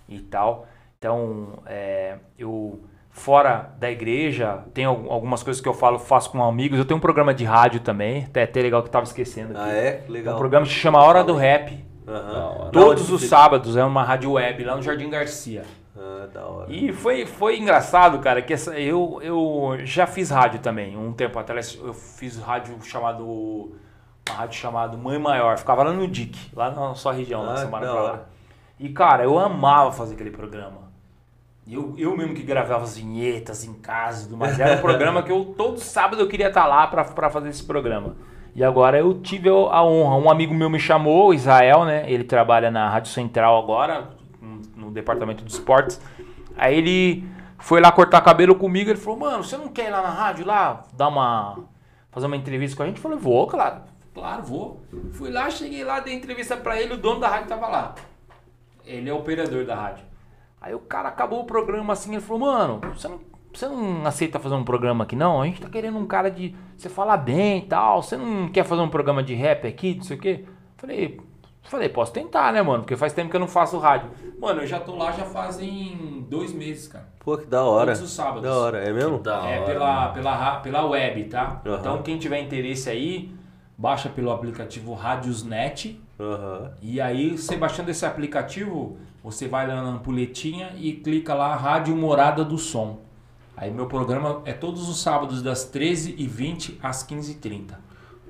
e 0.09 0.19
tal. 0.19 0.67
Então, 1.11 1.53
é, 1.65 2.17
eu 2.37 2.79
fora 3.09 3.71
da 3.79 3.89
igreja, 3.89 4.59
tem 4.71 4.85
al- 4.85 5.11
algumas 5.11 5.41
coisas 5.41 5.59
que 5.59 5.67
eu 5.67 5.73
falo, 5.73 5.97
faço 5.97 6.29
com 6.29 6.43
amigos. 6.43 6.77
Eu 6.77 6.85
tenho 6.85 6.99
um 6.99 7.01
programa 7.01 7.33
de 7.33 7.43
rádio 7.43 7.79
também, 7.79 8.25
até, 8.25 8.43
até 8.43 8.61
legal 8.61 8.83
que 8.83 8.87
eu 8.87 8.91
tava 8.91 9.05
esquecendo 9.05 9.57
aqui. 9.57 9.67
Ah, 9.67 9.73
é? 9.73 10.03
É 10.07 10.11
Legal. 10.11 10.35
um 10.35 10.37
programa 10.37 10.63
que 10.63 10.71
se 10.71 10.77
chama 10.77 11.01
Hora 11.03 11.23
do 11.23 11.33
Rap. 11.33 11.83
Hora. 12.07 12.69
Todos 12.71 13.11
os 13.11 13.23
sábados, 13.23 13.75
é 13.75 13.83
uma 13.83 14.03
rádio 14.03 14.33
web 14.33 14.63
lá 14.63 14.75
no 14.75 14.83
Jardim 14.83 15.09
Garcia. 15.09 15.63
Ah, 15.97 16.27
da 16.31 16.45
hora. 16.45 16.71
E 16.71 16.93
foi, 16.93 17.25
foi 17.25 17.57
engraçado, 17.57 18.19
cara, 18.19 18.39
que 18.43 18.53
essa, 18.53 18.79
eu, 18.79 19.19
eu 19.23 19.77
já 19.83 20.05
fiz 20.05 20.29
rádio 20.29 20.59
também. 20.59 20.95
Um 20.95 21.13
tempo 21.13 21.39
atrás 21.39 21.79
eu 21.83 21.95
fiz 21.95 22.37
rádio 22.37 22.77
chamado. 22.83 23.25
Uma 23.27 24.35
rádio 24.37 24.59
chamada 24.59 24.95
Mãe 24.95 25.17
Maior. 25.17 25.57
Ficava 25.57 25.81
lá 25.81 25.91
no 25.91 26.07
DIC, 26.07 26.51
lá 26.55 26.69
na 26.69 26.93
sua 26.93 27.11
região, 27.11 27.41
lá 27.41 27.53
Ah, 27.53 27.55
de 27.55 27.59
Semana 27.61 27.85
pra 27.87 27.95
hora. 27.95 28.11
lá. 28.13 28.25
E, 28.79 28.89
cara, 28.89 29.23
eu 29.23 29.39
amava 29.39 29.91
fazer 29.91 30.13
aquele 30.13 30.29
programa. 30.31 30.90
Eu, 31.69 31.93
eu 31.97 32.17
mesmo 32.17 32.33
que 32.33 32.41
gravava 32.43 32.83
as 32.83 32.97
vinhetas 32.97 33.63
em 33.63 33.73
casa 33.73 34.25
e 34.25 34.29
tudo. 34.29 34.43
Era 34.43 34.77
um 34.77 34.81
programa 34.81 35.21
que 35.23 35.31
eu 35.31 35.45
todo 35.57 35.79
sábado 35.79 36.21
eu 36.21 36.27
queria 36.27 36.47
estar 36.47 36.65
lá 36.65 36.87
pra, 36.87 37.03
pra 37.05 37.29
fazer 37.29 37.49
esse 37.49 37.63
programa. 37.63 38.15
E 38.55 38.63
agora 38.63 38.97
eu 38.99 39.13
tive 39.21 39.47
a 39.49 39.83
honra. 39.83 40.15
Um 40.17 40.29
amigo 40.29 40.53
meu 40.53 40.69
me 40.69 40.79
chamou, 40.79 41.33
Israel, 41.33 41.85
né? 41.85 42.11
Ele 42.11 42.23
trabalha 42.23 42.69
na 42.69 42.89
Rádio 42.89 43.11
Central 43.11 43.57
agora, 43.61 44.09
no- 44.75 44.91
departamento 44.91 45.45
de 45.45 45.51
esportes. 45.51 46.01
Aí 46.57 46.75
ele 46.77 47.23
foi 47.59 47.79
lá 47.79 47.91
cortar 47.91 48.19
cabelo 48.21 48.55
comigo. 48.55 48.89
Ele 48.89 48.99
falou: 48.99 49.19
Mano, 49.19 49.43
você 49.43 49.55
não 49.55 49.69
quer 49.69 49.87
ir 49.87 49.91
lá 49.91 50.01
na 50.01 50.09
rádio 50.09 50.45
lá 50.45 50.83
dar 50.97 51.07
uma. 51.07 51.59
fazer 52.11 52.25
uma 52.25 52.35
entrevista 52.35 52.75
com 52.75 52.83
a 52.83 52.87
gente? 52.87 52.97
Eu 52.97 53.01
falei: 53.03 53.17
Vou, 53.17 53.47
claro. 53.47 53.81
Claro, 54.13 54.43
vou. 54.43 54.81
Fui 55.13 55.31
lá, 55.31 55.49
cheguei 55.49 55.85
lá, 55.85 56.01
dei 56.01 56.13
entrevista 56.15 56.57
pra 56.57 56.81
ele, 56.81 56.95
o 56.95 56.97
dono 56.97 57.21
da 57.21 57.29
rádio 57.29 57.47
tava 57.47 57.67
lá. 57.69 57.95
Ele 58.85 59.09
é 59.09 59.13
operador 59.13 59.63
da 59.63 59.75
rádio. 59.75 60.03
Aí 60.61 60.75
o 60.75 60.79
cara 60.79 61.09
acabou 61.09 61.41
o 61.41 61.45
programa 61.45 61.93
assim, 61.93 62.11
ele 62.11 62.21
falou, 62.21 62.41
mano, 62.43 62.79
você 62.95 63.07
não, 63.07 63.19
você 63.51 63.67
não 63.67 64.05
aceita 64.05 64.39
fazer 64.39 64.53
um 64.55 64.63
programa 64.63 65.03
aqui 65.03 65.15
não? 65.15 65.41
A 65.41 65.45
gente 65.45 65.59
tá 65.59 65.67
querendo 65.67 65.97
um 65.97 66.05
cara 66.05 66.29
de. 66.29 66.55
Você 66.77 66.87
falar 66.87 67.17
bem 67.17 67.59
e 67.59 67.61
tal, 67.63 68.01
você 68.03 68.15
não 68.15 68.47
quer 68.49 68.63
fazer 68.63 68.81
um 68.81 68.89
programa 68.89 69.23
de 69.23 69.33
rap 69.33 69.67
aqui, 69.67 69.95
não 69.95 70.03
sei 70.03 70.17
o 70.17 70.19
quê? 70.19 70.45
Falei, 70.77 71.19
falei, 71.63 71.89
posso 71.89 72.13
tentar, 72.13 72.53
né, 72.53 72.61
mano? 72.61 72.83
Porque 72.83 72.95
faz 72.95 73.11
tempo 73.13 73.29
que 73.31 73.35
eu 73.35 73.39
não 73.39 73.47
faço 73.47 73.77
rádio. 73.79 74.09
Mano, 74.39 74.61
eu 74.61 74.67
já 74.67 74.79
tô 74.79 74.95
lá 74.95 75.11
já 75.11 75.25
fazem 75.25 76.25
dois 76.29 76.53
meses, 76.53 76.87
cara. 76.87 77.07
Pô, 77.19 77.37
que 77.37 77.45
da 77.45 77.63
hora. 77.63 77.93
Todos 77.93 78.01
os 78.09 78.11
sábados. 78.15 78.43
Da 78.43 78.55
hora, 78.55 78.79
é 78.79 78.91
mesmo? 78.93 79.19
Da 79.19 79.47
é 79.47 79.59
hora. 79.59 79.65
pela, 79.73 80.07
pela, 80.09 80.35
ra- 80.35 80.59
pela 80.59 80.85
web, 80.85 81.23
tá? 81.25 81.61
Aham. 81.65 81.77
Então 81.79 82.01
quem 82.03 82.17
tiver 82.17 82.39
interesse 82.39 82.89
aí, 82.89 83.31
baixa 83.77 84.09
pelo 84.09 84.31
aplicativo 84.31 84.93
Radiosnet. 84.93 85.99
Aham. 86.19 86.71
E 86.81 86.99
aí, 87.01 87.37
você 87.37 87.55
baixando 87.57 87.91
esse 87.91 88.05
aplicativo, 88.05 88.97
você 89.23 89.47
vai 89.47 89.67
lá 89.67 89.75
na 89.81 89.89
ampulhetinha 89.89 90.71
e 90.77 90.93
clica 90.93 91.33
lá 91.33 91.55
Rádio 91.55 91.95
Morada 91.95 92.43
do 92.43 92.57
Som. 92.57 92.99
Aí 93.55 93.69
meu 93.69 93.85
programa 93.85 94.41
é 94.45 94.53
todos 94.53 94.89
os 94.89 94.99
sábados 95.01 95.41
das 95.41 95.63
13h20 95.71 96.77
às 96.81 97.03
15h30. 97.07 97.73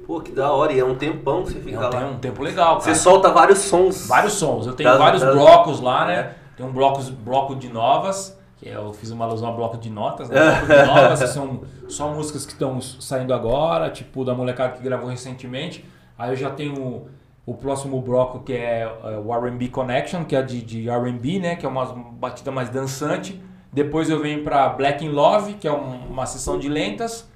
Pô, 0.05 0.19
que 0.19 0.31
da 0.31 0.51
hora. 0.51 0.73
E 0.73 0.79
é 0.79 0.83
um 0.85 0.95
tempão 0.95 1.43
que 1.43 1.51
você 1.53 1.59
É 1.59 1.61
fica 1.61 1.77
um, 1.77 1.81
lá. 1.83 1.89
tem 1.89 2.03
um 2.05 2.17
tempo 2.17 2.43
legal, 2.43 2.79
cara. 2.79 2.81
Você 2.81 2.95
solta 2.95 3.29
vários 3.31 3.59
sons. 3.59 4.07
Vários 4.07 4.33
sons. 4.33 4.67
Eu 4.67 4.73
tenho 4.73 4.89
Das- 4.89 4.97
vários 4.99 5.21
das- 5.21 5.33
blocos 5.33 5.79
lá, 5.79 6.05
né? 6.07 6.13
É. 6.19 6.35
Tem 6.57 6.65
um 6.65 6.71
bloco, 6.73 7.01
bloco 7.23 7.55
de 7.55 7.69
novas, 7.69 8.37
que 8.57 8.67
é, 8.67 8.75
eu 8.75 8.91
fiz 8.93 9.09
uma 9.11 9.25
alusão 9.25 9.49
a 9.49 9.51
bloco 9.53 9.77
de 9.77 9.89
notas, 9.89 10.27
né? 10.29 10.35
Bloco 10.59 10.67
de 10.67 10.85
novas, 10.87 11.19
que 11.21 11.27
são 11.27 11.61
só 11.87 12.09
músicas 12.13 12.45
que 12.45 12.51
estão 12.51 12.81
saindo 12.81 13.33
agora, 13.33 13.89
tipo 13.89 14.25
da 14.25 14.33
molecada 14.35 14.73
que 14.73 14.83
gravou 14.83 15.09
recentemente. 15.09 15.85
Aí 16.17 16.31
eu 16.31 16.35
já 16.35 16.49
tenho 16.49 17.07
o, 17.45 17.53
próximo 17.55 18.01
bloco 18.01 18.39
que 18.39 18.53
é, 18.53 18.81
é 18.81 19.17
o 19.17 19.33
R&B 19.33 19.67
Connection, 19.69 20.23
que 20.25 20.35
é 20.35 20.41
de, 20.41 20.61
de 20.61 20.89
R&B, 20.89 21.39
né? 21.39 21.55
Que 21.55 21.65
é 21.65 21.69
uma 21.69 21.85
batida 21.85 22.51
mais 22.51 22.69
dançante. 22.69 23.41
Depois 23.73 24.09
eu 24.09 24.21
venho 24.21 24.43
pra 24.43 24.69
Black 24.69 25.03
in 25.05 25.09
Love, 25.09 25.53
que 25.53 25.67
é 25.67 25.71
um- 25.71 26.07
uma 26.09 26.25
sessão 26.25 26.59
de 26.59 26.67
lentas. 26.69 27.29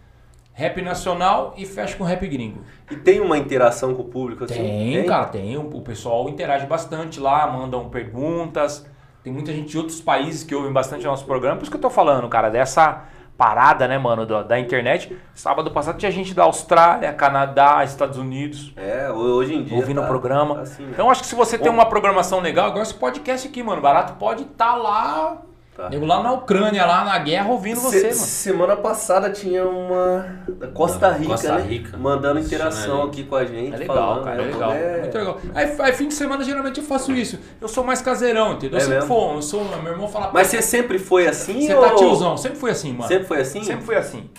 Rap 0.54 0.82
nacional 0.82 1.54
e 1.58 1.66
fecho 1.66 1.98
com 1.98 2.06
rap 2.06 2.26
gringo. 2.28 2.62
E 2.90 2.96
tem 2.96 3.20
uma 3.20 3.38
interação 3.38 3.94
com 3.94 4.04
o 4.04 4.06
público 4.06 4.46
assim? 4.46 4.54
Tem, 4.56 5.06
cara, 5.06 5.26
tem. 5.26 5.58
O, 5.58 5.68
o 5.68 5.82
pessoal 5.82 6.30
interage 6.30 6.66
bastante 6.66 7.20
lá, 7.20 7.46
mandam 7.48 7.90
perguntas. 7.90 8.86
Tem 9.22 9.34
muita 9.34 9.52
gente 9.52 9.70
de 9.72 9.78
outros 9.78 10.00
países 10.00 10.44
que 10.44 10.56
ouvem 10.56 10.72
bastante 10.72 11.06
o 11.06 11.10
nosso 11.10 11.26
programa. 11.26 11.58
Por 11.58 11.64
isso 11.64 11.72
que 11.72 11.76
eu 11.78 11.82
tô 11.82 11.90
falando, 11.90 12.30
cara, 12.30 12.50
dessa 12.50 13.04
parada, 13.38 13.88
né, 13.88 13.98
mano, 13.98 14.26
da, 14.26 14.44
da 14.44 14.60
internet. 14.60 15.18
Sábado 15.34 15.70
passado 15.72 15.98
tinha 15.98 16.12
gente 16.12 16.34
da 16.34 16.44
Austrália, 16.44 17.12
Canadá, 17.14 17.84
Estados 17.84 18.18
Unidos 18.18 18.72
É, 18.78 19.10
hoje 19.12 19.56
em 19.56 19.64
dia. 19.64 19.76
ouvindo 19.78 20.00
tá- 20.00 20.06
o 20.06 20.10
programa. 20.10 20.56
tá 20.56 20.62
assim, 20.62 20.84
né? 20.84 20.90
Então 20.94 21.10
acho 21.10 21.22
que 21.22 21.28
se 21.28 21.36
você 21.36 21.58
tem 21.58 21.72
uma 21.72 21.86
programação 21.86 22.40
legal, 22.40 22.70
igual 22.70 22.82
esse 22.82 22.94
podcast 22.94 23.48
aqui, 23.48 23.62
mano, 23.62 23.82
barato 23.82 24.14
pode 24.14 24.44
estar 24.44 24.76
lá, 24.76 25.38
Tá. 25.76 25.90
nego 25.90 26.06
lá 26.06 26.24
na 26.24 26.32
Ucrânia, 26.32 26.86
lá 26.86 27.04
na 27.04 27.18
guerra, 27.20 27.50
ouvindo 27.50 27.76
Se- 27.82 27.86
você, 27.86 28.04
mano. 28.04 28.14
Semana 28.16 28.76
passada 28.78 29.30
tinha 29.30 29.66
uma 29.68 30.26
da 30.48 30.68
Costa 30.70 31.00
Da 31.00 31.12
Rica, 31.12 31.32
Costa 31.32 31.56
né? 31.56 31.62
Rica. 31.64 31.98
Mandando 31.98 32.40
Assistindo 32.40 32.56
interação 32.62 33.04
aqui 33.04 33.24
com 33.26 33.36
a 33.36 33.44
gente. 33.44 33.74
É 33.74 33.78
legal, 33.78 33.96
falando, 33.98 34.24
cara, 34.24 34.38
né? 34.38 34.44
é 34.44 34.54
legal. 34.54 34.72
É- 34.72 35.02
Muito 35.02 35.18
legal. 35.18 35.42
Aí, 35.54 35.76
aí 35.82 35.94
fim 35.94 36.08
de 36.08 36.14
semana 36.14 36.46
geralmente 36.46 36.80
eu 36.80 36.86
faço 36.86 37.12
isso. 37.12 37.38
Eu 37.60 37.68
sou 37.68 37.84
mais 37.84 38.02
caseirão, 38.02 38.54
entendeu? 38.54 38.80
É 38.80 38.82
eu 38.84 38.88
sempre 38.88 39.06
for, 39.06 39.36
eu 39.36 39.42
sou, 39.42 39.66
meu 39.84 39.92
irmão 39.92 40.08
fala, 40.08 40.32
Mas 40.34 40.48
você 40.48 40.62
sempre 40.62 40.98
foi 40.98 41.28
assim? 41.28 41.68
você 41.68 41.76
ou... 41.76 41.82
tá 41.84 41.96
tiozão, 41.96 42.38
sempre 42.38 42.58
foi 42.58 42.72
assim, 42.72 42.94
mano. 42.94 43.08
Sempre 43.10 43.28
foi 43.28 43.42
assim? 43.42 43.64
Sempre 43.64 43.86
foi 43.86 43.96
assim. 43.98 44.30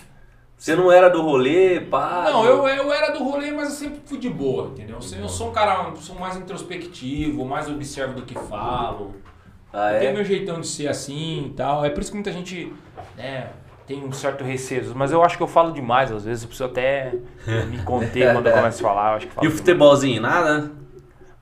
Você 0.56 0.74
não 0.74 0.90
era 0.90 1.10
do 1.10 1.20
rolê, 1.20 1.80
pá? 1.82 2.30
Não, 2.32 2.46
eu, 2.46 2.66
eu 2.66 2.90
era 2.90 3.12
do 3.12 3.22
rolê, 3.22 3.50
mas 3.50 3.68
eu 3.68 3.74
sempre 3.74 4.00
fui 4.06 4.16
de 4.16 4.30
boa, 4.30 4.68
entendeu? 4.68 4.96
Eu, 5.12 5.18
eu 5.20 5.28
sou 5.28 5.50
um 5.50 5.52
cara, 5.52 5.92
sou 5.96 6.16
mais 6.18 6.34
introspectivo, 6.36 7.44
mais 7.44 7.68
observo 7.68 8.14
do 8.14 8.22
que 8.22 8.32
falo. 8.34 9.14
Ah, 9.78 9.92
Eu 9.92 9.98
tenho 10.00 10.10
é? 10.10 10.14
meu 10.14 10.24
jeitão 10.24 10.60
de 10.60 10.66
ser 10.66 10.88
assim 10.88 11.46
e 11.48 11.50
tal. 11.50 11.84
É 11.84 11.90
por 11.90 12.00
isso 12.00 12.10
que 12.10 12.16
muita 12.16 12.32
gente, 12.32 12.72
né, 13.16 13.48
Tem 13.86 14.02
um 14.02 14.10
certo 14.12 14.42
receio, 14.42 14.84
mas 14.94 15.12
eu 15.12 15.22
acho 15.22 15.36
que 15.36 15.42
eu 15.42 15.46
falo 15.46 15.70
demais 15.72 16.10
às 16.10 16.24
vezes, 16.24 16.42
eu 16.44 16.48
preciso 16.48 16.68
até 16.68 17.12
me 17.70 17.78
conter 17.82 18.32
quando 18.32 18.46
eu 18.46 18.52
começo 18.56 18.84
a 18.84 18.88
falar. 18.88 19.10
Eu 19.12 19.16
acho 19.18 19.26
que 19.26 19.32
falo 19.34 19.44
E 19.44 19.48
o 19.48 19.50
demais. 19.50 19.60
futebolzinho, 19.60 20.22
nada? 20.22 20.70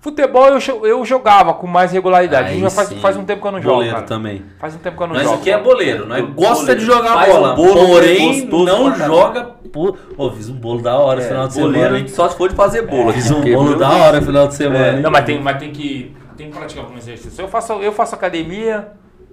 Futebol 0.00 0.48
eu, 0.48 0.86
eu 0.86 1.02
jogava 1.06 1.54
com 1.54 1.66
mais 1.66 1.90
regularidade. 1.90 2.50
Aí 2.50 2.60
já 2.60 2.68
faz, 2.68 2.92
faz 2.94 3.16
um 3.16 3.24
tempo 3.24 3.40
que 3.40 3.48
eu 3.48 3.52
não 3.52 3.62
jogo, 3.62 3.76
Boleiro 3.76 3.94
cara. 3.94 4.06
também. 4.06 4.42
Faz 4.58 4.74
um 4.74 4.78
tempo 4.78 4.96
que 4.98 5.02
eu 5.02 5.06
não 5.06 5.14
Nós 5.14 5.24
jogo. 5.24 5.36
aqui 5.36 5.50
é 5.50 5.58
boleiro, 5.58 6.00
nós 6.06 6.20
Boleiro. 6.20 6.34
gosta 6.34 6.76
de 6.76 6.84
jogar 6.84 7.14
Faz 7.14 7.32
bola, 7.32 7.52
um 7.52 7.56
bolo 7.56 7.86
porém 7.86 8.40
gostoso 8.42 8.64
não 8.66 8.94
joga. 8.96 9.44
Pô, 9.72 9.96
Pô, 10.14 10.30
fiz 10.32 10.50
um 10.50 10.54
bolo 10.56 10.82
da 10.82 10.98
hora 10.98 11.20
no 11.22 11.26
final 11.26 11.46
de 11.48 11.54
semana, 11.54 11.72
boleiro 11.72 11.96
hein? 11.96 12.08
só 12.08 12.28
se 12.28 12.36
for 12.36 12.50
de 12.50 12.54
fazer 12.54 12.82
bolo. 12.82 13.08
aqui, 13.08 13.22
Fiz 13.22 13.30
um 13.30 13.40
bolo 13.40 13.76
da 13.76 13.88
hora 13.90 14.20
no 14.20 14.26
final 14.26 14.46
de 14.46 14.54
semana, 14.54 14.98
É. 14.98 15.00
Não, 15.00 15.10
mas 15.10 15.24
tem, 15.24 15.40
mas 15.40 15.56
tem 15.58 15.72
que. 15.72 16.14
Tem 16.36 16.50
que 16.50 16.56
praticar 16.56 16.84
algum 16.84 16.96
exercício. 16.96 17.40
Eu 17.42 17.48
faço, 17.48 17.72
eu 17.74 17.92
faço 17.92 18.14
academia. 18.14 18.88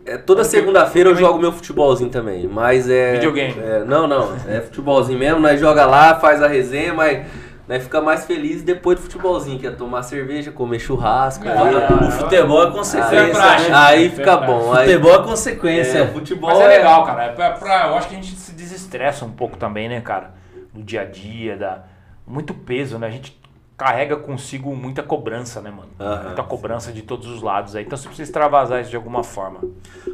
É, 0.05 0.17
toda 0.17 0.43
segunda-feira 0.43 1.09
eu 1.11 1.15
jogo 1.15 1.37
meu 1.39 1.51
futebolzinho 1.51 2.09
também, 2.09 2.47
mas 2.47 2.89
é... 2.89 3.13
Videogame. 3.13 3.55
é, 3.59 3.83
não, 3.85 4.07
não, 4.07 4.33
é 4.47 4.59
futebolzinho 4.61 5.19
mesmo, 5.19 5.39
nós 5.39 5.59
joga 5.59 5.85
lá, 5.85 6.15
faz 6.19 6.41
a 6.41 6.47
resenha, 6.47 6.91
mas 6.91 7.27
nós 7.67 7.83
fica 7.83 8.01
mais 8.01 8.25
feliz 8.25 8.63
depois 8.63 8.97
do 8.97 9.03
futebolzinho, 9.03 9.59
que 9.59 9.67
é 9.67 9.69
tomar 9.69 10.01
cerveja, 10.01 10.51
comer 10.51 10.79
churrasco. 10.79 11.47
aí, 11.47 11.75
O 12.07 12.11
futebol 12.11 12.63
é 12.63 12.65
aí, 12.65 12.71
consequência, 12.71 13.33
praxe. 13.33 13.69
né? 13.69 13.75
aí 13.77 14.09
Foi 14.09 14.17
fica 14.17 14.37
praxe. 14.37 14.53
bom. 14.53 14.73
Aí, 14.73 14.87
Futebol 14.87 15.13
é 15.13 15.23
consequência. 15.23 15.97
é, 15.99 16.07
futebol 16.07 16.49
Mas 16.49 16.59
é 16.61 16.67
legal, 16.67 17.03
cara. 17.05 17.23
É 17.25 17.29
pra, 17.29 17.51
pra- 17.51 17.87
eu 17.89 17.95
acho 17.95 18.07
que 18.07 18.15
a 18.15 18.17
gente 18.17 18.35
se 18.35 18.53
desestressa 18.53 19.23
um 19.23 19.31
pouco 19.31 19.55
também, 19.55 19.87
né, 19.87 20.01
cara? 20.01 20.31
No 20.73 20.81
dia 20.81 21.01
a 21.01 21.05
dia, 21.05 21.55
dá 21.57 21.83
muito 22.25 22.55
peso, 22.55 22.97
né? 22.97 23.05
A 23.05 23.11
gente 23.11 23.39
carrega 23.77 24.15
consigo 24.15 24.75
muita 24.75 25.01
cobrança, 25.01 25.61
né, 25.61 25.71
mano? 25.71 25.89
Aham. 25.99 26.27
muita 26.27 26.43
cobrança 26.43 26.91
de 26.91 27.01
todos 27.01 27.27
os 27.27 27.41
lados 27.41 27.75
aí. 27.75 27.83
Então 27.83 27.97
você 27.97 28.07
precisa 28.07 28.29
extravasar 28.29 28.81
isso 28.81 28.89
de 28.89 28.95
alguma 28.95 29.23
forma. 29.23 29.59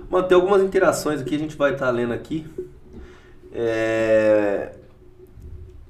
Mano, 0.09 0.27
tem 0.27 0.35
algumas 0.35 0.61
interações 0.61 1.21
aqui, 1.21 1.35
a 1.35 1.39
gente 1.39 1.55
vai 1.55 1.73
estar 1.73 1.89
lendo 1.89 2.13
aqui. 2.13 2.45
É... 3.51 4.73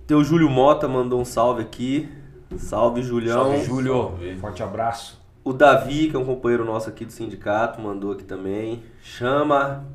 Teu 0.07 0.23
Júlio 0.23 0.49
Mota 0.49 0.87
mandou 0.87 1.19
um 1.19 1.25
salve 1.25 1.61
aqui. 1.61 2.09
Salve, 2.57 3.03
Julião. 3.03 3.51
Salve, 3.51 3.65
Júlio. 3.65 4.13
Forte 4.39 4.63
abraço. 4.63 5.21
O 5.43 5.53
Davi, 5.53 6.09
que 6.09 6.15
é 6.15 6.19
um 6.19 6.25
companheiro 6.25 6.65
nosso 6.65 6.89
aqui 6.89 7.05
do 7.05 7.11
sindicato, 7.11 7.81
mandou 7.81 8.13
aqui 8.13 8.23
também. 8.23 8.83
Chama. 9.01 9.85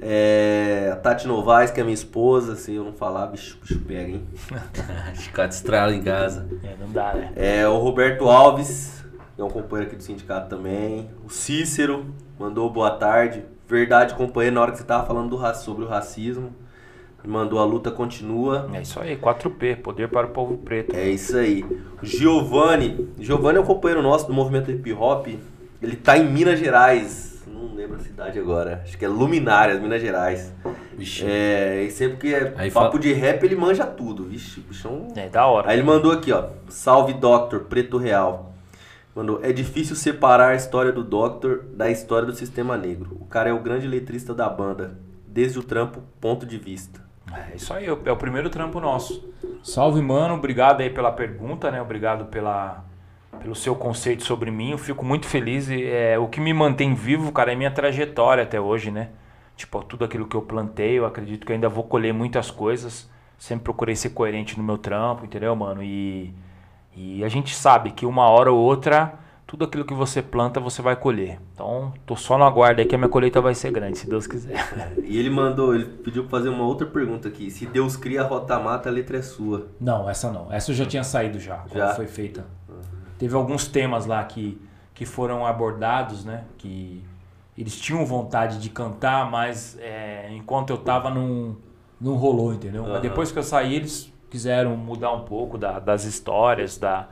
É, 0.00 0.90
a 0.92 0.96
Tati 0.96 1.26
Novaes, 1.26 1.70
que 1.70 1.80
é 1.80 1.82
minha 1.82 1.94
esposa, 1.94 2.54
se 2.54 2.74
eu 2.74 2.84
não 2.84 2.92
falar, 2.92 3.26
bicho, 3.26 3.58
bicho 3.60 3.80
pega, 3.80 4.10
hein? 4.10 4.22
Ficar 5.14 5.48
estrala 5.48 5.94
em 5.94 6.02
casa. 6.02 6.46
É, 6.62 6.76
não 6.78 6.90
dá, 6.92 7.14
né? 7.14 7.32
É, 7.34 7.66
o 7.66 7.76
Roberto 7.78 8.28
Alves, 8.28 9.04
que 9.34 9.42
é 9.42 9.44
um 9.44 9.50
companheiro 9.50 9.88
aqui 9.88 9.96
do 9.96 10.02
sindicato 10.02 10.48
também. 10.48 11.10
O 11.24 11.30
Cícero 11.30 12.06
mandou 12.38 12.70
boa 12.70 12.90
tarde. 12.90 13.44
Verdade, 13.68 14.14
companheiro, 14.14 14.54
na 14.54 14.62
hora 14.62 14.72
que 14.72 14.78
você 14.78 14.84
tava 14.84 15.06
falando 15.06 15.36
do, 15.36 15.54
sobre 15.54 15.84
o 15.84 15.88
racismo. 15.88 16.52
Mandou 17.22 17.58
a 17.58 17.64
luta 17.64 17.90
continua. 17.90 18.68
É 18.72 18.80
isso 18.80 18.98
aí, 18.98 19.16
4P, 19.16 19.82
poder 19.82 20.08
para 20.08 20.26
o 20.26 20.30
povo 20.30 20.56
preto. 20.56 20.96
É 20.96 21.08
isso 21.08 21.36
aí. 21.36 21.62
O 22.02 22.06
Giovanni. 22.06 23.10
Giovanni 23.18 23.58
é 23.58 23.60
um 23.60 23.66
companheiro 23.66 24.02
nosso 24.02 24.26
do 24.26 24.32
movimento 24.32 24.70
hip 24.70 24.92
hop. 24.94 25.26
Ele 25.82 25.96
tá 25.96 26.16
em 26.16 26.26
Minas 26.26 26.58
Gerais. 26.58 27.29
Não 27.90 27.96
lembro 27.96 27.96
a 27.96 27.98
cidade 28.00 28.38
agora. 28.38 28.80
Acho 28.84 28.96
que 28.96 29.04
é 29.04 29.08
Luminárias, 29.08 29.80
Minas 29.80 30.00
Gerais. 30.00 30.52
Vixe. 30.96 31.24
É, 31.26 31.82
e 31.82 31.90
sempre 31.90 32.16
que 32.18 32.34
é 32.34 32.54
Aí 32.56 32.70
papo 32.70 32.88
fala- 32.92 32.98
de 33.00 33.12
rap, 33.12 33.42
ele 33.42 33.56
manja 33.56 33.84
tudo. 33.86 34.24
Vixe, 34.24 34.60
o 34.60 34.62
bichão. 34.62 35.08
É, 35.16 35.28
da 35.28 35.46
hora. 35.46 35.70
Aí 35.70 35.76
ele 35.76 35.82
mandou 35.86 36.12
aqui, 36.12 36.32
ó. 36.32 36.48
Salve 36.68 37.12
Doctor, 37.14 37.60
Preto 37.60 37.98
Real. 37.98 38.52
Mandou, 39.14 39.40
é 39.42 39.52
difícil 39.52 39.96
separar 39.96 40.50
a 40.50 40.54
história 40.54 40.92
do 40.92 41.02
Doctor 41.02 41.64
da 41.74 41.90
história 41.90 42.26
do 42.26 42.32
Sistema 42.34 42.76
Negro. 42.76 43.16
O 43.20 43.24
cara 43.24 43.50
é 43.50 43.52
o 43.52 43.58
grande 43.58 43.86
letrista 43.88 44.32
da 44.32 44.48
banda, 44.48 44.96
desde 45.26 45.58
o 45.58 45.62
trampo 45.64 46.00
ponto 46.20 46.46
de 46.46 46.56
vista. 46.56 47.00
É 47.32 47.56
isso 47.56 47.72
aí, 47.74 47.86
é 47.86 48.12
o 48.12 48.16
primeiro 48.16 48.48
trampo 48.50 48.78
nosso. 48.80 49.28
Salve, 49.64 50.00
mano. 50.00 50.34
Obrigado 50.34 50.80
aí 50.80 50.90
pela 50.90 51.10
pergunta, 51.12 51.70
né? 51.70 51.82
Obrigado 51.82 52.26
pela, 52.26 52.84
pelo 53.40 53.54
seu 53.54 53.74
conceito 53.74 54.22
sobre 54.24 54.50
mim. 54.50 54.70
Eu 54.70 54.78
fico 54.78 55.04
muito 55.04 55.26
feliz. 55.26 55.68
E, 55.68 55.84
é, 55.84 56.18
o 56.18 56.28
que 56.28 56.40
me 56.40 56.52
mantém 56.52 56.94
vivo, 56.94 57.32
cara, 57.32 57.52
é 57.52 57.54
minha 57.56 57.70
trajetória 57.70 58.44
até 58.44 58.60
hoje, 58.60 58.90
né? 58.90 59.08
Tipo, 59.56 59.82
tudo 59.82 60.04
aquilo 60.04 60.26
que 60.26 60.36
eu 60.36 60.42
plantei, 60.42 60.98
eu 60.98 61.04
acredito 61.04 61.44
que 61.44 61.52
eu 61.52 61.54
ainda 61.54 61.68
vou 61.68 61.84
colher 61.84 62.14
muitas 62.14 62.50
coisas. 62.50 63.10
Sempre 63.38 63.64
procurei 63.64 63.96
ser 63.96 64.10
coerente 64.10 64.56
no 64.56 64.64
meu 64.64 64.78
trampo, 64.78 65.24
entendeu, 65.24 65.54
mano? 65.56 65.82
E, 65.82 66.32
e 66.96 67.24
a 67.24 67.28
gente 67.28 67.54
sabe 67.54 67.90
que 67.90 68.06
uma 68.06 68.28
hora 68.28 68.52
ou 68.52 68.58
outra, 68.58 69.14
tudo 69.46 69.64
aquilo 69.64 69.84
que 69.84 69.94
você 69.94 70.22
planta, 70.22 70.60
você 70.60 70.80
vai 70.80 70.94
colher. 70.96 71.38
Então, 71.54 71.92
tô 72.06 72.16
só 72.16 72.38
no 72.38 72.44
aguardo 72.44 72.80
aí 72.80 72.86
que 72.86 72.94
a 72.94 72.98
minha 72.98 73.08
colheita 73.08 73.40
vai 73.40 73.54
ser 73.54 73.70
grande, 73.70 73.98
se 73.98 74.08
Deus 74.08 74.26
quiser. 74.26 74.64
E 75.04 75.18
ele 75.18 75.28
mandou, 75.28 75.74
ele 75.74 75.86
pediu 75.86 76.22
pra 76.22 76.38
fazer 76.38 76.48
uma 76.48 76.64
outra 76.64 76.86
pergunta 76.86 77.28
aqui. 77.28 77.50
Se 77.50 77.66
Deus 77.66 77.96
cria 77.96 78.22
a 78.22 78.24
rota 78.24 78.58
mata, 78.58 78.88
a 78.88 78.92
letra 78.92 79.18
é 79.18 79.22
sua. 79.22 79.68
Não, 79.80 80.08
essa 80.08 80.30
não. 80.30 80.52
Essa 80.52 80.72
já 80.72 80.86
tinha 80.86 81.02
saído 81.02 81.38
já, 81.40 81.56
quando 81.56 81.78
Já? 81.78 81.94
foi 81.94 82.06
feita. 82.06 82.46
Teve 83.20 83.34
alguns 83.36 83.68
temas 83.68 84.06
lá 84.06 84.24
que, 84.24 84.58
que 84.94 85.04
foram 85.04 85.44
abordados, 85.46 86.24
né? 86.24 86.44
Que 86.56 87.04
eles 87.56 87.78
tinham 87.78 88.04
vontade 88.06 88.58
de 88.58 88.70
cantar, 88.70 89.30
mas 89.30 89.76
é, 89.78 90.28
enquanto 90.32 90.70
eu 90.70 90.78
tava 90.78 91.10
não, 91.10 91.54
não 92.00 92.14
rolou, 92.14 92.54
entendeu? 92.54 92.82
Mas 92.82 92.92
Aham. 92.92 93.00
depois 93.02 93.30
que 93.30 93.38
eu 93.38 93.42
saí, 93.42 93.74
eles 93.74 94.10
quiseram 94.30 94.74
mudar 94.74 95.12
um 95.12 95.20
pouco 95.24 95.58
da- 95.58 95.78
das 95.78 96.04
histórias, 96.04 96.78
da 96.78 97.08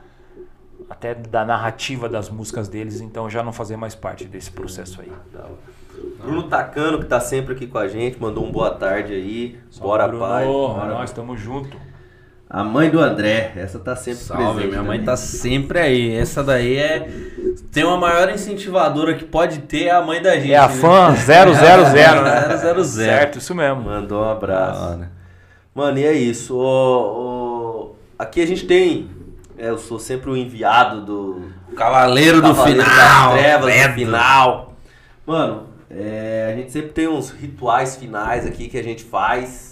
até 0.89 1.13
da 1.13 1.45
narrativa 1.45 2.09
das 2.09 2.27
músicas 2.29 2.67
deles, 2.67 3.01
então 3.01 3.29
já 3.29 3.43
não 3.43 3.51
fazer 3.53 3.75
mais 3.77 3.93
parte 3.93 4.25
desse 4.25 4.49
processo 4.49 5.01
aí. 5.01 5.11
Bruno 6.17 6.43
Tacano, 6.43 6.97
que 6.99 7.05
tá 7.05 7.19
sempre 7.19 7.53
aqui 7.53 7.67
com 7.67 7.77
a 7.77 7.87
gente, 7.87 8.19
mandou 8.19 8.45
um 8.45 8.51
boa 8.51 8.71
tarde 8.71 9.13
aí. 9.13 9.59
Bora, 9.79 10.07
Bruno, 10.07 10.23
pai. 10.25 10.45
Bora. 10.45 10.87
nós 10.87 11.09
estamos 11.11 11.39
junto. 11.39 11.77
A 12.49 12.63
mãe 12.63 12.89
do 12.89 12.99
André, 12.99 13.51
essa 13.55 13.77
tá 13.77 13.95
sempre 13.95 14.21
Salve, 14.21 14.43
presente. 14.53 14.69
minha 14.69 14.81
mãe 14.81 14.97
também. 14.97 15.05
tá 15.05 15.15
sempre 15.15 15.77
aí. 15.79 16.15
Essa 16.15 16.43
daí 16.43 16.77
é. 16.77 17.07
Tem 17.71 17.83
uma 17.83 17.95
maior 17.97 18.27
incentivadora 18.31 19.13
que 19.13 19.23
pode 19.23 19.59
ter 19.59 19.85
é 19.85 19.91
a 19.91 20.01
mãe 20.01 20.19
da 20.19 20.35
gente. 20.35 20.53
É 20.53 20.57
a 20.57 20.67
né? 20.67 20.73
fã 20.73 21.13
000, 21.15 21.51
né? 21.53 22.57
000. 22.57 22.83
Certo, 22.85 23.37
isso 23.37 23.53
mesmo. 23.53 23.83
Mandou 23.83 24.23
um 24.23 24.29
abraço. 24.31 24.81
Hora. 24.81 25.11
Mano, 25.75 25.99
e 25.99 26.03
é 26.05 26.13
isso. 26.13 26.55
Ô, 26.57 27.91
ô, 27.91 27.95
aqui 28.17 28.41
a 28.41 28.47
gente 28.47 28.65
tem. 28.65 29.11
é, 29.55 29.69
eu 29.69 29.77
sou 29.77 29.99
sempre 29.99 30.31
o 30.31 30.35
enviado 30.35 31.01
do. 31.01 31.51
Cavaleiro 31.75 32.41
do 32.41 32.47
Cavaleiro 32.47 32.81
final. 32.83 33.29
das 33.33 33.39
Trevas 33.39 33.65
do 33.73 33.79
Credo. 33.79 33.93
final. 33.93 34.73
Mano, 35.23 35.67
é, 35.87 36.49
a 36.51 36.57
gente 36.57 36.71
sempre 36.71 36.89
tem 36.89 37.07
uns 37.07 37.29
rituais 37.29 37.95
finais 37.95 38.43
aqui 38.47 38.67
que 38.67 38.77
a 38.79 38.83
gente 38.83 39.03
faz. 39.03 39.68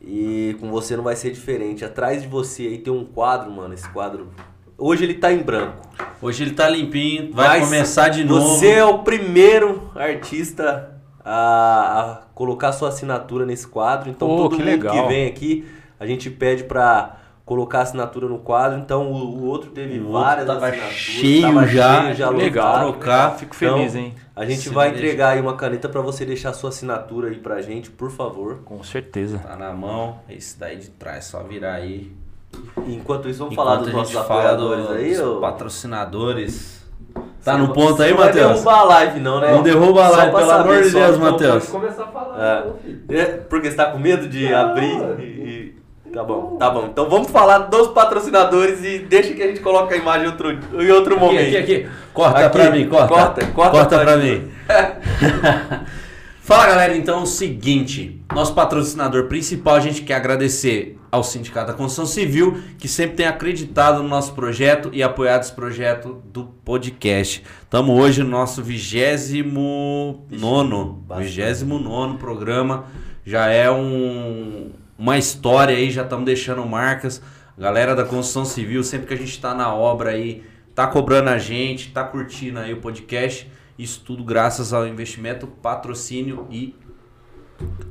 E 0.00 0.56
com 0.60 0.70
você 0.70 0.96
não 0.96 1.04
vai 1.04 1.16
ser 1.16 1.30
diferente. 1.30 1.84
Atrás 1.84 2.22
de 2.22 2.28
você 2.28 2.62
aí 2.62 2.78
tem 2.78 2.92
um 2.92 3.04
quadro, 3.04 3.50
mano. 3.50 3.74
Esse 3.74 3.88
quadro. 3.90 4.28
Hoje 4.76 5.04
ele 5.04 5.14
tá 5.14 5.32
em 5.32 5.38
branco. 5.38 5.88
Hoje 6.22 6.44
ele 6.44 6.52
tá 6.52 6.68
limpinho, 6.68 7.32
vai 7.32 7.60
Mas 7.60 7.64
começar 7.68 8.08
de 8.08 8.24
novo. 8.24 8.56
Você 8.56 8.70
é 8.70 8.84
o 8.84 9.00
primeiro 9.00 9.90
artista 9.94 11.00
a, 11.24 12.00
a 12.00 12.16
colocar 12.34 12.72
sua 12.72 12.88
assinatura 12.88 13.44
nesse 13.44 13.66
quadro. 13.66 14.08
Então 14.08 14.28
Pô, 14.28 14.36
todo 14.36 14.56
que 14.56 14.62
mundo 14.62 14.70
legal. 14.70 15.02
que 15.02 15.08
vem 15.08 15.26
aqui, 15.26 15.64
a 15.98 16.06
gente 16.06 16.30
pede 16.30 16.64
pra 16.64 17.16
colocar 17.48 17.80
assinatura 17.80 18.28
no 18.28 18.38
quadro. 18.38 18.78
Então 18.78 19.10
o, 19.10 19.14
o 19.38 19.44
outro 19.46 19.70
teve 19.70 19.98
O 19.98 20.04
outro 20.08 20.20
várias 20.20 20.46
tava 20.46 20.66
assinaturas. 20.66 20.94
cheio 20.94 21.42
tava 21.42 21.66
já. 21.66 22.02
cheio, 22.02 22.14
já 22.14 22.30
Legal, 22.30 22.66
lotado. 22.72 22.92
trocar. 22.92 23.36
Fico 23.36 23.56
Então, 23.56 23.76
feliz, 23.78 23.94
hein? 23.96 24.14
A 24.36 24.44
gente 24.44 24.60
Se 24.60 24.68
vai 24.68 24.90
entregar 24.90 25.30
aí 25.30 25.40
uma 25.40 25.54
caneta 25.56 25.88
pra 25.88 26.00
você 26.00 26.24
deixar 26.24 26.52
sua 26.52 26.68
assinatura 26.68 27.28
aí 27.28 27.36
pra 27.36 27.60
gente, 27.60 27.90
por 27.90 28.10
favor. 28.10 28.58
Com 28.64 28.82
certeza. 28.84 29.38
Tá 29.38 29.56
na 29.56 29.72
mão. 29.72 30.20
Esse 30.28 30.58
daí 30.58 30.76
de 30.76 30.90
trás, 30.90 31.24
só 31.24 31.42
virar 31.42 31.72
aí. 31.74 32.12
Enquanto 32.86 33.28
isso, 33.28 33.40
vamos 33.40 33.52
Enquanto 33.54 33.66
falar 33.66 33.76
dos 33.80 33.92
nossos 33.92 34.12
fala 34.14 34.24
apoiadores 34.24 34.86
dos 34.86 34.96
aí, 34.96 35.20
ô? 35.20 35.40
patrocinadores. 35.40 36.78
Tá 37.44 37.56
no 37.56 37.68
não- 37.68 37.72
ponto 37.72 38.02
aí, 38.02 38.10
você 38.10 38.14
não 38.14 38.24
Matheus? 38.26 38.52
derrubar 38.52 38.78
a 38.78 38.84
live, 38.84 39.20
não, 39.20 39.40
né? 39.40 39.52
Não 39.52 39.62
derruba 39.62 40.04
a 40.04 40.08
live, 40.10 40.36
pelo 40.36 40.50
amor 40.50 40.82
de 40.82 40.90
Deus, 40.90 41.16
então 41.16 41.30
Matheus. 41.32 41.68
Começar 41.68 42.02
a 42.02 42.06
falar, 42.08 42.44
É. 42.44 42.82
filho. 42.84 43.04
É, 43.08 43.24
porque 43.24 43.70
você 43.70 43.76
tá 43.76 43.86
com 43.86 43.98
medo 43.98 44.28
de 44.28 44.52
abrir 44.52 44.92
e, 45.18 45.22
e- 45.22 45.47
Tá 46.12 46.24
bom, 46.24 46.56
tá 46.56 46.70
bom. 46.70 46.86
Então 46.86 47.08
vamos 47.08 47.30
falar 47.30 47.58
dos 47.58 47.88
patrocinadores 47.88 48.82
e 48.84 48.98
deixa 49.00 49.34
que 49.34 49.42
a 49.42 49.46
gente 49.48 49.60
coloque 49.60 49.94
a 49.94 49.96
imagem 49.96 50.26
em 50.26 50.30
outro, 50.30 50.50
em 50.50 50.90
outro 50.90 51.14
Aqui, 51.14 51.24
momento. 51.24 51.46
aqui, 51.48 51.56
aqui. 51.56 51.88
Corta 52.12 52.38
Aqui. 52.46 52.58
pra 52.58 52.70
mim, 52.70 52.88
corta. 52.88 53.08
Corta, 53.08 53.46
corta 53.46 53.70
corta 53.70 53.96
pra 53.98 54.04
pra 54.04 54.16
mim. 54.16 54.48
Fala 56.40 56.66
galera, 56.66 56.96
então 56.96 57.18
é 57.18 57.22
o 57.24 57.26
seguinte, 57.26 58.22
nosso 58.34 58.54
patrocinador 58.54 59.24
principal, 59.26 59.74
a 59.74 59.80
gente 59.80 60.00
quer 60.00 60.14
agradecer 60.14 60.98
ao 61.12 61.22
Sindicato 61.22 61.66
da 61.66 61.74
Construção 61.74 62.06
Civil, 62.06 62.56
que 62.78 62.88
sempre 62.88 63.16
tem 63.16 63.26
acreditado 63.26 64.02
no 64.02 64.08
nosso 64.08 64.32
projeto 64.32 64.88
e 64.94 65.02
apoiado 65.02 65.42
esse 65.42 65.52
projeto 65.52 66.22
do 66.24 66.44
podcast. 66.64 67.44
Estamos 67.62 67.98
hoje 68.00 68.22
no 68.22 68.30
nosso 68.30 68.62
vigésimo 68.62 70.26
nono, 70.30 71.04
bastante. 71.06 71.26
vigésimo 71.28 71.78
nono 71.78 72.16
programa, 72.16 72.86
já 73.26 73.48
é 73.48 73.70
um, 73.70 74.70
uma 74.98 75.16
história 75.16 75.76
aí, 75.76 75.90
já 75.90 76.02
estamos 76.02 76.24
deixando 76.24 76.66
marcas. 76.66 77.22
Galera 77.56 77.94
da 77.94 78.04
construção 78.04 78.44
civil, 78.44 78.82
sempre 78.82 79.06
que 79.06 79.14
a 79.14 79.16
gente 79.16 79.30
está 79.30 79.54
na 79.54 79.72
obra 79.72 80.10
aí, 80.10 80.42
tá 80.74 80.88
cobrando 80.88 81.30
a 81.30 81.38
gente, 81.38 81.92
tá 81.92 82.02
curtindo 82.02 82.58
aí 82.58 82.72
o 82.74 82.80
podcast. 82.80 83.48
Isso 83.78 84.02
tudo 84.04 84.24
graças 84.24 84.72
ao 84.72 84.88
investimento, 84.88 85.46
patrocínio 85.46 86.48
e 86.50 86.74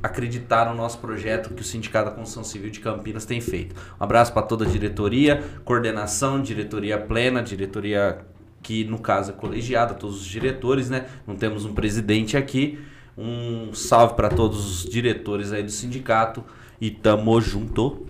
acreditar 0.02 0.66
no 0.66 0.74
nosso 0.74 0.98
projeto 0.98 1.54
que 1.54 1.62
o 1.62 1.64
Sindicato 1.64 2.10
da 2.10 2.16
Construção 2.16 2.44
Civil 2.44 2.70
de 2.70 2.80
Campinas 2.80 3.24
tem 3.24 3.40
feito. 3.40 3.74
Um 3.98 4.04
abraço 4.04 4.32
para 4.32 4.42
toda 4.42 4.66
a 4.66 4.68
diretoria, 4.68 5.42
coordenação, 5.64 6.42
diretoria 6.42 6.98
plena, 6.98 7.42
diretoria 7.42 8.18
que 8.62 8.84
no 8.84 8.98
caso 8.98 9.30
é 9.30 9.34
colegiada, 9.34 9.94
todos 9.94 10.20
os 10.20 10.26
diretores, 10.26 10.90
né? 10.90 11.06
Não 11.26 11.36
temos 11.36 11.64
um 11.64 11.72
presidente 11.72 12.36
aqui. 12.36 12.78
Um 13.16 13.74
salve 13.74 14.14
para 14.14 14.28
todos 14.28 14.84
os 14.84 14.90
diretores 14.90 15.52
aí 15.52 15.62
do 15.62 15.70
sindicato 15.70 16.44
e 16.80 16.90
tamo 16.90 17.40
junto. 17.40 18.06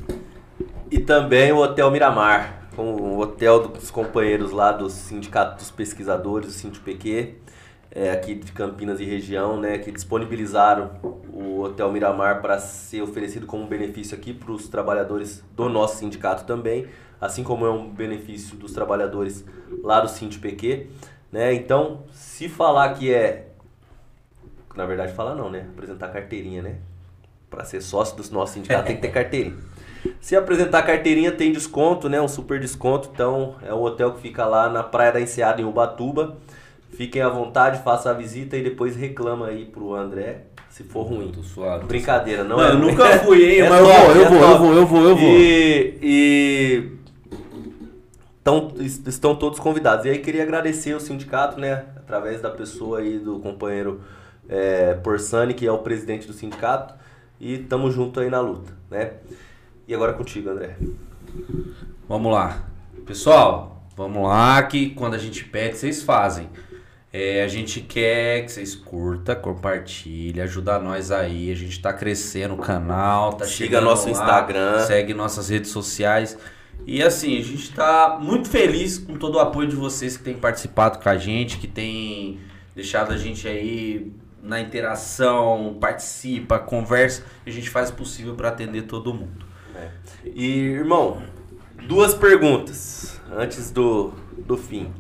E 0.90 0.98
também 1.00 1.52
o 1.52 1.58
Hotel 1.58 1.90
Miramar, 1.90 2.68
com 2.74 2.94
o 2.94 3.18
hotel 3.18 3.68
dos 3.68 3.90
companheiros 3.90 4.52
lá 4.52 4.72
do 4.72 4.88
Sindicato 4.88 5.56
dos 5.56 5.70
Pesquisadores, 5.70 6.48
o 6.48 6.52
SINDPQ, 6.52 7.34
é, 7.90 8.10
aqui 8.10 8.34
de 8.34 8.52
Campinas 8.52 9.00
e 9.00 9.04
região, 9.04 9.58
né, 9.58 9.78
que 9.78 9.90
disponibilizaram 9.90 10.92
o 11.32 11.60
Hotel 11.60 11.90
Miramar 11.90 12.40
para 12.40 12.58
ser 12.58 13.02
oferecido 13.02 13.46
como 13.46 13.66
benefício 13.66 14.16
aqui 14.16 14.32
para 14.32 14.52
os 14.52 14.68
trabalhadores 14.68 15.44
do 15.54 15.68
nosso 15.68 15.98
sindicato 15.98 16.44
também, 16.44 16.86
assim 17.20 17.42
como 17.42 17.66
é 17.66 17.70
um 17.70 17.88
benefício 17.88 18.56
dos 18.56 18.72
trabalhadores 18.72 19.44
lá 19.82 20.00
do 20.00 20.08
SINDPQ. 20.08 20.86
Né? 21.30 21.52
Então, 21.54 22.04
se 22.12 22.48
falar 22.48 22.94
que 22.94 23.12
é. 23.12 23.48
Na 24.74 24.86
verdade, 24.86 25.12
falar 25.12 25.34
não, 25.34 25.50
né? 25.50 25.66
Apresentar 25.74 26.08
carteirinha, 26.08 26.62
né? 26.62 26.76
Para 27.50 27.64
ser 27.64 27.80
sócio 27.80 28.16
do 28.16 28.30
nosso 28.32 28.54
sindicato 28.54 28.86
tem 28.86 28.96
que 28.96 29.02
ter 29.02 29.08
carteirinha. 29.10 29.56
Se 30.20 30.36
apresentar 30.36 30.82
carteirinha, 30.82 31.32
tem 31.32 31.50
desconto, 31.50 32.08
né? 32.08 32.20
Um 32.20 32.28
super 32.28 32.60
desconto. 32.60 33.10
Então, 33.12 33.56
é 33.62 33.72
o 33.72 33.82
hotel 33.82 34.12
que 34.12 34.20
fica 34.20 34.44
lá 34.46 34.68
na 34.68 34.82
Praia 34.82 35.12
da 35.12 35.20
Enseada, 35.20 35.60
em 35.60 35.64
Ubatuba. 35.64 36.36
Fiquem 36.90 37.20
à 37.22 37.28
vontade, 37.28 37.82
faça 37.82 38.10
a 38.10 38.12
visita 38.12 38.56
e 38.56 38.62
depois 38.62 38.96
reclama 38.96 39.46
aí 39.48 39.64
pro 39.64 39.94
André 39.94 40.42
se 40.70 40.84
for 40.84 41.02
ruim. 41.02 41.32
Tô 41.32 41.42
suave. 41.42 41.86
Brincadeira, 41.86 42.44
não, 42.44 42.56
Não, 42.58 42.64
é 42.64 42.70
eu 42.70 42.78
nunca 42.78 43.18
fui, 43.20 43.44
hein? 43.44 43.60
É 43.62 43.68
mas 43.68 43.80
top, 43.80 43.90
eu 43.90 44.04
vou, 44.04 44.14
é 44.16 44.24
eu 44.24 44.28
vou, 44.28 44.38
eu 44.48 44.58
vou, 44.58 44.74
eu 44.74 44.86
vou, 44.86 45.08
eu 45.08 45.16
vou. 45.16 45.28
E, 45.30 45.98
e 46.02 46.92
tão, 48.44 48.72
es- 48.78 49.02
estão 49.06 49.34
todos 49.34 49.58
convidados. 49.58 50.04
E 50.06 50.10
aí 50.10 50.18
queria 50.18 50.42
agradecer 50.42 50.94
o 50.94 51.00
sindicato, 51.00 51.58
né? 51.60 51.84
Através 51.96 52.40
da 52.40 52.50
pessoa 52.50 52.98
aí 53.00 53.18
do 53.18 53.38
companheiro 53.40 54.00
é, 54.48 54.94
Porsani, 54.94 55.54
que 55.54 55.66
é 55.66 55.72
o 55.72 55.78
presidente 55.78 56.26
do 56.26 56.32
sindicato. 56.32 56.94
E 57.40 57.58
tamo 57.58 57.90
junto 57.90 58.20
aí 58.20 58.28
na 58.28 58.40
luta, 58.40 58.72
né? 58.90 59.12
E 59.86 59.94
agora 59.94 60.12
contigo, 60.12 60.50
André. 60.50 60.76
Vamos 62.08 62.32
lá. 62.32 62.68
Pessoal, 63.06 63.86
vamos 63.96 64.22
lá 64.26 64.62
que 64.64 64.90
quando 64.90 65.14
a 65.14 65.18
gente 65.18 65.44
pede, 65.44 65.76
vocês 65.78 66.02
fazem. 66.02 66.48
É, 67.12 67.42
a 67.42 67.48
gente 67.48 67.80
quer 67.80 68.44
que 68.44 68.52
vocês 68.52 68.74
curta, 68.74 69.34
compartilhem, 69.34 70.42
ajuda 70.42 70.78
nós 70.78 71.10
aí. 71.10 71.50
A 71.50 71.54
gente 71.54 71.80
tá 71.80 71.92
crescendo 71.92 72.54
o 72.54 72.58
canal, 72.58 73.32
tá 73.32 73.46
Siga 73.46 73.80
nosso 73.80 74.06
lá, 74.06 74.10
Instagram. 74.10 74.80
Segue 74.80 75.14
nossas 75.14 75.48
redes 75.48 75.70
sociais. 75.70 76.36
E 76.86 77.02
assim, 77.02 77.38
a 77.38 77.42
gente 77.42 77.72
tá 77.72 78.18
muito 78.20 78.48
feliz 78.48 78.98
com 78.98 79.16
todo 79.16 79.36
o 79.36 79.38
apoio 79.38 79.68
de 79.68 79.76
vocês 79.76 80.16
que 80.16 80.22
têm 80.22 80.34
participado 80.34 80.98
com 80.98 81.08
a 81.08 81.16
gente, 81.16 81.58
que 81.58 81.66
tem 81.66 82.40
deixado 82.74 83.12
a 83.12 83.16
gente 83.16 83.48
aí 83.48 84.12
na 84.42 84.60
interação, 84.60 85.76
participa, 85.80 86.58
conversa. 86.58 87.24
E 87.44 87.50
a 87.50 87.52
gente 87.52 87.70
faz 87.70 87.90
o 87.90 87.94
possível 87.94 88.34
para 88.34 88.48
atender 88.48 88.82
todo 88.82 89.12
mundo. 89.12 89.46
E, 90.24 90.58
irmão, 90.58 91.22
duas 91.86 92.14
perguntas 92.14 93.20
antes 93.30 93.70
do, 93.70 94.12
do 94.36 94.56
fim. 94.56 94.92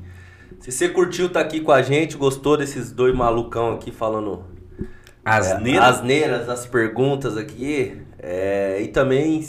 Se 0.60 0.72
você 0.72 0.88
curtiu 0.88 1.28
tá 1.28 1.40
aqui 1.40 1.60
com 1.60 1.72
a 1.72 1.82
gente, 1.82 2.16
gostou 2.16 2.56
desses 2.56 2.92
dois 2.92 3.14
malucão 3.14 3.74
aqui 3.74 3.90
falando? 3.90 4.44
É, 5.24 5.30
asneiras, 5.30 6.48
as 6.48 6.66
perguntas 6.66 7.36
aqui. 7.36 8.02
é, 8.18 8.80
e 8.82 8.88
também, 8.88 9.44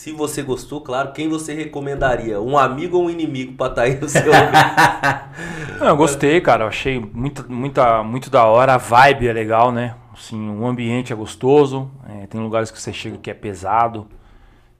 se 0.00 0.12
você 0.12 0.42
gostou, 0.42 0.80
claro, 0.80 1.12
quem 1.12 1.28
você 1.28 1.52
recomendaria? 1.52 2.40
Um 2.40 2.56
amigo 2.56 2.96
ou 2.96 3.04
um 3.04 3.10
inimigo 3.10 3.52
pra 3.52 3.66
estar 3.66 3.82
aí 3.82 4.00
no 4.00 4.08
seu. 4.08 4.32
Não, 5.78 5.88
eu 5.88 5.96
gostei, 5.96 6.40
cara. 6.40 6.64
Eu 6.64 6.68
achei 6.68 6.98
muito, 6.98 7.44
muita, 7.52 8.02
muito 8.02 8.30
da 8.30 8.46
hora. 8.46 8.72
A 8.72 8.78
vibe 8.78 9.28
é 9.28 9.32
legal, 9.34 9.70
né? 9.70 9.94
Assim, 10.10 10.48
o 10.56 10.66
ambiente 10.66 11.12
é 11.12 11.16
gostoso. 11.16 11.90
é, 12.08 12.26
tem 12.26 12.40
lugares 12.40 12.70
que 12.70 12.80
você 12.80 12.94
chega 12.94 13.18
que 13.18 13.30
é 13.30 13.34
pesado. 13.34 14.08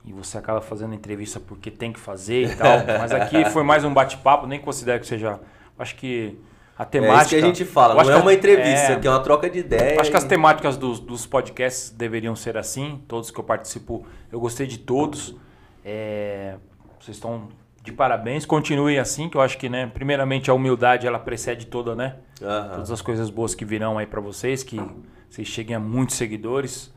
E 0.06 0.10
você 0.10 0.38
acaba 0.38 0.62
fazendo 0.62 0.94
entrevista 0.94 1.38
porque 1.38 1.70
tem 1.70 1.92
que 1.92 2.00
fazer 2.00 2.52
e 2.52 2.56
tal. 2.56 2.78
Mas 2.98 3.12
aqui 3.12 3.44
foi 3.50 3.62
mais 3.62 3.84
um 3.84 3.92
bate-papo. 3.92 4.46
Nem 4.46 4.58
considero 4.58 5.00
que 5.00 5.06
seja... 5.06 5.38
Acho 5.78 5.96
que 5.96 6.38
a 6.80 6.82
é 6.82 6.86
temática... 6.86 7.20
isso 7.20 7.28
que 7.28 7.36
a 7.36 7.46
gente 7.46 7.64
fala, 7.66 7.92
não 7.92 8.10
é 8.10 8.16
que 8.16 8.22
uma 8.22 8.32
entrevista, 8.32 8.92
é, 8.92 8.94
aqui 8.94 9.06
é 9.06 9.10
uma 9.10 9.20
troca 9.20 9.50
de 9.50 9.58
ideia. 9.58 10.00
Acho 10.00 10.10
que 10.10 10.16
as 10.16 10.24
temáticas 10.24 10.78
dos, 10.78 10.98
dos 10.98 11.26
podcasts 11.26 11.90
deveriam 11.90 12.34
ser 12.34 12.56
assim. 12.56 13.02
Todos 13.06 13.30
que 13.30 13.38
eu 13.38 13.44
participo, 13.44 14.06
eu 14.32 14.40
gostei 14.40 14.66
de 14.66 14.78
todos. 14.78 15.36
É, 15.84 16.54
vocês 16.98 17.18
estão 17.18 17.48
de 17.82 17.92
parabéns. 17.92 18.46
Continuem 18.46 18.98
assim, 18.98 19.28
que 19.28 19.36
eu 19.36 19.42
acho 19.42 19.58
que, 19.58 19.68
né, 19.68 19.90
primeiramente, 19.92 20.50
a 20.50 20.54
humildade 20.54 21.06
ela 21.06 21.18
precede 21.18 21.66
toda, 21.66 21.94
né? 21.94 22.16
Todas 22.38 22.90
as 22.90 23.02
coisas 23.02 23.28
boas 23.28 23.54
que 23.54 23.66
virão 23.66 23.98
aí 23.98 24.06
pra 24.06 24.22
vocês, 24.22 24.62
que 24.62 24.80
vocês 25.28 25.46
cheguem 25.46 25.76
a 25.76 25.80
muitos 25.80 26.16
seguidores 26.16 26.90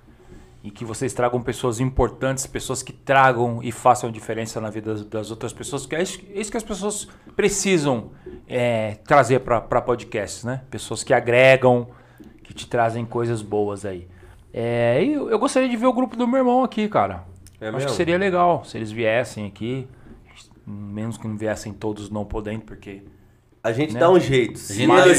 e 0.64 0.72
que 0.72 0.86
vocês 0.86 1.14
tragam 1.14 1.42
pessoas 1.42 1.82
importantes, 1.82 2.48
pessoas 2.48 2.82
que 2.82 2.94
tragam 2.94 3.62
e 3.62 3.72
façam 3.72 4.10
diferença 4.10 4.62
na 4.62 4.70
vida 4.70 4.94
das, 4.94 5.04
das 5.04 5.32
outras 5.32 5.52
pessoas, 5.52 5.86
que 5.86 5.94
é 5.94 6.02
isso, 6.02 6.22
é 6.34 6.40
isso 6.40 6.50
que 6.50 6.56
as 6.56 6.64
pessoas 6.64 7.08
precisam 7.36 8.12
é, 8.48 8.96
trazer 9.06 9.40
para 9.40 9.82
podcasts, 9.82 10.46
né? 10.46 10.62
Pessoas 10.72 11.04
que 11.04 11.14
agregam, 11.14 11.90
que 12.44 12.54
te 12.54 12.66
trazem 12.66 13.06
coisas 13.06 13.42
boas 13.42 13.86
aí. 13.86 14.08
É, 14.54 15.04
e 15.04 15.14
eu, 15.14 15.30
eu 15.30 15.38
gostaria 15.38 15.68
de 15.68 15.76
ver 15.76 15.88
o 15.88 15.94
grupo 15.94 16.16
do 16.16 16.26
meu 16.26 16.38
irmão 16.38 16.64
aqui, 16.64 16.88
cara. 16.88 17.26
É 17.60 17.68
Acho 17.68 17.78
mesmo? 17.78 17.90
que 17.90 17.96
seria 17.96 18.18
legal 18.18 18.64
se 18.64 18.78
eles 18.78 18.92
viessem 18.92 19.46
aqui, 19.46 19.86
menos 20.66 21.18
que 21.18 21.28
não 21.28 21.36
viessem 21.36 21.74
todos 21.74 22.10
não 22.10 22.24
podendo, 22.24 22.62
porque 22.62 23.04
A 23.64 23.72
gente 23.72 23.94
né? 23.94 24.00
dá 24.02 24.12
um 24.12 24.20
jeito. 24.20 24.60
Se 24.60 24.86
nós- 24.86 25.18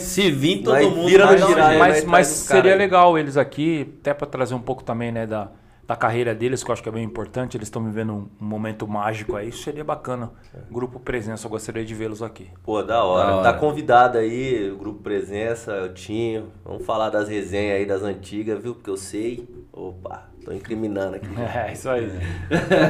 Se 0.00 0.28
vir 0.30 0.62
todo 0.64 0.90
mundo, 0.90 1.06
vira 1.06 1.32
um 1.32 1.38
girar, 1.38 1.78
mas, 1.78 2.04
mas 2.04 2.26
seria 2.26 2.72
aí. 2.72 2.78
legal 2.78 3.16
eles 3.16 3.36
aqui, 3.36 3.94
até 4.00 4.12
para 4.12 4.26
trazer 4.26 4.54
um 4.54 4.60
pouco 4.60 4.82
também, 4.82 5.12
né, 5.12 5.24
da, 5.24 5.52
da 5.86 5.94
carreira 5.94 6.34
deles, 6.34 6.64
que 6.64 6.70
eu 6.70 6.72
acho 6.72 6.82
que 6.82 6.88
é 6.88 6.92
bem 6.92 7.04
importante. 7.04 7.56
Eles 7.56 7.68
estão 7.68 7.84
vivendo 7.84 8.12
um, 8.12 8.28
um 8.40 8.44
momento 8.44 8.88
mágico 8.88 9.36
aí, 9.36 9.50
isso 9.50 9.62
seria 9.62 9.84
bacana. 9.84 10.32
Grupo 10.68 10.98
Presença, 10.98 11.46
eu 11.46 11.50
gostaria 11.50 11.84
de 11.84 11.94
vê-los 11.94 12.22
aqui. 12.24 12.48
Pô, 12.64 12.82
da 12.82 13.04
hora. 13.04 13.26
Da 13.28 13.36
hora. 13.36 13.52
Tá 13.52 13.56
convidado 13.56 14.18
aí, 14.18 14.68
o 14.68 14.76
Grupo 14.76 15.00
Presença, 15.00 15.70
eu 15.70 15.94
tinha. 15.94 16.42
Vamos 16.64 16.84
falar 16.84 17.08
das 17.10 17.28
resenhas 17.28 17.76
aí 17.76 17.86
das 17.86 18.02
antigas, 18.02 18.60
viu? 18.60 18.74
Porque 18.74 18.90
eu 18.90 18.96
sei. 18.96 19.48
Opa, 19.72 20.28
tô 20.46 20.52
incriminando 20.52 21.16
aqui. 21.16 21.26
É, 21.36 21.72
isso 21.72 21.88
aí. 21.88 22.10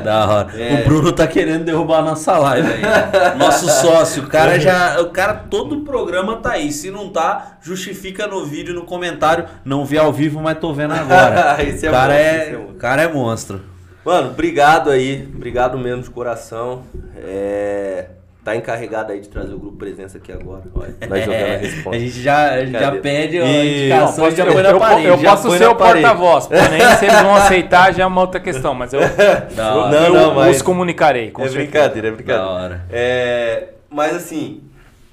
Da 0.04 0.28
hora. 0.28 0.62
É. 0.62 0.82
O 0.82 0.84
Bruno 0.84 1.12
tá 1.12 1.26
querendo 1.26 1.64
derrubar 1.64 2.00
a 2.00 2.02
nossa 2.02 2.36
live 2.38 2.68
aí. 2.68 2.82
Nosso 3.38 3.68
sócio. 3.68 4.24
O 4.24 4.26
cara 4.26 4.58
já. 4.58 5.00
O 5.00 5.10
cara, 5.10 5.34
todo 5.34 5.76
o 5.76 5.84
programa 5.84 6.36
tá 6.36 6.52
aí. 6.52 6.70
Se 6.72 6.90
não 6.90 7.08
tá, 7.10 7.58
justifica 7.62 8.26
no 8.26 8.44
vídeo, 8.44 8.74
no 8.74 8.84
comentário. 8.84 9.46
Não 9.64 9.84
vi 9.84 9.96
ao 9.98 10.12
vivo, 10.12 10.40
mas 10.40 10.58
tô 10.58 10.74
vendo 10.74 10.92
agora. 10.94 11.56
Esse 11.64 11.86
é 11.86 11.90
o 11.90 11.92
cara 11.92 12.12
bom, 12.12 12.18
é, 12.18 12.42
esse 12.42 12.54
é 12.54 12.56
bom. 12.58 12.70
o 12.70 12.74
cara 12.74 13.02
é 13.02 13.08
monstro. 13.08 13.60
Mano, 14.04 14.30
obrigado 14.30 14.90
aí. 14.90 15.28
Obrigado 15.34 15.78
mesmo 15.78 16.02
de 16.02 16.10
coração. 16.10 16.82
É, 17.16 18.06
Tá 18.46 18.54
encarregado 18.54 19.10
aí 19.10 19.18
de 19.18 19.28
trazer 19.28 19.52
o 19.54 19.58
Grupo 19.58 19.76
Presença 19.76 20.18
aqui 20.18 20.30
agora. 20.30 20.62
Olha, 20.72 20.94
nós 21.08 21.18
jogando 21.24 21.32
a 21.42 21.48
É, 21.48 21.56
resposta. 21.56 21.90
a 21.90 21.98
gente 21.98 22.22
já, 22.22 22.64
já 22.64 22.92
pede 22.92 23.38
a 23.40 23.44
indicação 23.64 24.24
Não, 24.24 24.32
e 24.32 24.36
já 24.36 24.44
eu, 24.44 24.52
põe 24.52 24.62
na 24.62 24.70
eu- 24.70 24.78
parede. 24.78 25.06
eu 25.08 25.18
posso 25.18 25.50
ser 25.58 25.66
o 25.68 25.74
porta-voz, 25.74 26.46
porém 26.46 26.96
se 26.96 27.06
eles 27.06 27.20
vão 27.22 27.34
aceitar 27.34 27.92
já 27.92 28.04
é 28.04 28.06
uma 28.06 28.20
outra 28.20 28.38
questão, 28.38 28.72
mas 28.72 28.92
eu, 28.92 29.00
Não, 29.56 29.92
eu 29.92 30.14
não, 30.14 30.34
mas- 30.36 30.54
os 30.58 30.62
comunicarei. 30.62 31.32
Com 31.32 31.42
é 31.42 31.48
certeza. 31.48 31.64
brincadeira, 31.72 32.06
é 32.06 32.10
Da 32.12 32.16
brincadeira. 32.16 32.48
hora. 32.48 32.84
É, 32.88 33.68
mas 33.90 34.14
assim, 34.14 34.60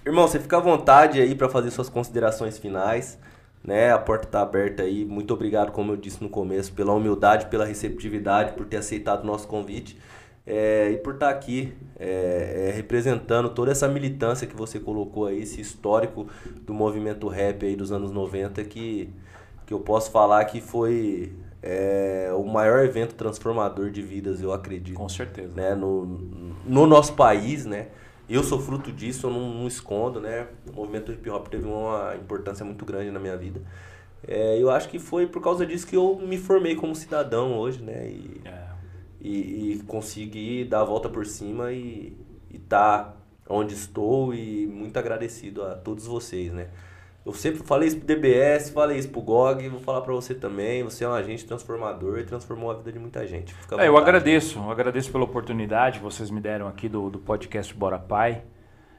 irmão, 0.06 0.28
você 0.28 0.38
fica 0.40 0.58
à 0.58 0.60
vontade 0.60 1.20
aí 1.20 1.34
pra 1.34 1.50
fazer 1.50 1.72
suas 1.72 1.90
considerações 1.90 2.60
finais, 2.60 3.18
né? 3.64 3.92
A 3.92 3.98
porta 3.98 4.28
tá 4.28 4.44
aberta 4.44 4.84
aí. 4.84 5.04
Muito 5.06 5.34
obrigado, 5.34 5.72
como 5.72 5.92
eu 5.94 5.98
disse 5.98 6.22
no 6.22 6.30
começo, 6.30 6.72
pela 6.74 6.94
humildade, 6.94 7.48
pela 7.48 7.66
receptividade, 7.66 8.52
por 8.54 8.68
ter 8.68 8.78
aceitado 8.78 9.24
o 9.24 9.26
nosso 9.26 9.48
convite. 9.48 9.98
É, 10.46 10.92
e 10.92 10.98
por 10.98 11.14
estar 11.14 11.30
aqui 11.30 11.74
é, 11.98 12.70
é, 12.70 12.72
representando 12.76 13.50
toda 13.50 13.72
essa 13.72 13.88
militância 13.88 14.46
que 14.46 14.56
você 14.56 14.80
colocou 14.80 15.28
aí, 15.28 15.42
esse 15.42 15.62
histórico 15.62 16.28
do 16.66 16.74
movimento 16.74 17.28
rap 17.28 17.66
aí 17.66 17.76
dos 17.76 17.92
anos 17.92 18.12
90 18.12 18.64
que, 18.66 19.10
que 19.66 19.74
eu 19.74 19.80
posso 19.80 20.12
falar 20.12 20.44
que 20.46 20.60
foi 20.60 21.32
é, 21.62 22.30
o 22.36 22.44
maior 22.44 22.84
evento 22.84 23.16
transformador 23.16 23.90
de 23.90 24.02
vidas, 24.02 24.42
eu 24.42 24.52
acredito 24.52 24.98
Com 24.98 25.08
certeza. 25.08 25.56
né, 25.56 25.74
no, 25.74 26.06
no 26.66 26.86
nosso 26.86 27.14
país, 27.14 27.66
né? 27.66 27.88
Eu 28.30 28.44
sou 28.44 28.60
fruto 28.60 28.92
disso, 28.92 29.28
eu 29.28 29.32
não, 29.32 29.54
não 29.54 29.68
escondo, 29.68 30.20
né? 30.20 30.48
O 30.68 30.74
movimento 30.74 31.12
hip 31.12 31.30
hop 31.30 31.48
teve 31.48 31.66
uma 31.66 32.16
importância 32.16 32.66
muito 32.66 32.86
grande 32.86 33.12
na 33.12 33.20
minha 33.20 33.38
vida. 33.38 33.62
É, 34.26 34.58
eu 34.62 34.70
acho 34.70 34.90
que 34.90 35.00
foi 35.00 35.28
por 35.28 35.42
causa 35.42 35.66
disso 35.66 35.86
que 35.86 35.96
eu 35.96 36.18
me 36.18 36.38
formei 36.38 36.76
como 36.76 36.96
cidadão 36.96 37.58
hoje, 37.58 37.82
né? 37.82 38.08
E, 38.08 38.42
É. 38.46 38.73
e, 39.24 39.72
e 39.72 39.80
consegui 39.88 40.66
dar 40.66 40.82
a 40.82 40.84
volta 40.84 41.08
por 41.08 41.26
cima 41.26 41.72
e 41.72 42.16
estar 42.54 43.18
onde 43.50 43.74
estou 43.74 44.34
e 44.34 44.68
muito 44.68 44.98
agradecido 44.98 45.64
a 45.64 45.76
todos 45.76 46.06
vocês, 46.06 46.52
né? 46.52 46.68
Eu 47.26 47.32
sempre 47.32 47.64
falei 47.64 47.88
isso 47.88 47.98
pro 47.98 48.06
DBS, 48.06 48.70
falei 48.72 48.98
isso 48.98 49.08
pro 49.08 49.22
GOG, 49.22 49.70
vou 49.70 49.80
falar 49.80 50.02
pra 50.02 50.14
você 50.14 50.36
também. 50.36 50.84
Você 50.84 51.06
é 51.06 51.08
um 51.08 51.14
agente 51.14 51.46
transformador 51.46 52.20
e 52.20 52.26
transformou 52.26 52.70
a 52.70 52.74
vida 52.74 52.92
de 52.92 53.00
muita 53.00 53.26
gente. 53.26 53.56
É, 53.78 53.88
eu 53.88 53.98
agradeço, 53.98 54.60
eu 54.60 54.70
agradeço 54.70 55.10
pela 55.10 55.24
oportunidade 55.24 56.00
que 56.00 56.04
vocês 56.04 56.30
me 56.30 56.42
deram 56.42 56.68
aqui 56.68 56.90
do, 56.90 57.10
do 57.10 57.20
podcast 57.20 57.74
Bora 57.74 57.98
Pai. 57.98 58.44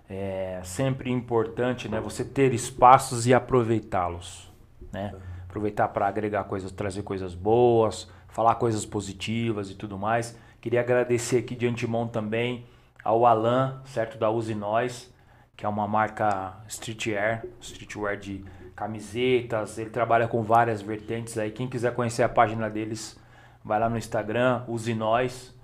É 0.08 0.60
sempre 0.64 1.10
importante, 1.10 1.86
né, 1.86 2.00
você 2.00 2.24
ter 2.24 2.54
espaços 2.54 3.26
e 3.26 3.34
aproveitá-los, 3.34 4.50
né? 4.90 5.14
Aproveitar 5.46 5.88
para 5.88 6.06
agregar 6.06 6.44
coisas, 6.44 6.72
trazer 6.72 7.02
coisas 7.02 7.34
boas, 7.34 8.08
falar 8.34 8.56
coisas 8.56 8.84
positivas 8.84 9.70
e 9.70 9.74
tudo 9.76 9.96
mais. 9.96 10.36
Queria 10.60 10.80
agradecer 10.80 11.38
aqui 11.38 11.54
de 11.54 11.68
antemão 11.68 12.08
também 12.08 12.66
ao 13.04 13.24
Alan, 13.24 13.80
certo, 13.84 14.18
da 14.18 14.28
Use 14.28 14.54
Nós, 14.56 15.08
que 15.56 15.64
é 15.64 15.68
uma 15.68 15.86
marca 15.86 16.56
streetwear, 16.68 17.44
streetwear 17.60 18.16
de 18.16 18.44
camisetas. 18.74 19.78
Ele 19.78 19.90
trabalha 19.90 20.26
com 20.26 20.42
várias 20.42 20.82
vertentes 20.82 21.38
aí. 21.38 21.52
Quem 21.52 21.68
quiser 21.68 21.94
conhecer 21.94 22.24
a 22.24 22.28
página 22.28 22.68
deles, 22.68 23.16
vai 23.64 23.78
lá 23.78 23.88
no 23.88 23.96
Instagram, 23.96 24.64
Use 24.66 24.92
Nós, 24.94 25.54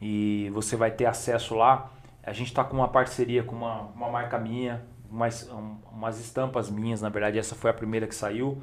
e 0.00 0.48
você 0.52 0.76
vai 0.76 0.92
ter 0.92 1.06
acesso 1.06 1.56
lá. 1.56 1.90
A 2.22 2.32
gente 2.32 2.48
está 2.48 2.62
com 2.62 2.76
uma 2.76 2.88
parceria 2.88 3.42
com 3.42 3.56
uma, 3.56 3.80
uma 3.96 4.08
marca 4.08 4.38
minha, 4.38 4.80
umas, 5.10 5.50
um- 5.50 5.76
umas 5.90 6.20
estampas 6.20 6.70
minhas, 6.70 7.02
na 7.02 7.08
verdade, 7.08 7.36
essa 7.36 7.56
foi 7.56 7.70
a 7.70 7.74
primeira 7.74 8.06
que 8.06 8.14
saiu. 8.14 8.62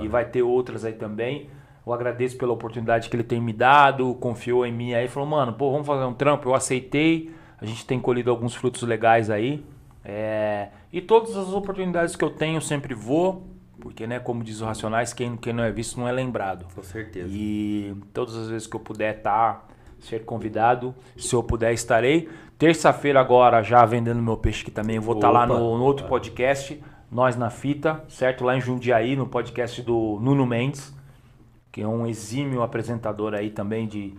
E 0.00 0.06
vai 0.06 0.24
ter 0.26 0.42
outras 0.42 0.84
aí 0.84 0.92
também. 0.92 1.50
Eu 1.86 1.92
agradeço 1.92 2.36
pela 2.36 2.52
oportunidade 2.52 3.08
que 3.08 3.16
ele 3.16 3.22
tem 3.22 3.40
me 3.40 3.52
dado, 3.52 4.14
confiou 4.14 4.66
em 4.66 4.72
mim 4.72 4.94
aí, 4.94 5.08
falou, 5.08 5.28
mano, 5.28 5.52
pô, 5.52 5.70
vamos 5.72 5.86
fazer 5.86 6.04
um 6.04 6.12
trampo. 6.14 6.48
Eu 6.48 6.54
aceitei, 6.54 7.32
a 7.60 7.64
gente 7.64 7.86
tem 7.86 7.98
colhido 7.98 8.30
alguns 8.30 8.54
frutos 8.54 8.82
legais 8.82 9.30
aí. 9.30 9.64
É, 10.04 10.68
E 10.92 11.00
todas 11.00 11.36
as 11.36 11.48
oportunidades 11.52 12.16
que 12.16 12.24
eu 12.24 12.30
tenho, 12.30 12.56
eu 12.56 12.60
sempre 12.60 12.94
vou, 12.94 13.46
porque, 13.80 14.06
né, 14.06 14.18
como 14.18 14.42
diz 14.44 14.60
o 14.60 14.64
Racionais, 14.64 15.12
quem, 15.12 15.36
quem 15.36 15.52
não 15.52 15.64
é 15.64 15.70
visto 15.70 15.98
não 15.98 16.06
é 16.08 16.12
lembrado. 16.12 16.66
Com 16.74 16.82
certeza. 16.82 17.28
E 17.30 17.94
todas 18.12 18.36
as 18.36 18.48
vezes 18.48 18.66
que 18.66 18.76
eu 18.76 18.80
puder 18.80 19.16
estar, 19.16 19.66
ser 19.98 20.24
convidado, 20.24 20.94
se 21.16 21.34
eu 21.34 21.42
puder, 21.42 21.72
estarei. 21.72 22.28
Terça-feira 22.58 23.20
agora, 23.20 23.62
já 23.62 23.84
vendendo 23.86 24.22
meu 24.22 24.36
peixe 24.36 24.62
aqui 24.62 24.70
também, 24.70 24.96
eu 24.96 25.02
vou 25.02 25.14
estar 25.14 25.30
lá 25.30 25.44
Opa. 25.44 25.54
no, 25.54 25.78
no 25.78 25.84
outro 25.84 26.06
podcast, 26.06 26.78
Nós 27.10 27.36
na 27.36 27.48
Fita, 27.48 28.04
certo? 28.08 28.44
Lá 28.44 28.56
em 28.56 28.60
Jundiaí, 28.60 29.16
no 29.16 29.26
podcast 29.26 29.80
do 29.82 30.18
Nuno 30.20 30.44
Mendes, 30.46 30.94
que 31.72 31.80
é 31.82 31.86
um 31.86 32.06
exímio 32.06 32.62
apresentador 32.62 33.34
aí 33.34 33.50
também 33.50 33.86
de... 33.86 34.14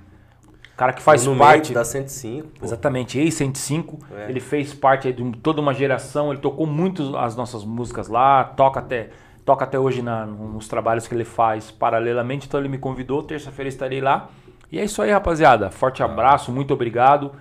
Cara 0.78 0.94
que 0.94 1.02
faz 1.02 1.26
No 1.28 1.36
parte... 1.36 1.74
Da 1.74 1.84
105, 1.84 2.48
pô. 2.60 2.66
Exatamente, 2.66 3.20
ex-105. 3.20 4.00
É. 4.16 4.30
Ele 4.30 4.40
fez 4.40 4.74
parte 4.74 5.12
de 5.12 5.32
toda 5.38 5.62
uma 5.62 5.74
geração, 5.74 6.32
ele 6.32 6.42
tocou 6.42 6.66
muito 6.66 7.16
as 7.18 7.36
nossas 7.36 7.64
músicas 7.64 8.08
lá, 8.08 8.44
toca 8.44 8.80
até, 8.80 9.10
toca 9.46 9.64
até 9.66 9.78
hoje 9.78 10.02
na- 10.02 10.26
nos 10.26 10.68
trabalhos 10.68 11.08
que 11.08 11.14
ele 11.14 11.26
faz 11.26 11.70
paralelamente. 11.70 12.48
Então 12.48 12.60
ele 12.60 12.70
me 12.70 12.78
convidou, 12.80 13.22
terça-feira 13.22 13.70
estarei 13.70 14.02
lá. 14.02 14.30
E 14.72 14.80
é 14.80 14.84
isso 14.84 15.02
aí, 15.02 15.12
rapaziada. 15.12 15.70
Forte 15.70 16.02
abraço, 16.02 16.52
muito 16.52 16.74
obrigado. 16.74 17.34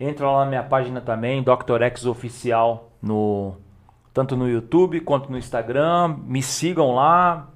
Entra 0.00 0.28
lá 0.30 0.44
na 0.44 0.46
minha 0.48 0.62
página 0.62 1.00
também, 1.00 1.42
Dr. 1.42 1.82
X 1.82 2.06
Oficial, 2.06 2.90
no, 3.02 3.54
tanto 4.14 4.34
no 4.34 4.48
YouTube 4.48 4.98
quanto 5.00 5.30
no 5.30 5.36
Instagram. 5.38 6.16
Me 6.26 6.42
sigam 6.42 6.94
lá. 6.94 7.50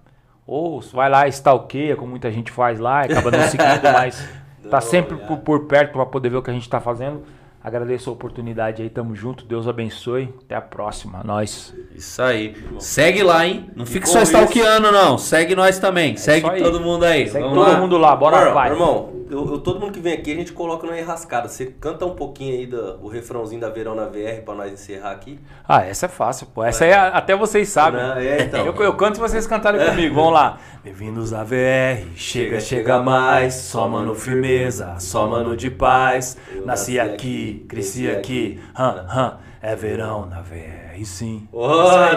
Ou 0.47 0.81
vai 0.81 1.09
lá, 1.09 1.27
stalkeia, 1.29 1.97
como 1.97 2.11
muita 2.11 2.31
gente 2.31 2.51
faz 2.51 2.79
lá, 2.79 3.03
acaba 3.03 3.31
não 3.31 3.41
seguindo, 3.49 3.83
mas 3.93 4.29
tá 4.71 4.81
sempre 4.81 5.16
por, 5.16 5.39
por 5.39 5.66
perto 5.66 5.93
para 5.93 6.07
poder 6.07 6.29
ver 6.29 6.37
o 6.37 6.43
que 6.43 6.51
a 6.51 6.55
gente 6.55 6.69
tá 6.69 6.81
fazendo. 6.81 7.23
Agradeço 7.65 8.11
a 8.11 8.12
oportunidade 8.12 8.82
aí, 8.82 8.91
tamo 8.91 9.16
junto. 9.16 9.47
Deus 9.47 9.66
abençoe. 9.66 10.28
Até 10.45 10.55
a 10.55 10.61
próxima. 10.61 11.23
Nós. 11.24 11.74
Isso 11.97 12.20
aí. 12.20 12.55
Segue 12.78 13.23
lá, 13.23 13.47
hein? 13.47 13.70
Não 13.74 13.86
fique 13.86 14.05
com 14.05 14.12
só 14.12 14.20
stalkeando, 14.20 14.93
não. 14.93 15.16
Segue 15.16 15.55
nós 15.57 15.78
também. 15.78 16.15
Segue 16.15 16.47
É 16.47 16.51
aí. 16.51 16.62
todo 16.62 16.78
mundo 16.78 17.05
aí. 17.05 17.27
Segue 17.27 17.43
Vamos 17.43 17.59
todo 17.59 17.73
lá. 17.73 17.81
mundo 17.81 17.97
lá, 17.97 18.15
bora, 18.15 18.36
Irmão, 18.36 18.53
pai. 18.55 18.70
Irmão, 18.70 19.12
eu, 19.31 19.53
eu- 19.53 19.59
todo 19.61 19.81
mundo 19.81 19.93
que 19.93 20.01
vem 20.01 20.12
aqui 20.12 20.31
a 20.32 20.35
gente 20.36 20.53
coloca 20.53 20.86
numa 20.86 20.99
enrascada. 21.01 21.49
Você 21.49 21.65
canta 21.81 22.05
um 22.05 22.15
pouquinho 22.15 22.55
aí 22.55 22.66
do, 22.66 22.99
o 23.03 23.09
refrãozinho 23.09 23.62
da 23.62 23.70
Verão 23.70 23.95
na 23.95 24.05
VR 24.05 24.43
pra 24.45 24.55
nós 24.55 24.70
encerrar 24.70 25.12
aqui. 25.12 25.41
Ah, 25.66 25.82
essa 25.86 26.05
é 26.05 26.09
fácil, 26.11 26.47
pô. 26.55 26.62
Essa 26.62 26.85
aí 26.85 26.93
a- 26.93 27.09
até 27.09 27.35
vocês 27.35 27.66
sabem. 27.70 27.99
Né? 27.99 28.27
É, 28.27 28.43
então. 28.43 28.66
Eu, 28.66 28.74
eu 28.74 28.93
canto 28.95 29.15
se 29.15 29.20
vocês 29.23 29.47
cantarem 29.47 29.82
comigo. 29.86 30.15
Vamos 30.15 30.35
lá. 30.35 30.59
Bem-vindos 30.85 31.32
à 31.32 31.43
VR. 31.43 32.05
Chega, 32.15 32.61
chega 32.61 32.99
mais. 33.03 33.55
Só 33.55 33.89
mano 33.89 34.15
firmeza. 34.15 34.97
Só 34.99 35.27
mano 35.27 35.57
de 35.57 35.70
paz. 35.70 36.36
Nasci 36.66 37.01
aqui, 37.01 37.53
cresci 37.60 38.10
aqui. 38.10 38.60
Hã, 38.78 39.06
hã. 39.09 39.39
É 39.66 39.74
verão 39.74 40.26
na 40.26 40.43
VR, 40.43 41.02
sim. 41.06 41.48
Ô, 41.51 41.66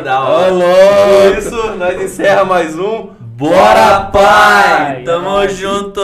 da 0.03 0.19
hora. 0.22 0.51
Ô, 0.51 0.57
louco. 0.57 1.39
Isso, 1.39 1.76
nós 1.77 2.01
encerra 2.01 2.43
mais 2.43 2.77
um. 2.77 3.11
Bora, 3.22 4.01
pai! 4.11 4.95
pai! 4.95 5.03
Tamo 5.03 5.30
nóis. 5.30 5.55
junto! 5.55 6.01